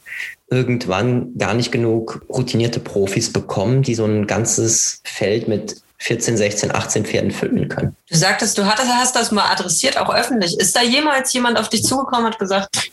irgendwann 0.51 1.37
gar 1.37 1.55
nicht 1.55 1.72
genug 1.72 2.22
routinierte 2.29 2.81
Profis 2.81 3.33
bekommen, 3.33 3.83
die 3.83 3.94
so 3.94 4.05
ein 4.05 4.27
ganzes 4.27 5.01
Feld 5.05 5.46
mit 5.48 5.83
14, 5.98 6.37
16, 6.37 6.74
18 6.74 7.04
Pferden 7.04 7.30
füllen 7.30 7.68
können. 7.68 7.96
Du 8.08 8.16
sagtest, 8.16 8.56
du 8.56 8.66
hattest, 8.66 8.88
hast 8.88 9.16
das 9.16 9.32
mal 9.32 9.50
adressiert, 9.50 9.98
auch 9.98 10.14
öffentlich. 10.14 10.58
Ist 10.58 10.76
da 10.76 10.82
jemals 10.82 11.32
jemand 11.32 11.58
auf 11.58 11.68
dich 11.68 11.82
zugekommen 11.82 12.26
und 12.26 12.32
hat 12.32 12.38
gesagt, 12.38 12.90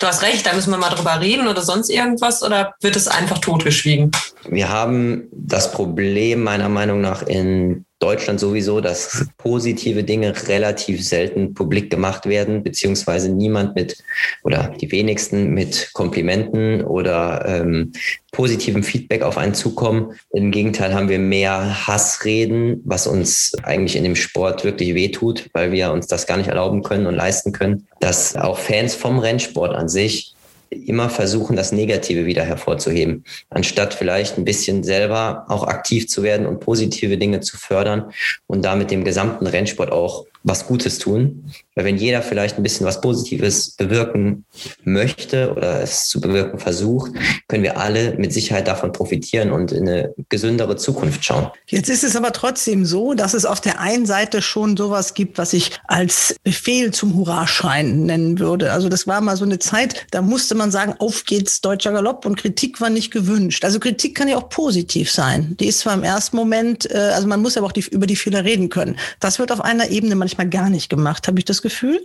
du 0.00 0.06
hast 0.06 0.22
recht, 0.22 0.46
da 0.46 0.54
müssen 0.54 0.70
wir 0.70 0.78
mal 0.78 0.90
drüber 0.90 1.20
reden 1.20 1.48
oder 1.48 1.62
sonst 1.62 1.90
irgendwas 1.90 2.42
oder 2.42 2.74
wird 2.80 2.96
es 2.96 3.08
einfach 3.08 3.38
totgeschwiegen? 3.38 4.10
Wir 4.48 4.70
haben 4.70 5.28
das 5.32 5.72
Problem 5.72 6.42
meiner 6.42 6.68
Meinung 6.68 7.00
nach 7.00 7.22
in 7.22 7.84
Deutschland 8.00 8.40
sowieso, 8.40 8.80
dass 8.80 9.26
positive 9.36 10.02
Dinge 10.02 10.34
relativ 10.48 11.06
selten 11.06 11.54
publik 11.54 11.90
gemacht 11.90 12.26
werden, 12.26 12.62
beziehungsweise 12.62 13.30
niemand 13.30 13.76
mit 13.76 14.02
oder 14.42 14.74
die 14.80 14.90
wenigsten 14.90 15.50
mit 15.50 15.90
Komplimenten 15.92 16.82
oder 16.82 17.44
ähm, 17.46 17.92
positivem 18.32 18.82
Feedback 18.82 19.22
auf 19.22 19.36
einen 19.36 19.54
zukommen. 19.54 20.14
Im 20.32 20.50
Gegenteil 20.50 20.94
haben 20.94 21.10
wir 21.10 21.18
mehr 21.18 21.86
Hassreden, 21.86 22.80
was 22.84 23.06
uns 23.06 23.52
eigentlich 23.62 23.96
in 23.96 24.04
dem 24.04 24.16
Sport 24.16 24.64
wirklich 24.64 24.94
wehtut, 24.94 25.50
weil 25.52 25.70
wir 25.70 25.92
uns 25.92 26.06
das 26.06 26.26
gar 26.26 26.38
nicht 26.38 26.48
erlauben 26.48 26.82
können 26.82 27.06
und 27.06 27.14
leisten 27.14 27.52
können, 27.52 27.86
dass 28.00 28.34
auch 28.34 28.58
Fans 28.58 28.94
vom 28.94 29.18
Rennsport 29.18 29.74
an 29.74 29.90
sich 29.90 30.34
immer 30.70 31.10
versuchen, 31.10 31.56
das 31.56 31.72
Negative 31.72 32.26
wieder 32.26 32.44
hervorzuheben, 32.44 33.24
anstatt 33.50 33.92
vielleicht 33.92 34.38
ein 34.38 34.44
bisschen 34.44 34.84
selber 34.84 35.44
auch 35.48 35.64
aktiv 35.64 36.08
zu 36.08 36.22
werden 36.22 36.46
und 36.46 36.60
positive 36.60 37.18
Dinge 37.18 37.40
zu 37.40 37.56
fördern 37.56 38.12
und 38.46 38.64
damit 38.64 38.90
dem 38.90 39.04
gesamten 39.04 39.46
Rennsport 39.46 39.90
auch 39.90 40.26
was 40.42 40.66
Gutes 40.66 40.98
tun. 40.98 41.44
Weil 41.74 41.84
wenn 41.84 41.96
jeder 41.96 42.22
vielleicht 42.22 42.56
ein 42.56 42.62
bisschen 42.62 42.86
was 42.86 43.00
Positives 43.00 43.72
bewirken 43.72 44.44
möchte 44.84 45.52
oder 45.52 45.82
es 45.82 46.08
zu 46.08 46.20
bewirken 46.20 46.58
versucht, 46.58 47.12
können 47.48 47.62
wir 47.62 47.78
alle 47.78 48.14
mit 48.16 48.32
Sicherheit 48.32 48.68
davon 48.68 48.92
profitieren 48.92 49.52
und 49.52 49.72
in 49.72 49.88
eine 49.88 50.14
gesündere 50.28 50.76
Zukunft 50.76 51.24
schauen. 51.24 51.50
Jetzt 51.66 51.90
ist 51.90 52.04
es 52.04 52.16
aber 52.16 52.32
trotzdem 52.32 52.84
so, 52.84 53.14
dass 53.14 53.34
es 53.34 53.44
auf 53.44 53.60
der 53.60 53.80
einen 53.80 54.06
Seite 54.06 54.42
schon 54.42 54.76
sowas 54.76 55.14
gibt, 55.14 55.38
was 55.38 55.52
ich 55.52 55.72
als 55.86 56.34
Befehl 56.42 56.92
zum 56.92 57.14
Hurraschreien 57.14 58.06
nennen 58.06 58.38
würde. 58.38 58.72
Also 58.72 58.88
das 58.88 59.06
war 59.06 59.20
mal 59.20 59.36
so 59.36 59.44
eine 59.44 59.58
Zeit, 59.58 60.06
da 60.10 60.22
musste 60.22 60.54
man 60.54 60.70
sagen, 60.70 60.94
auf 60.98 61.24
geht's 61.24 61.60
deutscher 61.60 61.92
Galopp 61.92 62.24
und 62.24 62.36
Kritik 62.36 62.80
war 62.80 62.90
nicht 62.90 63.10
gewünscht. 63.10 63.64
Also 63.64 63.78
Kritik 63.78 64.16
kann 64.16 64.28
ja 64.28 64.36
auch 64.36 64.48
positiv 64.48 65.10
sein. 65.10 65.56
Die 65.60 65.66
ist 65.66 65.80
zwar 65.80 65.94
im 65.94 66.02
ersten 66.02 66.36
Moment, 66.36 66.90
äh, 66.90 66.98
also 66.98 67.26
man 67.26 67.42
muss 67.42 67.56
aber 67.56 67.66
auch 67.66 67.72
die, 67.72 67.84
über 67.90 68.06
die 68.06 68.16
Fehler 68.16 68.44
reden 68.44 68.68
können. 68.68 68.96
Das 69.20 69.38
wird 69.38 69.52
auf 69.52 69.60
einer 69.60 69.90
Ebene 69.90 70.14
manchmal 70.14 70.29
gar 70.38 70.70
nicht 70.70 70.88
gemacht, 70.88 71.26
habe 71.28 71.38
ich 71.38 71.44
das 71.44 71.62
Gefühl. 71.62 72.00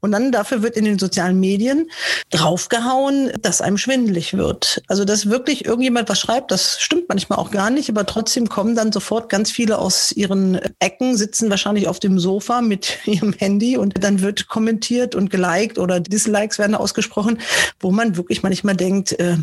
Und 0.00 0.12
dann 0.12 0.32
dafür 0.32 0.62
wird 0.62 0.76
in 0.76 0.84
den 0.84 0.98
sozialen 0.98 1.38
Medien 1.38 1.90
draufgehauen, 2.30 3.32
dass 3.40 3.60
einem 3.60 3.78
schwindelig 3.78 4.34
wird. 4.34 4.82
Also 4.88 5.04
dass 5.04 5.28
wirklich 5.28 5.64
irgendjemand 5.64 6.08
was 6.08 6.20
schreibt, 6.20 6.50
das 6.50 6.80
stimmt 6.80 7.08
manchmal 7.08 7.38
auch 7.38 7.50
gar 7.50 7.70
nicht, 7.70 7.88
aber 7.90 8.06
trotzdem 8.06 8.48
kommen 8.48 8.74
dann 8.74 8.92
sofort 8.92 9.28
ganz 9.28 9.50
viele 9.50 9.78
aus 9.78 10.12
ihren 10.12 10.60
Ecken, 10.78 11.16
sitzen 11.16 11.50
wahrscheinlich 11.50 11.88
auf 11.88 12.00
dem 12.00 12.18
Sofa 12.18 12.60
mit 12.60 12.98
ihrem 13.06 13.32
Handy 13.32 13.76
und 13.76 14.02
dann 14.02 14.20
wird 14.20 14.48
kommentiert 14.48 15.14
und 15.14 15.30
geliked 15.30 15.78
oder 15.78 16.00
Dislikes 16.00 16.58
werden 16.58 16.74
ausgesprochen, 16.74 17.38
wo 17.80 17.90
man 17.90 18.16
wirklich 18.16 18.42
manchmal 18.42 18.76
denkt, 18.76 19.12
äh, 19.18 19.36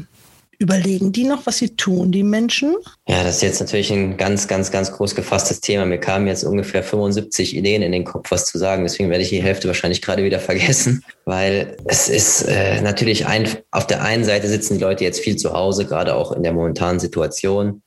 Überlegen 0.61 1.13
die 1.13 1.23
noch, 1.23 1.45
was 1.45 1.57
sie 1.57 1.77
tun, 1.77 2.11
die 2.11 2.21
Menschen? 2.21 2.75
Ja, 3.07 3.23
das 3.23 3.37
ist 3.37 3.43
jetzt 3.43 3.59
natürlich 3.61 3.91
ein 3.91 4.17
ganz, 4.17 4.45
ganz, 4.49 4.71
ganz 4.71 4.91
groß 4.91 5.15
gefasstes 5.15 5.61
Thema. 5.61 5.85
Mir 5.85 5.99
kamen 5.99 6.27
jetzt 6.27 6.43
ungefähr 6.43 6.83
75 6.83 7.55
Ideen 7.55 7.81
in 7.81 7.93
den 7.93 8.03
Kopf, 8.03 8.29
was 8.29 8.45
zu 8.45 8.57
sagen. 8.57 8.83
Deswegen 8.83 9.09
werde 9.09 9.23
ich 9.23 9.29
die 9.29 9.41
Hälfte 9.41 9.69
wahrscheinlich 9.69 10.01
gerade 10.01 10.25
wieder 10.25 10.39
vergessen, 10.39 11.01
weil 11.23 11.77
es 11.85 12.09
ist 12.09 12.41
äh, 12.41 12.81
natürlich 12.81 13.25
ein, 13.25 13.47
auf 13.71 13.87
der 13.87 14.03
einen 14.03 14.25
Seite 14.25 14.49
sitzen 14.49 14.73
die 14.73 14.83
Leute 14.83 15.05
jetzt 15.05 15.21
viel 15.21 15.37
zu 15.37 15.53
Hause, 15.53 15.85
gerade 15.85 16.13
auch 16.13 16.33
in 16.33 16.43
der 16.43 16.51
momentanen 16.51 16.99
Situation. 16.99 17.81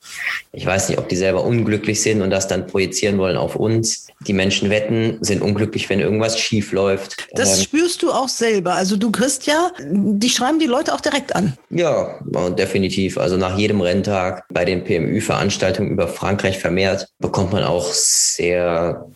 Ich 0.53 0.65
weiß 0.65 0.89
nicht, 0.89 0.99
ob 0.99 1.11
die 1.11 1.17
selber 1.17 1.45
unglücklich 1.45 2.01
sind 2.01 2.23
und 2.23 2.31
das 2.31 2.49
dann 2.49 2.67
projizieren 2.67 3.19
wollen 3.19 3.37
auf 3.37 3.55
uns. 3.55 4.07
Die 4.27 4.33
Menschen 4.33 4.71
wetten, 4.71 5.19
sind 5.21 5.43
unglücklich, 5.43 5.91
wenn 5.91 6.01
irgendwas 6.01 6.39
schief 6.39 6.73
läuft. 6.73 7.29
Das 7.33 7.59
ähm, 7.59 7.65
spürst 7.65 8.03
du 8.03 8.13
auch 8.13 8.29
selber. 8.31 8.75
Also 8.75 8.97
du 8.97 9.11
kriegst 9.11 9.47
ja, 9.47 9.73
die 9.83 10.31
schreiben 10.31 10.59
die 10.59 10.67
Leute 10.67 10.95
auch 10.95 11.01
direkt 11.03 11.35
an. 11.35 11.59
Ja, 11.69 12.19
definitiv. 12.63 13.19
Also 13.19 13.37
nach 13.37 13.59
jedem 13.59 13.81
Renntag 13.81 14.45
bei 14.51 14.65
den 14.65 14.85
PMÜ-Veranstaltungen 14.85 15.91
über 15.91 16.09
Frankreich 16.09 16.59
vermehrt 16.59 17.09
bekommt 17.19 17.53
man 17.53 17.65
auch 17.65 17.93
sehr 17.93 19.07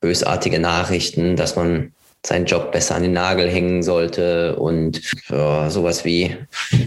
bösartige 0.00 0.60
Nachrichten, 0.60 1.36
dass 1.36 1.56
man 1.56 1.92
seinen 2.24 2.46
Job 2.46 2.70
besser 2.70 2.94
an 2.94 3.02
den 3.02 3.14
Nagel 3.14 3.50
hängen 3.50 3.82
sollte 3.82 4.54
und 4.54 5.00
ja, 5.28 5.68
sowas 5.70 6.04
wie 6.04 6.36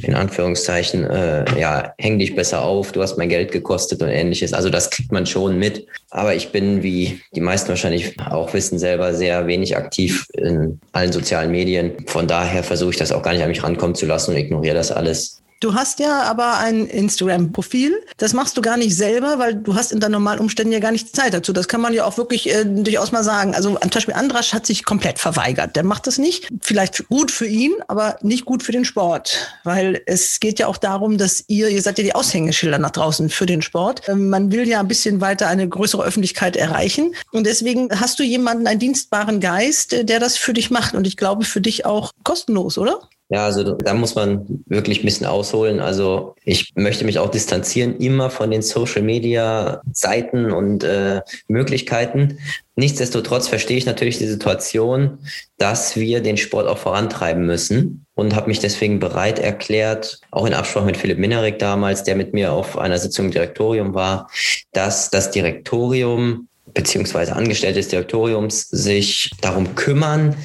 in 0.02 0.16
Anführungszeichen, 0.16 1.04
äh, 1.04 1.60
ja, 1.60 1.94
häng 1.98 2.20
dich 2.20 2.36
besser 2.36 2.62
auf, 2.62 2.94
du 2.94 3.02
hast 3.02 3.18
mein 3.18 3.28
Geld 3.28 3.52
gekostet 3.52 4.02
und 4.02 4.08
ähnliches. 4.08 4.54
Also 4.54 4.70
das 4.70 4.90
kriegt 4.90 5.12
man 5.12 5.26
schon 5.26 5.60
mit. 5.60 5.88
Aber 6.10 6.36
ich 6.36 6.54
bin, 6.54 6.84
wie 6.84 7.20
die 7.36 7.42
meisten 7.42 7.68
wahrscheinlich 7.68 8.18
auch 8.22 8.54
wissen, 8.54 8.80
selber 8.80 9.14
sehr 9.14 9.46
wenig 9.46 9.76
aktiv 9.76 10.26
in 10.36 10.80
allen 10.94 11.12
sozialen 11.12 11.52
Medien. 11.52 12.08
Von 12.08 12.28
daher 12.28 12.64
versuche 12.64 12.92
ich 12.92 12.98
das 12.98 13.12
auch 13.12 13.22
gar 13.22 13.34
nicht 13.34 13.44
an 13.44 13.50
mich 13.50 13.62
rankommen 13.62 13.96
zu 13.96 14.06
lassen 14.06 14.32
und 14.32 14.38
ignoriere 14.38 14.76
das 14.76 14.94
alles. 14.94 15.42
Du 15.62 15.74
hast 15.74 16.00
ja 16.00 16.24
aber 16.24 16.58
ein 16.58 16.86
Instagram-Profil. 16.86 18.04
Das 18.18 18.34
machst 18.34 18.58
du 18.58 18.62
gar 18.62 18.76
nicht 18.76 18.96
selber, 18.96 19.40
weil 19.40 19.56
du 19.56 19.76
hast 19.76 19.94
in 19.94 20.00
deinen 20.00 20.12
normalen 20.12 20.40
Umständen 20.40 20.74
ja 20.74 20.80
gar 20.80 20.92
nicht 20.92 21.16
Zeit 21.16 21.34
dazu. 21.34 21.54
Das 21.54 21.68
kann 21.68 21.80
man 21.80 21.94
ja 21.94 22.06
auch 22.06 22.18
wirklich 22.18 22.54
äh, 22.54 22.66
durchaus 22.66 23.12
mal 23.12 23.24
sagen. 23.24 23.56
Also 23.56 23.76
zum 23.76 23.90
Beispiel 23.90 24.14
Andrasch 24.14 24.54
hat 24.54 24.66
sich 24.66 24.84
komplett 24.84 25.18
verweigert. 25.18 25.76
Der 25.76 25.84
macht 25.84 26.08
das 26.08 26.18
nicht. 26.18 26.50
Vielleicht 26.62 27.08
gut 27.08 27.32
für 27.32 27.48
ihn, 27.48 27.74
aber 27.88 28.18
nicht 28.22 28.46
gut 28.46 28.64
für 28.64 28.74
den 28.74 28.84
Sport. 28.84 29.58
Weil 29.64 30.02
es 30.06 30.40
geht 30.42 30.60
ja 30.60 30.68
auch 30.68 30.78
darum, 30.78 31.18
dass 31.18 31.46
ihr, 31.48 31.70
ihr 31.70 31.82
seid 31.82 31.98
ja 31.98 32.04
die 32.04 32.16
Aushängeschilder 32.16 32.78
nach 32.78 32.92
draußen 32.92 33.30
für 33.30 33.46
den 33.46 33.62
Sport. 33.62 34.02
Ähm, 34.10 34.30
man 34.30 34.52
will 34.52 34.68
ja 34.68 34.82
ein 34.82 34.88
bisschen 34.90 35.22
weiter 35.22 35.48
eine 35.48 35.68
größere 35.68 36.04
Öffentlichkeit 36.04 36.58
erreichen. 36.58 37.16
Und 37.32 37.48
deswegen 37.48 37.90
hast 38.00 38.20
du 38.20 38.24
jemanden, 38.24 38.68
einen 38.68 38.80
dienstbaren 38.80 39.40
Geist, 39.40 39.94
äh, 39.94 40.04
der 40.04 40.20
das 40.20 40.36
für 40.36 40.54
dich 40.54 40.70
macht. 40.70 40.96
Und 40.96 41.08
ich 41.08 41.16
glaube, 41.16 41.46
für 41.46 41.62
dich 41.62 41.86
auch 41.86 42.12
kostenlos, 42.24 42.78
oder? 42.78 43.00
Ja, 43.30 43.46
also 43.46 43.74
da 43.74 43.96
muss 43.96 44.14
man 44.14 44.64
wirklich 44.68 45.02
ein 45.02 45.06
bisschen 45.06 45.26
ausholen. 45.26 45.80
Also 45.80 46.36
ich 46.44 46.74
möchte 46.76 47.06
mich 47.06 47.18
auch 47.18 47.32
distanzieren 47.32 47.98
immer 47.98 48.30
von 48.30 48.52
den 48.52 48.62
Social 48.62 49.02
Media 49.02 49.82
Seiten 49.92 50.52
und 50.52 50.84
äh, 50.84 51.22
Möglichkeiten. 51.48 52.38
Nichtsdestotrotz 52.76 53.48
verstehe 53.48 53.78
ich 53.78 53.88
natürlich 53.88 54.20
die 54.20 54.28
Situation, 54.28 55.18
dass 55.58 55.96
wir 55.96 56.22
den 56.22 56.38
Sport 56.38 56.68
auch 56.68 56.78
vorantreiben 56.78 57.48
müssen 57.48 58.06
und 58.14 58.36
habe 58.36 58.50
mich 58.50 58.60
deswegen 58.60 59.00
bereit 59.00 59.40
erklärt, 59.40 60.20
auch 60.30 60.46
in 60.46 60.54
Absprache 60.54 60.86
mit 60.86 60.98
Philipp 60.98 61.18
Minerik 61.18 61.58
damals, 61.58 62.04
der 62.04 62.16
mit 62.16 62.34
mir 62.34 62.54
auf 62.54 62.78
einer 62.78 63.00
Sitzung 63.00 63.26
im 63.26 63.32
Direktorium 63.32 63.96
war, 63.96 64.30
dass 64.72 65.10
das 65.10 65.32
Direktorium 65.32 66.48
beziehungsweise 66.74 67.36
Angestellte 67.36 67.80
des 67.80 67.88
Direktoriums 67.88 68.68
sich 68.70 69.32
darum 69.42 69.76
kümmern, 69.76 70.36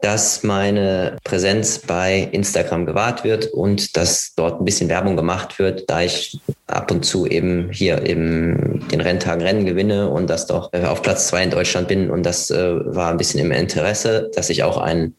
dass 0.00 0.44
meine 0.44 1.16
Präsenz 1.24 1.80
bei 1.80 2.28
Instagram 2.32 2.86
gewahrt 2.86 3.24
wird 3.24 3.46
und 3.46 3.96
dass 3.96 4.32
dort 4.36 4.60
ein 4.60 4.64
bisschen 4.64 4.88
Werbung 4.88 5.16
gemacht 5.16 5.58
wird, 5.58 5.90
da 5.90 6.02
ich 6.02 6.40
ab 6.68 6.90
und 6.90 7.04
zu 7.04 7.26
eben 7.26 7.70
hier 7.72 8.06
eben 8.06 8.86
den 8.92 9.00
Renntagen 9.00 9.42
Rennen 9.42 9.64
gewinne 9.64 10.08
und 10.08 10.28
das 10.28 10.46
doch 10.46 10.72
äh, 10.72 10.84
auf 10.84 11.02
Platz 11.02 11.28
zwei 11.28 11.42
in 11.42 11.50
Deutschland 11.50 11.88
bin. 11.88 12.10
Und 12.10 12.24
das 12.24 12.50
äh, 12.50 12.74
war 12.94 13.10
ein 13.10 13.16
bisschen 13.16 13.40
im 13.40 13.50
Interesse, 13.50 14.30
dass 14.34 14.50
ich 14.50 14.62
auch 14.62 14.76
einen 14.76 15.14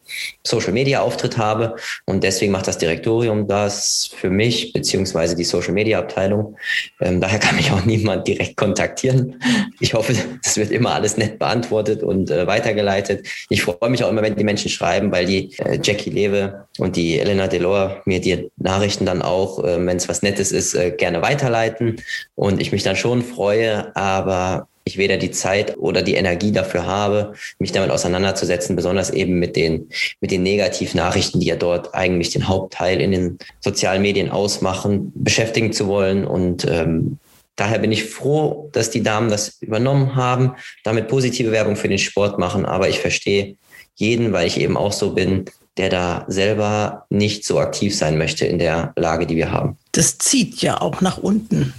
Social 0.46 0.72
Media 0.72 1.02
Auftritt 1.02 1.38
habe. 1.38 1.76
Und 2.06 2.24
deswegen 2.24 2.52
macht 2.52 2.68
das 2.68 2.78
Direktorium 2.78 3.48
das 3.48 4.10
für 4.15 4.30
mich, 4.30 4.74
beziehungsweise 4.74 5.36
die 5.36 5.44
Social 5.44 5.74
Media 5.74 6.00
Abteilung. 6.00 6.56
Ähm, 7.02 7.20
daher 7.20 7.39
kann 7.39 7.56
mich 7.56 7.72
auch 7.72 7.84
niemand 7.84 8.28
direkt 8.28 8.56
kontaktieren. 8.56 9.42
Ich 9.80 9.94
hoffe, 9.94 10.13
das 10.44 10.58
wird 10.58 10.72
immer 10.72 10.94
alles 10.94 11.18
nett 11.18 11.39
beantwortet 11.39 12.04
und 12.04 12.30
äh, 12.30 12.46
weitergeleitet. 12.46 13.28
Ich 13.50 13.63
freue 13.63 13.89
mich 13.89 14.04
auch 14.04 14.10
immer, 14.10 14.22
wenn 14.22 14.36
die 14.36 14.44
Menschen 14.44 14.68
schreiben, 14.69 15.12
weil 15.12 15.25
die 15.25 15.53
äh, 15.60 15.79
Jackie 15.82 16.10
Lewe 16.10 16.65
und 16.77 16.95
die 16.95 17.19
Elena 17.19 17.47
Delors 17.47 17.97
mir 18.05 18.21
die 18.21 18.49
Nachrichten 18.58 19.05
dann 19.05 19.21
auch, 19.21 19.63
äh, 19.63 19.86
wenn 19.86 19.97
es 19.97 20.10
was 20.10 20.21
Nettes 20.21 20.51
ist, 20.51 20.73
äh, 20.73 20.91
gerne 20.91 21.21
weiterleiten 21.21 22.01
und 22.36 22.62
ich 22.62 22.71
mich 22.71 22.84
dann 22.84 22.95
schon 22.95 23.21
freue, 23.21 23.95
aber 23.95 24.67
ich 24.89 24.97
weder 24.97 25.17
die 25.17 25.32
Zeit 25.32 25.77
oder 25.77 26.01
die 26.01 26.15
Energie 26.15 26.51
dafür 26.51 26.86
habe, 26.86 27.34
mich 27.60 27.71
damit 27.71 27.91
auseinanderzusetzen, 27.91 28.75
besonders 28.75 29.12
eben 29.12 29.39
mit 29.39 29.55
den, 29.55 29.89
mit 30.19 30.32
den 30.32 30.43
Negativnachrichten, 30.43 31.39
die 31.39 31.47
ja 31.47 31.55
dort 31.55 31.93
eigentlich 31.93 32.32
den 32.32 32.47
Hauptteil 32.47 32.99
in 32.99 33.12
den 33.12 33.38
sozialen 33.60 34.01
Medien 34.01 34.29
ausmachen, 34.29 35.12
beschäftigen 35.15 35.71
zu 35.71 35.88
wollen. 35.88 36.25
Und 36.25 36.65
ähm, 36.65 37.19
daher 37.55 37.79
bin 37.79 37.91
ich 37.91 38.05
froh, 38.05 38.69
dass 38.73 38.89
die 38.89 39.03
Damen 39.03 39.29
das 39.29 39.62
übernommen 39.62 40.15
haben, 40.15 40.55
damit 40.84 41.08
positive 41.08 41.51
Werbung 41.51 41.75
für 41.75 41.89
den 41.89 41.99
Sport 41.99 42.39
machen. 42.39 42.65
Aber 42.65 42.89
ich 42.89 42.99
verstehe 42.99 43.55
jeden, 44.00 44.32
weil 44.32 44.48
ich 44.48 44.60
eben 44.60 44.78
auch 44.78 44.94
so 44.94 45.14
bin, 45.14 45.46
der 45.78 45.90
da 45.90 46.26
selber 46.28 47.06
nicht 47.10 47.46
so 47.46 47.60
aktiv 47.60 47.96
sein 47.96 48.18
möchte 48.18 48.46
in 48.46 48.60
der 48.60 48.94
Lage, 48.96 49.26
die 49.26 49.36
wir 49.36 49.52
haben. 49.52 49.78
Das 49.92 50.18
zieht 50.18 50.62
ja 50.62 50.82
auch 50.82 51.02
nach 51.02 51.18
unten. 51.18 51.74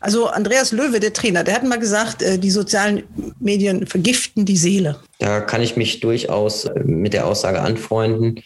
Also 0.00 0.26
Andreas 0.26 0.72
Löwe, 0.72 1.00
der 1.00 1.12
Trainer, 1.12 1.44
der 1.44 1.54
hat 1.54 1.64
mal 1.64 1.78
gesagt, 1.78 2.22
äh, 2.22 2.38
die 2.38 2.50
sozialen 2.50 3.04
Medien 3.40 3.86
vergiften 3.86 4.44
die 4.44 4.56
Seele. 4.56 5.00
Da 5.18 5.40
kann 5.40 5.62
ich 5.62 5.76
mich 5.76 6.00
durchaus 6.00 6.66
äh, 6.66 6.80
mit 6.84 7.12
der 7.12 7.26
Aussage 7.26 7.60
anfreunden. 7.60 8.42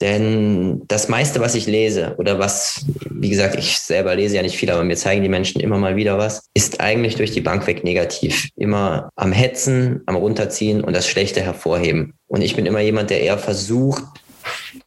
Denn 0.00 0.82
das 0.88 1.08
meiste, 1.08 1.40
was 1.40 1.54
ich 1.54 1.66
lese 1.66 2.14
oder 2.16 2.38
was, 2.38 2.86
wie 3.10 3.28
gesagt, 3.28 3.56
ich 3.56 3.78
selber 3.78 4.14
lese 4.14 4.36
ja 4.36 4.42
nicht 4.42 4.56
viel, 4.56 4.70
aber 4.70 4.82
mir 4.82 4.96
zeigen 4.96 5.22
die 5.22 5.28
Menschen 5.28 5.60
immer 5.60 5.76
mal 5.76 5.96
wieder 5.96 6.16
was, 6.16 6.48
ist 6.54 6.80
eigentlich 6.80 7.16
durch 7.16 7.32
die 7.32 7.42
Bank 7.42 7.66
weg 7.66 7.84
negativ. 7.84 8.48
Immer 8.56 9.10
am 9.16 9.32
Hetzen, 9.32 10.00
am 10.06 10.16
Runterziehen 10.16 10.82
und 10.82 10.94
das 10.94 11.06
Schlechte 11.06 11.42
hervorheben. 11.42 12.14
Und 12.28 12.40
ich 12.40 12.56
bin 12.56 12.64
immer 12.64 12.80
jemand, 12.80 13.10
der 13.10 13.20
eher 13.20 13.36
versucht, 13.36 14.02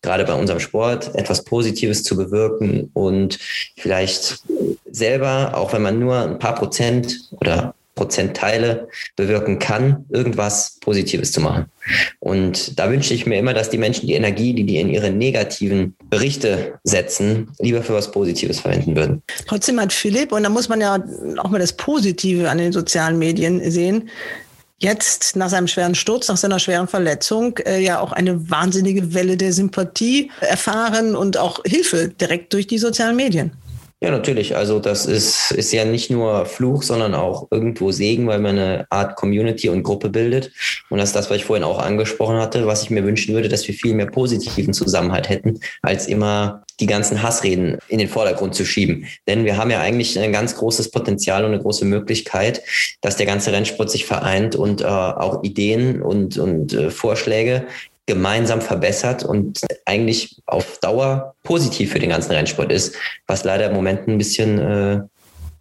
gerade 0.02 0.26
bei 0.26 0.34
unserem 0.34 0.60
Sport 0.60 1.14
etwas 1.16 1.44
Positives 1.44 2.04
zu 2.04 2.18
bewirken 2.18 2.90
und 2.94 3.38
vielleicht 3.78 4.40
selber, 4.90 5.52
auch 5.56 5.74
wenn 5.74 5.82
man 5.82 6.00
nur 6.00 6.18
ein 6.18 6.40
paar 6.40 6.56
Prozent 6.56 7.30
oder 7.40 7.76
Prozentteile 7.96 8.88
bewirken 9.16 9.60
kann, 9.60 10.06
irgendwas 10.10 10.78
Positives 10.82 11.32
zu 11.32 11.42
machen. 11.42 11.66
Und 12.20 12.80
da 12.80 12.90
wünsche 12.90 13.14
ich 13.14 13.26
mir 13.26 13.38
immer, 13.38 13.54
dass 13.54 13.70
die 13.70 13.78
Menschen 13.78 14.08
die 14.08 14.14
Energie, 14.14 14.54
die 14.54 14.66
die 14.66 14.78
in 14.78 14.90
ihre 14.90 15.12
negativen 15.12 15.96
Berichte 16.10 16.80
setzen, 16.84 17.52
lieber 17.60 17.84
für 17.84 17.94
was 17.94 18.12
Positives 18.12 18.60
verwenden 18.62 18.96
würden. 18.96 19.22
Trotzdem 19.48 19.80
hat 19.80 19.94
Philipp, 19.94 20.32
und 20.32 20.44
da 20.44 20.50
muss 20.50 20.70
man 20.70 20.82
ja 20.82 21.04
auch 21.38 21.50
mal 21.50 21.60
das 21.60 21.74
Positive 21.74 22.50
an 22.50 22.58
den 22.58 22.72
sozialen 22.72 23.20
Medien 23.20 23.70
sehen, 23.70 24.10
jetzt 24.80 25.36
nach 25.36 25.50
seinem 25.50 25.68
schweren 25.68 25.96
Sturz, 25.96 26.28
nach 26.28 26.38
seiner 26.38 26.60
schweren 26.60 26.88
Verletzung, 26.88 27.58
äh, 27.60 27.80
ja 27.80 28.00
auch 28.00 28.12
eine 28.12 28.50
wahnsinnige 28.50 29.14
Welle 29.14 29.38
der 29.38 29.54
Sympathie 29.54 30.30
erfahren 30.42 31.16
und 31.16 31.38
auch 31.38 31.62
Hilfe 31.66 32.10
direkt 32.10 32.54
durch 32.54 32.68
die 32.68 32.78
sozialen 32.78 33.16
Medien. 33.16 33.52
Ja, 34.04 34.12
natürlich. 34.12 34.58
Also 34.58 34.80
das 34.80 35.06
ist, 35.06 35.52
ist 35.52 35.72
ja 35.72 35.86
nicht 35.86 36.12
nur 36.12 36.46
Fluch, 36.46 36.84
sondern 36.84 37.16
auch 37.16 37.48
irgendwo 37.52 37.94
Segen, 37.94 38.28
weil 38.28 38.40
man 38.40 38.60
eine 38.60 38.86
Art 38.90 39.16
Community 39.16 39.70
und 39.70 39.82
Gruppe 39.82 40.10
bildet. 40.10 40.52
Und 40.90 40.98
das 40.98 41.10
ist 41.10 41.16
das, 41.16 41.30
was 41.30 41.38
ich 41.38 41.46
vorhin 41.46 41.64
auch 41.64 41.80
angesprochen 41.80 42.36
hatte, 42.36 42.68
was 42.68 42.84
ich 42.84 42.90
mir 42.90 43.06
wünschen 43.06 43.34
würde, 43.34 43.48
dass 43.48 43.66
wir 43.66 43.74
viel 43.74 43.94
mehr 43.94 44.08
positiven 44.08 44.74
Zusammenhalt 44.74 45.30
hätten, 45.30 45.62
als 45.82 46.08
immer 46.08 46.66
die 46.82 46.86
ganzen 46.86 47.24
Hassreden 47.24 47.78
in 47.88 47.98
den 47.98 48.10
Vordergrund 48.10 48.56
zu 48.56 48.66
schieben. 48.66 49.06
Denn 49.26 49.46
wir 49.46 49.56
haben 49.56 49.72
ja 49.72 49.80
eigentlich 49.80 50.20
ein 50.20 50.34
ganz 50.34 50.58
großes 50.58 50.92
Potenzial 50.92 51.46
und 51.46 51.54
eine 51.54 51.62
große 51.62 51.86
Möglichkeit, 51.86 52.62
dass 53.00 53.16
der 53.16 53.26
ganze 53.26 53.54
Rennsport 53.54 53.90
sich 53.90 54.06
vereint 54.06 54.58
und 54.58 54.82
äh, 54.82 54.86
auch 54.86 55.44
Ideen 55.44 56.02
und, 56.02 56.38
und 56.38 56.74
äh, 56.74 56.90
Vorschläge 56.90 57.68
gemeinsam 58.06 58.62
verbessert 58.62 59.24
und 59.24 59.62
eigentlich 59.86 60.42
auf 60.46 60.80
Dauer 60.80 61.36
positiv 61.44 61.92
für 61.92 62.00
den 62.00 62.10
ganzen 62.10 62.32
Rennsport 62.32 62.72
ist, 62.72 62.96
was 63.28 63.44
leider 63.44 63.68
im 63.68 63.74
Moment 63.74 64.08
ein 64.08 64.18
bisschen, 64.18 64.60
äh, 64.60 65.02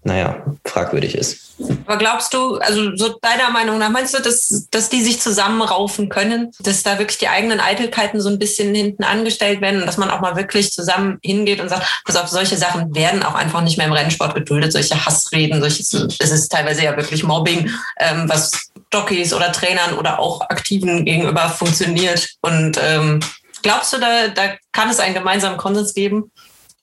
naja, 0.05 0.43
fragwürdig 0.65 1.15
ist. 1.15 1.53
Aber 1.87 1.97
glaubst 1.97 2.35
du, 2.35 2.57
also 2.57 2.97
so 2.97 3.19
deiner 3.21 3.51
Meinung 3.51 3.79
nach, 3.79 3.91
meinst 3.91 4.15
du, 4.15 4.21
dass, 4.21 4.67
dass 4.71 4.89
die 4.89 5.01
sich 5.01 5.21
zusammenraufen 5.21 6.09
können, 6.09 6.51
dass 6.59 6.83
da 6.83 6.99
wirklich 6.99 7.19
die 7.19 7.29
eigenen 7.29 7.61
Eitelkeiten 7.61 8.21
so 8.21 8.29
ein 8.29 8.39
bisschen 8.39 8.75
hinten 8.75 9.05
angestellt 9.05 9.61
werden 9.61 9.81
und 9.81 9.87
dass 9.87 9.99
man 9.99 10.11
auch 10.11 10.21
mal 10.21 10.35
wirklich 10.35 10.73
zusammen 10.73 11.19
hingeht 11.23 11.61
und 11.61 11.69
sagt, 11.69 11.87
pass 12.05 12.17
auf, 12.17 12.29
solche 12.29 12.57
Sachen 12.57 12.95
werden 12.97 13.23
auch 13.23 13.35
einfach 13.35 13.61
nicht 13.61 13.79
mehr 13.79 13.87
im 13.87 13.93
Rennsport 13.93 14.35
geduldet, 14.35 14.73
solche 14.73 15.07
Hassreden, 15.07 15.61
solches, 15.61 15.93
es 15.93 16.31
ist 16.31 16.51
teilweise 16.51 16.83
ja 16.83 16.97
wirklich 16.97 17.23
Mobbing, 17.23 17.71
ähm, 18.01 18.29
was 18.29 18.73
Jockeys 18.93 19.33
oder 19.33 19.53
Trainern 19.53 19.95
oder 19.95 20.19
auch 20.19 20.41
Aktiven 20.43 21.05
gegenüber 21.05 21.49
funktioniert. 21.49 22.29
Und 22.41 22.77
ähm, 22.83 23.21
glaubst 23.63 23.93
du, 23.93 23.99
da, 23.99 24.29
da 24.29 24.55
kann 24.73 24.91
es 24.91 24.99
einen 24.99 25.15
gemeinsamen 25.15 25.59
Konsens 25.59 25.95
geben? 25.95 26.33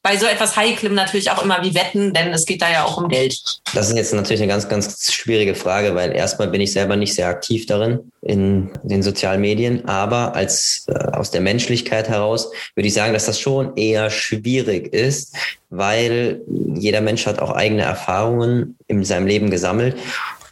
Bei 0.09 0.17
so 0.17 0.25
etwas 0.25 0.55
Heiklem 0.55 0.95
natürlich 0.95 1.29
auch 1.29 1.43
immer 1.43 1.61
wie 1.61 1.75
Wetten, 1.75 2.13
denn 2.13 2.29
es 2.33 2.47
geht 2.47 2.63
da 2.63 2.71
ja 2.71 2.83
auch 2.83 2.97
um 2.97 3.09
Geld. 3.09 3.39
Das 3.75 3.89
ist 3.89 3.95
jetzt 3.95 4.11
natürlich 4.11 4.41
eine 4.41 4.51
ganz, 4.51 4.67
ganz 4.67 5.13
schwierige 5.13 5.53
Frage, 5.53 5.93
weil 5.93 6.13
erstmal 6.13 6.47
bin 6.47 6.61
ich 6.61 6.73
selber 6.73 6.95
nicht 6.95 7.13
sehr 7.13 7.27
aktiv 7.27 7.67
darin 7.67 8.11
in 8.23 8.71
den 8.81 9.03
sozialen 9.03 9.39
Medien, 9.39 9.87
aber 9.87 10.33
als 10.35 10.85
äh, 10.87 10.93
aus 10.93 11.29
der 11.29 11.41
Menschlichkeit 11.41 12.09
heraus 12.09 12.49
würde 12.73 12.87
ich 12.87 12.93
sagen, 12.95 13.13
dass 13.13 13.27
das 13.27 13.39
schon 13.39 13.77
eher 13.77 14.09
schwierig 14.09 14.91
ist, 14.95 15.35
weil 15.69 16.41
jeder 16.73 17.01
Mensch 17.01 17.27
hat 17.27 17.37
auch 17.37 17.51
eigene 17.51 17.83
Erfahrungen 17.83 18.77
in 18.87 19.03
seinem 19.03 19.27
Leben 19.27 19.51
gesammelt 19.51 19.95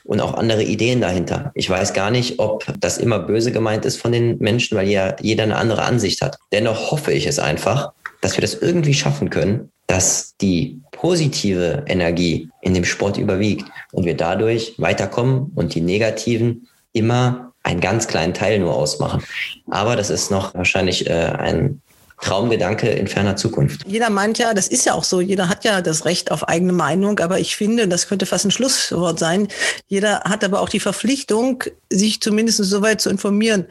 und 0.04 0.22
auch 0.22 0.36
andere 0.36 0.62
Ideen 0.62 1.02
dahinter. 1.02 1.52
Ich 1.56 1.68
weiß 1.68 1.94
gar 1.94 2.12
nicht, 2.12 2.38
ob 2.38 2.64
das 2.80 3.00
immer 3.00 3.18
böse 3.18 3.52
gemeint 3.52 3.86
ist 3.86 4.00
von 4.00 4.12
den 4.12 4.38
Menschen, 4.38 4.78
weil 4.78 4.88
ja 4.88 5.16
jeder 5.20 5.44
eine 5.44 5.56
andere 5.56 5.82
Ansicht 5.82 6.22
hat. 6.22 6.38
Dennoch 6.52 6.92
hoffe 6.92 7.12
ich 7.12 7.26
es 7.26 7.40
einfach, 7.40 7.94
dass 8.28 8.36
wir 8.36 8.42
das 8.42 8.56
irgendwie 8.56 8.94
schaffen 8.94 9.30
können, 9.30 9.72
dass 9.88 10.36
die 10.42 10.82
positive 10.92 11.86
Energie 11.88 12.50
in 12.62 12.74
dem 12.74 12.84
Sport 12.84 13.18
überwiegt 13.18 13.64
und 13.94 14.04
wir 14.04 14.18
dadurch 14.18 14.74
weiterkommen 14.78 15.54
und 15.56 15.74
die 15.76 15.80
negativen 15.80 16.68
immer 16.92 17.54
einen 17.64 17.80
ganz 17.80 18.06
kleinen 18.06 18.34
Teil 18.34 18.60
nur 18.60 18.76
ausmachen. 18.76 19.24
Aber 19.72 19.96
das 19.96 20.10
ist 20.10 20.30
noch 20.30 20.54
wahrscheinlich 20.56 21.10
äh, 21.10 21.14
ein 21.14 21.82
Traumgedanke 22.20 22.90
in 22.90 23.08
ferner 23.08 23.38
Zukunft. 23.38 23.88
Jeder 23.88 24.10
meint 24.10 24.40
ja, 24.40 24.54
das 24.54 24.68
ist 24.68 24.86
ja 24.86 24.94
auch 24.94 25.06
so, 25.06 25.22
jeder 25.22 25.48
hat 25.48 25.64
ja 25.64 25.82
das 25.82 26.04
Recht 26.04 26.30
auf 26.30 26.50
eigene 26.50 26.74
Meinung, 26.74 27.20
aber 27.20 27.40
ich 27.40 27.56
finde, 27.56 27.88
das 27.88 28.10
könnte 28.10 28.26
fast 28.26 28.44
ein 28.44 28.52
Schlusswort 28.52 29.20
sein. 29.20 29.48
Jeder 29.88 30.20
hat 30.26 30.44
aber 30.44 30.60
auch 30.60 30.68
die 30.68 30.82
Verpflichtung, 30.82 31.64
sich 31.90 32.20
zumindest 32.20 32.62
so 32.62 32.82
weit 32.82 33.00
zu 33.00 33.10
informieren, 33.10 33.68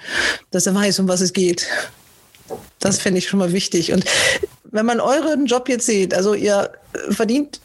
dass 0.51 0.67
er 0.67 0.75
weiß, 0.75 1.01
um 1.01 1.09
was 1.09 1.21
es 1.21 1.35
geht. 1.35 1.67
Das 2.81 2.99
fände 2.99 3.19
ich 3.19 3.29
schon 3.29 3.39
mal 3.39 3.53
wichtig. 3.53 3.93
Und 3.93 4.05
wenn 4.65 4.87
man 4.87 5.01
euren 5.01 5.47
Job 5.47 5.69
jetzt 5.69 5.87
sieht, 5.87 6.15
also 6.15 6.35
ihr 6.35 6.71
verdient 7.11 7.61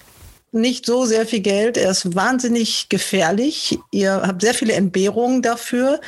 nicht 0.51 0.85
so 0.85 1.05
sehr 1.05 1.25
viel 1.25 1.39
Geld. 1.39 1.77
Er 1.77 1.91
ist 1.91 2.13
wahnsinnig 2.15 2.89
gefährlich. 2.89 3.79
Ihr 3.91 4.21
habt 4.25 4.41
sehr 4.41 4.53
viele 4.53 4.73
Entbehrungen 4.73 5.41
dafür. 5.41 6.01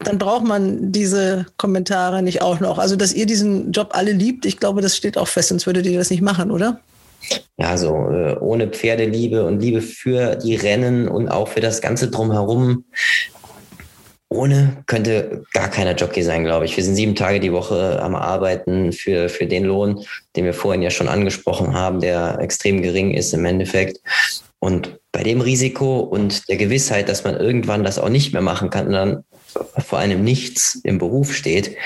Dann 0.00 0.18
braucht 0.18 0.44
man 0.44 0.92
diese 0.92 1.46
Kommentare 1.56 2.22
nicht 2.22 2.42
auch 2.42 2.60
noch. 2.60 2.78
Also, 2.78 2.96
dass 2.96 3.14
ihr 3.14 3.26
diesen 3.26 3.72
Job 3.72 3.90
alle 3.92 4.12
liebt, 4.12 4.44
ich 4.44 4.58
glaube, 4.58 4.82
das 4.82 4.96
steht 4.96 5.16
auch 5.16 5.28
fest, 5.28 5.48
sonst 5.48 5.66
würdet 5.66 5.86
ihr 5.86 5.98
das 5.98 6.10
nicht 6.10 6.22
machen, 6.22 6.50
oder? 6.50 6.80
Ja, 7.56 7.76
so 7.76 7.88
äh, 8.10 8.36
ohne 8.38 8.68
Pferdeliebe 8.68 9.44
und 9.44 9.60
Liebe 9.60 9.80
für 9.80 10.36
die 10.36 10.54
Rennen 10.54 11.08
und 11.08 11.28
auch 11.28 11.48
für 11.48 11.60
das 11.60 11.80
Ganze 11.80 12.08
drumherum 12.08 12.84
ohne 14.30 14.82
könnte 14.86 15.44
gar 15.52 15.68
keiner 15.68 15.94
Jockey 15.94 16.22
sein, 16.22 16.44
glaube 16.44 16.66
ich. 16.66 16.76
Wir 16.76 16.84
sind 16.84 16.96
sieben 16.96 17.14
Tage 17.14 17.40
die 17.40 17.52
Woche 17.52 18.00
am 18.02 18.14
Arbeiten 18.14 18.92
für, 18.92 19.28
für 19.28 19.46
den 19.46 19.64
Lohn, 19.64 20.04
den 20.36 20.44
wir 20.44 20.52
vorhin 20.52 20.82
ja 20.82 20.90
schon 20.90 21.08
angesprochen 21.08 21.72
haben, 21.72 22.00
der 22.00 22.38
extrem 22.40 22.82
gering 22.82 23.12
ist 23.12 23.32
im 23.32 23.44
Endeffekt. 23.44 24.00
Und 24.58 24.98
bei 25.12 25.22
dem 25.22 25.40
Risiko 25.40 26.00
und 26.00 26.48
der 26.48 26.56
Gewissheit, 26.56 27.08
dass 27.08 27.24
man 27.24 27.36
irgendwann 27.36 27.84
das 27.84 27.98
auch 27.98 28.10
nicht 28.10 28.32
mehr 28.32 28.42
machen 28.42 28.70
kann 28.70 28.88
und 28.88 28.92
dann 28.92 29.24
vor 29.78 29.98
einem 29.98 30.22
nichts 30.24 30.74
im 30.84 30.98
Beruf 30.98 31.34
steht, 31.34 31.76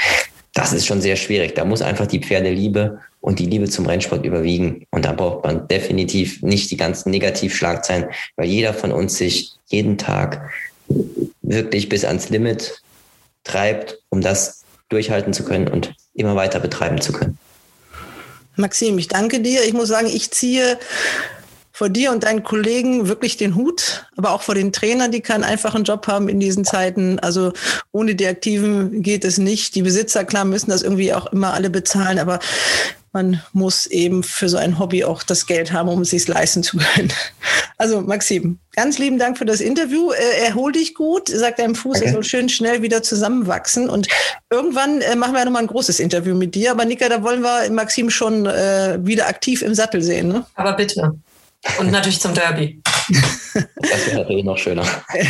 das 0.54 0.72
ist 0.72 0.86
schon 0.86 1.00
sehr 1.00 1.16
schwierig. 1.16 1.54
Da 1.54 1.64
muss 1.64 1.80
einfach 1.80 2.06
die 2.06 2.20
Pferdeliebe 2.20 2.98
und 3.20 3.38
die 3.38 3.46
Liebe 3.46 3.68
zum 3.68 3.86
Rennsport 3.86 4.24
überwiegen. 4.24 4.84
Und 4.90 5.04
da 5.04 5.12
braucht 5.12 5.44
man 5.44 5.68
definitiv 5.68 6.42
nicht 6.42 6.70
die 6.70 6.76
ganzen 6.76 7.10
Negativschlagzeilen, 7.10 8.06
weil 8.36 8.48
jeder 8.48 8.74
von 8.74 8.92
uns 8.92 9.16
sich 9.16 9.52
jeden 9.68 9.96
Tag 9.96 10.50
wirklich 11.42 11.88
bis 11.88 12.04
ans 12.04 12.28
Limit 12.30 12.80
treibt, 13.44 13.98
um 14.08 14.20
das 14.20 14.62
durchhalten 14.88 15.32
zu 15.32 15.44
können 15.44 15.68
und 15.68 15.94
immer 16.14 16.36
weiter 16.36 16.60
betreiben 16.60 17.00
zu 17.00 17.12
können. 17.12 17.38
Maxim, 18.56 18.98
ich 18.98 19.08
danke 19.08 19.40
dir. 19.40 19.64
Ich 19.64 19.72
muss 19.72 19.88
sagen, 19.88 20.08
ich 20.08 20.30
ziehe 20.30 20.78
vor 21.72 21.88
dir 21.88 22.12
und 22.12 22.24
deinen 22.24 22.42
Kollegen 22.42 23.08
wirklich 23.08 23.38
den 23.38 23.54
Hut, 23.54 24.06
aber 24.16 24.32
auch 24.32 24.42
vor 24.42 24.54
den 24.54 24.72
Trainern, 24.72 25.10
die 25.10 25.22
keinen 25.22 25.42
einfachen 25.42 25.84
Job 25.84 26.06
haben 26.06 26.28
in 26.28 26.38
diesen 26.38 26.64
Zeiten. 26.64 27.18
Also 27.18 27.52
ohne 27.92 28.14
die 28.14 28.26
Aktiven 28.26 29.02
geht 29.02 29.24
es 29.24 29.38
nicht. 29.38 29.74
Die 29.74 29.82
Besitzer, 29.82 30.24
klar, 30.24 30.44
müssen 30.44 30.70
das 30.70 30.82
irgendwie 30.82 31.14
auch 31.14 31.26
immer 31.32 31.54
alle 31.54 31.70
bezahlen, 31.70 32.18
aber 32.18 32.40
man 33.12 33.42
muss 33.52 33.86
eben 33.86 34.22
für 34.22 34.48
so 34.48 34.56
ein 34.56 34.78
Hobby 34.78 35.04
auch 35.04 35.22
das 35.22 35.46
Geld 35.46 35.72
haben, 35.72 35.88
um 35.88 36.00
es 36.00 36.10
sich 36.10 36.26
leisten 36.26 36.62
zu 36.62 36.78
können. 36.78 37.12
Also 37.78 38.00
Maxim, 38.00 38.58
ganz 38.74 38.98
lieben 38.98 39.18
Dank 39.18 39.36
für 39.36 39.44
das 39.44 39.60
Interview. 39.60 40.12
Äh, 40.12 40.46
erhol 40.46 40.72
dich 40.72 40.94
gut, 40.94 41.28
sagt 41.28 41.58
deinem 41.58 41.74
Fuß, 41.74 41.98
okay. 41.98 42.06
er 42.06 42.12
soll 42.12 42.24
schön 42.24 42.48
schnell 42.48 42.80
wieder 42.80 43.02
zusammenwachsen. 43.02 43.90
Und 43.90 44.08
irgendwann 44.50 45.00
äh, 45.00 45.16
machen 45.16 45.34
wir 45.34 45.44
nochmal 45.44 45.62
ein 45.62 45.68
großes 45.68 46.00
Interview 46.00 46.34
mit 46.34 46.54
dir. 46.54 46.70
Aber 46.70 46.84
Nika, 46.84 47.08
da 47.08 47.22
wollen 47.22 47.42
wir 47.42 47.70
Maxim 47.70 48.08
schon 48.08 48.46
äh, 48.46 48.98
wieder 49.02 49.26
aktiv 49.26 49.62
im 49.62 49.74
Sattel 49.74 50.02
sehen. 50.02 50.28
Ne? 50.28 50.46
Aber 50.54 50.74
bitte. 50.74 51.12
Und 51.78 51.90
natürlich 51.90 52.20
zum 52.20 52.34
Derby. 52.34 52.80
das 53.76 54.06
wäre 54.06 54.20
natürlich 54.20 54.44
noch 54.44 54.58
schöner. 54.58 54.84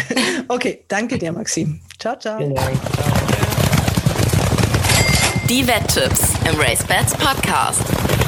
okay, 0.48 0.84
danke 0.88 1.18
dir, 1.18 1.32
Maxim. 1.32 1.80
Ciao, 1.98 2.18
ciao. 2.18 2.38
Vielen 2.38 2.54
Dank. 2.54 2.78
Die 5.52 5.68
Wetttipps 5.68 6.32
im 6.50 6.58
RaceBets 6.58 7.12
Podcast. 7.12 8.21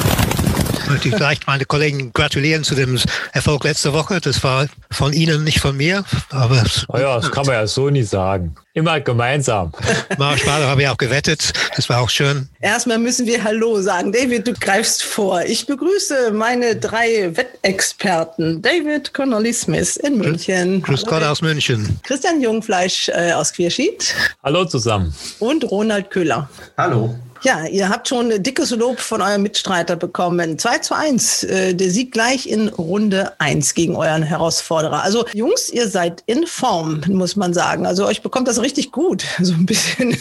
Möchte 0.88 1.08
ich 1.08 1.14
vielleicht 1.14 1.46
meine 1.46 1.64
Kollegen 1.64 2.12
gratulieren 2.12 2.64
zu 2.64 2.74
dem 2.74 2.98
Erfolg 3.32 3.64
letzte 3.64 3.92
Woche. 3.92 4.20
Das 4.20 4.42
war 4.44 4.66
von 4.90 5.12
Ihnen, 5.12 5.44
nicht 5.44 5.60
von 5.60 5.76
mir. 5.76 6.04
Aber 6.30 6.62
oh 6.88 6.98
ja, 6.98 7.16
das 7.16 7.30
kann 7.30 7.46
man 7.46 7.54
ja 7.54 7.66
so 7.66 7.90
nicht 7.90 8.08
sagen. 8.08 8.54
Immer 8.74 9.00
gemeinsam. 9.00 9.72
Marsch 10.18 10.42
Spader 10.42 10.66
habe 10.66 10.82
ich 10.82 10.88
auch 10.88 10.96
gewettet. 10.96 11.52
Das 11.76 11.88
war 11.88 12.00
auch 12.00 12.10
schön. 12.10 12.48
Erstmal 12.60 12.98
müssen 12.98 13.24
wir 13.26 13.42
Hallo 13.44 13.80
sagen. 13.80 14.12
David, 14.12 14.48
du 14.48 14.52
greifst 14.52 15.04
vor. 15.04 15.42
Ich 15.42 15.66
begrüße 15.66 16.32
meine 16.32 16.74
drei 16.76 17.36
Wettexperten. 17.36 18.60
David 18.60 19.14
Connolly 19.14 19.52
Smith 19.52 19.96
in 19.96 20.18
München. 20.18 20.82
Grüß 20.82 21.06
Gott 21.06 21.22
aus 21.22 21.40
München. 21.40 22.00
Christian 22.02 22.40
Jungfleisch 22.40 23.08
äh, 23.10 23.32
aus 23.32 23.52
Querschied. 23.52 24.14
Hallo 24.42 24.64
zusammen. 24.64 25.14
Und 25.38 25.64
Ronald 25.70 26.10
Köhler. 26.10 26.48
Hallo. 26.76 27.14
Ja, 27.44 27.66
ihr 27.66 27.90
habt 27.90 28.08
schon 28.08 28.42
dickes 28.42 28.70
Lob 28.70 28.98
von 28.98 29.20
eurem 29.20 29.42
Mitstreiter 29.42 29.96
bekommen. 29.96 30.58
2 30.58 30.78
zu 30.78 30.96
1, 30.96 31.42
äh, 31.44 31.74
der 31.74 31.90
Sieg 31.90 32.10
gleich 32.10 32.46
in 32.46 32.68
Runde 32.68 33.32
1 33.38 33.74
gegen 33.74 33.96
euren 33.96 34.22
Herausforderer. 34.22 35.02
Also 35.02 35.26
Jungs, 35.34 35.68
ihr 35.68 35.86
seid 35.90 36.22
in 36.24 36.46
Form, 36.46 37.02
muss 37.06 37.36
man 37.36 37.52
sagen. 37.52 37.84
Also 37.84 38.06
euch 38.06 38.22
bekommt 38.22 38.48
das 38.48 38.62
richtig 38.62 38.92
gut, 38.92 39.26
so 39.42 39.52
ein 39.52 39.66
bisschen 39.66 40.16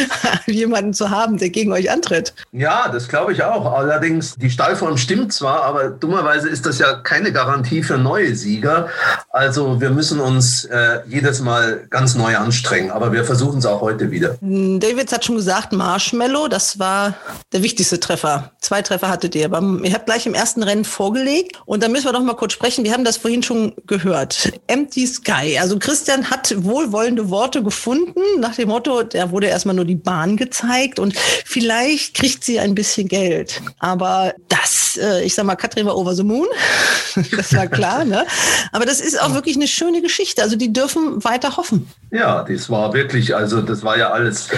jemanden 0.46 0.94
zu 0.94 1.10
haben, 1.10 1.38
der 1.38 1.50
gegen 1.50 1.72
euch 1.72 1.90
antritt. 1.90 2.32
Ja, 2.52 2.88
das 2.88 3.08
glaube 3.08 3.32
ich 3.32 3.42
auch. 3.42 3.72
Allerdings, 3.72 4.36
die 4.36 4.48
Stallform 4.48 4.98
stimmt 4.98 5.32
zwar, 5.32 5.64
aber 5.64 5.88
dummerweise 5.90 6.48
ist 6.48 6.64
das 6.64 6.78
ja 6.78 6.94
keine 7.00 7.32
Garantie 7.32 7.82
für 7.82 7.98
neue 7.98 8.36
Sieger. 8.36 8.88
Also 9.30 9.80
wir 9.80 9.90
müssen 9.90 10.20
uns 10.20 10.64
äh, 10.66 11.00
jedes 11.08 11.40
Mal 11.40 11.88
ganz 11.90 12.14
neu 12.14 12.36
anstrengen, 12.36 12.92
aber 12.92 13.12
wir 13.12 13.24
versuchen 13.24 13.58
es 13.58 13.66
auch 13.66 13.80
heute 13.80 14.12
wieder. 14.12 14.36
David 14.40 15.10
hat 15.12 15.24
schon 15.24 15.34
gesagt, 15.34 15.72
Marshmallow, 15.72 16.46
das 16.46 16.67
das 16.68 16.78
war 16.78 17.14
der 17.52 17.62
wichtigste 17.62 17.98
Treffer. 17.98 18.52
Zwei 18.60 18.82
Treffer 18.82 19.08
hattet 19.08 19.34
ihr. 19.34 19.46
Aber 19.46 19.62
ihr 19.82 19.94
habt 19.94 20.04
gleich 20.04 20.26
im 20.26 20.34
ersten 20.34 20.62
Rennen 20.62 20.84
vorgelegt. 20.84 21.62
Und 21.64 21.82
da 21.82 21.88
müssen 21.88 22.04
wir 22.04 22.12
doch 22.12 22.20
mal 22.20 22.34
kurz 22.34 22.52
sprechen. 22.52 22.84
Wir 22.84 22.92
haben 22.92 23.04
das 23.04 23.16
vorhin 23.16 23.42
schon 23.42 23.72
gehört. 23.86 24.52
Empty 24.66 25.06
Sky. 25.06 25.58
Also 25.58 25.78
Christian 25.78 26.28
hat 26.28 26.54
wohlwollende 26.58 27.30
Worte 27.30 27.62
gefunden. 27.62 28.20
Nach 28.38 28.54
dem 28.54 28.68
Motto, 28.68 29.02
da 29.02 29.30
wurde 29.30 29.46
erstmal 29.46 29.76
nur 29.76 29.86
die 29.86 29.94
Bahn 29.94 30.36
gezeigt 30.36 30.98
und 30.98 31.16
vielleicht 31.16 32.14
kriegt 32.14 32.44
sie 32.44 32.60
ein 32.60 32.74
bisschen 32.74 33.08
Geld. 33.08 33.62
Aber 33.78 34.34
das, 34.50 34.98
äh, 35.00 35.24
ich 35.24 35.34
sag 35.34 35.46
mal, 35.46 35.56
Katrin 35.56 35.86
war 35.86 35.96
over 35.96 36.14
the 36.14 36.22
moon. 36.22 36.48
das 37.36 37.54
war 37.54 37.66
klar, 37.66 38.04
ne? 38.04 38.26
Aber 38.72 38.84
das 38.84 39.00
ist 39.00 39.18
auch 39.18 39.32
wirklich 39.32 39.56
eine 39.56 39.68
schöne 39.68 40.02
Geschichte. 40.02 40.42
Also 40.42 40.56
die 40.56 40.70
dürfen 40.70 41.24
weiter 41.24 41.56
hoffen. 41.56 41.88
Ja, 42.10 42.42
das 42.42 42.68
war 42.68 42.92
wirklich, 42.92 43.34
also 43.34 43.62
das 43.62 43.82
war 43.82 43.96
ja 43.96 44.10
alles 44.10 44.48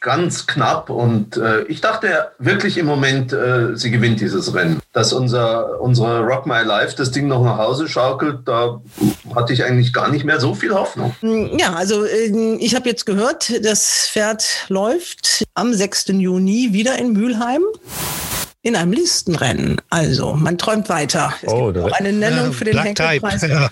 ganz 0.00 0.46
knapp 0.46 0.88
und 0.88 1.36
äh, 1.36 1.57
ich 1.68 1.80
dachte 1.80 2.30
wirklich 2.38 2.78
im 2.78 2.86
Moment, 2.86 3.32
äh, 3.32 3.76
sie 3.76 3.90
gewinnt 3.90 4.20
dieses 4.20 4.54
Rennen. 4.54 4.80
Dass 4.92 5.12
unser, 5.12 5.80
unsere 5.80 6.20
Rock 6.20 6.46
My 6.46 6.62
Life 6.62 6.94
das 6.96 7.10
Ding 7.10 7.28
noch 7.28 7.42
nach 7.42 7.58
Hause 7.58 7.88
schaukelt, 7.88 8.40
da 8.46 8.80
hatte 9.34 9.52
ich 9.52 9.64
eigentlich 9.64 9.92
gar 9.92 10.10
nicht 10.10 10.24
mehr 10.24 10.40
so 10.40 10.54
viel 10.54 10.74
Hoffnung. 10.74 11.14
Mm, 11.20 11.58
ja, 11.58 11.74
also 11.74 12.04
äh, 12.04 12.56
ich 12.58 12.74
habe 12.74 12.88
jetzt 12.88 13.04
gehört, 13.06 13.64
das 13.64 14.08
Pferd 14.08 14.44
läuft 14.68 15.44
am 15.54 15.72
6. 15.74 16.08
Juni 16.08 16.70
wieder 16.72 16.98
in 16.98 17.12
Mülheim 17.12 17.62
in 18.68 18.76
einem 18.76 18.92
Listenrennen. 18.92 19.80
Also, 19.90 20.34
man 20.34 20.58
träumt 20.58 20.88
weiter. 20.88 21.32
Es 21.42 21.52
oh, 21.52 21.72
gibt 21.72 21.84
auch 21.84 21.92
eine 21.92 22.12
Nennung 22.12 22.46
ja, 22.46 22.52
für 22.52 22.64
den 22.64 22.72
Black 22.72 22.86
Henkelpreis. 22.86 23.40
Type, 23.40 23.52
ja. 23.52 23.70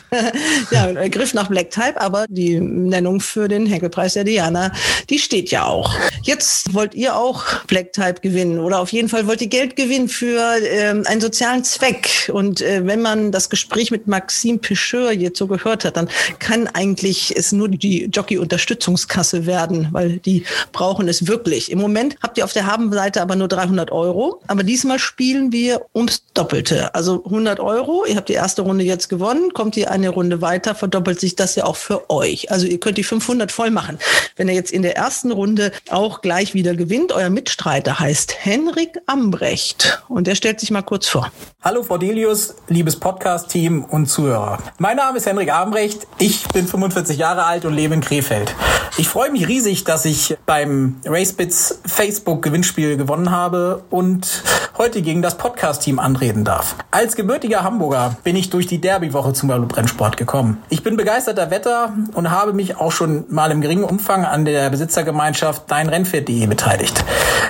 ja, 0.95 1.09
Griff 1.09 1.35
nach 1.35 1.49
Black 1.49 1.71
Type, 1.71 2.01
aber 2.01 2.25
die 2.29 2.59
Nennung 2.59 3.21
für 3.21 3.47
den 3.47 3.67
Henkelpreis 3.67 4.15
der 4.15 4.25
Diana, 4.25 4.73
die 5.11 5.19
steht 5.19 5.51
ja 5.51 5.67
auch. 5.67 5.95
Jetzt 6.23 6.73
wollt 6.73 6.95
ihr 6.95 7.15
auch 7.17 7.45
Black 7.67 7.93
Type 7.93 8.21
gewinnen 8.23 8.59
oder 8.59 8.81
auf 8.81 8.91
jeden 8.91 9.09
Fall 9.09 9.27
wollt 9.27 9.43
ihr 9.43 9.49
Geld 9.49 9.77
gewinnen 9.77 10.09
für 10.09 10.43
ähm, 10.65 11.05
einen 11.07 11.21
sozialen 11.21 11.63
Zweck. 11.65 12.31
Und 12.33 12.63
äh, 12.63 12.87
wenn 12.87 13.03
man 13.03 13.33
das 13.33 13.51
Gespräch 13.51 13.91
mit 13.91 14.07
Maxime 14.07 14.59
Picheur 14.59 15.13
jetzt 15.13 15.39
so 15.39 15.47
gehört 15.47 15.85
hat, 15.85 15.97
dann 15.99 16.09
kann 16.39 16.69
eigentlich 16.69 17.37
es 17.37 17.53
nur 17.53 17.69
die 17.69 18.07
Jockey-Unterstützungskasse 18.07 19.45
werden, 19.45 19.89
weil 19.93 20.19
die 20.19 20.45
brauchen 20.73 21.07
es 21.09 21.27
wirklich. 21.27 21.71
Im 21.71 21.81
Moment 21.81 22.17
habt 22.23 22.39
ihr 22.39 22.45
auf 22.45 22.55
der 22.55 22.67
Habenseite 22.67 23.21
aber 23.21 23.37
nur 23.37 23.49
300 23.49 23.93
Euro, 23.93 24.41
aber 24.47 24.63
diesmal 24.63 24.86
diesmal 24.87 24.99
spielen 25.01 25.51
wir 25.51 25.85
ums 25.97 26.23
Doppelte. 26.33 26.95
Also 26.95 27.25
100 27.25 27.59
Euro. 27.59 28.05
Ihr 28.07 28.15
habt 28.15 28.29
die 28.29 28.35
erste 28.35 28.63
Runde 28.63 28.85
jetzt 28.85 29.09
gewonnen. 29.09 29.53
Kommt 29.53 29.77
ihr 29.77 29.91
eine 29.91 30.11
Runde 30.11 30.43
weiter, 30.43 30.77
verdoppelt 30.77 31.19
sich 31.19 31.35
das 31.35 31.57
ja 31.57 31.65
auch 31.65 31.75
für 31.75 32.09
euch. 32.09 32.53
Also 32.53 32.67
ihr 32.67 32.79
könnt 32.79 32.97
die 32.97 33.03
500 33.03 33.51
voll 33.51 33.71
machen. 33.71 33.99
Wenn 34.37 34.47
ihr 34.49 34.55
jetzt 34.55 34.71
in 34.71 34.83
der 34.83 34.97
ersten 34.97 35.33
Runde 35.33 35.73
auch 35.91 36.21
gleich 36.21 36.55
wieder 36.55 36.77
gewinnt, 36.77 37.11
euer 37.11 37.31
Mitstreiter 37.31 37.99
heißt 37.99 38.37
Henrik 38.45 39.01
Ambrecht. 39.07 40.03
Und 40.09 40.29
der 40.29 40.37
stellt 40.37 40.61
sich 40.61 40.71
mal 40.71 40.83
kurz 40.83 41.09
vor. 41.09 41.33
Hallo 41.63 41.83
Frau 41.83 41.99
Delius, 41.99 42.55
liebes 42.69 42.95
Podcast-Team 42.95 43.87
und 43.87 44.07
Zuhörer. 44.07 44.59
Mein 44.79 44.99
Name 44.99 45.19
ist 45.19 45.27
Henrik 45.27 45.53
Ambrecht. 45.53 46.07
Ich 46.19 46.47
bin 46.49 46.69
45 46.69 47.19
Jahre 47.19 47.45
alt 47.45 47.65
und 47.65 47.75
lebe 47.75 47.95
in 47.95 48.03
Krefeld. 48.03 48.55
Ich 48.99 49.09
freue 49.09 49.33
mich 49.33 49.49
riesig, 49.49 49.83
dass 49.85 50.05
ich 50.05 50.37
beim 50.47 51.01
RaceBits 51.05 51.81
Facebook-Gewinnspiel 51.87 52.97
gewonnen 52.97 53.31
habe 53.31 53.83
und 53.91 54.45
heute 54.79 55.01
gegen 55.01 55.23
das 55.23 55.39
Podcast-Team 55.39 55.99
antreten 55.99 56.45
darf. 56.45 56.77
Als 56.91 57.17
gebürtiger 57.17 57.63
Hamburger 57.63 58.17
bin 58.25 58.37
ich 58.37 58.51
durch 58.51 58.67
die 58.67 58.81
Derby-Woche 58.81 59.33
zum 59.33 59.49
Brennsport 59.69 60.17
gekommen. 60.17 60.63
Ich 60.69 60.83
bin 60.83 60.97
begeisterter 60.97 61.51
Wetter 61.51 61.95
und 62.13 62.31
habe 62.31 62.53
mich 62.53 62.77
auch 62.77 62.93
schon 62.93 63.25
mal 63.29 63.51
im 63.51 63.61
geringen 63.61 63.85
Umfang 63.85 64.25
an 64.25 64.45
der 64.45 64.69
Besitzergemeinschaft 64.71 65.71
deinrennpferd.de 65.71 66.47
beteiligt. 66.47 67.05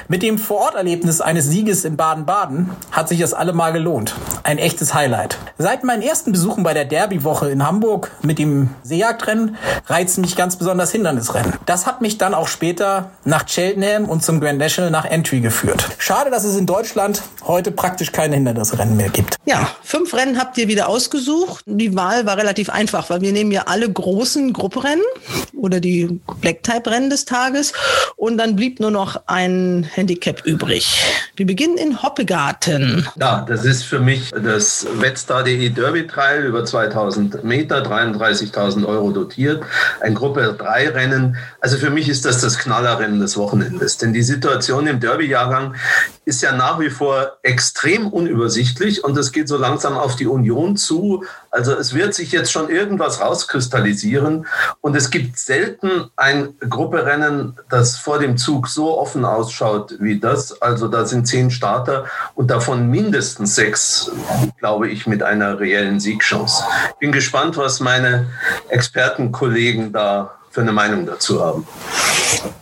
Mit 0.09 0.23
dem 0.23 0.39
Vororterlebnis 0.39 1.21
eines 1.21 1.47
Sieges 1.49 1.85
in 1.85 1.97
Baden-Baden 1.97 2.71
hat 2.93 3.09
sich 3.09 3.19
das 3.19 3.35
allemal 3.35 3.73
gelohnt. 3.73 4.15
Ein 4.45 4.59
echtes 4.59 4.95
Highlight. 4.95 5.39
Seit 5.59 5.83
meinen 5.83 6.03
ersten 6.03 6.31
Besuchen 6.31 6.63
bei 6.63 6.75
der 6.75 6.85
Derby-Woche 6.85 7.51
in 7.51 7.67
Hamburg 7.67 8.13
mit 8.23 8.39
dem 8.39 8.71
Seejagdrennen 8.85 9.57
reizen 9.87 10.21
mich 10.21 10.37
ganz 10.37 10.57
besonders 10.57 10.93
Hindernisrennen. 10.93 11.55
Das 11.67 11.87
hat 11.87 12.03
mich 12.03 12.19
dann 12.19 12.35
auch 12.35 12.47
später 12.47 13.11
nach 13.25 13.47
Cheltenham 13.47 14.05
und 14.05 14.23
zum 14.23 14.41
Grand 14.41 14.59
National 14.59 14.93
nach 14.93 15.05
Entry 15.05 15.41
geführt. 15.41 15.89
Schade, 15.99 16.31
dass 16.31 16.45
es 16.45 16.57
in 16.57 16.67
Deutschland 16.67 17.16
heute 17.45 17.71
praktisch 17.71 18.13
keine 18.13 18.35
Hindernisrennen 18.35 18.97
mehr 18.97 19.09
gibt. 19.09 19.37
Ja, 19.45 19.71
fünf 19.83 20.15
Rennen 20.15 20.39
habt 20.39 20.59
ihr 20.59 20.69
wieder 20.69 20.89
ausgesucht. 20.89 21.65
Die 21.67 21.95
Wahl 21.95 22.27
war 22.27 22.37
relativ 22.37 22.71
einfach, 22.71 23.11
weil 23.11 23.21
wir 23.21 23.33
nehmen 23.33 23.53
ja 23.53 23.65
alle 23.67 23.91
großen 23.91 24.53
Grupperennen 24.53 25.05
oder 25.55 25.81
die 25.81 26.21
Black-Type-Rennen 26.41 27.11
des 27.11 27.25
Tages 27.25 27.73
und 28.17 28.39
dann 28.39 28.57
blieb 28.57 28.81
nur 28.81 28.91
noch 28.91 29.21
ein 29.27 29.89
Handicap 29.95 30.45
übrig. 30.45 31.03
Wir 31.37 31.47
beginnen 31.47 31.77
in 31.77 32.03
Hoppegarten. 32.03 33.07
Ja, 33.21 33.45
das 33.49 33.65
ist 33.65 33.85
für 33.85 34.01
mich 34.01 34.31
das 34.31 34.87
Wetstar.de 34.95 35.69
Derby 35.71 36.07
Trail 36.07 36.45
über 36.45 36.65
2000 36.65 37.45
Meter, 37.45 37.83
33.000 37.83 38.87
Euro 38.87 39.11
dotiert, 39.11 39.63
ein 40.01 40.15
Gruppe 40.15 40.57
3 40.59 40.91
Rennen. 40.91 41.37
Also 41.61 41.77
für 41.77 41.91
mich 41.91 42.09
ist 42.09 42.25
das 42.25 42.41
das 42.41 42.59
Knallerrennen 42.59 43.21
des 43.21 43.37
Wochenendes, 43.37 43.99
denn 43.99 44.13
die 44.13 44.23
Situation 44.23 44.87
im 44.87 45.01
Derby-Jahrgang 45.01 45.75
ist 46.25 46.43
ja 46.43 46.53
nach 46.53 46.81
wie 46.81 46.91
vor 46.91 47.06
extrem 47.43 48.09
unübersichtlich 48.09 49.05
und 49.05 49.17
es 49.17 49.33
geht 49.33 49.49
so 49.49 49.57
langsam 49.57 49.97
auf 49.97 50.17
die 50.17 50.27
Union 50.27 50.77
zu. 50.77 51.25
Also 51.51 51.73
es 51.73 51.95
wird 51.95 52.15
sich 52.15 52.33
jetzt 52.33 52.53
schon 52.53 52.69
irgendwas 52.69 53.21
rauskristallisieren 53.21 54.47
und 54.81 54.97
es 54.97 55.11
gibt 55.11 55.39
selten 55.39 56.11
ein 56.17 56.55
Grupperennen, 56.61 57.57
das 57.69 57.97
vor 57.97 58.19
dem 58.19 58.37
Zug 58.37 58.69
so 58.69 58.99
offen 58.99 59.25
ausschaut 59.25 59.97
wie 60.01 60.19
das. 60.19 60.61
Also 60.61 60.89
da 60.89 61.05
sind 61.05 61.27
zehn 61.27 61.51
Starter 61.51 62.07
und 62.35 62.51
davon 62.51 62.89
mindestens 62.89 63.55
sechs, 63.55 64.11
glaube 64.59 64.89
ich, 64.89 65.07
mit 65.07 65.23
einer 65.23 65.59
reellen 65.59 66.01
Siegchance. 66.01 66.63
Bin 67.01 67.13
gespannt, 67.13 67.57
was 67.57 67.81
meine 67.81 68.27
Expertenkollegen 68.69 69.93
da 69.93 70.37
für 70.57 70.63
eine 70.63 70.73
Meinung 70.73 71.05
dazu 71.05 71.45
haben. 71.45 71.67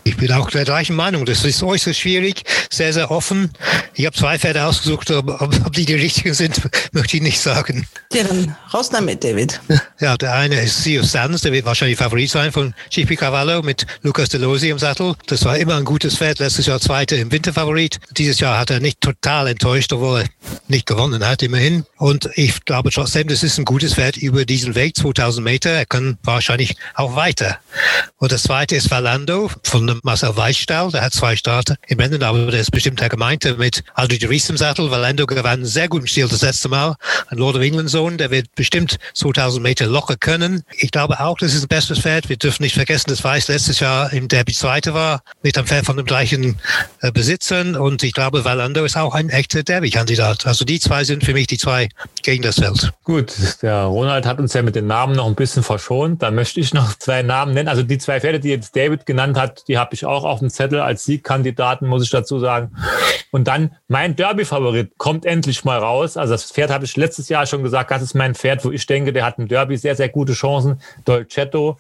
Ich 0.02 0.16
bin 0.16 0.32
auch 0.32 0.50
der 0.50 0.64
gleichen 0.64 0.96
Meinung. 0.96 1.26
Das 1.26 1.44
ist 1.44 1.62
äußerst 1.62 2.00
schwierig, 2.00 2.42
sehr, 2.68 2.92
sehr 2.92 3.12
offen. 3.12 3.52
Ich 3.94 4.04
habe 4.04 4.16
zwei 4.16 4.36
Pferde 4.36 4.64
ausgesucht, 4.64 5.12
aber 5.12 5.40
ob 5.40 5.72
die 5.72 5.84
die 5.84 5.94
richtigen 5.94 6.34
sind, 6.34 6.60
möchte 6.92 7.16
ich 7.16 7.22
nicht 7.22 7.40
sagen. 7.40 7.86
Ja, 8.12 8.24
dann 8.24 8.56
raus 8.72 8.90
damit, 8.90 9.22
David. 9.22 9.60
Ja, 10.00 10.16
der 10.16 10.34
eine 10.34 10.60
ist 10.60 10.82
Sea 10.82 11.02
of 11.02 11.06
Sands, 11.06 11.42
der 11.42 11.52
wird 11.52 11.66
wahrscheinlich 11.66 11.96
Favorit 11.96 12.30
sein 12.30 12.50
von 12.50 12.74
GP 12.90 13.16
Cavallo 13.16 13.62
mit 13.62 13.86
Lucas 14.02 14.28
Delosi 14.28 14.70
im 14.70 14.80
Sattel. 14.80 15.14
Das 15.28 15.44
war 15.44 15.56
immer 15.56 15.76
ein 15.76 15.84
gutes 15.84 16.16
Pferd, 16.16 16.40
letztes 16.40 16.66
Jahr 16.66 16.80
Zweiter 16.80 17.16
im 17.16 17.30
Winterfavorit. 17.30 18.00
Dieses 18.16 18.40
Jahr 18.40 18.58
hat 18.58 18.70
er 18.70 18.80
nicht 18.80 19.00
total 19.00 19.46
enttäuscht, 19.46 19.92
obwohl 19.92 20.22
er 20.22 20.26
nicht 20.66 20.86
gewonnen 20.86 21.24
hat, 21.24 21.44
immerhin. 21.44 21.86
Und 21.96 22.28
ich 22.34 22.64
glaube 22.64 22.90
trotzdem, 22.90 23.28
das 23.28 23.44
ist 23.44 23.58
ein 23.58 23.64
gutes 23.64 23.94
Pferd 23.94 24.16
über 24.16 24.44
diesen 24.44 24.74
Weg, 24.74 24.96
2000 24.96 25.44
Meter. 25.44 25.70
Er 25.70 25.86
kann 25.86 26.18
wahrscheinlich 26.24 26.76
auch 26.94 27.14
weiter. 27.14 27.58
Und 28.18 28.32
das 28.32 28.44
zweite 28.44 28.76
ist 28.76 28.90
Valando 28.90 29.50
von 29.62 30.00
Marcel 30.02 30.36
Weichstall, 30.36 30.90
der 30.90 31.02
hat 31.02 31.12
zwei 31.12 31.36
Starter 31.36 31.76
im 31.86 32.00
Rennen, 32.00 32.22
aber 32.22 32.50
der 32.50 32.60
ist 32.60 32.70
bestimmt 32.70 33.00
der 33.00 33.08
gemeinte 33.08 33.54
mit 33.56 33.84
Aldridge 33.94 34.28
Reese 34.28 34.52
im 34.52 34.56
Sattel. 34.56 34.90
Valendo 34.90 35.26
gewann 35.26 35.64
sehr 35.64 35.88
gut 35.88 36.02
im 36.02 36.06
Stil 36.06 36.28
das 36.28 36.42
letzte 36.42 36.68
Mal. 36.68 36.96
Ein 37.28 37.38
Lord 37.38 37.56
of 37.56 37.62
England 37.62 37.90
Sohn, 37.90 38.18
der 38.18 38.30
wird 38.30 38.54
bestimmt 38.54 38.98
2000 39.14 39.62
Meter 39.62 39.86
locker 39.86 40.16
können. 40.16 40.62
Ich 40.76 40.90
glaube 40.90 41.20
auch, 41.20 41.38
das 41.38 41.54
ist 41.54 41.62
ein 41.62 41.68
bestes 41.68 41.98
Pferd. 42.00 42.28
Wir 42.28 42.36
dürfen 42.36 42.62
nicht 42.62 42.74
vergessen, 42.74 43.10
dass 43.10 43.24
Weiß 43.24 43.48
letztes 43.48 43.80
Jahr 43.80 44.12
im 44.12 44.28
Derby 44.28 44.52
Zweiter 44.52 44.94
war, 44.94 45.22
mit 45.42 45.56
einem 45.56 45.66
Pferd 45.66 45.86
von 45.86 45.96
dem 45.96 46.06
gleichen 46.06 46.58
äh, 47.00 47.12
Besitzern. 47.12 47.76
Und 47.76 48.02
ich 48.02 48.12
glaube, 48.12 48.44
Valando 48.44 48.84
ist 48.84 48.96
auch 48.96 49.14
ein 49.14 49.30
echter 49.30 49.62
Derby-Kandidat. 49.62 50.46
Also 50.46 50.64
die 50.64 50.80
zwei 50.80 51.04
sind 51.04 51.24
für 51.24 51.32
mich 51.32 51.46
die 51.46 51.58
zwei 51.58 51.88
gegen 52.22 52.42
das 52.42 52.56
Feld. 52.56 52.92
Gut, 53.02 53.32
der 53.62 53.84
Ronald 53.84 54.26
hat 54.26 54.38
uns 54.38 54.54
ja 54.54 54.62
mit 54.62 54.74
den 54.74 54.86
Namen 54.86 55.16
noch 55.16 55.26
ein 55.26 55.34
bisschen 55.34 55.62
verschont. 55.62 56.22
Da 56.22 56.30
möchte 56.30 56.60
ich 56.60 56.72
noch 56.74 56.94
zwei 56.98 57.22
Namen 57.22 57.54
nennen. 57.54 57.68
Also 57.74 57.82
die 57.82 57.98
zwei 57.98 58.20
Pferde, 58.20 58.38
die 58.38 58.50
jetzt 58.50 58.76
David 58.76 59.04
genannt 59.04 59.36
hat, 59.36 59.66
die 59.66 59.78
habe 59.78 59.94
ich 59.94 60.06
auch 60.06 60.22
auf 60.22 60.38
dem 60.38 60.48
Zettel 60.48 60.78
als 60.78 61.06
Siegkandidaten, 61.06 61.88
muss 61.88 62.04
ich 62.04 62.10
dazu 62.10 62.38
sagen. 62.38 62.70
Und 63.32 63.48
dann 63.48 63.74
mein 63.88 64.14
Derby-Favorit 64.14 64.96
kommt 64.96 65.26
endlich 65.26 65.64
mal 65.64 65.80
raus. 65.80 66.16
Also 66.16 66.34
das 66.34 66.52
Pferd 66.52 66.70
habe 66.70 66.84
ich 66.84 66.96
letztes 66.96 67.28
Jahr 67.28 67.46
schon 67.46 67.64
gesagt, 67.64 67.90
das 67.90 68.00
ist 68.00 68.14
mein 68.14 68.36
Pferd, 68.36 68.64
wo 68.64 68.70
ich 68.70 68.86
denke, 68.86 69.12
der 69.12 69.26
hat 69.26 69.40
ein 69.40 69.48
Derby 69.48 69.76
sehr, 69.76 69.96
sehr 69.96 70.08
gute 70.08 70.34
Chancen. 70.34 70.80
Dolcetto. 71.04 71.78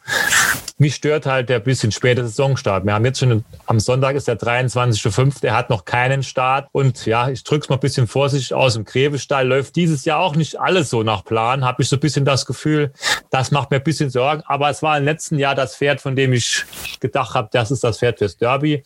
Mich 0.76 0.96
stört 0.96 1.24
halt 1.24 1.50
der 1.50 1.60
bisschen 1.60 1.92
späte 1.92 2.26
Saisonstart. 2.26 2.84
Wir 2.84 2.94
haben 2.94 3.04
jetzt 3.04 3.20
schon, 3.20 3.44
am 3.66 3.78
Sonntag 3.78 4.16
ist 4.16 4.26
der 4.26 4.36
23.05., 4.36 5.40
der 5.40 5.56
hat 5.56 5.70
noch 5.70 5.84
keinen 5.84 6.24
Start. 6.24 6.66
Und 6.72 7.06
ja, 7.06 7.28
ich 7.28 7.44
drücke 7.44 7.62
es 7.62 7.68
mal 7.68 7.76
ein 7.76 7.80
bisschen 7.80 8.08
vorsichtig 8.08 8.54
aus. 8.54 8.74
Im 8.74 8.84
Grevestall 8.84 9.46
läuft 9.46 9.76
dieses 9.76 10.04
Jahr 10.04 10.18
auch 10.18 10.34
nicht 10.34 10.58
alles 10.58 10.90
so 10.90 11.04
nach 11.04 11.24
Plan. 11.24 11.64
Habe 11.64 11.82
ich 11.84 11.88
so 11.88 11.94
ein 11.94 12.00
bisschen 12.00 12.24
das 12.24 12.44
Gefühl, 12.44 12.92
das 13.30 13.52
macht 13.52 13.70
mir 13.70 13.76
ein 13.76 13.84
bisschen 13.84 14.10
Sorgen. 14.10 14.42
Aber 14.46 14.68
es 14.68 14.82
war 14.82 14.98
im 14.98 15.04
letzten 15.04 15.38
Jahr 15.38 15.54
das 15.54 15.76
Pferd, 15.76 16.00
von 16.00 16.16
dem 16.16 16.32
ich 16.32 16.64
gedacht 16.98 17.34
habe, 17.34 17.48
das 17.52 17.70
ist 17.70 17.84
das 17.84 18.00
Pferd 18.00 18.18
fürs 18.18 18.36
Derby. 18.36 18.82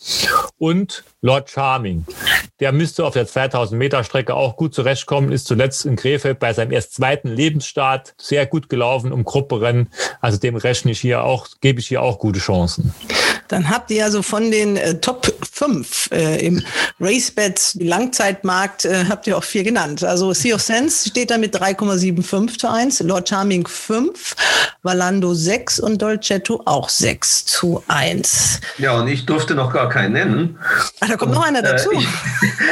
Und 0.58 1.04
Lord 1.20 1.50
Charming. 1.50 2.06
Der 2.60 2.72
müsste 2.72 3.04
auf 3.04 3.14
der 3.14 3.26
2000 3.26 3.78
Meter 3.78 4.04
Strecke 4.04 4.34
auch 4.34 4.56
gut 4.56 4.74
zurechtkommen, 4.74 5.32
ist 5.32 5.46
zuletzt 5.46 5.84
in 5.86 5.96
Krefeld 5.96 6.38
bei 6.38 6.52
seinem 6.52 6.72
erst 6.72 6.94
zweiten 6.94 7.28
Lebensstart 7.28 8.14
sehr 8.18 8.46
gut 8.46 8.68
gelaufen 8.68 9.12
um 9.12 9.24
Grupperennen. 9.24 9.90
Also 10.20 10.38
dem 10.38 10.56
rechne 10.56 10.92
ich 10.92 11.00
hier 11.00 11.24
auch, 11.24 11.48
gebe 11.60 11.77
ich 11.80 11.88
hier 11.88 12.02
auch 12.02 12.18
gute 12.18 12.40
Chancen. 12.40 12.94
Dann 13.48 13.68
habt 13.68 13.90
ihr 13.90 14.04
also 14.04 14.22
von 14.22 14.50
den 14.50 14.76
äh, 14.76 14.94
Top 15.00 15.32
5 15.52 16.10
äh, 16.12 16.46
im 16.46 16.62
RaceBets 17.00 17.78
Langzeitmarkt 17.80 18.84
äh, 18.84 19.06
habt 19.08 19.26
ihr 19.26 19.36
auch 19.36 19.44
vier 19.44 19.64
genannt. 19.64 20.04
Also 20.04 20.32
Sea 20.32 20.54
of 20.54 20.62
Sense 20.62 21.08
steht 21.08 21.30
da 21.30 21.38
mit 21.38 21.56
3,75 21.56 22.58
zu 22.58 22.70
1, 22.70 23.00
Lord 23.00 23.28
Charming 23.28 23.66
5, 23.66 24.36
Valando 24.82 25.34
6 25.34 25.80
und 25.80 26.00
Dolcetto 26.00 26.62
auch 26.64 26.88
6 26.88 27.46
zu 27.46 27.82
1. 27.88 28.60
Ja, 28.78 28.92
und 28.92 29.08
ich 29.08 29.26
durfte 29.26 29.54
noch 29.54 29.72
gar 29.72 29.88
keinen 29.88 30.12
nennen. 30.12 30.58
Ach, 31.00 31.08
da 31.08 31.16
kommt 31.16 31.32
und, 31.32 31.38
noch 31.38 31.46
einer 31.46 31.62
dazu. 31.62 31.90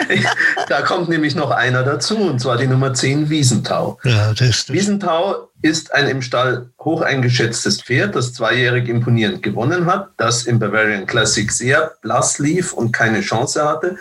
Äh, 0.08 0.14
ich, 0.14 0.26
da 0.68 0.82
kommt 0.82 1.08
nämlich 1.08 1.34
noch 1.34 1.50
einer 1.50 1.82
dazu, 1.82 2.16
und 2.16 2.40
zwar 2.40 2.56
die 2.56 2.66
Nummer 2.66 2.92
10, 2.94 3.30
Wiesentau. 3.30 3.98
Ja, 4.04 4.28
das, 4.28 4.38
das. 4.66 4.72
Wiesentau 4.72 5.48
ist 5.62 5.92
ein 5.92 6.08
im 6.08 6.22
Stall 6.22 6.70
hoch 6.80 7.00
eingeschätztes 7.00 7.82
Pferd, 7.82 8.14
das 8.14 8.32
zweijährig 8.32 8.88
imponierend 8.88 9.42
gewonnen 9.42 9.86
hat, 9.86 10.10
das 10.16 10.44
im 10.46 10.58
Bavarian 10.68 11.06
Classic 11.06 11.50
sehr 11.50 11.92
blass 12.02 12.38
lief 12.38 12.72
und 12.72 12.92
keine 12.92 13.20
Chance 13.20 13.66
hatte. 13.66 13.96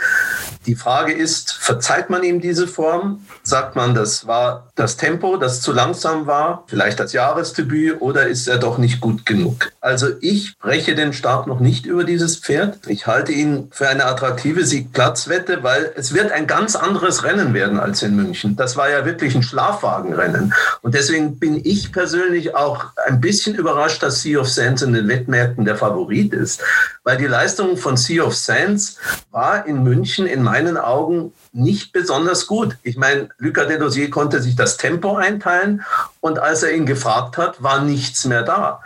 Die 0.66 0.76
Frage 0.76 1.13
ist, 1.13 1.53
verzeiht 1.53 2.09
man 2.09 2.24
ihm 2.24 2.41
diese 2.41 2.68
Form? 2.68 3.26
Sagt 3.43 3.76
man, 3.76 3.93
das 3.93 4.28
war 4.28 4.72
das 4.76 4.98
Tempo, 4.98 5.38
das 5.38 5.62
zu 5.62 5.72
langsam 5.72 6.28
war, 6.28 6.66
vielleicht 6.68 7.00
das 7.00 7.14
Jahresdebüt 7.14 8.02
oder 8.02 8.28
ist 8.28 8.48
er 8.48 8.58
doch 8.58 8.78
nicht 8.78 9.00
gut 9.00 9.26
genug? 9.26 9.72
Also 9.80 10.08
ich 10.20 10.58
breche 10.60 10.96
den 10.96 11.14
Start 11.14 11.48
noch 11.48 11.62
nicht 11.62 11.86
über 11.86 12.04
dieses 12.04 12.36
Pferd. 12.36 12.80
Ich 12.88 13.08
halte 13.08 13.32
ihn 13.32 13.70
für 13.72 13.88
eine 13.88 14.06
attraktive 14.06 14.66
Siegplatzwette, 14.66 15.64
weil 15.64 15.94
es 15.96 16.14
wird 16.14 16.34
ein 16.34 16.46
ganz 16.46 16.76
anderes 16.76 17.24
Rennen 17.24 17.54
werden 17.54 17.80
als 17.80 18.04
in 18.04 18.18
München. 18.18 18.58
Das 18.58 18.76
war 18.76 18.90
ja 18.90 19.06
wirklich 19.06 19.34
ein 19.34 19.44
Schlafwagenrennen. 19.44 20.54
Und 20.82 20.94
deswegen 20.94 21.40
bin 21.40 21.62
ich 21.64 21.94
persönlich 21.94 22.54
auch 22.56 22.88
ein 23.08 23.22
bisschen 23.22 23.56
überrascht, 23.56 24.04
dass 24.04 24.22
Sea 24.22 24.42
of 24.42 24.50
Sands 24.50 24.82
in 24.82 24.92
den 24.92 25.08
Wettmärkten 25.08 25.64
der 25.64 25.78
Favorit 25.78 26.34
ist, 26.34 26.62
weil 27.04 27.18
die 27.18 27.28
Leistung 27.28 27.78
von 27.78 27.96
Sea 27.96 28.24
of 28.24 28.36
Sands 28.36 28.98
war 29.32 29.66
in 29.66 29.84
München 29.84 30.26
in 30.26 30.44
meinen 30.44 30.78
Augen 30.78 31.32
nicht 31.56 31.93
besonders 31.93 32.47
gut. 32.47 32.78
Ich 32.84 32.97
meine, 32.97 33.30
Lucas 33.38 33.68
de 33.68 33.80
Dossier 33.80 34.10
konnte 34.10 34.41
sich 34.41 34.56
das 34.56 34.78
Tempo 34.78 35.16
einteilen 35.16 35.84
und 36.20 36.38
als 36.38 36.64
er 36.64 36.74
ihn 36.74 36.86
gefragt 36.86 37.38
hat, 37.38 37.64
war 37.64 37.82
nichts 37.82 38.26
mehr 38.26 38.43
da. 38.43 38.82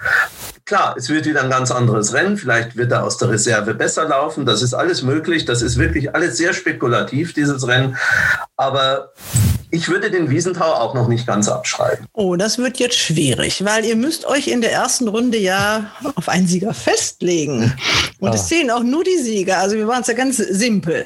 Klar, 0.66 0.96
es 0.96 1.10
wird 1.10 1.26
wieder 1.26 1.42
ein 1.42 1.50
ganz 1.50 1.72
anderes 1.72 2.14
Rennen. 2.14 2.38
Vielleicht 2.38 2.76
wird 2.78 2.92
er 2.92 3.04
aus 3.04 3.18
der 3.18 3.30
Reserve 3.30 3.74
besser 3.74 4.08
laufen. 4.08 4.46
Das 4.46 4.62
ist 4.62 4.76
alles 4.76 5.02
möglich. 5.02 5.46
Das 5.46 5.64
ist 5.64 5.80
wirklich 5.80 6.14
alles 6.14 6.38
sehr 6.38 6.54
spekulativ, 6.54 7.34
dieses 7.34 7.68
Rennen. 7.68 7.98
Aber 8.56 9.14
ich 9.72 9.88
würde 9.90 10.10
den 10.12 10.30
Wiesenthau 10.30 10.74
auch 10.74 10.94
noch 10.94 11.08
nicht 11.08 11.28
ganz 11.28 11.48
abschreiben. 11.48 12.06
Oh, 12.14 12.36
das 12.36 12.58
wird 12.58 12.78
jetzt 12.80 12.98
schwierig, 12.98 13.64
weil 13.66 13.86
ihr 13.86 13.96
müsst 13.96 14.26
euch 14.26 14.48
in 14.48 14.62
der 14.62 14.72
ersten 14.72 15.08
Runde 15.08 15.38
ja 15.38 15.92
auf 16.16 16.30
einen 16.30 16.48
Sieger 16.48 16.74
festlegen. 16.74 17.74
Und 18.20 18.34
es 18.34 18.42
Ah. 18.42 18.46
zählen 18.48 18.72
auch 18.72 18.84
nur 18.84 19.04
die 19.04 19.18
Sieger. 19.18 19.60
Also 19.60 19.76
wir 19.76 19.88
waren 19.88 20.02
es 20.02 20.08
ja 20.08 20.14
ganz 20.14 20.38
simpel. 20.38 21.06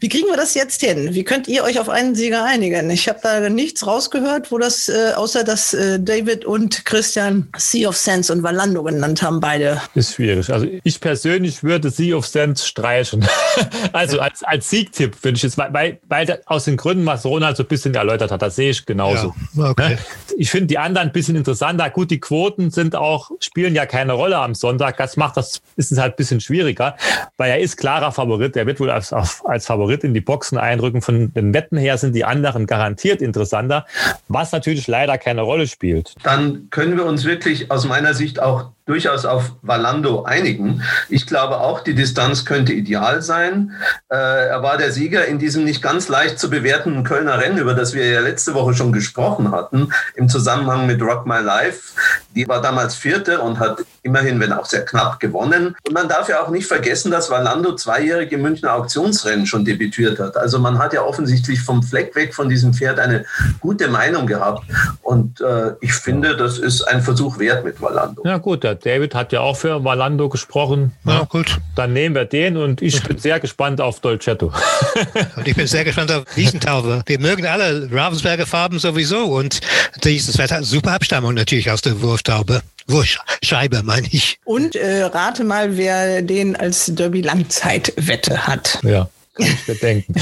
Wie 0.00 0.08
kriegen 0.08 0.26
wir 0.28 0.36
das 0.36 0.54
jetzt 0.54 0.80
hin? 0.82 1.14
Wie 1.14 1.24
könnt 1.24 1.48
ihr 1.48 1.64
euch 1.64 1.80
auf 1.80 1.88
einen 1.88 2.14
Sieger 2.14 2.44
einigen? 2.44 2.90
Ich 2.90 3.08
habe 3.08 3.20
da 3.22 3.48
nichts 3.48 3.86
rausgehört, 3.86 4.52
wo 4.52 4.58
das, 4.58 4.88
äh, 4.88 5.12
außer 5.16 5.44
dass 5.44 5.72
äh, 5.74 5.98
David 5.98 6.44
und 6.44 6.84
Christian 6.84 7.48
Sea 7.56 7.88
of 7.88 7.96
Sense 7.96 8.32
und 8.32 8.42
Valando 8.42 8.82
genannt 8.82 9.22
haben, 9.22 9.40
beide. 9.40 9.80
Ist 9.94 10.14
schwierig. 10.14 10.50
Also 10.52 10.66
ich 10.82 11.00
persönlich 11.00 11.62
würde 11.62 11.90
Sea 11.90 12.16
of 12.16 12.26
Sense 12.26 12.66
streichen. 12.66 13.26
also 13.92 14.20
als, 14.20 14.42
als 14.42 14.68
Siegtipp 14.68 15.14
finde 15.16 15.36
ich 15.38 15.42
jetzt, 15.44 15.56
weil, 15.58 15.72
weil, 15.72 16.00
weil 16.08 16.40
aus 16.46 16.64
den 16.64 16.76
Gründen, 16.76 17.06
was 17.06 17.24
Ronald 17.24 17.56
so 17.56 17.62
ein 17.62 17.68
bisschen 17.68 17.93
erläutert 17.94 18.30
hat, 18.30 18.42
das 18.42 18.56
sehe 18.56 18.70
ich 18.70 18.86
genauso. 18.86 19.34
Ja, 19.54 19.70
okay. 19.70 19.90
Ne? 19.90 19.98
Ich 20.36 20.50
finde 20.50 20.66
die 20.66 20.78
anderen 20.78 21.08
ein 21.08 21.12
bisschen 21.12 21.36
interessanter. 21.36 21.88
Gut, 21.90 22.10
die 22.10 22.20
Quoten 22.20 22.70
sind 22.70 22.96
auch, 22.96 23.30
spielen 23.40 23.74
ja 23.74 23.86
keine 23.86 24.12
Rolle 24.12 24.38
am 24.38 24.54
Sonntag. 24.54 24.96
Das 24.96 25.16
macht 25.16 25.36
das, 25.36 25.62
ist 25.76 25.92
es 25.92 25.98
halt 25.98 26.14
ein 26.14 26.16
bisschen 26.16 26.40
schwieriger, 26.40 26.96
weil 27.36 27.50
er 27.50 27.60
ist 27.60 27.76
klarer 27.76 28.12
Favorit. 28.12 28.56
Er 28.56 28.66
wird 28.66 28.80
wohl 28.80 28.90
als, 28.90 29.12
als 29.12 29.66
Favorit 29.66 30.04
in 30.04 30.14
die 30.14 30.20
Boxen 30.20 30.58
einrücken. 30.58 31.02
Von 31.02 31.32
den 31.32 31.54
Wetten 31.54 31.78
her 31.78 31.98
sind 31.98 32.14
die 32.14 32.24
anderen 32.24 32.66
garantiert 32.66 33.22
interessanter, 33.22 33.86
was 34.28 34.52
natürlich 34.52 34.86
leider 34.86 35.18
keine 35.18 35.42
Rolle 35.42 35.66
spielt. 35.66 36.14
Dann 36.22 36.68
können 36.70 36.96
wir 36.96 37.06
uns 37.06 37.24
wirklich 37.24 37.70
aus 37.70 37.86
meiner 37.86 38.14
Sicht 38.14 38.40
auch 38.40 38.73
durchaus 38.86 39.24
auf 39.24 39.52
Valando 39.62 40.24
einigen. 40.24 40.82
Ich 41.08 41.26
glaube 41.26 41.60
auch, 41.60 41.80
die 41.80 41.94
Distanz 41.94 42.44
könnte 42.44 42.72
ideal 42.72 43.22
sein. 43.22 43.72
Äh, 44.10 44.16
er 44.48 44.62
war 44.62 44.76
der 44.76 44.92
Sieger 44.92 45.24
in 45.24 45.38
diesem 45.38 45.64
nicht 45.64 45.82
ganz 45.82 46.08
leicht 46.08 46.38
zu 46.38 46.50
bewertenden 46.50 47.02
Kölner 47.02 47.38
Rennen, 47.38 47.58
über 47.58 47.74
das 47.74 47.94
wir 47.94 48.06
ja 48.06 48.20
letzte 48.20 48.54
Woche 48.54 48.74
schon 48.74 48.92
gesprochen 48.92 49.52
hatten, 49.52 49.92
im 50.16 50.28
Zusammenhang 50.28 50.86
mit 50.86 51.00
Rock 51.00 51.26
My 51.26 51.40
Life. 51.40 51.94
Die 52.34 52.46
war 52.46 52.60
damals 52.60 52.94
Vierte 52.94 53.40
und 53.40 53.58
hat 53.58 53.84
immerhin, 54.02 54.38
wenn 54.38 54.52
auch 54.52 54.66
sehr 54.66 54.84
knapp, 54.84 55.18
gewonnen. 55.18 55.74
Und 55.86 55.94
man 55.94 56.08
darf 56.08 56.28
ja 56.28 56.42
auch 56.42 56.50
nicht 56.50 56.66
vergessen, 56.66 57.10
dass 57.10 57.30
Valando 57.30 57.74
zweijährige 57.74 58.36
Münchner 58.36 58.74
Auktionsrennen 58.74 59.46
schon 59.46 59.64
debütiert 59.64 60.18
hat. 60.18 60.36
Also 60.36 60.58
man 60.58 60.78
hat 60.78 60.92
ja 60.92 61.02
offensichtlich 61.02 61.62
vom 61.62 61.82
Fleck 61.82 62.14
weg 62.14 62.34
von 62.34 62.48
diesem 62.50 62.74
Pferd 62.74 62.98
eine 62.98 63.24
gute 63.60 63.88
Meinung 63.88 64.26
gehabt. 64.26 64.64
Und 65.02 65.40
äh, 65.40 65.72
ich 65.80 65.94
finde, 65.94 66.36
das 66.36 66.58
ist 66.58 66.82
ein 66.82 67.00
Versuch 67.00 67.38
wert 67.38 67.64
mit 67.64 67.80
Valando. 67.80 68.22
Ja 68.26 68.36
gut, 68.38 68.64
der 68.74 68.94
David 68.94 69.14
hat 69.14 69.32
ja 69.32 69.40
auch 69.40 69.56
für 69.56 69.84
Valando 69.84 70.28
gesprochen. 70.28 70.92
Ja, 71.04 71.24
gut. 71.24 71.58
Dann 71.74 71.92
nehmen 71.92 72.14
wir 72.14 72.24
den 72.24 72.56
und 72.56 72.80
ich 72.80 73.02
bin 73.02 73.18
sehr 73.18 73.40
gespannt 73.40 73.80
auf 73.80 74.00
Dolcetto. 74.00 74.52
Und 75.36 75.48
ich 75.48 75.56
bin 75.56 75.66
sehr 75.66 75.84
gespannt 75.84 76.12
auf 76.12 76.24
Wiesentauber. 76.36 77.02
Wir 77.06 77.18
mögen 77.18 77.46
alle 77.46 77.88
Ravensberger 77.90 78.46
Farben 78.46 78.78
sowieso 78.78 79.24
und 79.24 79.60
dieses 80.04 80.38
Wetter 80.38 80.56
hat 80.56 80.64
super 80.64 80.92
Abstammung 80.92 81.34
natürlich 81.34 81.70
aus 81.70 81.82
der 81.82 82.00
Wurftaube. 82.00 82.62
Wurfscheibe, 82.86 83.82
meine 83.82 84.06
ich. 84.10 84.38
Und 84.44 84.76
äh, 84.76 85.02
rate 85.04 85.44
mal, 85.44 85.76
wer 85.76 86.22
den 86.22 86.54
als 86.54 86.86
Derby-Langzeitwette 86.86 88.46
hat. 88.46 88.78
Ja, 88.82 89.08
kann 89.34 89.46
ich 89.46 89.66
bedenken. 89.66 90.14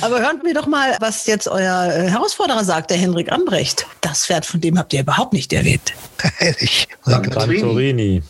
Aber 0.00 0.20
hören 0.20 0.40
wir 0.44 0.54
doch 0.54 0.66
mal, 0.66 0.96
was 1.00 1.26
jetzt 1.26 1.48
euer 1.48 1.92
äh, 1.92 2.08
Herausforderer 2.10 2.64
sagt, 2.64 2.90
der 2.90 2.98
Henrik 2.98 3.32
Ambrecht. 3.32 3.86
Das 4.00 4.26
Pferd, 4.26 4.46
von 4.46 4.60
dem 4.60 4.78
habt 4.78 4.92
ihr 4.92 5.00
überhaupt 5.00 5.32
nicht 5.32 5.52
erwähnt. 5.52 5.92
Ehrlich. 6.38 6.88
Santorini. 7.04 8.22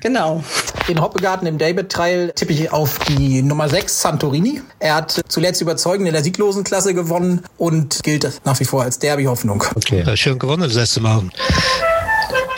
Genau. 0.00 0.42
Den 0.88 1.00
Hoppegarten 1.00 1.46
im 1.46 1.58
David 1.58 1.90
Trail 1.90 2.32
tippe 2.34 2.52
ich 2.52 2.72
auf 2.72 2.98
die 3.00 3.42
Nummer 3.42 3.68
6 3.68 4.02
Santorini. 4.02 4.60
Er 4.80 4.96
hat 4.96 5.20
zuletzt 5.28 5.60
überzeugend 5.60 6.08
in 6.08 6.12
der 6.12 6.24
sieglosen 6.24 6.64
Klasse 6.64 6.94
gewonnen 6.94 7.42
und 7.56 8.02
gilt 8.02 8.40
nach 8.44 8.58
wie 8.60 8.64
vor 8.64 8.82
als 8.82 8.98
Derby-Hoffnung. 8.98 9.64
Okay. 9.76 10.02
Ja, 10.04 10.16
schön 10.16 10.38
gewonnen 10.38 10.62
das 10.62 10.74
letzte 10.74 11.00
Mal. 11.00 11.22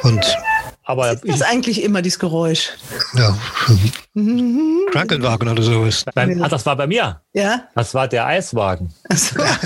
Und 0.03 0.37
Aber 0.91 1.15
Das 1.15 1.37
ist 1.37 1.43
eigentlich 1.43 1.83
immer 1.85 2.03
dieses 2.03 2.19
Geräusch. 2.19 2.71
ja, 3.15 3.39
Krankenwagen 4.91 5.49
oder 5.49 5.63
sowas. 5.63 6.05
Nein, 6.17 6.43
ah, 6.43 6.49
das 6.49 6.67
war 6.67 6.75
bei 6.77 6.89
mir. 6.89 7.21
Ja? 7.33 7.69
Das 7.77 7.95
war 7.95 8.09
der 8.09 8.27
Eiswagen. 8.27 8.93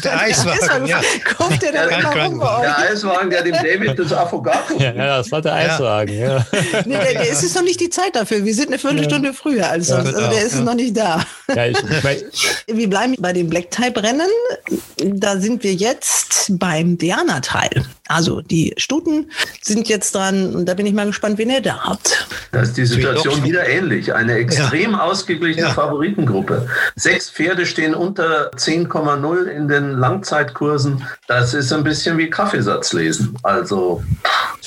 Der 0.05 0.21
Eiswagen, 0.21 0.87
ja. 0.87 1.01
Guckt 1.39 1.63
ihr 1.63 1.73
da 1.73 1.85
immer 1.85 2.25
rum 2.25 2.39
bei 2.39 2.61
Der 2.61 2.71
euch? 2.71 2.91
Eiswagen, 2.91 3.31
der 3.31 3.43
dem 3.43 3.55
David 3.55 3.99
das 3.99 4.13
Affogato 4.13 4.75
Ja, 4.79 4.93
ja, 4.93 5.17
das 5.19 5.33
war 5.33 5.41
der 5.41 5.55
Eiswagen. 5.55 6.19
Ja. 6.19 6.47
Nee, 6.85 6.99
der, 6.99 7.13
der, 7.13 7.31
es 7.33 7.43
ist 7.43 7.57
noch 7.57 7.63
nicht 7.63 7.81
die 7.81 7.89
Zeit 7.89 8.15
dafür. 8.17 8.45
Wir 8.45 8.55
sind 8.55 8.69
eine 8.69 8.79
Viertelstunde 8.79 9.33
früher 9.33 9.71
als 9.71 9.87
sonst. 9.89 10.15
Also 10.15 10.31
der 10.31 10.43
ist 10.43 10.61
noch 10.61 10.75
nicht 10.75 10.95
da. 10.97 11.25
Ja, 11.55 11.67
ich, 11.67 11.79
ich 11.79 12.03
mein, 12.05 12.17
Wir 12.67 12.91
bleiben 12.91 13.15
bei 13.19 13.33
den 13.33 13.49
Black-Type-Rennen. 13.49 14.29
Da 14.99 15.39
sind 15.39 15.63
wir 15.63 15.73
jetzt 15.73 16.59
beim 16.59 16.99
Diana-Teil. 16.99 17.87
Also 18.09 18.43
die 18.43 18.75
Stuten 18.77 19.31
sind 19.63 19.89
jetzt 19.89 20.15
dran 20.15 20.55
und 20.55 20.67
da 20.67 20.75
bin 20.75 20.85
ich 20.85 20.93
mal 20.93 21.07
gespannt, 21.07 21.39
wen 21.39 21.49
ihr 21.49 21.63
da 21.63 21.85
habt. 21.85 22.29
Da 22.53 22.61
ist 22.61 22.77
die 22.77 22.85
Situation 22.85 23.43
wieder 23.45 23.67
ähnlich. 23.67 24.13
Eine 24.13 24.35
extrem 24.35 24.95
ausgeglichene 24.95 25.69
Ja. 25.69 25.73
Favoritengruppe. 25.73 26.69
Sechs 26.97 27.31
Pferde 27.31 27.54
stehen 27.65 27.95
unter 27.95 28.51
10,0 28.53 29.45
in 29.45 29.69
den 29.69 29.93
Langzeitkursen. 29.93 31.07
Das 31.27 31.55
ist 31.55 31.73
ein 31.73 31.85
bisschen 31.85 32.19
wie 32.19 32.31
Kaffeesatz 32.31 32.93
lesen. 32.93 33.37
Also 33.43 34.03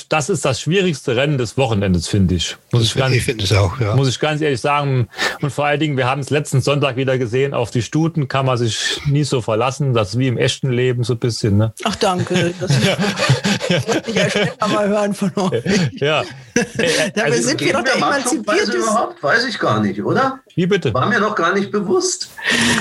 das 0.08 0.28
ist 0.28 0.44
das 0.44 0.60
schwierigste 0.60 1.16
Rennen 1.16 1.38
des 1.38 1.56
Wochenendes, 1.56 2.08
finde 2.08 2.34
ich. 2.34 2.56
Muss 2.72 2.84
ich, 2.84 2.94
ganz, 2.94 3.14
Ich 3.14 3.24
finde 3.24 3.44
es 3.44 3.52
auch, 3.52 3.80
ja. 3.80 3.94
muss 3.96 4.08
ich 4.08 4.20
ganz 4.20 4.40
ehrlich 4.40 4.60
sagen. 4.60 5.08
Und 5.40 5.50
vor 5.50 5.66
allen 5.66 5.80
Dingen, 5.80 5.96
wir 5.96 6.06
haben 6.06 6.20
es 6.20 6.30
letzten 6.30 6.60
Sonntag 6.60 6.96
wieder 6.96 7.18
gesehen, 7.18 7.54
auf 7.54 7.70
die 7.70 7.82
Stuten 7.82 8.28
kann 8.28 8.46
man 8.46 8.58
sich 8.58 9.00
nie 9.06 9.24
so 9.24 9.40
verlassen. 9.40 9.94
Das 9.94 10.10
ist 10.10 10.18
wie 10.18 10.28
im 10.28 10.38
echten 10.38 10.70
Leben 10.70 11.04
so 11.04 11.14
ein 11.14 11.18
bisschen. 11.18 11.56
Ne? 11.56 11.72
Ach, 11.84 11.96
danke. 11.96 12.54
Das 12.60 12.70
wollte 13.70 14.10
ich 14.10 14.16
ja 14.16 14.30
später 14.30 14.68
mal 14.68 14.88
hören 14.88 15.14
von 15.14 15.32
euch. 15.36 15.64
Ja. 15.98 16.22
Dabei 17.14 17.30
also, 17.30 17.48
sind 17.48 17.60
wir 17.60 17.72
doch 17.72 17.82
der 17.82 17.96
emanzipierteste. 17.96 18.76
überhaupt? 18.76 19.22
Weiß 19.22 19.46
ich 19.46 19.58
gar 19.58 19.80
nicht, 19.80 20.02
oder? 20.02 20.40
wie 20.58 20.66
bitte? 20.66 20.92
War 20.92 21.06
mir 21.06 21.20
noch 21.20 21.36
gar 21.36 21.54
nicht 21.54 21.70
bewusst. 21.70 22.30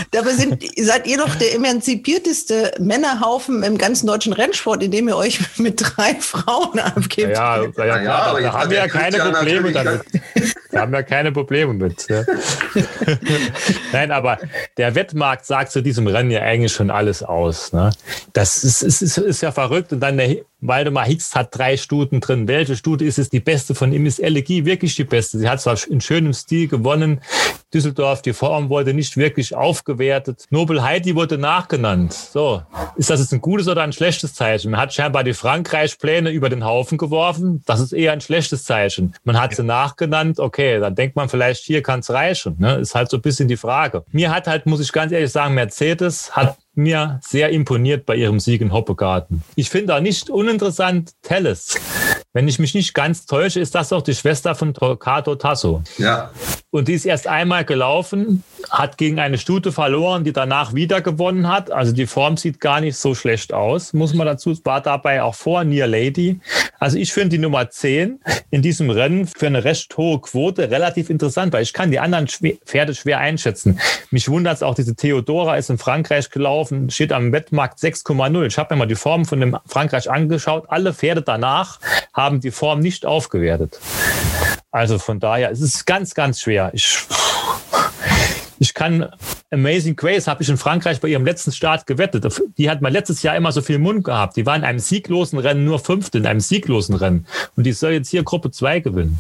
Dabei 0.10 0.32
sind, 0.32 0.64
seid 0.82 1.06
ihr 1.06 1.20
doch 1.20 1.36
der 1.36 1.54
emanzipierteste 1.54 2.74
Männerhaufen 2.80 3.62
im 3.62 3.78
ganzen 3.78 4.08
deutschen 4.08 4.34
Rennsport, 4.34 4.82
indem 4.82 5.08
ihr 5.10 5.16
euch 5.16 5.40
mit 5.60 5.76
drei 5.78 6.16
Frauen 6.16 6.80
abgebt. 7.08 7.36
Ja, 7.36 7.58
ja, 7.58 7.72
ja, 7.78 7.86
ja, 7.86 8.00
klar, 8.00 8.28
aber 8.28 8.42
da, 8.42 8.52
da 8.52 8.60
haben 8.60 8.70
wir 8.70 8.78
ja 8.78 8.88
keine 8.88 9.18
Probleme 9.18 9.72
damit. 9.72 10.02
Da 10.78 10.84
haben 10.84 10.92
wir 10.92 11.02
keine 11.02 11.32
Probleme 11.32 11.74
mit. 11.74 12.08
Ja. 12.08 12.24
Nein, 13.92 14.12
aber 14.12 14.38
der 14.78 14.94
Wettmarkt 14.94 15.44
sagt 15.44 15.72
zu 15.72 15.82
diesem 15.82 16.06
Rennen 16.06 16.30
ja 16.30 16.42
eigentlich 16.42 16.72
schon 16.72 16.92
alles 16.92 17.24
aus. 17.24 17.74
Ne? 17.74 17.90
Das 18.34 18.64
ist, 18.64 18.84
ist, 18.84 19.02
ist, 19.02 19.18
ist 19.18 19.42
ja 19.42 19.52
verrückt. 19.52 19.92
Und 19.92 20.02
dann 20.02 20.18
der 20.18 20.36
Waldemar 20.60 21.06
Hicks 21.06 21.36
hat 21.36 21.58
drei 21.58 21.78
Stuten 21.78 22.20
drin. 22.20 22.48
Welche 22.48 22.76
Stute 22.76 23.06
ist 23.06 23.20
es? 23.20 23.30
Die 23.30 23.40
beste 23.40 23.76
von 23.76 23.94
ihm 23.94 24.06
ist 24.06 24.20
Elegie 24.20 24.66
wirklich 24.66 24.96
die 24.96 25.04
beste. 25.04 25.38
Sie 25.38 25.48
hat 25.48 25.62
zwar 25.62 25.78
in 25.88 26.02
schönem 26.02 26.34
Stil 26.34 26.68
gewonnen. 26.68 27.22
Düsseldorf, 27.74 28.22
die 28.22 28.34
Form 28.34 28.70
wurde 28.70 28.94
nicht 28.94 29.18
wirklich 29.18 29.54
aufgewertet. 29.54 30.46
Nobel 30.50 30.82
Heidi 30.82 31.16
wurde 31.16 31.38
nachgenannt. 31.38 32.14
So, 32.14 32.64
ist 32.96 33.10
das 33.10 33.20
jetzt 33.20 33.34
ein 33.34 33.42
gutes 33.42 33.68
oder 33.68 33.84
ein 33.84 33.94
schlechtes 33.94 34.34
Zeichen? 34.34 34.72
Man 34.72 34.80
hat 34.80 34.94
scheinbar 34.94 35.24
die 35.24 35.34
Frankreich-Pläne 35.34 36.32
über 36.32 36.50
den 36.50 36.64
Haufen 36.64 36.98
geworfen. 36.98 37.62
Das 37.66 37.80
ist 37.80 37.92
eher 37.92 38.14
ein 38.14 38.22
schlechtes 38.22 38.64
Zeichen. 38.64 39.14
Man 39.26 39.40
hat 39.40 39.54
sie 39.54 39.64
nachgenannt. 39.64 40.40
Okay, 40.40 40.67
dann 40.80 40.96
denkt 40.96 41.16
man 41.16 41.30
vielleicht, 41.30 41.64
hier 41.64 41.82
kann 41.82 42.00
es 42.00 42.10
reichen. 42.10 42.56
Ne? 42.60 42.76
Ist 42.76 42.96
halt 42.96 43.10
so 43.10 43.18
ein 43.18 43.22
bisschen 43.22 43.48
die 43.48 43.58
Frage. 43.58 44.04
Mir 44.12 44.34
hat 44.34 44.48
halt, 44.48 44.66
muss 44.66 44.80
ich 44.80 44.92
ganz 44.92 45.12
ehrlich 45.12 45.32
sagen, 45.32 45.54
Mercedes 45.54 46.36
hat 46.36 46.58
mir 46.76 47.20
sehr 47.24 47.50
imponiert 47.50 48.06
bei 48.06 48.16
ihrem 48.16 48.40
Sieg 48.40 48.62
in 48.62 48.72
Hoppegarten. 48.72 49.44
Ich 49.56 49.70
finde 49.70 49.96
auch 49.96 50.00
nicht 50.00 50.30
uninteressant 50.30 51.12
Telles. 51.22 51.76
Wenn 52.38 52.48
ich 52.48 52.60
mich 52.60 52.76
nicht 52.76 52.94
ganz 52.94 53.26
täusche, 53.26 53.60
ist 53.60 53.74
das 53.74 53.92
auch 53.92 54.04
die 54.04 54.14
Schwester 54.14 54.54
von 54.54 54.76
Torquato 54.76 55.34
Tasso. 55.34 55.82
Ja. 55.98 56.30
Und 56.70 56.88
die 56.88 56.94
ist 56.94 57.06
erst 57.06 57.26
einmal 57.26 57.66
gelaufen, 57.66 58.44
hat 58.70 59.00
gegen 59.00 59.20
eine 59.20 59.40
Stute 59.40 59.72
verloren, 59.72 60.24
die 60.24 60.34
danach 60.34 60.76
wieder 60.76 61.02
gewonnen 61.02 61.48
hat. 61.48 61.72
Also 61.72 61.94
die 61.94 62.06
Form 62.06 62.38
sieht 62.38 62.60
gar 62.60 62.82
nicht 62.82 62.98
so 62.98 63.16
schlecht 63.16 63.54
aus, 63.54 63.94
muss 63.94 64.14
man 64.14 64.28
dazu. 64.28 64.56
War 64.66 64.82
dabei 64.82 65.24
auch 65.24 65.34
vor 65.34 65.64
Near 65.64 65.88
Lady. 65.88 66.40
Also 66.78 66.98
ich 66.98 67.12
finde 67.12 67.30
die 67.30 67.38
Nummer 67.40 67.72
10 67.72 68.20
in 68.52 68.62
diesem 68.62 68.90
Rennen 68.90 69.26
für 69.26 69.48
eine 69.48 69.64
recht 69.64 69.98
hohe 69.98 70.20
Quote 70.20 70.70
relativ 70.70 71.10
interessant, 71.10 71.54
weil 71.54 71.64
ich 71.64 71.74
kann 71.74 71.90
die 71.90 72.00
anderen 72.00 72.28
schwer, 72.28 72.54
Pferde 72.66 72.94
schwer 72.94 73.20
einschätzen. 73.20 73.80
Mich 74.12 74.30
wundert 74.30 74.58
es 74.58 74.64
auch, 74.64 74.76
diese 74.76 74.96
Theodora 74.96 75.58
ist 75.58 75.70
in 75.70 75.78
Frankreich 75.78 76.30
gelaufen, 76.30 76.90
steht 76.92 77.12
am 77.12 77.32
Wettmarkt 77.32 77.80
6,0. 77.80 78.46
Ich 78.46 78.58
habe 78.58 78.76
mir 78.76 78.80
mal 78.80 78.86
die 78.86 78.96
Form 78.96 79.26
von 79.26 79.40
dem 79.40 79.58
Frankreich 79.66 80.12
angeschaut. 80.12 80.66
Alle 80.68 80.94
Pferde 80.94 81.24
danach 81.24 81.80
haben 82.14 82.27
die 82.36 82.52
Form 82.52 82.80
nicht 82.80 83.06
aufgewertet. 83.06 83.80
Also 84.72 85.00
von 85.00 85.20
daher, 85.20 85.52
es 85.52 85.62
ist 85.62 85.86
ganz, 85.86 86.14
ganz 86.14 86.42
schwer. 86.42 86.70
Ich, 86.74 87.00
ich 88.60 88.74
kann 88.74 89.10
Amazing 89.50 89.96
Grace 89.96 90.28
habe 90.28 90.44
ich 90.44 90.50
in 90.50 90.58
Frankreich 90.58 91.00
bei 91.00 91.08
ihrem 91.08 91.24
letzten 91.24 91.54
Start 91.54 91.88
gewettet. 91.88 92.42
Die 92.58 92.70
hat 92.70 92.82
mal 92.82 92.92
letztes 92.92 93.24
Jahr 93.24 93.36
immer 93.36 93.54
so 93.54 93.62
viel 93.62 93.80
Mund 93.80 94.04
gehabt. 94.04 94.36
Die 94.36 94.46
war 94.46 94.56
in 94.56 94.64
einem 94.64 94.80
sieglosen 94.80 95.40
Rennen 95.40 95.64
nur 95.64 95.80
Fünfte, 95.80 96.18
in 96.18 96.28
einem 96.28 96.42
sieglosen 96.42 96.96
Rennen. 96.96 97.26
Und 97.56 97.64
die 97.64 97.72
soll 97.72 97.92
jetzt 97.92 98.10
hier 98.10 98.24
Gruppe 98.24 98.52
2 98.52 98.82
gewinnen. 98.82 99.20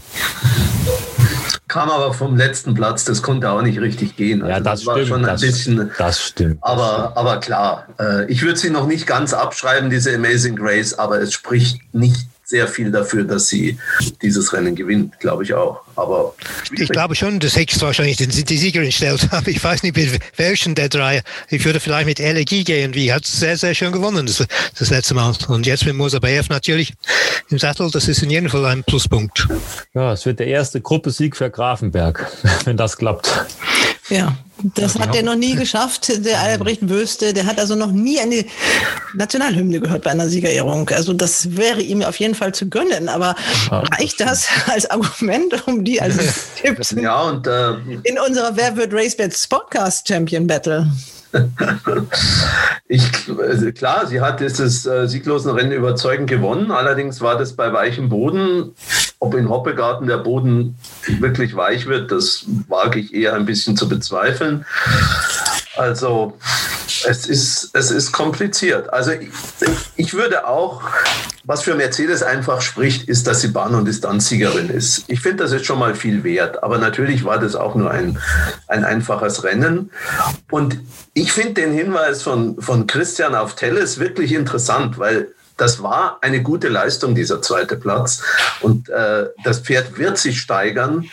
Kam 1.69 1.89
aber 1.89 2.13
vom 2.13 2.35
letzten 2.35 2.73
Platz, 2.73 3.05
das 3.05 3.21
konnte 3.21 3.49
auch 3.49 3.61
nicht 3.61 3.79
richtig 3.79 4.15
gehen. 4.15 4.41
Also 4.41 4.53
ja, 4.53 4.59
das, 4.59 4.79
das 4.79 4.87
war 4.87 4.95
stimmt, 4.95 5.07
schon 5.07 5.19
ein 5.19 5.27
das, 5.27 5.41
bisschen. 5.41 5.91
Das 5.97 6.21
stimmt. 6.21 6.57
Aber, 6.61 7.15
aber 7.15 7.39
klar, 7.39 7.87
äh, 7.99 8.25
ich 8.31 8.41
würde 8.41 8.57
sie 8.57 8.69
noch 8.69 8.87
nicht 8.87 9.05
ganz 9.07 9.33
abschreiben, 9.33 9.89
diese 9.89 10.13
Amazing 10.13 10.55
Grace, 10.55 10.97
aber 10.97 11.21
es 11.21 11.33
spricht 11.33 11.79
nicht 11.93 12.27
sehr 12.47 12.69
viel 12.69 12.91
dafür, 12.91 13.25
dass 13.25 13.49
sie 13.49 13.77
dieses 14.21 14.53
Rennen 14.53 14.73
gewinnt, 14.73 15.19
glaube 15.19 15.43
ich 15.43 15.53
auch. 15.53 15.81
Aber 15.97 16.33
ich 16.71 16.87
glaube 16.87 17.13
schon, 17.13 17.41
dass 17.41 17.55
Hicks 17.55 17.81
wahrscheinlich 17.81 18.15
die, 18.15 18.27
die 18.27 18.57
Siegerin 18.57 18.91
stellt. 18.93 19.27
Aber 19.31 19.49
ich 19.49 19.61
weiß 19.61 19.83
nicht, 19.83 19.97
mit 19.97 20.17
welchen 20.37 20.73
der 20.73 20.87
drei. 20.87 21.23
Ich 21.49 21.65
würde 21.65 21.81
vielleicht 21.81 22.07
mit 22.07 22.19
LG 22.19 22.63
gehen. 22.63 22.93
Die 22.93 23.11
hat 23.11 23.25
sehr, 23.25 23.57
sehr 23.57 23.75
schön 23.75 23.91
gewonnen 23.91 24.27
das, 24.27 24.45
das 24.79 24.89
letzte 24.89 25.13
Mal. 25.13 25.33
Und 25.49 25.67
jetzt 25.67 25.85
mit 25.85 25.95
Mosabayev 25.95 26.47
natürlich 26.49 26.93
im 27.49 27.59
Sattel. 27.59 27.91
Das 27.91 28.07
ist 28.07 28.23
in 28.23 28.29
jedem 28.29 28.49
Fall 28.49 28.63
ein 28.65 28.85
Pluspunkt. 28.85 29.45
Ja, 29.93 30.13
es 30.13 30.25
wird 30.25 30.39
der 30.39 30.47
erste 30.47 30.79
Gruppesieg 30.79 31.35
für 31.35 31.49
Grafenberg, 31.49 32.31
wenn 32.63 32.77
das 32.77 32.95
klappt. 32.95 33.45
Ja, 34.09 34.37
das 34.75 34.95
ja, 34.95 35.01
hat 35.01 35.15
er 35.15 35.23
noch 35.23 35.35
nie 35.35 35.55
geschafft, 35.55 36.25
der 36.25 36.39
Albrecht 36.39 36.89
Wöste. 36.89 37.33
Der 37.33 37.45
hat 37.45 37.59
also 37.59 37.75
noch 37.75 37.91
nie 37.91 38.19
eine 38.19 38.45
Nationalhymne 39.13 39.79
gehört 39.79 40.03
bei 40.03 40.11
einer 40.11 40.27
Siegerehrung. 40.27 40.89
Also 40.89 41.13
das 41.13 41.55
wäre 41.55 41.81
ihm 41.81 42.01
auf 42.01 42.17
jeden 42.19 42.33
Fall 42.33 42.53
zu 42.53 42.67
gönnen. 42.67 43.09
Aber 43.09 43.35
ja, 43.69 43.79
reicht 43.79 44.19
das 44.19 44.47
als 44.67 44.89
Argument, 44.89 45.67
um 45.67 45.83
die 45.83 46.01
als 46.01 46.17
Tipps 46.55 46.95
ja, 46.99 47.21
und, 47.21 47.45
äh, 47.47 47.73
in 48.03 48.17
unserer 48.19 48.55
Wer 48.55 48.75
wird 48.75 48.93
RaceBets 48.93 49.47
Podcast 49.47 50.07
Champion 50.07 50.47
Battle? 50.47 50.87
ich, 52.87 53.03
also 53.39 53.71
klar, 53.71 54.07
sie 54.07 54.21
hat 54.21 54.39
dieses 54.39 54.85
äh, 54.85 55.07
sieglosen 55.07 55.51
Rennen 55.51 55.71
überzeugend 55.71 56.29
gewonnen. 56.29 56.71
Allerdings 56.71 57.21
war 57.21 57.37
das 57.37 57.53
bei 57.53 57.71
weichem 57.73 58.09
Boden. 58.09 58.73
Ob 59.19 59.33
in 59.33 59.49
Hoppegarten 59.49 60.07
der 60.07 60.17
Boden 60.17 60.77
wirklich 61.19 61.55
weich 61.55 61.87
wird, 61.87 62.11
das 62.11 62.45
wage 62.67 62.99
ich 62.99 63.13
eher 63.13 63.33
ein 63.33 63.45
bisschen 63.45 63.75
zu 63.75 63.89
bezweifeln. 63.89 64.65
Also 65.75 66.37
es 67.05 67.27
ist, 67.27 67.69
es 67.73 67.91
ist 67.91 68.11
kompliziert. 68.11 68.91
Also 68.91 69.11
ich, 69.11 69.29
ich 69.95 70.13
würde 70.13 70.47
auch, 70.47 70.81
was 71.43 71.63
für 71.63 71.75
Mercedes 71.75 72.23
einfach 72.23 72.61
spricht, 72.61 73.07
ist, 73.07 73.27
dass 73.27 73.41
sie 73.41 73.49
Bahn- 73.49 73.75
und 73.75 73.85
Distanzsiegerin 73.85 74.69
ist. 74.69 75.05
Ich 75.07 75.21
finde, 75.21 75.43
das 75.43 75.51
ist 75.51 75.65
schon 75.65 75.79
mal 75.79 75.95
viel 75.95 76.23
wert. 76.23 76.63
Aber 76.63 76.77
natürlich 76.77 77.23
war 77.23 77.39
das 77.39 77.55
auch 77.55 77.75
nur 77.75 77.91
ein, 77.91 78.19
ein 78.67 78.83
einfaches 78.83 79.43
Rennen. 79.43 79.91
Und 80.51 80.79
ich 81.13 81.31
finde 81.31 81.53
den 81.53 81.73
Hinweis 81.73 82.23
von, 82.23 82.59
von 82.61 82.87
Christian 82.87 83.35
auf 83.35 83.55
Telles 83.55 83.99
wirklich 83.99 84.33
interessant, 84.33 84.97
weil 84.97 85.33
das 85.57 85.81
war 85.81 86.19
eine 86.21 86.41
gute 86.41 86.69
Leistung, 86.69 87.15
dieser 87.15 87.41
zweite 87.41 87.75
Platz. 87.75 88.21
Und 88.61 88.89
äh, 88.89 89.25
das 89.43 89.59
Pferd 89.59 89.97
wird 89.97 90.17
sich 90.17 90.39
steigern. 90.39 91.09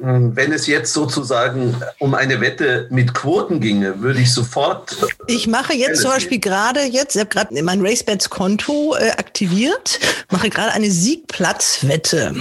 Hm, 0.00 0.34
wenn 0.34 0.52
es 0.52 0.66
jetzt 0.66 0.94
sozusagen 0.94 1.76
um 1.98 2.14
eine 2.14 2.40
Wette 2.40 2.86
mit 2.90 3.12
Quoten 3.12 3.60
ginge, 3.60 4.00
würde 4.00 4.20
ich 4.20 4.32
sofort. 4.32 4.96
Ich 5.26 5.46
mache 5.46 5.74
jetzt 5.74 6.00
zum 6.00 6.10
Beispiel 6.10 6.40
gerade 6.40 6.80
jetzt, 6.80 7.16
ich 7.16 7.20
habe 7.20 7.28
gerade 7.28 7.62
mein 7.62 7.84
RaceBets 7.84 8.30
Konto 8.30 8.96
äh, 8.96 9.10
aktiviert, 9.10 10.00
mache 10.30 10.48
gerade 10.48 10.72
eine 10.72 10.90
Siegplatzwette. 10.90 12.34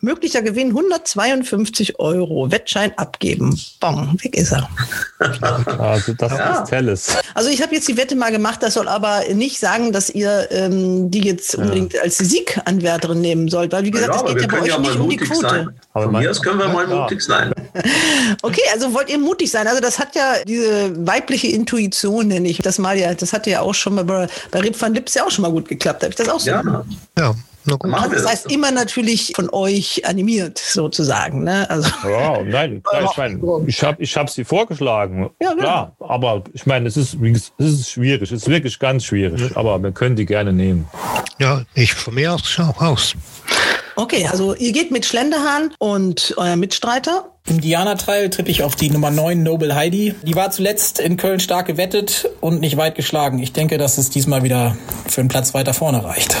Möglicher 0.00 0.42
Gewinn 0.42 0.68
152 0.68 1.98
Euro. 1.98 2.50
Wettschein 2.52 2.92
abgeben. 2.96 3.60
Bong, 3.80 4.16
weg 4.22 4.36
ist 4.36 4.52
er. 4.52 4.68
Also 5.78 6.12
das 6.12 6.32
ja. 6.32 6.62
ist 6.62 6.70
Telles. 6.70 7.16
Also 7.34 7.50
ich 7.50 7.60
habe 7.62 7.74
jetzt 7.74 7.88
die 7.88 7.96
Wette 7.96 8.14
mal 8.14 8.30
gemacht, 8.30 8.62
das 8.62 8.74
soll 8.74 8.86
aber 8.88 9.22
nicht 9.34 9.58
sagen, 9.58 9.92
dass 9.92 10.08
ihr 10.18 10.48
ähm, 10.50 11.10
die 11.10 11.20
jetzt 11.20 11.54
unbedingt 11.54 11.94
ja. 11.94 12.02
als 12.02 12.18
Sieganwärterin 12.18 13.20
nehmen 13.20 13.48
sollt, 13.48 13.72
weil 13.72 13.84
wie 13.84 13.90
gesagt, 13.90 14.14
es 14.14 14.22
ja, 14.22 14.28
geht 14.28 14.42
ja 14.42 14.48
bei 14.48 14.62
euch 14.62 14.68
ja 14.68 14.78
nicht 14.78 14.96
um 14.96 15.08
die 15.08 15.16
Quote. 15.16 15.48
Sein. 15.48 15.68
Von 15.92 16.12
mir 16.12 16.30
aus 16.30 16.42
können 16.42 16.58
wir 16.58 16.68
mal 16.68 16.86
mutig 16.86 17.22
sein. 17.22 17.52
Okay, 18.42 18.62
also 18.72 18.92
wollt 18.92 19.08
ihr 19.08 19.18
mutig 19.18 19.50
sein? 19.50 19.66
Also 19.66 19.80
das 19.80 19.98
hat 19.98 20.14
ja 20.14 20.34
diese 20.46 21.06
weibliche 21.06 21.48
Intuition, 21.48 22.28
nenne 22.28 22.48
ich 22.48 22.58
das 22.58 22.78
mal 22.78 22.98
ja. 22.98 23.12
Das 23.14 23.32
hat 23.32 23.46
ja 23.46 23.60
auch 23.60 23.74
schon 23.74 23.94
mal 23.94 24.04
bei, 24.04 24.26
bei 24.50 24.60
Rip 24.60 24.80
van 24.80 24.94
Lips 24.94 25.14
ja 25.14 25.24
auch 25.24 25.30
schon 25.30 25.42
mal 25.42 25.50
gut 25.50 25.68
geklappt. 25.68 26.02
Habe 26.02 26.10
ich 26.10 26.16
das 26.16 26.28
auch 26.28 26.40
so 26.40 26.50
ja. 26.50 26.62
gemacht? 26.62 26.86
Ja. 27.18 27.34
Also 27.72 28.14
das 28.14 28.26
heißt 28.26 28.52
immer 28.52 28.70
natürlich 28.70 29.32
von 29.34 29.50
euch 29.50 30.04
animiert 30.06 30.58
sozusagen. 30.58 31.44
Ne? 31.44 31.68
Also 31.70 31.90
ja, 32.08 32.42
nein, 32.42 32.82
klar, 32.88 33.10
ich 33.10 33.16
meine, 33.16 33.64
ich 33.66 33.82
habe 33.82 34.02
ich 34.02 34.16
hab 34.16 34.30
sie 34.30 34.44
vorgeschlagen. 34.44 35.30
Ja, 35.42 35.50
genau. 35.50 35.62
klar, 35.62 35.96
aber 36.00 36.44
ich 36.52 36.66
meine, 36.66 36.88
es 36.88 36.96
ist, 36.96 37.16
es 37.22 37.52
ist 37.58 37.90
schwierig, 37.90 38.22
es 38.22 38.32
ist 38.32 38.48
wirklich 38.48 38.78
ganz 38.78 39.04
schwierig, 39.04 39.56
aber 39.56 39.82
wir 39.82 39.92
können 39.92 40.16
die 40.16 40.26
gerne 40.26 40.52
nehmen. 40.52 40.88
Ja, 41.38 41.62
ich 41.74 41.94
von 41.94 42.14
mir 42.14 42.34
aus 42.34 42.42
schau 42.44 42.74
aus. 42.78 43.14
Okay, 43.96 44.28
also 44.30 44.54
ihr 44.54 44.70
geht 44.72 44.92
mit 44.92 45.04
Schlenderhahn 45.04 45.74
und 45.80 46.34
euer 46.36 46.54
Mitstreiter. 46.54 47.32
Im 47.46 47.60
Diana-Teil 47.60 48.30
tippe 48.30 48.50
ich 48.50 48.62
auf 48.62 48.76
die 48.76 48.90
Nummer 48.90 49.10
9 49.10 49.42
Noble 49.42 49.74
Heidi. 49.74 50.14
Die 50.22 50.34
war 50.34 50.50
zuletzt 50.50 51.00
in 51.00 51.16
Köln 51.16 51.40
stark 51.40 51.66
gewettet 51.66 52.28
und 52.40 52.60
nicht 52.60 52.76
weit 52.76 52.94
geschlagen. 52.94 53.38
Ich 53.38 53.52
denke, 53.52 53.78
dass 53.78 53.96
es 53.96 54.10
diesmal 54.10 54.42
wieder 54.42 54.76
für 55.08 55.20
einen 55.20 55.28
Platz 55.28 55.54
weiter 55.54 55.72
vorne 55.72 56.04
reicht. 56.04 56.36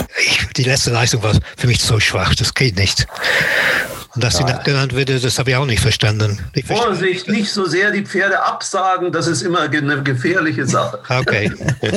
Die 0.56 0.64
letzte 0.64 0.90
Leistung 0.90 1.22
war 1.22 1.32
für 1.56 1.66
mich 1.66 1.80
so 1.80 1.98
schwach, 2.00 2.34
das 2.34 2.54
geht 2.54 2.76
nicht. 2.76 3.06
Und 4.14 4.24
dass 4.24 4.38
ja. 4.40 4.48
sie 4.48 4.64
genannt 4.64 4.96
wird, 4.96 5.10
das 5.10 5.38
habe 5.38 5.50
ich 5.50 5.56
auch 5.56 5.66
nicht 5.66 5.80
verstanden. 5.80 6.40
Ich 6.52 6.64
Vorsicht, 6.64 7.28
nicht 7.28 7.52
so 7.52 7.66
sehr 7.66 7.92
die 7.92 8.04
Pferde 8.04 8.42
absagen, 8.42 9.12
das 9.12 9.28
ist 9.28 9.42
immer 9.42 9.60
eine 9.60 10.02
gefährliche 10.02 10.66
Sache. 10.66 10.98
Okay. 11.08 11.52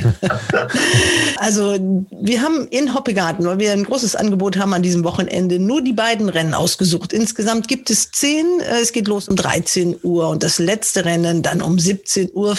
also 1.37 2.05
wir 2.11 2.41
haben 2.43 2.67
in 2.67 2.93
Hoppegarten, 2.93 3.45
weil 3.45 3.57
wir 3.57 3.71
ein 3.71 3.85
großes 3.85 4.15
Angebot 4.15 4.57
haben 4.57 4.73
an 4.73 4.83
diesem 4.83 5.03
Wochenende, 5.03 5.57
nur 5.57 5.81
die 5.81 5.93
beiden 5.93 6.29
Rennen 6.29 6.53
ausgesucht. 6.53 7.11
Insgesamt 7.11 7.67
gibt 7.67 7.89
es 7.89 8.11
zehn. 8.11 8.45
Äh, 8.59 8.81
es 8.81 8.93
geht 9.01 9.07
los 9.07 9.27
um 9.27 9.35
13 9.35 9.97
Uhr 10.03 10.29
und 10.29 10.43
das 10.43 10.59
letzte 10.59 11.05
Rennen 11.05 11.41
dann 11.41 11.63
um 11.63 11.77
17.40 11.77 12.33
Uhr. 12.33 12.55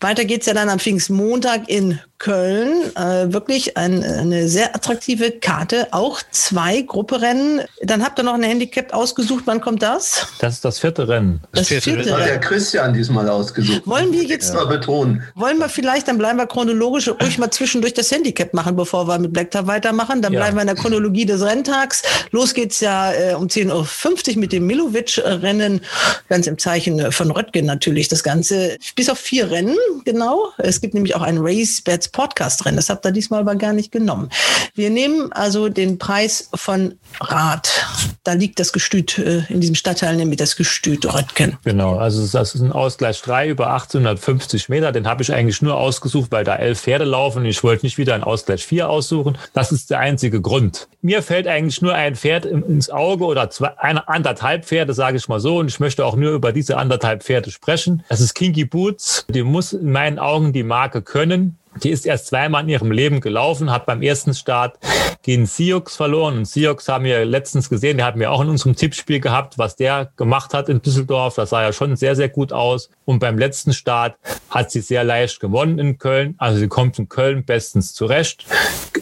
Weiter 0.00 0.24
geht's 0.24 0.46
ja 0.46 0.54
dann 0.54 0.68
am 0.68 0.80
Pfingstmontag 0.80 1.68
in 1.68 2.00
Köln. 2.18 2.94
Äh, 2.96 3.32
wirklich 3.32 3.76
ein, 3.76 4.02
eine 4.02 4.48
sehr 4.48 4.74
attraktive 4.74 5.32
Karte. 5.32 5.88
Auch 5.90 6.22
zwei 6.30 6.82
Grupperennen. 6.82 7.62
Dann 7.82 8.04
habt 8.04 8.18
ihr 8.18 8.22
noch 8.22 8.34
ein 8.34 8.42
Handicap 8.42 8.92
ausgesucht. 8.94 9.42
Wann 9.46 9.60
kommt 9.60 9.82
das? 9.82 10.26
Das 10.38 10.54
ist 10.54 10.64
das 10.64 10.78
vierte 10.78 11.08
Rennen. 11.08 11.40
Das, 11.52 11.68
das 11.68 11.84
vierte, 11.84 12.00
Rennen. 12.00 12.12
hat 12.12 12.26
der 12.26 12.40
Christian 12.40 12.94
diesmal 12.94 13.28
ausgesucht. 13.28 13.82
Wollen 13.84 14.12
wir 14.12 14.24
jetzt 14.24 14.54
ja. 14.54 14.64
betonen? 14.64 15.22
Wollen 15.34 15.58
wir 15.58 15.68
vielleicht, 15.68 16.08
dann 16.08 16.18
bleiben 16.18 16.38
wir 16.38 16.46
chronologisch 16.46 17.08
ruhig 17.08 17.38
mal 17.38 17.50
zwischendurch 17.50 17.94
das 17.94 18.10
Handicap 18.10 18.54
machen, 18.54 18.76
bevor 18.76 19.06
wir 19.06 19.18
mit 19.18 19.32
Black 19.32 19.50
Tab 19.50 19.66
weitermachen. 19.66 20.22
Dann 20.22 20.32
ja. 20.32 20.40
bleiben 20.40 20.56
wir 20.56 20.62
in 20.62 20.68
der 20.68 20.76
Chronologie 20.76 21.26
des 21.26 21.42
Renntags. 21.42 22.02
Los 22.30 22.54
geht's 22.54 22.80
ja 22.80 23.12
äh, 23.12 23.34
um 23.34 23.46
10.50 23.46 24.34
Uhr 24.34 24.38
mit 24.38 24.52
dem 24.52 24.66
Milovic-Rennen. 24.66 25.80
Ganz 26.28 26.46
im 26.46 26.58
Zeichen 26.58 27.12
von 27.12 27.30
Röttgen 27.30 27.66
natürlich 27.66 28.08
das 28.08 28.22
Ganze. 28.22 28.78
Bis 28.94 29.10
auf 29.10 29.18
vier 29.18 29.50
Rennen, 29.50 29.76
genau. 30.04 30.52
Es 30.58 30.80
gibt 30.80 30.94
nämlich 30.94 31.14
auch 31.14 31.22
ein 31.22 31.38
Race 31.38 31.82
Bets 32.06 32.08
Podcast 32.08 32.64
Rennen. 32.64 32.76
Das 32.76 32.88
habt 32.88 33.04
ihr 33.04 33.12
diesmal 33.12 33.40
aber 33.40 33.54
gar 33.56 33.72
nicht 33.72 33.92
genommen. 33.92 34.30
Wir 34.74 34.90
nehmen 34.90 35.32
also 35.32 35.68
den 35.68 35.98
Preis 35.98 36.48
von 36.54 36.94
Rad. 37.20 37.86
Da 38.24 38.32
liegt 38.32 38.58
das 38.58 38.72
Gestüt 38.72 39.18
äh, 39.18 39.42
in 39.48 39.60
diesem 39.60 39.74
Stadtteil, 39.74 40.16
nämlich 40.16 40.38
das 40.38 40.56
Gestüt 40.56 41.06
Röttgen. 41.12 41.56
Genau, 41.64 41.96
also 41.96 42.26
das 42.26 42.54
ist 42.54 42.60
ein 42.60 42.72
Ausgleich 42.72 43.20
3 43.22 43.48
über 43.48 43.72
1850 43.72 44.68
Meter. 44.68 44.92
Den 44.92 45.06
habe 45.06 45.22
ich 45.22 45.32
eigentlich 45.32 45.62
nur 45.62 45.76
ausgesucht, 45.76 46.32
weil 46.32 46.44
da 46.44 46.56
elf 46.56 46.80
Pferde 46.80 47.04
laufen 47.04 47.38
und 47.38 47.46
ich 47.46 47.62
wollte 47.62 47.86
nicht 47.86 47.98
wieder 47.98 48.14
ein 48.14 48.22
Ausgleich 48.22 48.64
4 48.66 48.88
aussuchen. 48.88 49.38
Das 49.52 49.72
ist 49.72 49.90
der 49.90 50.00
einzige 50.00 50.40
Grund. 50.40 50.88
Mir 51.02 51.22
fällt 51.22 51.46
eigentlich 51.46 51.80
nur 51.82 51.94
ein 51.94 52.16
Pferd 52.16 52.46
ins 52.46 52.90
Auge 52.90 53.24
oder 53.24 53.48
zwei, 53.50 53.78
eine, 53.78 54.08
anderthalb 54.08 54.64
Pferde, 54.64 54.92
sage 54.92 55.16
ich 55.16 55.28
mal 55.28 55.40
so. 55.40 55.58
Und 55.58 55.68
ich 55.68 55.80
möchte 55.80 56.04
auch 56.04 56.16
nur 56.16 56.32
über 56.32 56.52
diese 56.52 56.76
anderthalb 56.76 57.22
Pferde 57.22 57.50
sprechen. 57.50 58.04
Das 58.08 58.20
ist 58.20 58.34
Kinky 58.34 58.64
Boots. 58.64 59.24
Die 59.28 59.42
muss 59.42 59.72
in 59.72 59.92
meinen 59.92 60.18
Augen 60.18 60.52
die 60.52 60.64
Marke 60.64 61.02
können. 61.02 61.58
Die 61.82 61.90
ist 61.90 62.06
erst 62.06 62.28
zweimal 62.28 62.62
in 62.62 62.68
ihrem 62.70 62.90
Leben 62.90 63.20
gelaufen, 63.20 63.70
hat 63.70 63.86
beim 63.86 64.02
ersten 64.02 64.34
Start 64.34 64.78
gegen 65.22 65.46
Sioux 65.46 65.82
verloren. 65.88 66.38
Und 66.38 66.44
Sioux 66.46 66.76
haben 66.88 67.04
wir 67.04 67.24
letztens 67.24 67.68
gesehen, 67.68 67.98
der 67.98 68.06
hat 68.06 68.16
mir 68.16 68.30
auch 68.30 68.40
in 68.40 68.48
unserem 68.48 68.76
Tippspiel 68.76 69.20
gehabt, 69.20 69.58
was 69.58 69.76
der 69.76 70.10
gemacht 70.16 70.54
hat 70.54 70.68
in 70.68 70.80
Düsseldorf. 70.80 71.34
Das 71.34 71.50
sah 71.50 71.62
ja 71.62 71.72
schon 71.72 71.96
sehr, 71.96 72.16
sehr 72.16 72.28
gut 72.28 72.52
aus. 72.52 72.90
Und 73.04 73.18
beim 73.18 73.38
letzten 73.38 73.72
Start 73.72 74.16
hat 74.50 74.70
sie 74.70 74.80
sehr 74.80 75.04
leicht 75.04 75.40
gewonnen 75.40 75.78
in 75.78 75.98
Köln. 75.98 76.34
Also 76.38 76.58
sie 76.58 76.68
kommt 76.68 76.98
in 76.98 77.08
Köln 77.08 77.44
bestens 77.44 77.92
zurecht. 77.94 78.46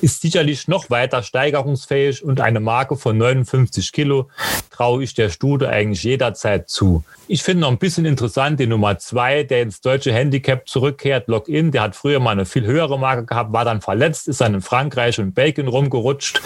Ist 0.01 0.23
sicherlich 0.23 0.69
noch 0.69 0.91
weiter 0.91 1.23
steigerungsfähig 1.23 2.25
und 2.25 2.41
eine 2.41 2.61
Marke 2.61 2.97
von 2.97 3.17
59 3.17 3.93
Kilo 3.93 4.29
traue 4.71 5.05
ich 5.05 5.15
der 5.15 5.31
Studie 5.31 5.67
eigentlich 5.67 6.03
jederzeit 6.03 6.69
zu. 6.69 7.05
Ich 7.27 7.43
finde 7.43 7.63
noch 7.63 7.71
ein 7.71 7.79
bisschen 7.79 8.05
interessant 8.05 8.61
die 8.61 8.67
Nummer 8.67 8.99
zwei, 8.99 9.45
der 9.45 9.63
ins 9.63 9.81
deutsche 9.81 10.13
Handicap 10.13 10.69
zurückkehrt, 10.69 11.27
Login. 11.27 11.71
Der 11.71 11.81
hat 11.81 11.97
früher 11.97 12.21
mal 12.21 12.33
eine 12.33 12.45
viel 12.45 12.67
höhere 12.67 12.99
Marke 12.99 13.25
gehabt, 13.25 13.51
war 13.55 13.65
dann 13.65 13.81
verletzt, 13.81 14.29
ist 14.29 14.43
dann 14.43 14.53
in 14.53 14.61
Frankreich 14.61 15.19
und 15.19 15.35
Belgien 15.35 15.69
rumgerutscht. 15.69 16.43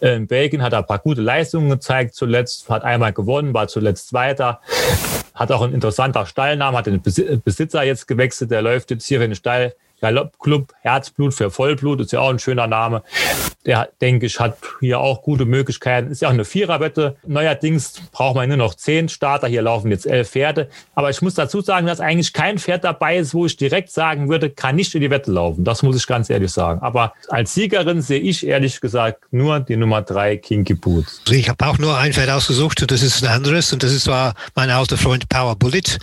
Äh, 0.00 0.14
in 0.14 0.28
Belgien 0.28 0.62
hat 0.62 0.72
er 0.72 0.80
ein 0.80 0.86
paar 0.86 1.00
gute 1.00 1.20
Leistungen 1.20 1.68
gezeigt 1.68 2.14
zuletzt, 2.14 2.68
hat 2.68 2.84
einmal 2.84 3.12
gewonnen, 3.12 3.54
war 3.54 3.66
zuletzt 3.66 4.08
Zweiter, 4.08 4.60
hat 5.34 5.50
auch 5.50 5.62
ein 5.62 5.72
interessanter 5.72 6.26
Stallname, 6.26 6.78
hat 6.78 6.86
den 6.86 7.02
Besitzer 7.02 7.82
jetzt 7.82 8.06
gewechselt, 8.06 8.50
der 8.50 8.62
läuft 8.62 8.90
jetzt 8.90 9.06
hier 9.06 9.20
in 9.22 9.30
den 9.30 9.34
Stall 9.36 9.74
Galoppclub 10.00 10.72
Herzblut 10.80 11.34
für 11.34 11.50
Vollblut, 11.50 12.00
ist 12.00 12.12
ja 12.12 12.20
auch 12.20 12.30
ein 12.30 12.38
schöner 12.38 12.66
Name. 12.66 13.02
Der, 13.66 13.90
denke 14.00 14.26
ich, 14.26 14.40
hat 14.40 14.56
hier 14.80 15.00
auch 15.00 15.22
gute 15.22 15.44
Möglichkeiten. 15.44 16.10
Ist 16.10 16.22
ja 16.22 16.28
auch 16.28 16.32
eine 16.32 16.46
Viererwette. 16.46 17.16
Neuerdings 17.26 18.00
braucht 18.10 18.36
man 18.36 18.48
nur 18.48 18.56
noch 18.56 18.74
zehn 18.74 19.10
Starter. 19.10 19.48
Hier 19.48 19.60
laufen 19.60 19.90
jetzt 19.90 20.06
elf 20.06 20.30
Pferde. 20.30 20.70
Aber 20.94 21.10
ich 21.10 21.20
muss 21.20 21.34
dazu 21.34 21.60
sagen, 21.60 21.86
dass 21.86 22.00
eigentlich 22.00 22.32
kein 22.32 22.58
Pferd 22.58 22.84
dabei 22.84 23.18
ist, 23.18 23.34
wo 23.34 23.44
ich 23.44 23.58
direkt 23.58 23.90
sagen 23.90 24.30
würde, 24.30 24.48
kann 24.48 24.76
nicht 24.76 24.94
in 24.94 25.02
die 25.02 25.10
Wette 25.10 25.30
laufen. 25.30 25.64
Das 25.64 25.82
muss 25.82 25.96
ich 25.96 26.06
ganz 26.06 26.30
ehrlich 26.30 26.52
sagen. 26.52 26.80
Aber 26.80 27.12
als 27.28 27.52
Siegerin 27.52 28.00
sehe 28.00 28.20
ich 28.20 28.46
ehrlich 28.46 28.80
gesagt 28.80 29.24
nur 29.30 29.60
die 29.60 29.76
Nummer 29.76 30.00
drei, 30.00 30.38
Kinky 30.38 30.74
Boots. 30.74 31.20
Also 31.26 31.38
ich 31.38 31.50
habe 31.50 31.66
auch 31.66 31.76
nur 31.76 31.98
ein 31.98 32.14
Pferd 32.14 32.30
ausgesucht 32.30 32.80
und 32.80 32.90
das 32.90 33.02
ist 33.02 33.22
ein 33.22 33.30
anderes. 33.30 33.72
Und 33.74 33.82
das 33.82 33.92
ist 33.92 34.04
zwar 34.04 34.34
mein 34.54 34.70
alter 34.70 34.96
Freund 34.96 35.28
Power 35.28 35.54
Bullet. 35.56 35.98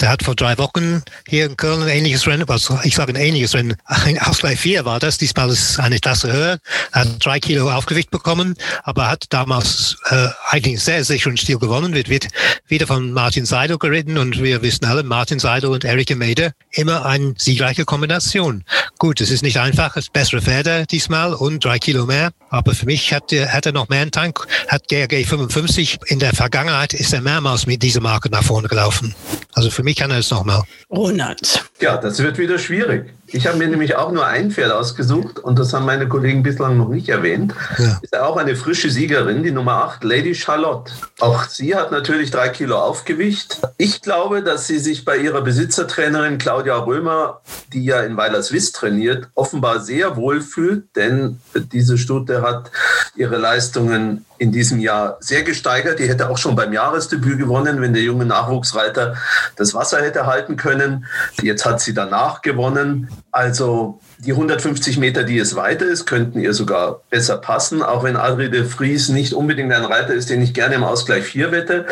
Der 0.00 0.10
hat 0.10 0.22
vor 0.22 0.34
drei 0.34 0.58
Wochen 0.58 1.02
hier 1.26 1.46
in 1.46 1.56
Köln 1.56 1.82
ein 1.82 1.88
ähnliches 1.88 2.26
Rennen, 2.26 2.48
also 2.48 2.78
ich 2.84 2.94
sage 2.94 3.12
ein 3.12 3.16
ähnliches 3.16 3.37
einiges. 3.38 3.54
Wenn 3.54 3.76
ein 3.84 4.18
Ausgleich 4.18 4.58
4 4.60 4.84
war 4.84 4.98
das, 5.00 5.18
diesmal 5.18 5.50
ist 5.50 5.78
eine 5.78 5.98
Klasse 5.98 6.32
höher, 6.32 6.58
hat 6.92 7.24
drei 7.24 7.38
Kilo 7.40 7.70
Aufgewicht 7.70 8.10
bekommen, 8.10 8.54
aber 8.82 9.08
hat 9.08 9.26
damals 9.30 9.96
äh, 10.10 10.28
eigentlich 10.48 10.82
sehr 10.82 11.04
sicheren 11.04 11.36
Stil 11.36 11.58
gewonnen, 11.58 11.94
wird, 11.94 12.08
wird 12.08 12.28
wieder 12.66 12.86
von 12.86 13.12
Martin 13.12 13.46
Seidel 13.46 13.78
geritten 13.78 14.18
und 14.18 14.42
wir 14.42 14.62
wissen 14.62 14.84
alle, 14.84 15.02
Martin 15.02 15.38
Seidel 15.38 15.70
und 15.70 15.84
Erika 15.84 16.14
Mede, 16.14 16.52
immer 16.72 17.06
eine 17.06 17.34
siegreiche 17.38 17.84
Kombination. 17.84 18.64
Gut, 18.98 19.20
es 19.20 19.30
ist 19.30 19.42
nicht 19.42 19.58
einfach, 19.58 19.96
es 19.96 20.04
ist 20.04 20.12
bessere 20.12 20.42
Pferde 20.42 20.84
diesmal 20.90 21.34
und 21.34 21.64
drei 21.64 21.78
Kilo 21.78 22.06
mehr, 22.06 22.32
aber 22.50 22.74
für 22.74 22.86
mich 22.86 23.12
hat, 23.12 23.32
hat 23.32 23.66
er 23.66 23.72
noch 23.72 23.88
mehr 23.88 24.02
einen 24.02 24.10
Tank, 24.10 24.46
hat 24.68 24.88
GRG 24.88 25.24
55. 25.24 25.98
In 26.06 26.18
der 26.18 26.34
Vergangenheit 26.34 26.94
ist 26.94 27.12
er 27.12 27.20
mehrmals 27.20 27.66
mit 27.66 27.82
dieser 27.82 28.00
Marke 28.00 28.30
nach 28.30 28.42
vorne 28.42 28.68
gelaufen. 28.68 29.14
Also 29.54 29.70
für 29.70 29.82
mich 29.82 29.96
kann 29.96 30.10
er 30.10 30.18
es 30.18 30.30
nochmal. 30.30 30.62
Ronald. 30.90 31.64
Ja, 31.80 31.96
das 31.96 32.18
wird 32.20 32.38
wieder 32.38 32.58
schwierig. 32.58 33.14
Ich 33.28 33.46
habe 33.46 33.58
mir 33.58 33.68
nämlich 33.68 33.94
auch 33.94 34.10
nur 34.10 34.26
ein 34.26 34.50
Pferd 34.50 34.72
ausgesucht 34.72 35.38
und 35.38 35.58
das 35.58 35.72
haben 35.72 35.86
meine 35.86 36.08
Kollegen 36.08 36.42
bislang 36.42 36.76
noch 36.76 36.88
nicht 36.88 37.08
erwähnt. 37.08 37.54
Ja. 37.78 38.00
Ist 38.02 38.18
auch 38.18 38.36
eine 38.36 38.56
frische 38.56 38.90
Siegerin, 38.90 39.42
die 39.44 39.52
Nummer 39.52 39.84
8, 39.84 40.02
Lady 40.02 40.34
Charlotte. 40.34 40.90
Auch 41.20 41.44
sie 41.44 41.76
hat 41.76 41.92
natürlich 41.92 42.30
drei 42.30 42.48
Kilo 42.48 42.78
Aufgewicht. 42.78 43.60
Ich 43.76 44.02
glaube, 44.02 44.42
dass 44.42 44.66
sie 44.66 44.78
sich 44.78 45.04
bei 45.04 45.18
ihrer 45.18 45.42
Besitzertrainerin 45.42 46.38
Claudia 46.38 46.76
Römer, 46.78 47.42
die 47.72 47.84
ja 47.84 48.00
in 48.00 48.16
Weilerswist 48.16 48.74
trainiert, 48.74 49.28
offenbar 49.34 49.80
sehr 49.80 50.16
wohl 50.16 50.40
fühlt, 50.40 50.96
denn 50.96 51.38
diese 51.72 51.96
Stute 51.96 52.42
hat 52.42 52.72
ihre 53.14 53.36
Leistungen 53.36 54.24
in 54.38 54.52
diesem 54.52 54.78
Jahr 54.78 55.16
sehr 55.20 55.42
gesteigert. 55.42 55.98
Die 55.98 56.08
hätte 56.08 56.30
auch 56.30 56.38
schon 56.38 56.56
beim 56.56 56.72
Jahresdebüt 56.72 57.38
gewonnen, 57.38 57.80
wenn 57.80 57.92
der 57.92 58.02
junge 58.02 58.24
Nachwuchsreiter 58.24 59.16
das 59.56 59.74
Wasser 59.74 60.00
hätte 60.00 60.26
halten 60.26 60.56
können. 60.56 61.06
Jetzt 61.42 61.64
hat 61.64 61.80
sie 61.80 61.94
danach 61.94 62.42
gewonnen. 62.42 63.08
Also 63.32 64.00
die 64.18 64.32
150 64.32 64.98
Meter, 64.98 65.24
die 65.24 65.38
es 65.38 65.56
weiter 65.56 65.86
ist, 65.86 66.06
könnten 66.06 66.40
ihr 66.40 66.54
sogar 66.54 67.02
besser 67.10 67.38
passen, 67.38 67.82
auch 67.82 68.04
wenn 68.04 68.16
Adri 68.16 68.50
de 68.50 68.64
Vries 68.64 69.08
nicht 69.08 69.34
unbedingt 69.34 69.72
ein 69.72 69.84
Reiter 69.84 70.14
ist, 70.14 70.30
den 70.30 70.42
ich 70.42 70.54
gerne 70.54 70.76
im 70.76 70.84
Ausgleich 70.84 71.24
4 71.24 71.52
wette. 71.52 71.86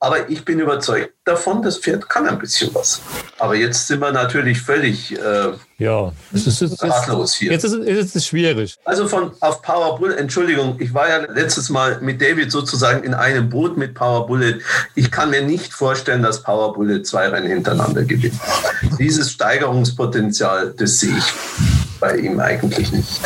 Aber 0.00 0.30
ich 0.30 0.44
bin 0.46 0.58
überzeugt 0.58 1.12
davon, 1.24 1.62
das 1.62 1.76
Pferd 1.76 2.08
kann 2.08 2.26
ein 2.26 2.38
bisschen 2.38 2.74
was. 2.74 3.02
Aber 3.38 3.54
jetzt 3.54 3.86
sind 3.86 4.00
wir 4.00 4.10
natürlich 4.12 4.60
völlig 4.60 5.12
äh, 5.12 5.52
ja, 5.80 6.12
es 6.32 6.46
ist, 6.46 6.60
es 6.60 6.82
ratlos 6.82 7.34
hier. 7.34 7.52
Jetzt 7.52 7.64
ist, 7.64 7.74
ist 7.74 8.16
es 8.16 8.26
schwierig. 8.26 8.78
Also 8.84 9.08
von 9.08 9.32
auf 9.40 9.62
Power 9.62 9.98
Bullet, 9.98 10.16
Entschuldigung, 10.16 10.76
ich 10.78 10.92
war 10.92 11.08
ja 11.08 11.30
letztes 11.30 11.70
Mal 11.70 12.00
mit 12.00 12.20
David 12.20 12.50
sozusagen 12.50 13.02
in 13.02 13.14
einem 13.14 13.48
Boot 13.48 13.76
mit 13.78 13.94
Power 13.94 14.26
Bullet. 14.26 14.60
Ich 14.94 15.10
kann 15.10 15.30
mir 15.30 15.42
nicht 15.42 15.72
vorstellen, 15.72 16.22
dass 16.22 16.42
Power 16.42 16.74
Bullet 16.74 17.02
zwei 17.04 17.28
Rennen 17.28 17.48
hintereinander 17.48 18.04
gewinnt. 18.04 18.38
Dieses 18.98 19.32
Steigerungspotenzial, 19.32 20.74
das 20.76 20.98
sehe 21.00 21.16
ich 21.16 21.79
bei 22.00 22.16
ihm 22.16 22.40
eigentlich 22.40 22.90
nicht. 22.90 23.20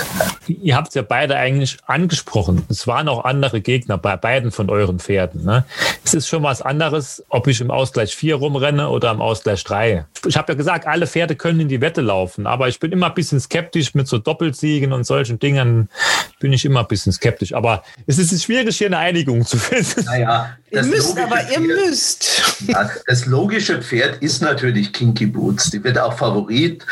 Ihr 0.47 0.77
habt 0.77 0.89
es 0.89 0.95
ja 0.95 1.03
beide 1.03 1.37
eigentlich 1.37 1.79
angesprochen. 1.87 2.65
Es 2.69 2.87
waren 2.87 3.09
auch 3.09 3.25
andere 3.25 3.61
Gegner 3.61 3.97
bei 3.97 4.17
beiden 4.17 4.51
von 4.51 4.69
euren 4.69 4.99
Pferden. 4.99 5.45
Ne? 5.45 5.65
Es 6.05 6.15
ist 6.15 6.29
schon 6.29 6.43
was 6.43 6.61
anderes, 6.61 7.25
ob 7.29 7.47
ich 7.47 7.61
im 7.61 7.71
Ausgleich 7.71 8.15
4 8.15 8.35
rumrenne 8.37 8.89
oder 8.89 9.11
im 9.11 9.23
Ausgleich 9.23 9.65
3. 9.65 10.05
Ich 10.27 10.37
habe 10.37 10.53
ja 10.53 10.57
gesagt, 10.57 10.87
alle 10.87 11.07
Pferde 11.07 11.37
können 11.37 11.61
in 11.61 11.69
die 11.69 11.81
Wette 11.81 12.01
laufen, 12.01 12.47
aber 12.47 12.69
ich 12.69 12.81
bin 12.81 12.93
immer 12.93 13.07
ein 13.07 13.15
bisschen 13.15 13.41
skeptisch 13.41 13.95
mit 13.95 14.09
so 14.09 14.19
Doppelsiegen 14.19 14.93
und 14.93 15.05
solchen 15.05 15.39
Dingen 15.39 15.89
bin 16.41 16.53
ich 16.53 16.65
immer 16.65 16.81
ein 16.81 16.89
bisschen 16.89 17.13
skeptisch. 17.13 17.55
Aber 17.55 17.83
es 18.07 18.19
ist 18.19 18.43
schwierig, 18.43 18.77
hier 18.77 18.89
eine 18.89 18.99
Einigung 18.99 19.47
zu 19.47 19.57
finden. 19.57 20.05
Naja, 20.05 20.57
ihr 20.71 20.83
müsst, 20.83 21.19
aber 21.19 21.41
ihr 21.43 21.47
Pferd, 21.47 21.63
müsst. 21.63 22.43
Ja, 22.67 22.91
das 23.07 23.27
logische 23.27 23.81
Pferd 23.81 24.23
ist 24.23 24.43
natürlich 24.43 24.93
Kinky 24.93 25.27
Boots. 25.27 25.71
Die 25.71 25.83
wird 25.83 25.99
auch 25.99 26.17
Favorit. 26.17 26.85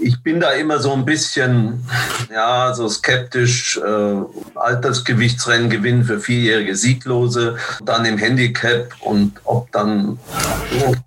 Ich 0.00 0.22
bin 0.22 0.40
da 0.40 0.50
immer 0.52 0.78
so 0.78 0.92
ein 0.92 1.04
bisschen, 1.04 1.29
ja, 2.32 2.74
so 2.74 2.88
skeptisch. 2.88 3.78
Äh, 3.78 4.14
Altersgewichtsrennen 4.54 5.70
gewinnen 5.70 6.04
für 6.04 6.20
vierjährige 6.20 6.76
Sieglose, 6.76 7.56
dann 7.84 8.04
im 8.04 8.18
Handicap 8.18 8.94
und 9.00 9.40
ob 9.44 9.70
dann 9.72 10.18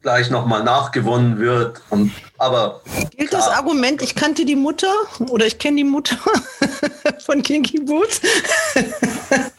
gleich 0.01 0.29
nochmal 0.29 0.63
nachgewonnen 0.63 1.39
wird 1.39 1.81
und 1.89 2.11
aber 2.43 2.81
gilt 3.17 3.33
das 3.33 3.47
Argument, 3.47 4.01
ich 4.01 4.15
kannte 4.15 4.45
die 4.45 4.55
Mutter 4.55 4.91
oder 5.29 5.45
ich 5.45 5.57
kenne 5.57 5.77
die 5.77 5.83
Mutter 5.83 6.17
von 7.25 7.41
Kinky 7.41 7.79
Boots? 7.79 8.21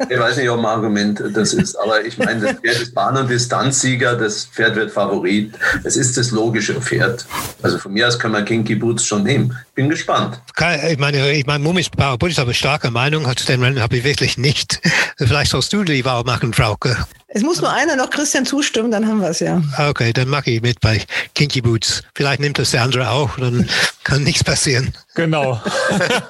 ich 0.09 0.19
weiß 0.19 0.37
nicht, 0.37 0.51
ob 0.51 0.59
ein 0.59 0.67
Argument 0.67 1.23
das 1.33 1.55
ist, 1.55 1.75
aber 1.77 2.05
ich 2.05 2.19
meine, 2.19 2.41
das 2.41 2.57
Pferd 2.61 2.83
ist 2.83 2.95
Bahn- 2.95 3.17
und 3.17 3.31
Distanzsieger, 3.31 4.17
das 4.17 4.45
Pferd 4.47 4.77
wird 4.77 4.91
Favorit. 4.91 5.55
Es 5.83 5.97
ist 5.97 6.17
das 6.17 6.31
logische 6.31 6.81
Pferd. 6.81 7.25
Also 7.63 7.79
von 7.79 7.93
mir 7.93 8.07
aus 8.07 8.19
können 8.19 8.35
wir 8.35 8.43
Kinky 8.43 8.75
Boots 8.75 9.07
schon 9.07 9.23
nehmen. 9.23 9.57
Bin 9.75 9.89
gespannt. 9.89 10.41
Ich 10.89 10.99
meine, 10.99 11.33
ich 11.33 11.47
meine, 11.47 11.65
Mumis 11.65 11.89
Boots 11.91 12.39
habe 12.39 12.55
starke 12.55 12.91
Meinung, 12.91 13.27
hat 13.27 13.49
den 13.49 13.63
Rennen 13.63 13.81
habe 13.81 13.97
ich 13.97 14.05
wirklich 14.05 14.37
nicht. 14.39 14.81
Vielleicht 15.17 15.51
sollst 15.51 15.73
du 15.73 15.85
die 15.85 16.05
Wahl 16.05 16.25
machen, 16.25 16.53
Frauke. 16.53 16.97
Es 17.37 17.43
muss 17.43 17.61
nur 17.61 17.73
einer 17.73 17.97
noch 17.97 18.11
Christian 18.11 18.47
zustimmen, 18.47 18.93
dann 18.93 19.09
haben 19.09 19.21
wir 19.21 19.29
es 19.29 19.41
ja. 19.41 19.61
Okay, 19.89 20.13
dann 20.13 20.29
mache 20.29 20.53
ich 20.53 20.63
mit 20.63 20.81
bei 20.81 21.03
Kinky 21.35 21.63
Boots. 21.63 22.05
Vielleicht 22.15 22.39
nimmt 22.39 22.61
das 22.61 22.71
der 22.71 22.83
andere 22.83 23.11
auch, 23.11 23.37
dann 23.39 23.69
kann 24.05 24.23
nichts 24.23 24.45
passieren. 24.45 24.95
Genau. 25.17 25.61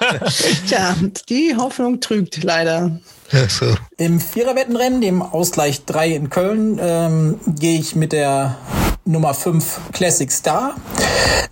Tja, 0.67 0.95
die 1.29 1.55
Hoffnung 1.55 2.01
trügt 2.01 2.43
leider. 2.43 2.99
Ja, 3.31 3.47
so. 3.47 3.75
Im 3.97 4.19
Viererwettenrennen, 4.19 4.99
dem 4.99 5.21
Ausgleich 5.21 5.85
3 5.85 6.09
in 6.09 6.31
Köln, 6.31 6.79
ähm, 6.81 7.39
gehe 7.45 7.79
ich 7.79 7.95
mit 7.95 8.11
der 8.11 8.57
Nummer 9.05 9.33
5 9.33 9.91
Classic 9.93 10.31
Star. 10.31 10.75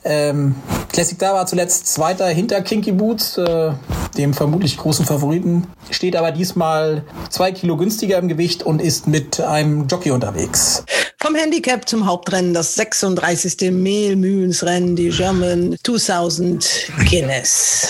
Ähm, 0.03 0.55
Classic 0.91 1.15
Star 1.15 1.35
war 1.35 1.45
zuletzt 1.45 1.87
Zweiter 1.87 2.27
hinter 2.27 2.61
Kinky 2.61 2.91
Boots, 2.91 3.37
äh, 3.37 3.71
dem 4.17 4.33
vermutlich 4.33 4.77
großen 4.77 5.05
Favoriten, 5.05 5.67
steht 5.89 6.15
aber 6.15 6.31
diesmal 6.31 7.03
zwei 7.29 7.51
Kilo 7.51 7.77
günstiger 7.77 8.17
im 8.17 8.27
Gewicht 8.27 8.63
und 8.63 8.81
ist 8.81 9.07
mit 9.07 9.39
einem 9.39 9.87
Jockey 9.87 10.11
unterwegs. 10.11 10.83
Vom 11.19 11.35
Handicap 11.35 11.87
zum 11.87 12.05
Hauptrennen, 12.05 12.53
das 12.53 12.75
36. 12.75 13.71
Mehlmühlensrennen, 13.71 14.95
die 14.95 15.09
German 15.09 15.77
2000 15.83 16.91
Guinness. 17.09 17.87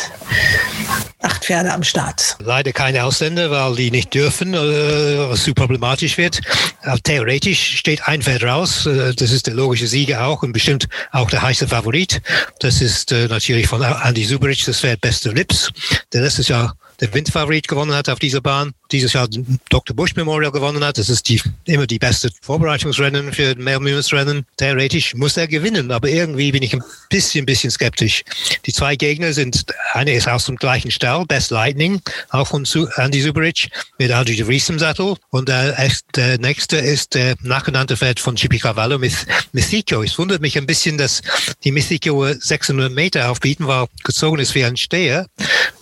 Acht 1.20 1.46
Pferde 1.46 1.74
am 1.74 1.84
Start. 1.84 2.38
Leider 2.44 2.74
keine 2.74 3.04
Ausländer, 3.04 3.50
weil 3.50 3.76
die 3.76 3.92
nicht 3.92 4.14
dürfen, 4.14 4.54
äh, 4.54 4.58
was 5.30 5.44
zu 5.46 5.54
problematisch 5.54 6.18
wird. 6.18 6.42
Aber 6.84 7.00
theoretisch 7.00 7.78
steht 7.78 8.08
ein 8.08 8.22
Pferd 8.22 8.44
raus. 8.44 8.86
Äh, 8.86 9.16
das 9.16 9.32
ist 9.32 9.48
der 9.54 9.64
logische 9.64 9.88
Sieger 9.88 10.26
auch 10.26 10.42
und 10.44 10.52
bestimmt 10.52 10.90
auch 11.12 11.30
der 11.30 11.42
heiße 11.42 11.68
Favorit. 11.68 12.22
Das 12.60 12.82
ist 12.82 13.12
äh, 13.12 13.28
natürlich 13.28 13.68
von 13.68 13.82
Andy 13.82 14.26
Zuberich 14.28 14.66
das 14.66 14.80
Pferd 14.80 15.02
Beste 15.02 15.32
Lips, 15.32 15.70
der 16.12 16.22
letztes 16.22 16.48
Jahr 16.48 16.76
Windfavorit 17.12 17.68
gewonnen 17.68 17.94
hat 17.94 18.10
auf 18.10 18.20
dieser 18.20 18.42
Bahn, 18.42 18.74
dieses 18.92 19.14
Jahr 19.14 19.28
Dr. 19.70 19.96
Bush 19.96 20.16
Memorial 20.16 20.52
gewonnen 20.52 20.84
hat. 20.84 20.98
Das 20.98 21.10
ist 21.10 21.28
die, 21.28 21.42
immer 21.66 21.88
die 21.88 22.00
beste 22.00 22.30
Vorbereitungsrennen 22.42 23.34
für 23.34 23.56
Mehrmühlenrennen. 23.56 24.46
Theoretisch 24.58 25.16
muss 25.16 25.38
er 25.38 25.48
gewinnen, 25.48 25.92
aber 25.92 26.10
irgendwie 26.10 26.52
bin 26.52 26.64
ich 26.64 26.74
ein 26.74 26.84
bisschen, 27.10 27.46
bisschen 27.46 27.72
skeptisch. 27.72 28.24
Die 28.66 28.74
zwei 28.74 28.96
Gegner 28.96 29.34
sind, 29.34 29.66
eine 29.94 30.14
ist 30.14 30.28
aus 30.28 30.46
dem 30.46 30.56
gleichen 30.56 30.92
Stall, 30.92 31.26
Best 31.26 31.52
Lightning, 31.52 32.02
auch 32.30 32.48
von 32.48 32.68
Andy 32.98 33.22
Zuberich, 33.22 33.70
mit 33.98 34.12
Andy 34.12 34.36
de 34.36 34.46
Vries 34.46 34.70
im 34.70 34.80
Sattel. 34.80 35.16
Und 35.30 35.50
der, 35.50 35.76
der 36.16 36.38
nächste 36.38 36.78
ist 36.78 37.16
der 37.16 37.36
nachgenannte 37.42 37.98
Pferd 37.98 38.20
von 38.20 38.36
Chippy 38.36 38.60
Cavallo 38.60 39.00
mit 39.00 39.14
Mythico. 39.52 40.04
Es 40.04 40.18
wundert 40.20 40.42
mich 40.42 40.58
ein 40.58 40.66
bisschen, 40.66 40.98
dass 40.98 41.22
die 41.64 41.72
Mythico 41.72 42.32
600 42.32 42.92
Meter 42.92 43.30
aufbieten, 43.32 43.68
weil 43.68 43.88
gezogen 44.04 44.40
ist 44.40 44.54
wie 44.56 44.64
ein 44.64 44.78
Steher. 44.78 45.28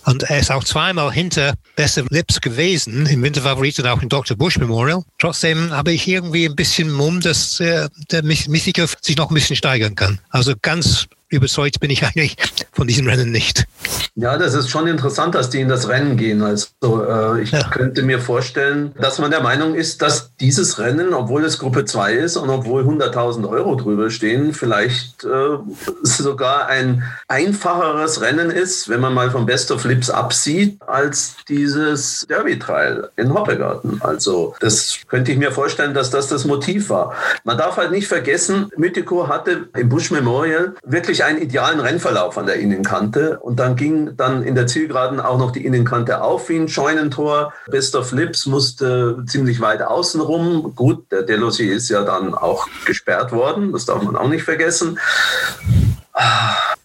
Und 0.04 0.24
er 0.24 0.40
ist 0.40 0.50
auch 0.50 0.64
zweimal 0.64 1.11
hinter 1.12 1.54
Beste 1.76 2.04
Lips 2.10 2.40
gewesen, 2.40 3.06
im 3.06 3.22
Winterfavorit 3.22 3.78
und 3.78 3.86
auch 3.86 4.02
im 4.02 4.08
Dr. 4.08 4.36
Bush 4.36 4.58
Memorial. 4.58 5.02
Trotzdem 5.18 5.70
habe 5.70 5.92
ich 5.92 6.06
irgendwie 6.08 6.46
ein 6.46 6.56
bisschen 6.56 6.90
Mumm, 6.90 7.20
dass 7.20 7.60
äh, 7.60 7.88
der 8.10 8.22
Mythiker 8.22 8.86
sich 9.00 9.16
noch 9.16 9.30
ein 9.30 9.34
bisschen 9.34 9.56
steigern 9.56 9.94
kann. 9.94 10.18
Also 10.30 10.54
ganz 10.60 11.06
überzeugt 11.32 11.80
bin 11.80 11.90
ich 11.90 12.04
eigentlich 12.04 12.36
von 12.72 12.86
diesem 12.86 13.08
Rennen 13.08 13.30
nicht. 13.30 13.66
Ja, 14.14 14.36
das 14.36 14.54
ist 14.54 14.68
schon 14.68 14.86
interessant, 14.86 15.34
dass 15.34 15.48
die 15.48 15.60
in 15.60 15.68
das 15.68 15.88
Rennen 15.88 16.16
gehen. 16.18 16.42
Also 16.42 16.68
äh, 16.82 17.42
ich 17.42 17.50
ja. 17.50 17.68
könnte 17.70 18.02
mir 18.02 18.20
vorstellen, 18.20 18.94
dass 19.00 19.18
man 19.18 19.30
der 19.30 19.40
Meinung 19.40 19.74
ist, 19.74 20.02
dass 20.02 20.36
dieses 20.36 20.78
Rennen, 20.78 21.14
obwohl 21.14 21.44
es 21.44 21.58
Gruppe 21.58 21.86
2 21.86 22.12
ist 22.12 22.36
und 22.36 22.50
obwohl 22.50 22.82
100.000 22.82 23.48
Euro 23.48 23.74
drüber 23.74 24.10
stehen, 24.10 24.52
vielleicht 24.52 25.24
äh, 25.24 25.56
sogar 26.02 26.66
ein 26.66 27.02
einfacheres 27.28 28.20
Rennen 28.20 28.50
ist, 28.50 28.90
wenn 28.90 29.00
man 29.00 29.14
mal 29.14 29.30
vom 29.30 29.46
Best 29.46 29.70
of 29.70 29.84
Lips 29.84 30.10
absieht, 30.10 30.76
als 30.86 31.36
dieses 31.48 32.26
Derby-Trial 32.28 33.10
in 33.16 33.32
Hoppegarten. 33.32 34.02
Also 34.02 34.54
das 34.60 34.98
könnte 35.08 35.32
ich 35.32 35.38
mir 35.38 35.52
vorstellen, 35.52 35.94
dass 35.94 36.10
das 36.10 36.28
das 36.28 36.44
Motiv 36.44 36.90
war. 36.90 37.14
Man 37.44 37.56
darf 37.56 37.78
halt 37.78 37.90
nicht 37.92 38.08
vergessen, 38.08 38.70
Mythico 38.76 39.28
hatte 39.28 39.68
im 39.74 39.88
Bush 39.88 40.10
Memorial 40.10 40.74
wirklich 40.84 41.21
einen 41.22 41.40
idealen 41.40 41.80
Rennverlauf 41.80 42.36
an 42.38 42.46
der 42.46 42.56
Innenkante 42.56 43.38
und 43.40 43.58
dann 43.58 43.76
ging 43.76 44.16
dann 44.16 44.42
in 44.42 44.54
der 44.54 44.66
Zielgeraden 44.66 45.20
auch 45.20 45.38
noch 45.38 45.50
die 45.50 45.64
Innenkante 45.64 46.22
auf 46.22 46.48
wie 46.48 46.56
ein 46.56 46.68
Scheunentor. 46.68 47.52
Best 47.68 47.94
of 47.96 48.12
Lips 48.12 48.46
musste 48.46 49.22
ziemlich 49.26 49.60
weit 49.60 49.82
außen 49.82 50.20
rum. 50.20 50.74
Gut, 50.74 51.10
der 51.10 51.22
Delosi 51.22 51.66
ist 51.66 51.88
ja 51.88 52.02
dann 52.02 52.34
auch 52.34 52.68
gesperrt 52.84 53.32
worden, 53.32 53.72
das 53.72 53.86
darf 53.86 54.02
man 54.02 54.16
auch 54.16 54.28
nicht 54.28 54.44
vergessen. 54.44 54.98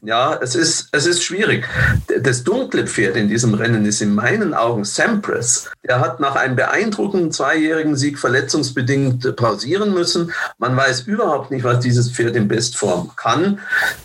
Ja, 0.01 0.35
es 0.41 0.55
ist, 0.55 0.89
es 0.91 1.05
ist 1.05 1.23
schwierig. 1.23 1.65
Das 2.21 2.43
dunkle 2.43 2.87
Pferd 2.87 3.17
in 3.17 3.27
diesem 3.27 3.55
Rennen 3.55 3.85
ist 3.85 4.01
in 4.01 4.15
meinen 4.15 4.53
Augen 4.53 4.85
Sampras. 4.85 5.69
Der 5.85 5.99
hat 5.99 6.19
nach 6.19 6.35
einem 6.35 6.55
beeindruckenden 6.55 7.31
zweijährigen 7.31 7.95
Sieg 7.95 8.19
verletzungsbedingt 8.19 9.35
pausieren 9.35 9.93
müssen. 9.93 10.31
Man 10.59 10.77
weiß 10.77 11.01
überhaupt 11.01 11.51
nicht, 11.51 11.63
was 11.63 11.79
dieses 11.79 12.11
Pferd 12.11 12.35
in 12.35 12.47
Bestform 12.47 13.11
kann. 13.15 13.59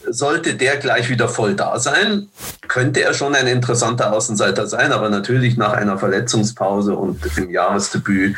Sollte 0.08 0.54
der 0.54 0.78
gleich 0.78 1.08
wieder 1.08 1.28
voll 1.28 1.54
da 1.54 1.78
sein, 1.78 2.28
könnte 2.66 3.02
er 3.02 3.14
schon 3.14 3.34
ein 3.34 3.46
interessanter 3.46 4.12
Außenseiter 4.12 4.66
sein, 4.66 4.92
aber 4.92 5.08
natürlich 5.08 5.56
nach 5.56 5.74
einer 5.74 5.98
Verletzungspause 5.98 6.96
und 6.96 7.20
im 7.36 7.50
Jahresdebüt 7.50 8.34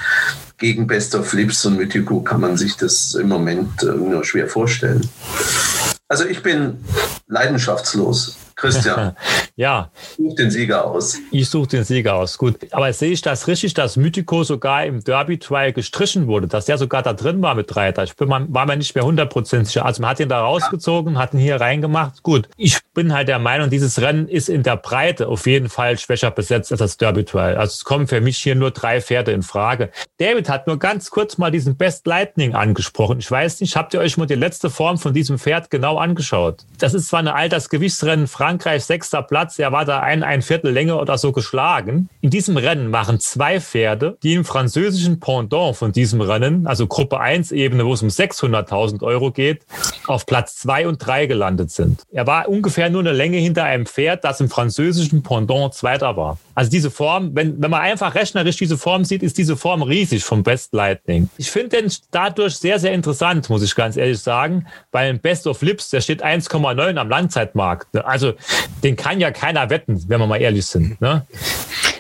gegen 0.59 0.87
Best 0.87 1.15
of 1.15 1.29
Flips 1.29 1.65
und 1.67 1.77
Mythico 1.77 2.21
kann 2.21 2.41
man 2.41 2.57
sich 2.57 2.77
das 2.77 3.15
im 3.15 3.29
Moment 3.29 3.83
äh, 3.83 3.87
nur 3.87 4.25
schwer 4.25 4.49
vorstellen. 4.49 5.09
Also 6.09 6.27
ich 6.27 6.43
bin 6.43 6.85
leidenschaftslos. 7.27 8.37
Christian. 8.57 9.17
ja. 9.57 9.91
Such 10.17 10.37
den 10.37 10.51
Sieger 10.51 10.85
aus. 10.85 11.19
Ich 11.31 11.49
suche 11.49 11.69
den 11.69 11.85
Sieger 11.85 12.15
aus. 12.15 12.39
Gut. 12.39 12.57
Aber 12.73 12.93
sehe 12.93 13.13
ich 13.13 13.23
das 13.23 13.47
richtig, 13.47 13.75
dass 13.75 13.97
Mythico 13.97 14.45
sogar 14.45 14.85
im 14.85 15.03
Derby-Trial 15.03 15.73
gestrichen 15.73 16.27
wurde, 16.27 16.47
dass 16.47 16.67
der 16.67 16.79
sogar 16.79 17.03
da 17.03 17.13
drin 17.13 17.43
war 17.43 17.55
mit 17.55 17.75
Reiter? 17.75 18.05
Ich 18.05 18.17
bin, 18.17 18.29
war 18.29 18.67
mir 18.67 18.77
nicht 18.77 18.95
mehr 18.95 19.05
hundertprozentig 19.05 19.69
sicher. 19.69 19.85
Also 19.85 20.03
man 20.03 20.11
hat 20.11 20.21
ihn 20.21 20.29
da 20.29 20.41
rausgezogen, 20.41 21.15
ja. 21.15 21.21
hat 21.21 21.35
ihn 21.35 21.41
hier 21.41 21.61
reingemacht. 21.61 22.23
Gut. 22.23 22.49
Ich 22.57 22.79
bin 22.95 23.13
halt 23.13 23.29
der 23.29 23.39
Meinung, 23.39 23.71
dieses 23.71 24.01
Rennen 24.01 24.29
ist 24.29 24.49
in 24.49 24.63
der 24.63 24.77
Breite 24.77 25.29
auf 25.29 25.47
jeden 25.47 25.69
Fall 25.69 25.99
schwächer 25.99 26.31
besetzt 26.31 26.73
als 26.73 26.79
das 26.79 26.97
Derby-Trial. 26.97 27.57
Also 27.57 27.73
es 27.73 27.85
kommen 27.85 28.07
für 28.07 28.21
mich 28.21 28.39
hier 28.39 28.55
nur 28.55 28.71
drei 28.71 29.01
Pferde 29.01 29.33
in 29.33 29.43
Frage. 29.43 29.91
David 30.19 30.49
hat 30.49 30.67
nur 30.67 30.79
ganz 30.79 31.11
kurz 31.11 31.39
mal 31.39 31.51
diesen 31.51 31.77
Best 31.77 32.07
Lightning 32.07 32.55
angesprochen. 32.55 33.19
Ich 33.19 33.31
weiß 33.31 33.61
nicht, 33.61 33.77
habt 33.77 33.95
ihr 33.95 34.01
euch 34.01 34.17
mal 34.17 34.27
die 34.27 34.35
letzte 34.35 34.71
Form 34.71 34.99
von 34.99 35.13
diesem 35.13 35.39
Pferd 35.39 35.71
genau 35.71 35.99
angeschaut? 35.99 36.65
Das 36.79 36.95
ist 36.95 37.09
zwar 37.09 37.21
eine 37.21 37.35
Altersgewichtsrennen 37.35 38.27
Frankreich 38.45 38.85
sechster 38.85 39.23
Platz. 39.23 39.59
Er 39.59 39.73
war 39.73 39.87
da 39.87 40.01
ein, 40.01 40.23
ein 40.23 40.43
Viertel 40.43 40.71
Länge 40.71 40.97
oder 40.97 41.17
so 41.17 41.33
geschlagen. 41.33 42.11
In 42.21 42.29
diesem 42.29 42.59
Rennen 42.59 42.91
machen 42.91 43.19
zwei 43.19 43.59
Pferde, 43.59 44.19
die 44.23 44.35
im 44.35 44.45
französischen 44.45 45.19
Pendant 45.19 45.77
von 45.77 45.93
diesem 45.93 46.21
Rennen, 46.21 46.67
also 46.67 46.87
Gruppe 46.87 47.21
1 47.21 47.53
Ebene, 47.53 47.87
wo 47.87 47.95
es 47.95 48.03
um 48.03 48.09
600.000 48.09 49.03
Euro 49.03 49.31
geht, 49.31 49.65
auf 50.07 50.27
Platz 50.27 50.57
zwei 50.57 50.87
und 50.87 50.99
drei 50.99 51.25
gelandet 51.25 51.71
sind. 51.71 52.03
Er 52.13 52.27
war 52.27 52.47
ungefähr 52.47 52.91
nur 52.91 53.01
eine 53.01 53.13
Länge 53.13 53.39
hinter 53.39 53.65
einem 53.65 53.87
Pferd, 53.87 54.25
das 54.25 54.43
im 54.43 54.51
französischen 54.51 55.23
Pendant 55.23 55.73
Zweiter 55.73 56.15
war. 56.19 56.37
Also 56.55 56.71
diese 56.71 56.91
Form, 56.91 57.35
wenn, 57.35 57.61
wenn 57.63 57.71
man 57.71 57.81
einfach 57.81 58.15
rechnerisch 58.15 58.57
diese 58.57 58.77
Form 58.77 59.07
sieht, 59.07 59.23
ist 59.23 59.39
diese 59.39 59.57
Form 59.57 59.83
riesig 59.83 60.23
vom 60.23 60.43
Best 60.43 60.75
Lightning. 60.75 61.31
Ich 61.39 61.51
finde 61.51 61.81
den 61.81 61.93
dadurch 62.11 62.57
sehr, 62.57 62.79
sehr 62.79 62.93
interessant, 62.93 63.49
muss 63.49 63.63
ich 63.63 63.75
ganz 63.75 63.97
ehrlich 63.97 64.21
sagen, 64.21 64.67
weil 64.93 65.09
ein 65.09 65.19
Best 65.19 65.47
of 65.47 65.63
Lips, 65.63 65.89
der 65.89 66.03
steht 66.03 66.23
1,9 66.23 66.97
am 66.97 67.09
Langzeitmarkt. 67.09 67.97
Also 68.05 68.34
den 68.83 68.97
kann 68.97 69.21
ja 69.21 69.31
keiner 69.31 69.71
wetten, 69.71 70.05
wenn 70.09 70.21
wir 70.21 70.27
mal 70.27 70.41
ehrlich 70.41 70.67
sind. 70.67 71.01
Ne? 71.01 71.27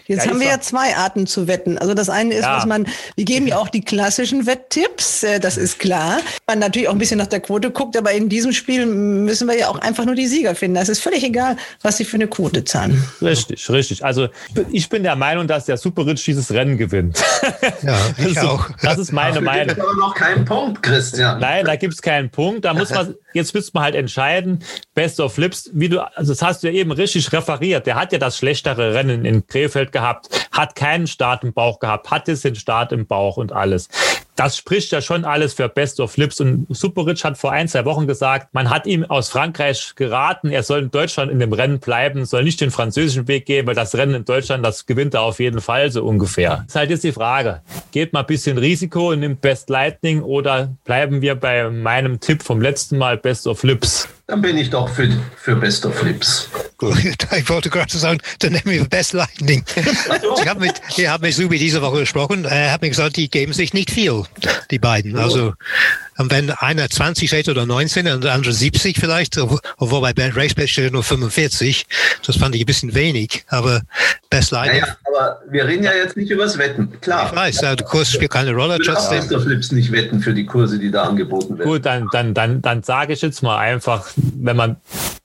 Jetzt 0.06 0.26
ja, 0.26 0.32
haben 0.32 0.40
wir 0.40 0.48
ja 0.48 0.60
zwei 0.60 0.94
Arten 0.96 1.26
zu 1.26 1.48
wetten. 1.48 1.78
Also 1.78 1.94
das 1.94 2.10
eine 2.10 2.34
ist, 2.34 2.42
ja. 2.42 2.58
was 2.58 2.66
man, 2.66 2.86
wir 3.16 3.24
geben 3.24 3.46
ja 3.46 3.56
auch 3.56 3.68
die 3.68 3.80
klassischen 3.80 4.46
Wetttipps, 4.46 5.22
äh, 5.22 5.40
das 5.40 5.56
ist 5.56 5.78
klar. 5.78 6.18
Man 6.46 6.58
natürlich 6.58 6.88
auch 6.88 6.92
ein 6.92 6.98
bisschen 6.98 7.16
nach 7.16 7.26
der 7.26 7.40
Quote 7.40 7.70
guckt, 7.70 7.96
aber 7.96 8.12
in 8.12 8.28
diesem 8.28 8.52
Spiel 8.52 8.84
müssen 8.84 9.48
wir 9.48 9.58
ja 9.58 9.68
auch 9.68 9.78
einfach 9.78 10.04
nur 10.04 10.14
die 10.14 10.26
Sieger 10.26 10.54
finden. 10.54 10.76
Es 10.76 10.90
ist 10.90 11.00
völlig 11.00 11.24
egal, 11.24 11.56
was 11.80 11.96
sie 11.96 12.04
für 12.04 12.16
eine 12.16 12.28
Quote 12.28 12.64
zahlen. 12.64 13.02
Richtig, 13.22 13.70
richtig. 13.70 14.04
Also 14.04 14.28
ich 14.70 14.90
bin 14.90 15.04
der 15.04 15.16
Meinung, 15.16 15.46
dass 15.46 15.64
der 15.64 15.78
Super 15.78 16.04
Rich 16.04 16.22
dieses 16.24 16.52
Rennen 16.52 16.76
gewinnt. 16.76 17.24
Ja, 17.82 17.98
ich 18.18 18.34
das 18.34 18.44
auch. 18.44 18.68
Das 18.82 18.98
ist 18.98 19.10
meine 19.10 19.36
Dafür 19.36 19.42
Meinung. 19.42 19.68
Da 19.68 19.74
gibt 19.74 19.86
aber 19.86 19.96
noch 19.96 20.14
keinen 20.14 20.44
Punkt, 20.44 20.82
Christian. 20.82 21.40
Nein, 21.40 21.64
da 21.64 21.76
gibt 21.76 21.94
es 21.94 22.02
keinen 22.02 22.28
Punkt. 22.28 22.66
Da 22.66 22.74
muss 22.74 22.90
man, 22.90 23.14
jetzt 23.32 23.54
müsste 23.54 23.70
man 23.72 23.84
halt 23.84 23.94
entscheiden, 23.94 24.62
Best 24.94 25.18
of 25.18 25.32
Flips, 25.32 25.70
wie 25.72 25.88
du, 25.88 26.00
also 26.14 26.32
das 26.32 26.42
hast 26.42 26.62
du 26.62 26.66
ja 26.66 26.74
eben 26.74 26.92
richtig 26.92 27.32
referiert. 27.32 27.86
Der 27.86 27.94
hat 27.94 28.12
ja 28.12 28.18
das 28.18 28.36
schlechtere 28.36 28.92
Rennen 28.92 29.24
in 29.24 29.46
Krefeld 29.46 29.93
gehabt 29.94 30.28
hat 30.52 30.76
keinen 30.76 31.06
Start 31.06 31.42
im 31.42 31.52
Bauch 31.52 31.78
gehabt, 31.80 32.10
hat 32.10 32.28
jetzt 32.28 32.44
den 32.44 32.54
Start 32.54 32.92
im 32.92 33.06
Bauch 33.06 33.38
und 33.38 33.52
alles. 33.52 33.88
Das 34.36 34.56
spricht 34.56 34.90
ja 34.90 35.00
schon 35.00 35.24
alles 35.24 35.54
für 35.54 35.68
Best 35.68 36.00
of 36.00 36.12
Flips. 36.12 36.40
Und 36.40 36.66
Superrich 36.68 37.24
hat 37.24 37.38
vor 37.38 37.52
ein, 37.52 37.68
zwei 37.68 37.84
Wochen 37.84 38.06
gesagt, 38.06 38.52
man 38.52 38.68
hat 38.68 38.86
ihm 38.86 39.04
aus 39.04 39.28
Frankreich 39.28 39.94
geraten, 39.94 40.50
er 40.50 40.64
soll 40.64 40.80
in 40.80 40.90
Deutschland 40.90 41.30
in 41.30 41.38
dem 41.38 41.52
Rennen 41.52 41.78
bleiben, 41.78 42.24
soll 42.24 42.42
nicht 42.42 42.60
den 42.60 42.72
französischen 42.72 43.28
Weg 43.28 43.46
gehen, 43.46 43.66
weil 43.66 43.76
das 43.76 43.94
Rennen 43.94 44.14
in 44.14 44.24
Deutschland, 44.24 44.64
das 44.64 44.86
gewinnt 44.86 45.14
er 45.14 45.22
auf 45.22 45.38
jeden 45.38 45.60
Fall 45.60 45.90
so 45.90 46.04
ungefähr. 46.04 46.64
Ist 46.66 46.74
halt 46.74 46.90
jetzt 46.90 47.04
die 47.04 47.12
Frage. 47.12 47.62
Geht 47.92 48.12
mal 48.12 48.20
ein 48.20 48.26
bisschen 48.26 48.58
Risiko 48.58 49.12
und 49.12 49.20
nimmt 49.20 49.40
Best 49.40 49.70
Lightning 49.70 50.22
oder 50.22 50.74
bleiben 50.84 51.22
wir 51.22 51.36
bei 51.36 51.70
meinem 51.70 52.18
Tipp 52.18 52.42
vom 52.42 52.60
letzten 52.60 52.98
Mal 52.98 53.16
Best 53.16 53.46
of 53.46 53.60
Flips? 53.60 54.08
Dann 54.26 54.40
bin 54.40 54.56
ich 54.56 54.70
doch 54.70 54.88
für, 54.88 55.08
für 55.36 55.54
Best 55.54 55.84
of 55.84 55.94
Flips. 55.96 56.48
Gut, 56.78 56.96
ich 57.36 57.48
wollte 57.50 57.68
gerade 57.68 57.94
sagen, 57.96 58.20
dann 58.38 58.52
nehmen 58.52 58.64
wir 58.64 58.84
Best 58.84 59.12
Lightning. 59.12 59.64
ich 59.76 60.48
habe 60.48 60.60
mit, 60.60 60.80
ich 60.96 61.06
hab 61.06 61.20
mit 61.20 61.34
Subi 61.34 61.58
diese 61.58 61.82
Woche 61.82 62.00
gesprochen. 62.00 62.46
Er 62.46 62.72
hat 62.72 62.80
mir 62.80 62.88
gesagt, 62.88 63.16
die 63.16 63.28
geben 63.28 63.52
sich 63.52 63.74
nicht 63.74 63.90
viel, 63.90 64.24
die 64.70 64.78
beiden. 64.78 65.16
Also 65.16 65.52
wenn 66.18 66.50
einer 66.50 66.88
20 66.88 67.28
steht 67.28 67.48
oder 67.48 67.66
19 67.66 68.06
und 68.08 68.24
der 68.24 68.32
andere 68.32 68.52
70 68.52 68.96
vielleicht, 68.98 69.38
obwohl 69.38 70.00
bei 70.00 70.12
Bernd 70.12 70.36
Racebet 70.36 70.70
steht 70.70 70.92
nur 70.92 71.02
45, 71.02 71.86
das 72.26 72.36
fand 72.36 72.54
ich 72.54 72.62
ein 72.62 72.66
bisschen 72.66 72.94
wenig, 72.94 73.44
aber 73.48 73.82
Best 74.30 74.50
Line. 74.50 74.80
Naja, 74.80 74.96
aber 75.06 75.42
wir 75.48 75.66
reden 75.66 75.84
ja 75.84 75.92
jetzt 75.92 76.16
nicht 76.16 76.30
über 76.30 76.44
das 76.44 76.58
Wetten, 76.58 77.00
klar. 77.00 77.30
Ich 77.30 77.36
weiß, 77.36 77.58
der 77.58 77.76
Kurs 77.76 78.10
spielt 78.10 78.32
keine 78.32 78.52
Rolle. 78.52 78.78
Ich 78.80 78.88
will 78.88 79.40
Flips 79.40 79.72
nicht 79.72 79.92
wetten 79.92 80.20
für 80.20 80.34
die 80.34 80.46
Kurse, 80.46 80.78
die 80.78 80.90
da 80.90 81.04
angeboten 81.04 81.58
werden. 81.58 81.70
Gut, 81.70 81.86
dann, 81.86 82.08
dann, 82.12 82.34
dann, 82.34 82.62
dann 82.62 82.82
sage 82.82 83.12
ich 83.12 83.22
jetzt 83.22 83.42
mal 83.42 83.58
einfach, 83.58 84.10
wenn 84.16 84.56
man, 84.56 84.76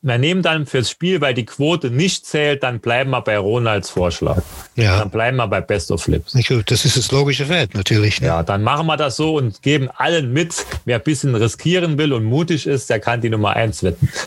wir 0.01 0.17
nehmen 0.17 0.41
dann 0.41 0.65
fürs 0.65 0.89
Spiel, 0.89 1.21
weil 1.21 1.33
die 1.33 1.45
Quote 1.45 1.89
nicht 1.89 2.25
zählt, 2.25 2.63
dann 2.63 2.79
bleiben 2.79 3.09
wir 3.09 3.21
bei 3.21 3.37
Ronalds 3.37 3.89
Vorschlag. 3.89 4.41
Ja. 4.75 4.99
Dann 4.99 5.09
bleiben 5.09 5.37
wir 5.37 5.47
bei 5.47 5.61
Best 5.61 5.91
of 5.91 6.03
Flips. 6.03 6.33
Gut, 6.47 6.71
das 6.71 6.85
ist 6.85 6.97
das 6.97 7.11
logische 7.11 7.49
Wert 7.49 7.73
natürlich. 7.73 8.21
Ne? 8.21 8.27
Ja, 8.27 8.43
dann 8.43 8.63
machen 8.63 8.87
wir 8.87 8.97
das 8.97 9.15
so 9.15 9.35
und 9.35 9.61
geben 9.61 9.89
allen 9.95 10.31
mit, 10.31 10.53
wer 10.85 10.97
ein 10.97 11.03
bisschen 11.03 11.35
riskieren 11.35 11.97
will 11.97 12.13
und 12.13 12.23
mutig 12.23 12.67
ist, 12.67 12.89
der 12.89 12.99
kann 12.99 13.21
die 13.21 13.29
Nummer 13.29 13.55
eins 13.55 13.83
wetten. 13.83 14.09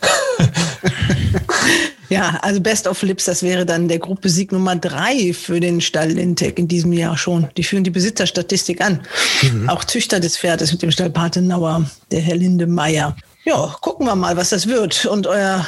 Ja, 2.12 2.38
also 2.42 2.60
Best 2.60 2.86
of 2.86 3.00
Lips, 3.00 3.24
das 3.24 3.42
wäre 3.42 3.64
dann 3.64 3.88
der 3.88 3.98
Gruppe-Sieg 3.98 4.52
Nummer 4.52 4.76
drei 4.76 5.32
für 5.32 5.60
den 5.60 5.80
Stall 5.80 6.10
Lintec 6.10 6.58
in 6.58 6.68
diesem 6.68 6.92
Jahr 6.92 7.16
schon. 7.16 7.48
Die 7.56 7.64
führen 7.64 7.84
die 7.84 7.90
Besitzerstatistik 7.90 8.82
an. 8.82 9.00
Mhm. 9.40 9.70
Auch 9.70 9.82
Züchter 9.84 10.20
des 10.20 10.36
Pferdes 10.36 10.72
mit 10.72 10.82
dem 10.82 10.90
Stall 10.90 11.08
Patenauer, 11.08 11.90
der 12.10 12.20
Herr 12.20 12.36
Lindemeyer. 12.36 13.16
Ja, 13.44 13.74
gucken 13.80 14.06
wir 14.06 14.14
mal, 14.14 14.36
was 14.36 14.50
das 14.50 14.66
wird. 14.66 15.06
Und 15.06 15.26
euer 15.26 15.66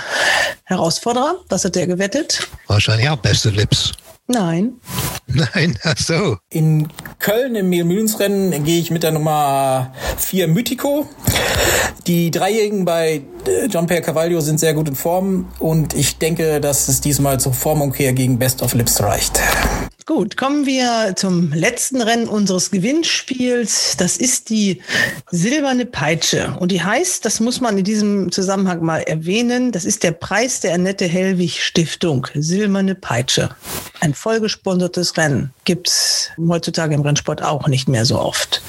Herausforderer, 0.65 1.37
was 1.49 1.65
hat 1.65 1.77
der 1.77 1.87
gewettet? 1.87 2.47
Wahrscheinlich 2.67 3.09
auch 3.09 3.17
Beste 3.17 3.49
Lips. 3.49 3.93
Nein. 4.27 4.75
Nein, 5.27 5.79
ach 5.83 5.97
so. 5.97 6.37
In 6.51 6.89
Köln 7.25 7.55
im 7.55 7.71
Mehlmühlensrennen 7.71 8.65
gehe 8.65 8.79
ich 8.79 8.91
mit 8.91 9.03
der 9.03 9.11
Nummer 9.11 9.93
4 10.19 10.47
Mythico. 10.47 11.09
Die 12.07 12.31
Dreijährigen 12.31 12.85
bei 12.85 13.23
äh, 13.47 13.65
John 13.71 13.87
Pierre 13.87 14.03
Cavaglio 14.03 14.43
sind 14.43 14.61
sehr 14.61 14.75
gut 14.75 14.89
in 14.89 14.95
Form 14.95 15.49
und 15.59 15.95
ich 15.95 16.19
denke, 16.19 16.61
dass 16.61 16.87
es 16.89 17.01
diesmal 17.01 17.41
zur 17.41 17.55
Formumkehr 17.55 18.13
gegen 18.13 18.39
Best 18.39 18.61
of 18.61 18.75
Lips 18.75 19.03
reicht. 19.03 19.41
Gut, 20.07 20.37
kommen 20.37 20.67
wir 20.67 21.15
zum 21.17 21.51
letzten 21.55 22.03
Rennen 22.03 22.29
unseres 22.29 22.71
Gewinnspiels. 22.71 23.97
Das 23.97 24.19
ist 24.19 24.51
die 24.51 24.83
silberne 25.31 25.87
Peitsche. 25.87 26.55
Und 26.61 26.73
die 26.73 26.83
heißt, 26.83 27.25
das 27.25 27.41
muss 27.41 27.63
man 27.63 27.79
in 27.79 27.85
diesem 27.85 28.31
Zusammenhang 28.31 28.85
mal 28.85 28.99
erwähnen, 28.99 29.73
das 29.73 29.87
ist 29.87 30.03
der 30.03 30.13
Preis 30.13 30.61
der 30.61 30.75
Annette 30.75 31.07
Hellwig 31.07 31.65
Stiftung. 31.65 32.27
Silberne 32.35 32.95
Peitsche. 32.95 33.49
Ein 34.01 34.13
vollgesponsertes 34.13 35.17
Rennen. 35.17 35.55
Gibt's 35.65 36.29
heutzutage 36.39 36.95
im 36.95 37.01
Rennsport 37.01 37.43
auch 37.43 37.67
nicht 37.67 37.89
mehr 37.89 38.05
so 38.05 38.19
oft. 38.19 38.61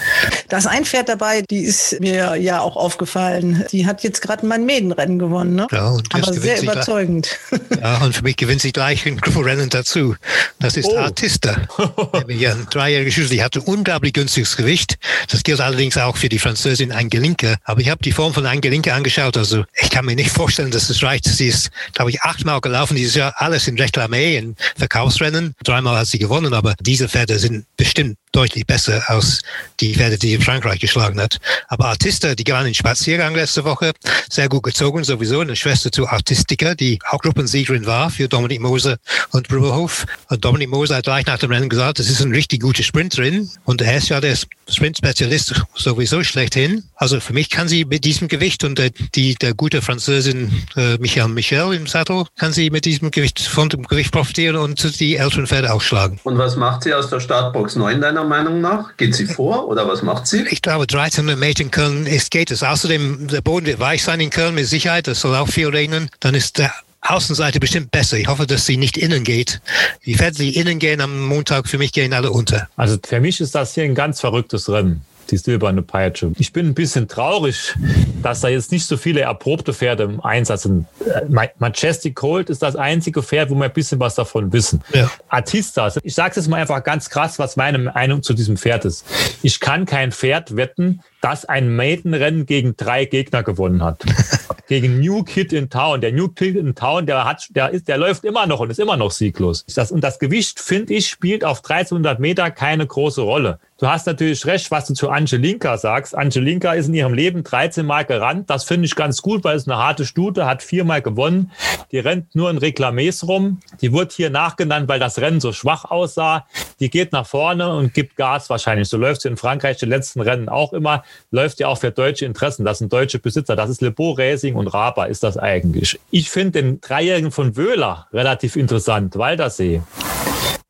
Da 0.47 0.57
ist 0.57 0.67
ein 0.67 0.85
Pferd 0.85 1.09
dabei, 1.09 1.41
die 1.41 1.65
ist 1.65 1.99
mir 1.99 2.37
ja 2.37 2.61
auch 2.61 2.77
aufgefallen. 2.77 3.65
Die 3.73 3.85
hat 3.85 4.03
jetzt 4.03 4.21
gerade 4.21 4.45
mein 4.45 4.65
Mädenrennen 4.65 5.19
gewonnen, 5.19 5.55
ne? 5.55 5.67
Ja, 5.69 5.89
und 5.89 6.13
das 6.13 6.29
Aber 6.29 6.33
sehr 6.33 6.61
überzeugend. 6.61 7.37
Ja, 7.81 8.01
und 8.01 8.15
für 8.15 8.23
mich 8.23 8.37
gewinnt 8.37 8.61
sie 8.61 8.71
gleich 8.71 9.05
ein 9.05 9.19
Rennen 9.19 9.69
dazu. 9.69 10.15
Das 10.59 10.77
ist 10.77 10.85
Oh. 10.85 10.95
Artista. 11.25 11.57
ja, 12.27 12.51
ein 12.51 12.67
dreijähriger 12.69 13.09
Schüler, 13.09 13.29
die 13.29 13.43
hatte 13.43 13.59
unglaublich 13.59 14.13
günstiges 14.13 14.55
Gewicht. 14.57 14.99
Das 15.31 15.41
gilt 15.41 15.59
allerdings 15.59 15.97
auch 15.97 16.17
für 16.17 16.29
die 16.29 16.37
Französin 16.37 16.91
Angelinke. 16.91 17.55
Aber 17.63 17.81
ich 17.81 17.89
habe 17.89 18.03
die 18.03 18.11
Form 18.11 18.31
von 18.31 18.45
Angelinke 18.45 18.93
angeschaut. 18.93 19.35
Also 19.35 19.65
ich 19.81 19.89
kann 19.89 20.05
mir 20.05 20.15
nicht 20.15 20.29
vorstellen, 20.29 20.69
dass 20.69 20.87
es 20.91 21.01
reicht. 21.01 21.25
Sie 21.25 21.47
ist, 21.47 21.71
glaube 21.93 22.11
ich, 22.11 22.21
achtmal 22.21 22.61
gelaufen 22.61 22.95
dieses 22.95 23.15
Jahr. 23.15 23.33
Alles 23.37 23.67
in 23.67 23.75
Reklamé, 23.75 24.37
in 24.37 24.55
Verkaufsrennen. 24.77 25.55
Dreimal 25.63 25.97
hat 25.97 26.05
sie 26.05 26.19
gewonnen, 26.19 26.53
aber 26.53 26.75
diese 26.79 27.09
Pferde 27.09 27.39
sind 27.39 27.65
bestimmt 27.75 28.17
deutlich 28.35 28.67
besser 28.67 29.01
als 29.09 29.41
die 29.79 29.95
Pferde, 29.95 30.17
die 30.17 30.33
in 30.33 30.41
Frankreich 30.41 30.79
geschlagen 30.79 31.19
hat. 31.21 31.39
Aber 31.69 31.85
Artista, 31.87 32.35
die 32.35 32.43
gewann 32.43 32.65
den 32.65 32.73
Spaziergang 32.73 33.33
letzte 33.33 33.63
Woche, 33.63 33.93
sehr 34.29 34.49
gut 34.49 34.63
gezogen, 34.63 35.03
sowieso 35.03 35.39
eine 35.39 35.55
Schwester 35.55 35.91
zu 35.91 36.07
Artistica, 36.07 36.75
die 36.75 36.99
auch 37.09 37.19
Gruppensiegerin 37.19 37.85
war 37.85 38.09
für 38.09 38.27
Dominik 38.27 38.59
Moser 38.59 38.97
und 39.31 39.47
Bruderhof. 39.47 40.05
Und 40.29 40.43
Dominik 40.43 40.69
Moser 40.69 40.97
hat 40.97 41.07
gleich 41.15 41.27
nach 41.27 41.39
dem 41.39 41.51
Rennen 41.51 41.69
gesagt, 41.69 41.99
das 41.99 42.09
ist 42.09 42.21
ein 42.21 42.33
richtig 42.33 42.61
guter 42.61 42.83
Sprinterin 42.83 43.49
und 43.63 43.81
er 43.81 43.95
ist 43.95 44.09
ja 44.09 44.19
der 44.19 44.35
Sprint-Spezialist 44.67 45.63
sowieso 45.73 46.23
schlechthin. 46.25 46.83
Also 46.95 47.21
für 47.21 47.31
mich 47.31 47.49
kann 47.49 47.69
sie 47.69 47.85
mit 47.85 48.03
diesem 48.03 48.27
Gewicht 48.27 48.65
und 48.65 48.77
der, 48.77 48.89
die, 48.89 49.35
der 49.35 49.53
gute 49.53 49.81
Französin 49.81 50.51
äh, 50.75 50.97
Michael 50.97 51.29
Michel 51.29 51.73
im 51.73 51.87
Sattel, 51.87 52.25
kann 52.37 52.51
sie 52.51 52.69
mit 52.69 52.83
diesem 52.83 53.11
Gewicht, 53.11 53.39
von 53.39 53.69
dem 53.69 53.83
Gewicht 53.83 54.11
profitieren 54.11 54.57
und 54.57 54.99
die 54.99 55.15
älteren 55.15 55.47
Pferde 55.47 55.73
auch 55.73 55.79
schlagen. 55.79 56.19
Und 56.23 56.37
was 56.37 56.57
macht 56.57 56.83
sie 56.83 56.93
aus 56.93 57.09
der 57.09 57.21
Startbox 57.21 57.77
9 57.77 58.01
deiner 58.01 58.25
Meinung 58.25 58.59
nach? 58.59 58.97
Geht 58.97 59.15
sie 59.15 59.25
vor 59.25 59.69
oder 59.69 59.87
was 59.87 60.01
macht 60.01 60.27
sie? 60.27 60.45
Ich 60.49 60.61
glaube, 60.61 60.83
1300 60.83 61.39
Meter 61.39 61.63
in 61.63 61.71
Köln 61.71 62.07
ist, 62.07 62.29
geht 62.29 62.51
es. 62.51 62.61
Außerdem, 62.61 63.29
der 63.29 63.39
Boden 63.39 63.67
wird 63.67 63.79
weich 63.79 64.03
sein 64.03 64.19
in 64.19 64.31
Köln 64.31 64.53
mit 64.53 64.67
Sicherheit. 64.67 65.07
Es 65.07 65.21
soll 65.21 65.33
auch 65.35 65.47
viel 65.47 65.69
regnen. 65.69 66.09
Dann 66.19 66.35
ist 66.35 66.57
der 66.57 66.73
Außenseite 67.07 67.59
bestimmt 67.59 67.91
besser. 67.91 68.17
Ich 68.17 68.27
hoffe, 68.27 68.45
dass 68.47 68.65
sie 68.65 68.77
nicht 68.77 68.97
innen 68.97 69.23
geht. 69.23 69.61
Die 70.05 70.15
Pferde, 70.15 70.37
die 70.37 70.55
innen 70.57 70.79
gehen 70.79 71.01
am 71.01 71.21
Montag, 71.27 71.67
für 71.67 71.77
mich 71.77 71.91
gehen 71.93 72.13
alle 72.13 72.31
unter. 72.31 72.67
Also 72.75 72.97
für 73.05 73.19
mich 73.19 73.39
ist 73.41 73.53
das 73.55 73.73
hier 73.75 73.83
ein 73.83 73.95
ganz 73.95 74.19
verrücktes 74.19 74.69
Rennen. 74.69 75.01
Die 75.31 75.37
silberne 75.37 75.81
Peitsche. 75.81 76.33
Ich 76.37 76.53
bin 76.53 76.67
ein 76.67 76.75
bisschen 76.75 77.07
traurig, 77.07 77.73
dass 78.21 78.41
da 78.41 78.47
jetzt 78.47 78.71
nicht 78.71 78.85
so 78.85 78.95
viele 78.95 79.21
erprobte 79.21 79.73
Pferde 79.73 80.03
im 80.03 80.21
Einsatz 80.21 80.63
sind. 80.63 80.85
Ma- 81.29 81.47
Majestic 81.57 82.13
Colt 82.13 82.51
ist 82.51 82.61
das 82.61 82.75
einzige 82.75 83.23
Pferd, 83.23 83.49
wo 83.49 83.55
wir 83.55 83.65
ein 83.65 83.73
bisschen 83.73 83.99
was 83.99 84.13
davon 84.13 84.53
wissen. 84.53 84.83
Ja. 84.93 85.09
Artista, 85.27 85.91
ich 86.03 86.13
sage 86.13 86.33
jetzt 86.35 86.47
mal 86.47 86.57
einfach 86.61 86.83
ganz 86.83 87.09
krass, 87.09 87.39
was 87.39 87.55
meine 87.55 87.79
Meinung 87.79 88.21
zu 88.21 88.35
diesem 88.35 88.55
Pferd 88.55 88.85
ist. 88.85 89.03
Ich 89.41 89.59
kann 89.59 89.87
kein 89.87 90.11
Pferd 90.11 90.55
wetten, 90.57 91.01
das 91.21 91.43
ein 91.45 91.75
Maidenrennen 91.75 92.45
gegen 92.45 92.77
drei 92.77 93.05
Gegner 93.05 93.41
gewonnen 93.41 93.83
hat. 93.83 94.03
gegen 94.67 94.99
New 94.99 95.23
Kid 95.23 95.53
in 95.53 95.69
Town. 95.69 96.01
Der 96.01 96.11
New 96.11 96.29
Kid 96.29 96.55
in 96.55 96.75
Town, 96.75 97.05
der 97.05 97.25
hat, 97.25 97.47
der 97.51 97.69
ist, 97.71 97.87
der 97.87 97.97
läuft 97.97 98.23
immer 98.23 98.45
noch 98.45 98.59
und 98.59 98.69
ist 98.69 98.79
immer 98.79 98.97
noch 98.97 99.11
sieglos. 99.11 99.65
Das, 99.75 99.91
und 99.91 100.03
das 100.03 100.19
Gewicht, 100.19 100.59
finde 100.59 100.93
ich, 100.93 101.07
spielt 101.07 101.43
auf 101.43 101.57
1300 101.59 102.19
Meter 102.19 102.51
keine 102.51 102.85
große 102.85 103.21
Rolle. 103.21 103.59
Du 103.77 103.87
hast 103.87 104.07
natürlich 104.07 104.45
recht, 104.45 104.71
was 104.71 104.87
du 104.87 104.93
zu 104.93 105.09
Angelinka 105.09 105.77
sagst. 105.77 106.17
Angelinka 106.17 106.71
ist 106.71 106.87
in 106.87 106.93
ihrem 106.93 107.13
Leben 107.13 107.43
13 107.43 107.85
Mal 107.85 108.05
gerannt. 108.05 108.49
Das 108.49 108.63
finde 108.63 108.85
ich 108.85 108.95
ganz 108.95 109.21
gut, 109.21 109.43
weil 109.43 109.57
es 109.57 109.67
eine 109.67 109.75
harte 109.75 110.05
Stute, 110.05 110.45
hat 110.45 110.63
viermal 110.63 111.01
gewonnen. 111.01 111.51
Die 111.91 111.99
rennt 111.99 112.35
nur 112.35 112.49
in 112.49 112.57
Reklames 112.57 113.27
rum. 113.27 113.59
Die 113.81 113.91
wird 113.91 114.13
hier 114.13 114.29
nachgenannt, 114.29 114.87
weil 114.87 115.01
das 115.01 115.19
Rennen 115.19 115.41
so 115.41 115.51
schwach 115.51 115.83
aussah. 115.83 116.47
Die 116.79 116.89
geht 116.89 117.11
nach 117.11 117.27
vorne 117.27 117.75
und 117.75 117.93
gibt 117.93 118.15
Gas 118.15 118.49
wahrscheinlich. 118.49 118.87
So 118.87 118.95
läuft 118.95 119.23
sie 119.23 119.27
in 119.27 119.35
Frankreich 119.35 119.75
die 119.75 119.87
letzten 119.87 120.21
Rennen 120.21 120.47
auch 120.47 120.71
immer. 120.71 121.03
Läuft 121.31 121.59
ja 121.59 121.67
auch 121.67 121.77
für 121.77 121.91
deutsche 121.91 122.23
Interessen. 122.23 122.63
Das 122.63 122.77
sind 122.77 122.93
deutsche 122.93 123.19
Besitzer. 123.19 123.57
Das 123.57 123.69
ist 123.69 123.81
Le 123.81 123.91
Beau 123.91 124.13
Racing 124.13 124.55
und 124.55 124.67
Raba 124.67 125.03
ist 125.03 125.21
das 125.21 125.37
eigentlich. 125.37 125.99
Ich 126.11 126.29
finde 126.29 126.61
den 126.61 126.79
Dreijährigen 126.79 127.31
von 127.31 127.57
Wöhler 127.57 128.07
relativ 128.13 128.55
interessant. 128.55 129.17
Waldersee. 129.17 129.81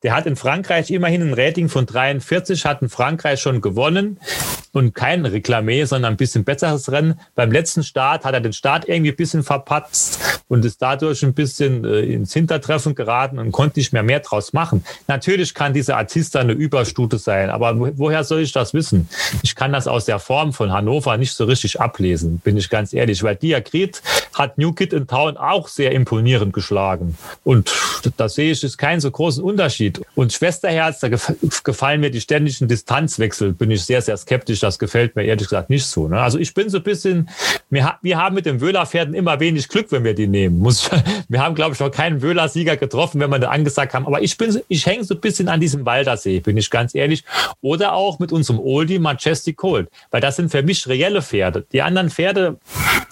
Der 0.06 0.16
hat 0.16 0.28
in 0.28 0.36
Frankreich 0.36 0.92
immerhin 0.92 1.24
ein 1.24 1.34
Rating 1.34 1.68
von 1.68 1.88
43, 1.88 2.64
hat 2.66 2.84
in 2.84 2.90
Frankreich 2.90 3.42
schon 3.42 3.60
gewonnen 3.60 4.20
und 4.76 4.94
kein 4.94 5.26
Reklamé, 5.26 5.86
sondern 5.86 6.14
ein 6.14 6.18
bisschen 6.18 6.44
besseres 6.44 6.92
Rennen. 6.92 7.20
Beim 7.34 7.52
letzten 7.52 7.82
Start 7.84 8.26
hat 8.26 8.34
er 8.34 8.42
den 8.42 8.54
Start 8.54 8.88
irgendwie 8.88 9.12
ein 9.12 9.16
bisschen 9.16 9.44
verpatzt 9.44 10.20
und 10.50 10.66
ist 10.66 10.82
dadurch 10.82 11.24
ein 11.24 11.34
bisschen 11.34 11.86
äh, 11.86 12.02
ins 12.02 12.34
Hintertreffen 12.34 12.94
geraten 12.94 13.40
und 13.40 13.52
konnte 13.54 13.80
nicht 13.80 13.94
mehr 13.94 14.04
mehr 14.04 14.20
draus 14.20 14.52
machen. 14.52 14.84
Natürlich 15.08 15.54
kann 15.54 15.74
diese 15.74 15.96
Artista 15.96 16.40
eine 16.40 16.52
Überstute 16.52 17.18
sein, 17.18 17.50
aber 17.50 17.80
wo- 17.80 17.92
woher 17.96 18.24
soll 18.26 18.42
ich 18.42 18.52
das 18.52 18.74
wissen? 18.74 19.08
Ich 19.44 19.56
kann 19.56 19.72
das 19.72 19.88
aus 19.88 20.06
der 20.06 20.20
Form 20.20 20.52
von 20.52 20.74
Hannover 20.74 21.16
nicht 21.18 21.34
so 21.34 21.46
richtig 21.46 21.80
ablesen, 21.80 22.40
bin 22.40 22.58
ich 22.58 22.70
ganz 22.70 22.94
ehrlich, 22.94 23.24
weil 23.24 23.38
Diakrit 23.38 24.02
hat 24.34 24.58
New 24.58 24.74
Kid 24.74 24.92
in 24.92 25.08
Town 25.08 25.38
auch 25.38 25.70
sehr 25.70 25.92
imponierend 25.94 26.52
geschlagen. 26.52 27.18
Und 27.46 27.72
da 28.18 28.28
sehe 28.28 28.52
ich 28.52 28.64
ist 28.64 28.78
keinen 28.78 29.00
so 29.00 29.10
großen 29.10 29.42
Unterschied. 29.44 30.02
Und 30.16 30.34
Schwesterherz, 30.34 31.00
da 31.00 31.08
gef 31.08 31.34
gefallen 31.64 32.02
mir 32.02 32.12
die 32.12 32.20
ständigen 32.22 32.68
Distanzwechsel, 32.68 33.54
bin 33.54 33.72
ich 33.72 33.84
sehr, 33.86 34.02
sehr 34.02 34.18
skeptisch. 34.18 34.65
Das 34.66 34.80
gefällt 34.80 35.16
mir 35.16 35.24
ehrlich 35.24 35.48
gesagt 35.48 35.70
nicht 35.70 35.86
so. 35.86 36.08
Ne? 36.08 36.20
Also 36.20 36.40
ich 36.40 36.54
bin 36.56 36.70
so 36.70 36.78
ein 36.78 36.84
bisschen, 36.84 37.30
wir, 37.70 38.00
wir 38.02 38.18
haben 38.18 38.34
mit 38.34 38.48
den 38.48 38.60
Wöhler-Pferden 38.60 39.14
immer 39.14 39.40
wenig 39.40 39.70
Glück, 39.70 39.92
wenn 39.92 40.04
wir 40.04 40.16
die 40.16 40.26
nehmen. 40.26 40.58
Muss, 40.58 40.90
wir 41.30 41.42
haben, 41.42 41.54
glaube 41.54 41.76
ich, 41.76 41.80
noch 41.80 41.92
keinen 41.92 42.24
Wöhler-Sieger 42.24 42.76
getroffen, 42.78 43.22
wenn 43.22 43.30
wir 43.30 43.38
den 43.38 43.50
angesagt 43.50 43.94
haben. 43.94 44.08
Aber 44.08 44.24
ich 44.24 44.38
bin, 44.38 44.60
ich 44.68 44.86
hänge 44.88 45.04
so 45.04 45.14
ein 45.14 45.22
bisschen 45.22 45.50
an 45.50 45.60
diesem 45.60 45.86
Waldersee, 45.86 46.40
bin 46.40 46.58
ich 46.58 46.72
ganz 46.72 46.96
ehrlich. 46.96 47.24
Oder 47.62 47.94
auch 47.94 48.18
mit 48.18 48.32
unserem 48.32 48.60
Oldie 48.60 48.98
Majestic 48.98 49.58
Colt. 49.58 49.88
Weil 50.10 50.22
das 50.22 50.36
sind 50.36 50.50
für 50.50 50.64
mich 50.64 50.88
reelle 50.88 51.22
Pferde. 51.22 51.66
Die 51.72 51.84
anderen 51.84 52.10
Pferde, 52.10 52.58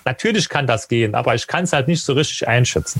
natürlich 0.06 0.49
kann 0.49 0.66
das 0.66 0.88
gehen, 0.88 1.14
aber 1.14 1.36
ich 1.36 1.45
kann 1.45 1.66
es 1.66 1.74
halt 1.74 1.88
nicht 1.88 2.04
so 2.04 2.14
richtig 2.14 2.47
einschätzen. 2.47 2.99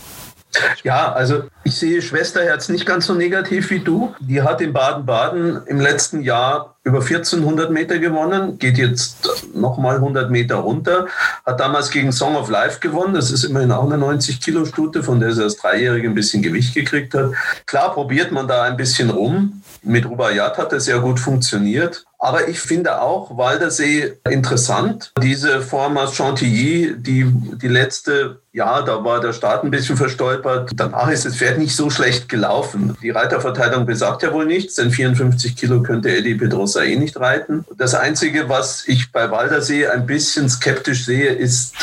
Ja, 0.84 1.12
also 1.12 1.44
ich 1.64 1.76
sehe 1.76 2.02
Schwesterherz 2.02 2.70
nicht 2.70 2.86
ganz 2.86 3.08
so 3.08 3.14
negativ 3.14 3.70
wie 3.70 3.80
du. 3.80 4.14
Die 4.20 4.42
hat 4.42 4.62
in 4.62 4.74
Baden-Baden 4.74 5.66
im 5.68 5.80
letzten 5.80 6.22
Jahr 6.22 6.76
über 6.84 7.00
1400 7.00 7.72
Meter 7.72 7.98
gewonnen, 7.98 8.60
geht 8.60 8.78
jetzt 8.78 9.46
nochmal 9.54 9.96
100 9.96 10.30
Meter 10.30 10.56
runter, 10.56 11.08
hat 11.46 11.60
damals 11.60 11.90
gegen 11.90 12.12
Song 12.12 12.36
of 12.36 12.50
Life 12.50 12.80
gewonnen. 12.80 13.14
Das 13.14 13.32
ist 13.32 13.46
immerhin 13.46 13.72
auch 13.72 13.90
eine 13.90 14.04
90-Kilo-Stute, 14.04 15.02
von 15.02 15.20
der 15.20 15.32
sie 15.32 15.44
als 15.44 15.58
Dreijährige 15.58 16.10
ein 16.10 16.16
bisschen 16.16 16.44
Gewicht 16.44 16.74
gekriegt 16.74 17.14
hat. 17.14 17.32
Klar 17.66 17.94
probiert 17.94 18.32
man 18.32 18.48
da 18.48 18.64
ein 18.64 18.78
bisschen 18.78 19.10
rum. 19.10 19.62
Mit 19.82 20.06
Rubaiyat 20.06 20.58
hat 20.58 20.72
das 20.72 20.86
sehr 20.86 21.00
gut 21.00 21.20
funktioniert. 21.20 22.06
Aber 22.24 22.48
ich 22.48 22.62
finde 22.62 23.02
auch 23.02 23.38
Waldersee 23.38 24.14
interessant. 24.30 25.12
Diese 25.22 25.62
Form 25.62 25.98
aus 25.98 26.16
Chantilly, 26.16 26.96
die, 26.98 27.26
die 27.30 27.68
letzte, 27.68 28.40
ja, 28.54 28.82
da 28.82 29.04
war 29.04 29.20
der 29.20 29.34
Start 29.34 29.66
ein 29.66 29.72
bisschen 29.72 29.98
verstolpert. 29.98 30.72
Danach 30.74 31.10
ist 31.10 31.26
das 31.26 31.36
Pferd 31.36 31.58
nicht 31.58 31.76
so 31.76 31.90
schlecht 31.90 32.30
gelaufen. 32.30 32.96
Die 33.02 33.10
Reiterverteilung 33.10 33.86
besagt 33.86 34.24
ja 34.24 34.32
wohl 34.32 34.46
nichts, 34.46 34.76
denn 34.76 34.90
54 34.90 35.58
Kilo 35.58 35.82
könnte 35.82 36.16
Eddie 36.16 36.36
Pedrosa 36.36 36.84
eh 36.84 36.96
nicht 36.96 37.20
reiten. 37.20 37.66
Das 37.78 37.94
Einzige, 37.94 38.48
was 38.48 38.88
ich 38.88 39.12
bei 39.12 39.30
Waldersee 39.30 39.88
ein 39.88 40.06
bisschen 40.06 40.48
skeptisch 40.48 41.04
sehe, 41.04 41.34
ist, 41.34 41.74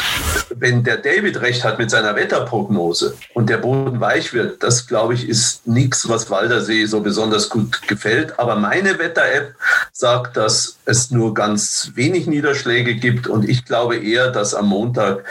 wenn 0.54 0.84
der 0.84 0.96
David 0.96 1.42
recht 1.42 1.64
hat 1.64 1.78
mit 1.78 1.90
seiner 1.90 2.16
Wetterprognose 2.16 3.14
und 3.34 3.50
der 3.50 3.58
Boden 3.58 4.00
weich 4.00 4.32
wird, 4.32 4.62
das 4.62 4.86
glaube 4.86 5.12
ich 5.12 5.28
ist 5.28 5.66
nichts, 5.66 6.08
was 6.08 6.30
Waldersee 6.30 6.86
so 6.86 7.00
besonders 7.00 7.50
gut 7.50 7.86
gefällt. 7.88 8.38
Aber 8.38 8.56
meine 8.56 8.98
Wetter-App 8.98 9.54
sagt, 9.92 10.29
dass 10.36 10.78
es 10.84 11.10
nur 11.10 11.34
ganz 11.34 11.92
wenig 11.94 12.26
Niederschläge 12.26 12.94
gibt 12.94 13.26
und 13.26 13.48
ich 13.48 13.64
glaube 13.64 13.96
eher, 13.96 14.30
dass 14.30 14.54
am 14.54 14.68
Montag 14.68 15.24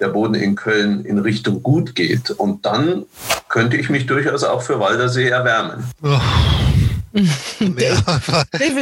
der 0.00 0.08
Boden 0.08 0.34
in 0.34 0.54
Köln 0.54 1.04
in 1.04 1.18
Richtung 1.18 1.62
gut 1.62 1.94
geht. 1.94 2.30
Und 2.30 2.64
dann 2.66 3.04
könnte 3.48 3.76
ich 3.76 3.90
mich 3.90 4.06
durchaus 4.06 4.44
auch 4.44 4.62
für 4.62 4.80
Waldersee 4.80 5.28
erwärmen. 5.28 5.84
David 6.02 6.75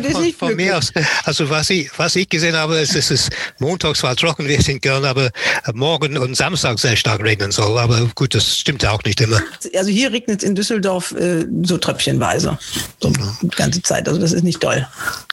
ist 0.05 0.21
nicht 0.21 0.39
von, 0.39 0.49
von 0.49 0.57
mir 0.57 0.77
aus. 0.77 0.93
Also 1.25 1.49
was 1.51 1.71
ich, 1.71 1.91
was 1.97 2.17
ich 2.17 2.29
gesehen 2.29 2.57
habe, 2.57 2.77
ist, 2.79 2.97
dass 2.97 3.11
es 3.11 3.31
montags 3.59 4.01
zwar 4.01 4.17
trocken 4.17 4.49
wird 4.49 4.69
in 4.69 4.81
Köln, 4.81 5.05
aber 5.05 5.31
morgen 5.73 6.19
und 6.19 6.37
Samstag 6.37 6.79
sehr 6.79 6.97
stark 6.97 7.23
regnen 7.23 7.53
soll. 7.53 7.79
Aber 7.79 8.09
gut, 8.15 8.35
das 8.35 8.59
stimmt 8.59 8.85
auch 8.87 9.03
nicht 9.05 9.21
immer. 9.21 9.41
Also 9.77 9.91
hier 9.91 10.13
regnet 10.13 10.43
es 10.43 10.49
in 10.49 10.55
Düsseldorf 10.55 11.13
äh, 11.13 11.47
so 11.63 11.79
tröpfchenweise. 11.79 12.59
So 13.01 13.13
die 13.43 13.49
ganze 13.49 13.83
Zeit. 13.83 14.09
Also 14.09 14.21
das 14.21 14.33
ist 14.33 14.43
nicht 14.43 14.63
doll. 14.63 14.87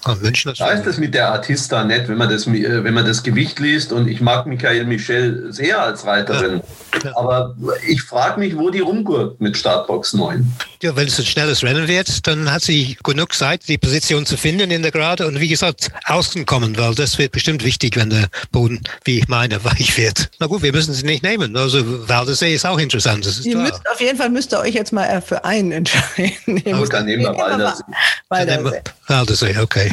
Oh, 0.06 0.16
München 0.22 0.54
da 0.58 0.72
ist 0.72 0.86
das 0.86 0.98
mit 0.98 1.14
der 1.14 1.32
Artista 1.32 1.84
nett, 1.84 2.08
wenn 2.08 2.18
man 2.18 2.30
das, 2.30 2.48
äh, 2.48 2.84
wenn 2.84 2.94
man 2.94 3.06
das 3.06 3.24
Gewicht 3.24 3.60
liest. 3.60 3.92
Und 3.92 4.08
ich 4.08 4.22
mag 4.22 4.46
Michael 4.46 4.86
Michel 4.86 5.52
sehr 5.52 5.82
als 5.82 6.06
Reiterin. 6.06 6.62
Ja. 7.04 7.18
Aber 7.18 7.56
ich 7.88 8.02
frage 8.02 8.40
mich, 8.40 8.58
wo 8.58 8.70
die 8.70 8.80
rumgurkt 8.80 9.42
mit 9.42 9.58
Startbox 9.58 10.14
9. 10.14 10.52
Ja, 10.82 10.96
wenn 10.96 11.08
es 11.08 11.20
ein 11.20 11.26
schnelles 11.26 11.64
Rennen 11.64 11.88
wird, 11.88 12.28
dann 12.28 12.52
hat 12.52 12.62
sie 12.62 12.91
genug 13.04 13.34
Zeit, 13.34 13.68
die 13.68 13.78
Position 13.78 14.26
zu 14.26 14.38
finden 14.38 14.72
in 14.72 14.82
der 14.82 14.92
Gerade 14.92 15.28
und 15.28 15.40
wie 15.40 15.48
gesagt, 15.48 15.92
außen 16.06 16.46
kommen, 16.46 16.78
weil 16.78 16.96
das 16.96 17.18
wird 17.18 17.32
bestimmt 17.32 17.64
wichtig, 17.64 17.96
wenn 17.96 18.10
der 18.10 18.28
Boden, 18.52 18.82
wie 19.04 19.20
ich 19.20 19.28
meine, 19.28 19.64
weich 19.64 19.98
wird. 19.98 20.30
Na 20.40 20.48
gut, 20.48 20.62
wir 20.62 20.72
müssen 20.72 20.94
sie 20.94 21.06
nicht 21.06 21.24
nehmen. 21.24 21.56
Also 21.56 22.08
Waldesee 22.08 22.54
ist 22.54 22.66
auch 22.66 22.80
interessant. 22.80 23.26
Das 23.26 23.38
ist 23.38 23.46
ihr 23.46 23.58
müsst 23.58 23.82
auf 23.90 24.00
jeden 24.02 24.18
Fall 24.18 24.30
müsst 24.30 24.54
ihr 24.54 24.60
euch 24.60 24.76
jetzt 24.76 24.92
mal 24.92 25.22
für 25.22 25.44
einen 25.46 25.72
entscheiden. 25.72 26.64
Gut, 26.64 26.94
dann 26.94 27.06
nehmen 27.06 27.24
wir 27.24 27.36
Waldesee. 27.36 27.84
Waldesee. 28.30 28.82
Waldesee, 29.08 29.58
okay. 29.58 29.92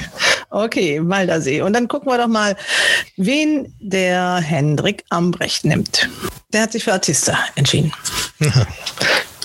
Okay, 0.51 1.01
Waldersee. 1.03 1.61
Und 1.61 1.75
dann 1.75 1.89
gucken 1.89 2.11
wir 2.11 2.19
doch 2.19 2.29
mal, 2.29 2.57
wen 3.17 3.75
der 3.81 4.37
Hendrik 4.37 5.05
Ambrecht 5.11 5.65
nimmt. 5.65 6.09
Der 6.53 6.63
hat 6.63 6.73
sich 6.73 6.85
für 6.85 6.93
Artista 6.93 7.39
entschieden. 7.55 7.93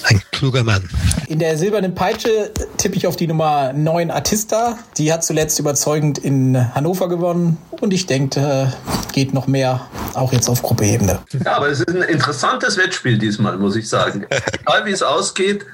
Ein 0.04 0.22
kluger 0.32 0.64
Mann. 0.64 0.90
In 1.28 1.40
der 1.40 1.58
silbernen 1.58 1.96
Peitsche 1.96 2.52
tippe 2.78 2.96
ich 2.96 3.08
auf 3.08 3.16
die 3.16 3.28
Nummer 3.28 3.74
9 3.74 4.12
Artista. 4.12 4.78
Die 4.98 5.12
hat 5.14 5.24
zuletzt 5.24 5.60
überzeugend 5.60 6.18
in 6.18 6.74
Hannover 6.76 7.08
gewonnen. 7.08 7.58
Und 7.80 7.94
ich 7.94 8.06
denke, 8.06 8.74
geht 9.14 9.34
noch 9.34 9.48
mehr, 9.48 9.88
auch 10.14 10.34
jetzt 10.34 10.50
auf 10.50 10.62
Gruppeebene. 10.62 11.20
Ja, 11.46 11.58
aber 11.58 11.70
es 11.70 11.80
ist 11.80 11.90
ein 11.90 12.02
interessantes 12.04 12.78
Wettspiel 12.78 13.18
diesmal, 13.18 13.58
muss 13.58 13.76
ich 13.76 13.88
sagen. 13.88 14.26
Egal 14.62 14.86
wie 14.86 14.92
es 14.92 15.04
ausgeht, 15.04 15.66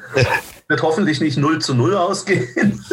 wird 0.69 0.83
hoffentlich 0.83 1.19
nicht 1.19 1.35
0 1.37 1.59
zu 1.59 1.73
0 1.73 1.95
ausgehen. 1.95 2.47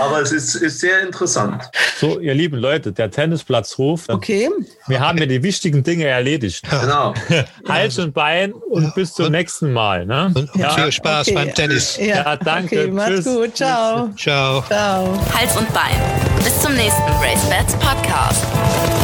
Aber 0.00 0.22
es 0.22 0.32
ist, 0.32 0.54
ist 0.54 0.80
sehr 0.80 1.02
interessant. 1.02 1.62
So, 2.00 2.18
ihr 2.20 2.34
lieben 2.34 2.56
Leute, 2.56 2.90
der 2.90 3.10
Tennisplatz 3.10 3.76
ruft. 3.78 4.08
Okay. 4.10 4.48
Wir 4.86 5.00
haben 5.00 5.18
ja 5.18 5.26
die 5.26 5.42
wichtigen 5.42 5.82
Dinge 5.82 6.06
erledigt. 6.06 6.64
Genau. 6.68 7.12
Hals 7.68 7.98
und 7.98 8.14
Bein 8.14 8.52
und 8.54 8.94
bis 8.94 9.12
zum 9.12 9.30
nächsten 9.30 9.72
Mal. 9.74 10.06
Ne? 10.06 10.32
Und 10.34 10.50
viel 10.74 10.90
Spaß 10.90 11.28
Okay. 11.28 11.34
beim 11.34 11.54
Tennis. 11.54 11.98
Ja, 11.98 12.06
Ja, 12.06 12.36
danke. 12.36 12.80
Okay, 12.80 12.90
macht's 12.90 13.10
Tschüss. 13.16 13.24
gut. 13.26 13.56
Ciao. 13.56 14.08
Ciao. 14.16 14.62
Ciao. 14.66 15.18
Hals 15.34 15.54
und 15.56 15.72
Bein. 15.74 16.00
Bis 16.42 16.58
zum 16.60 16.72
nächsten 16.74 17.02
Race 17.20 17.44
Bats 17.50 17.74
Podcast. 17.74 19.01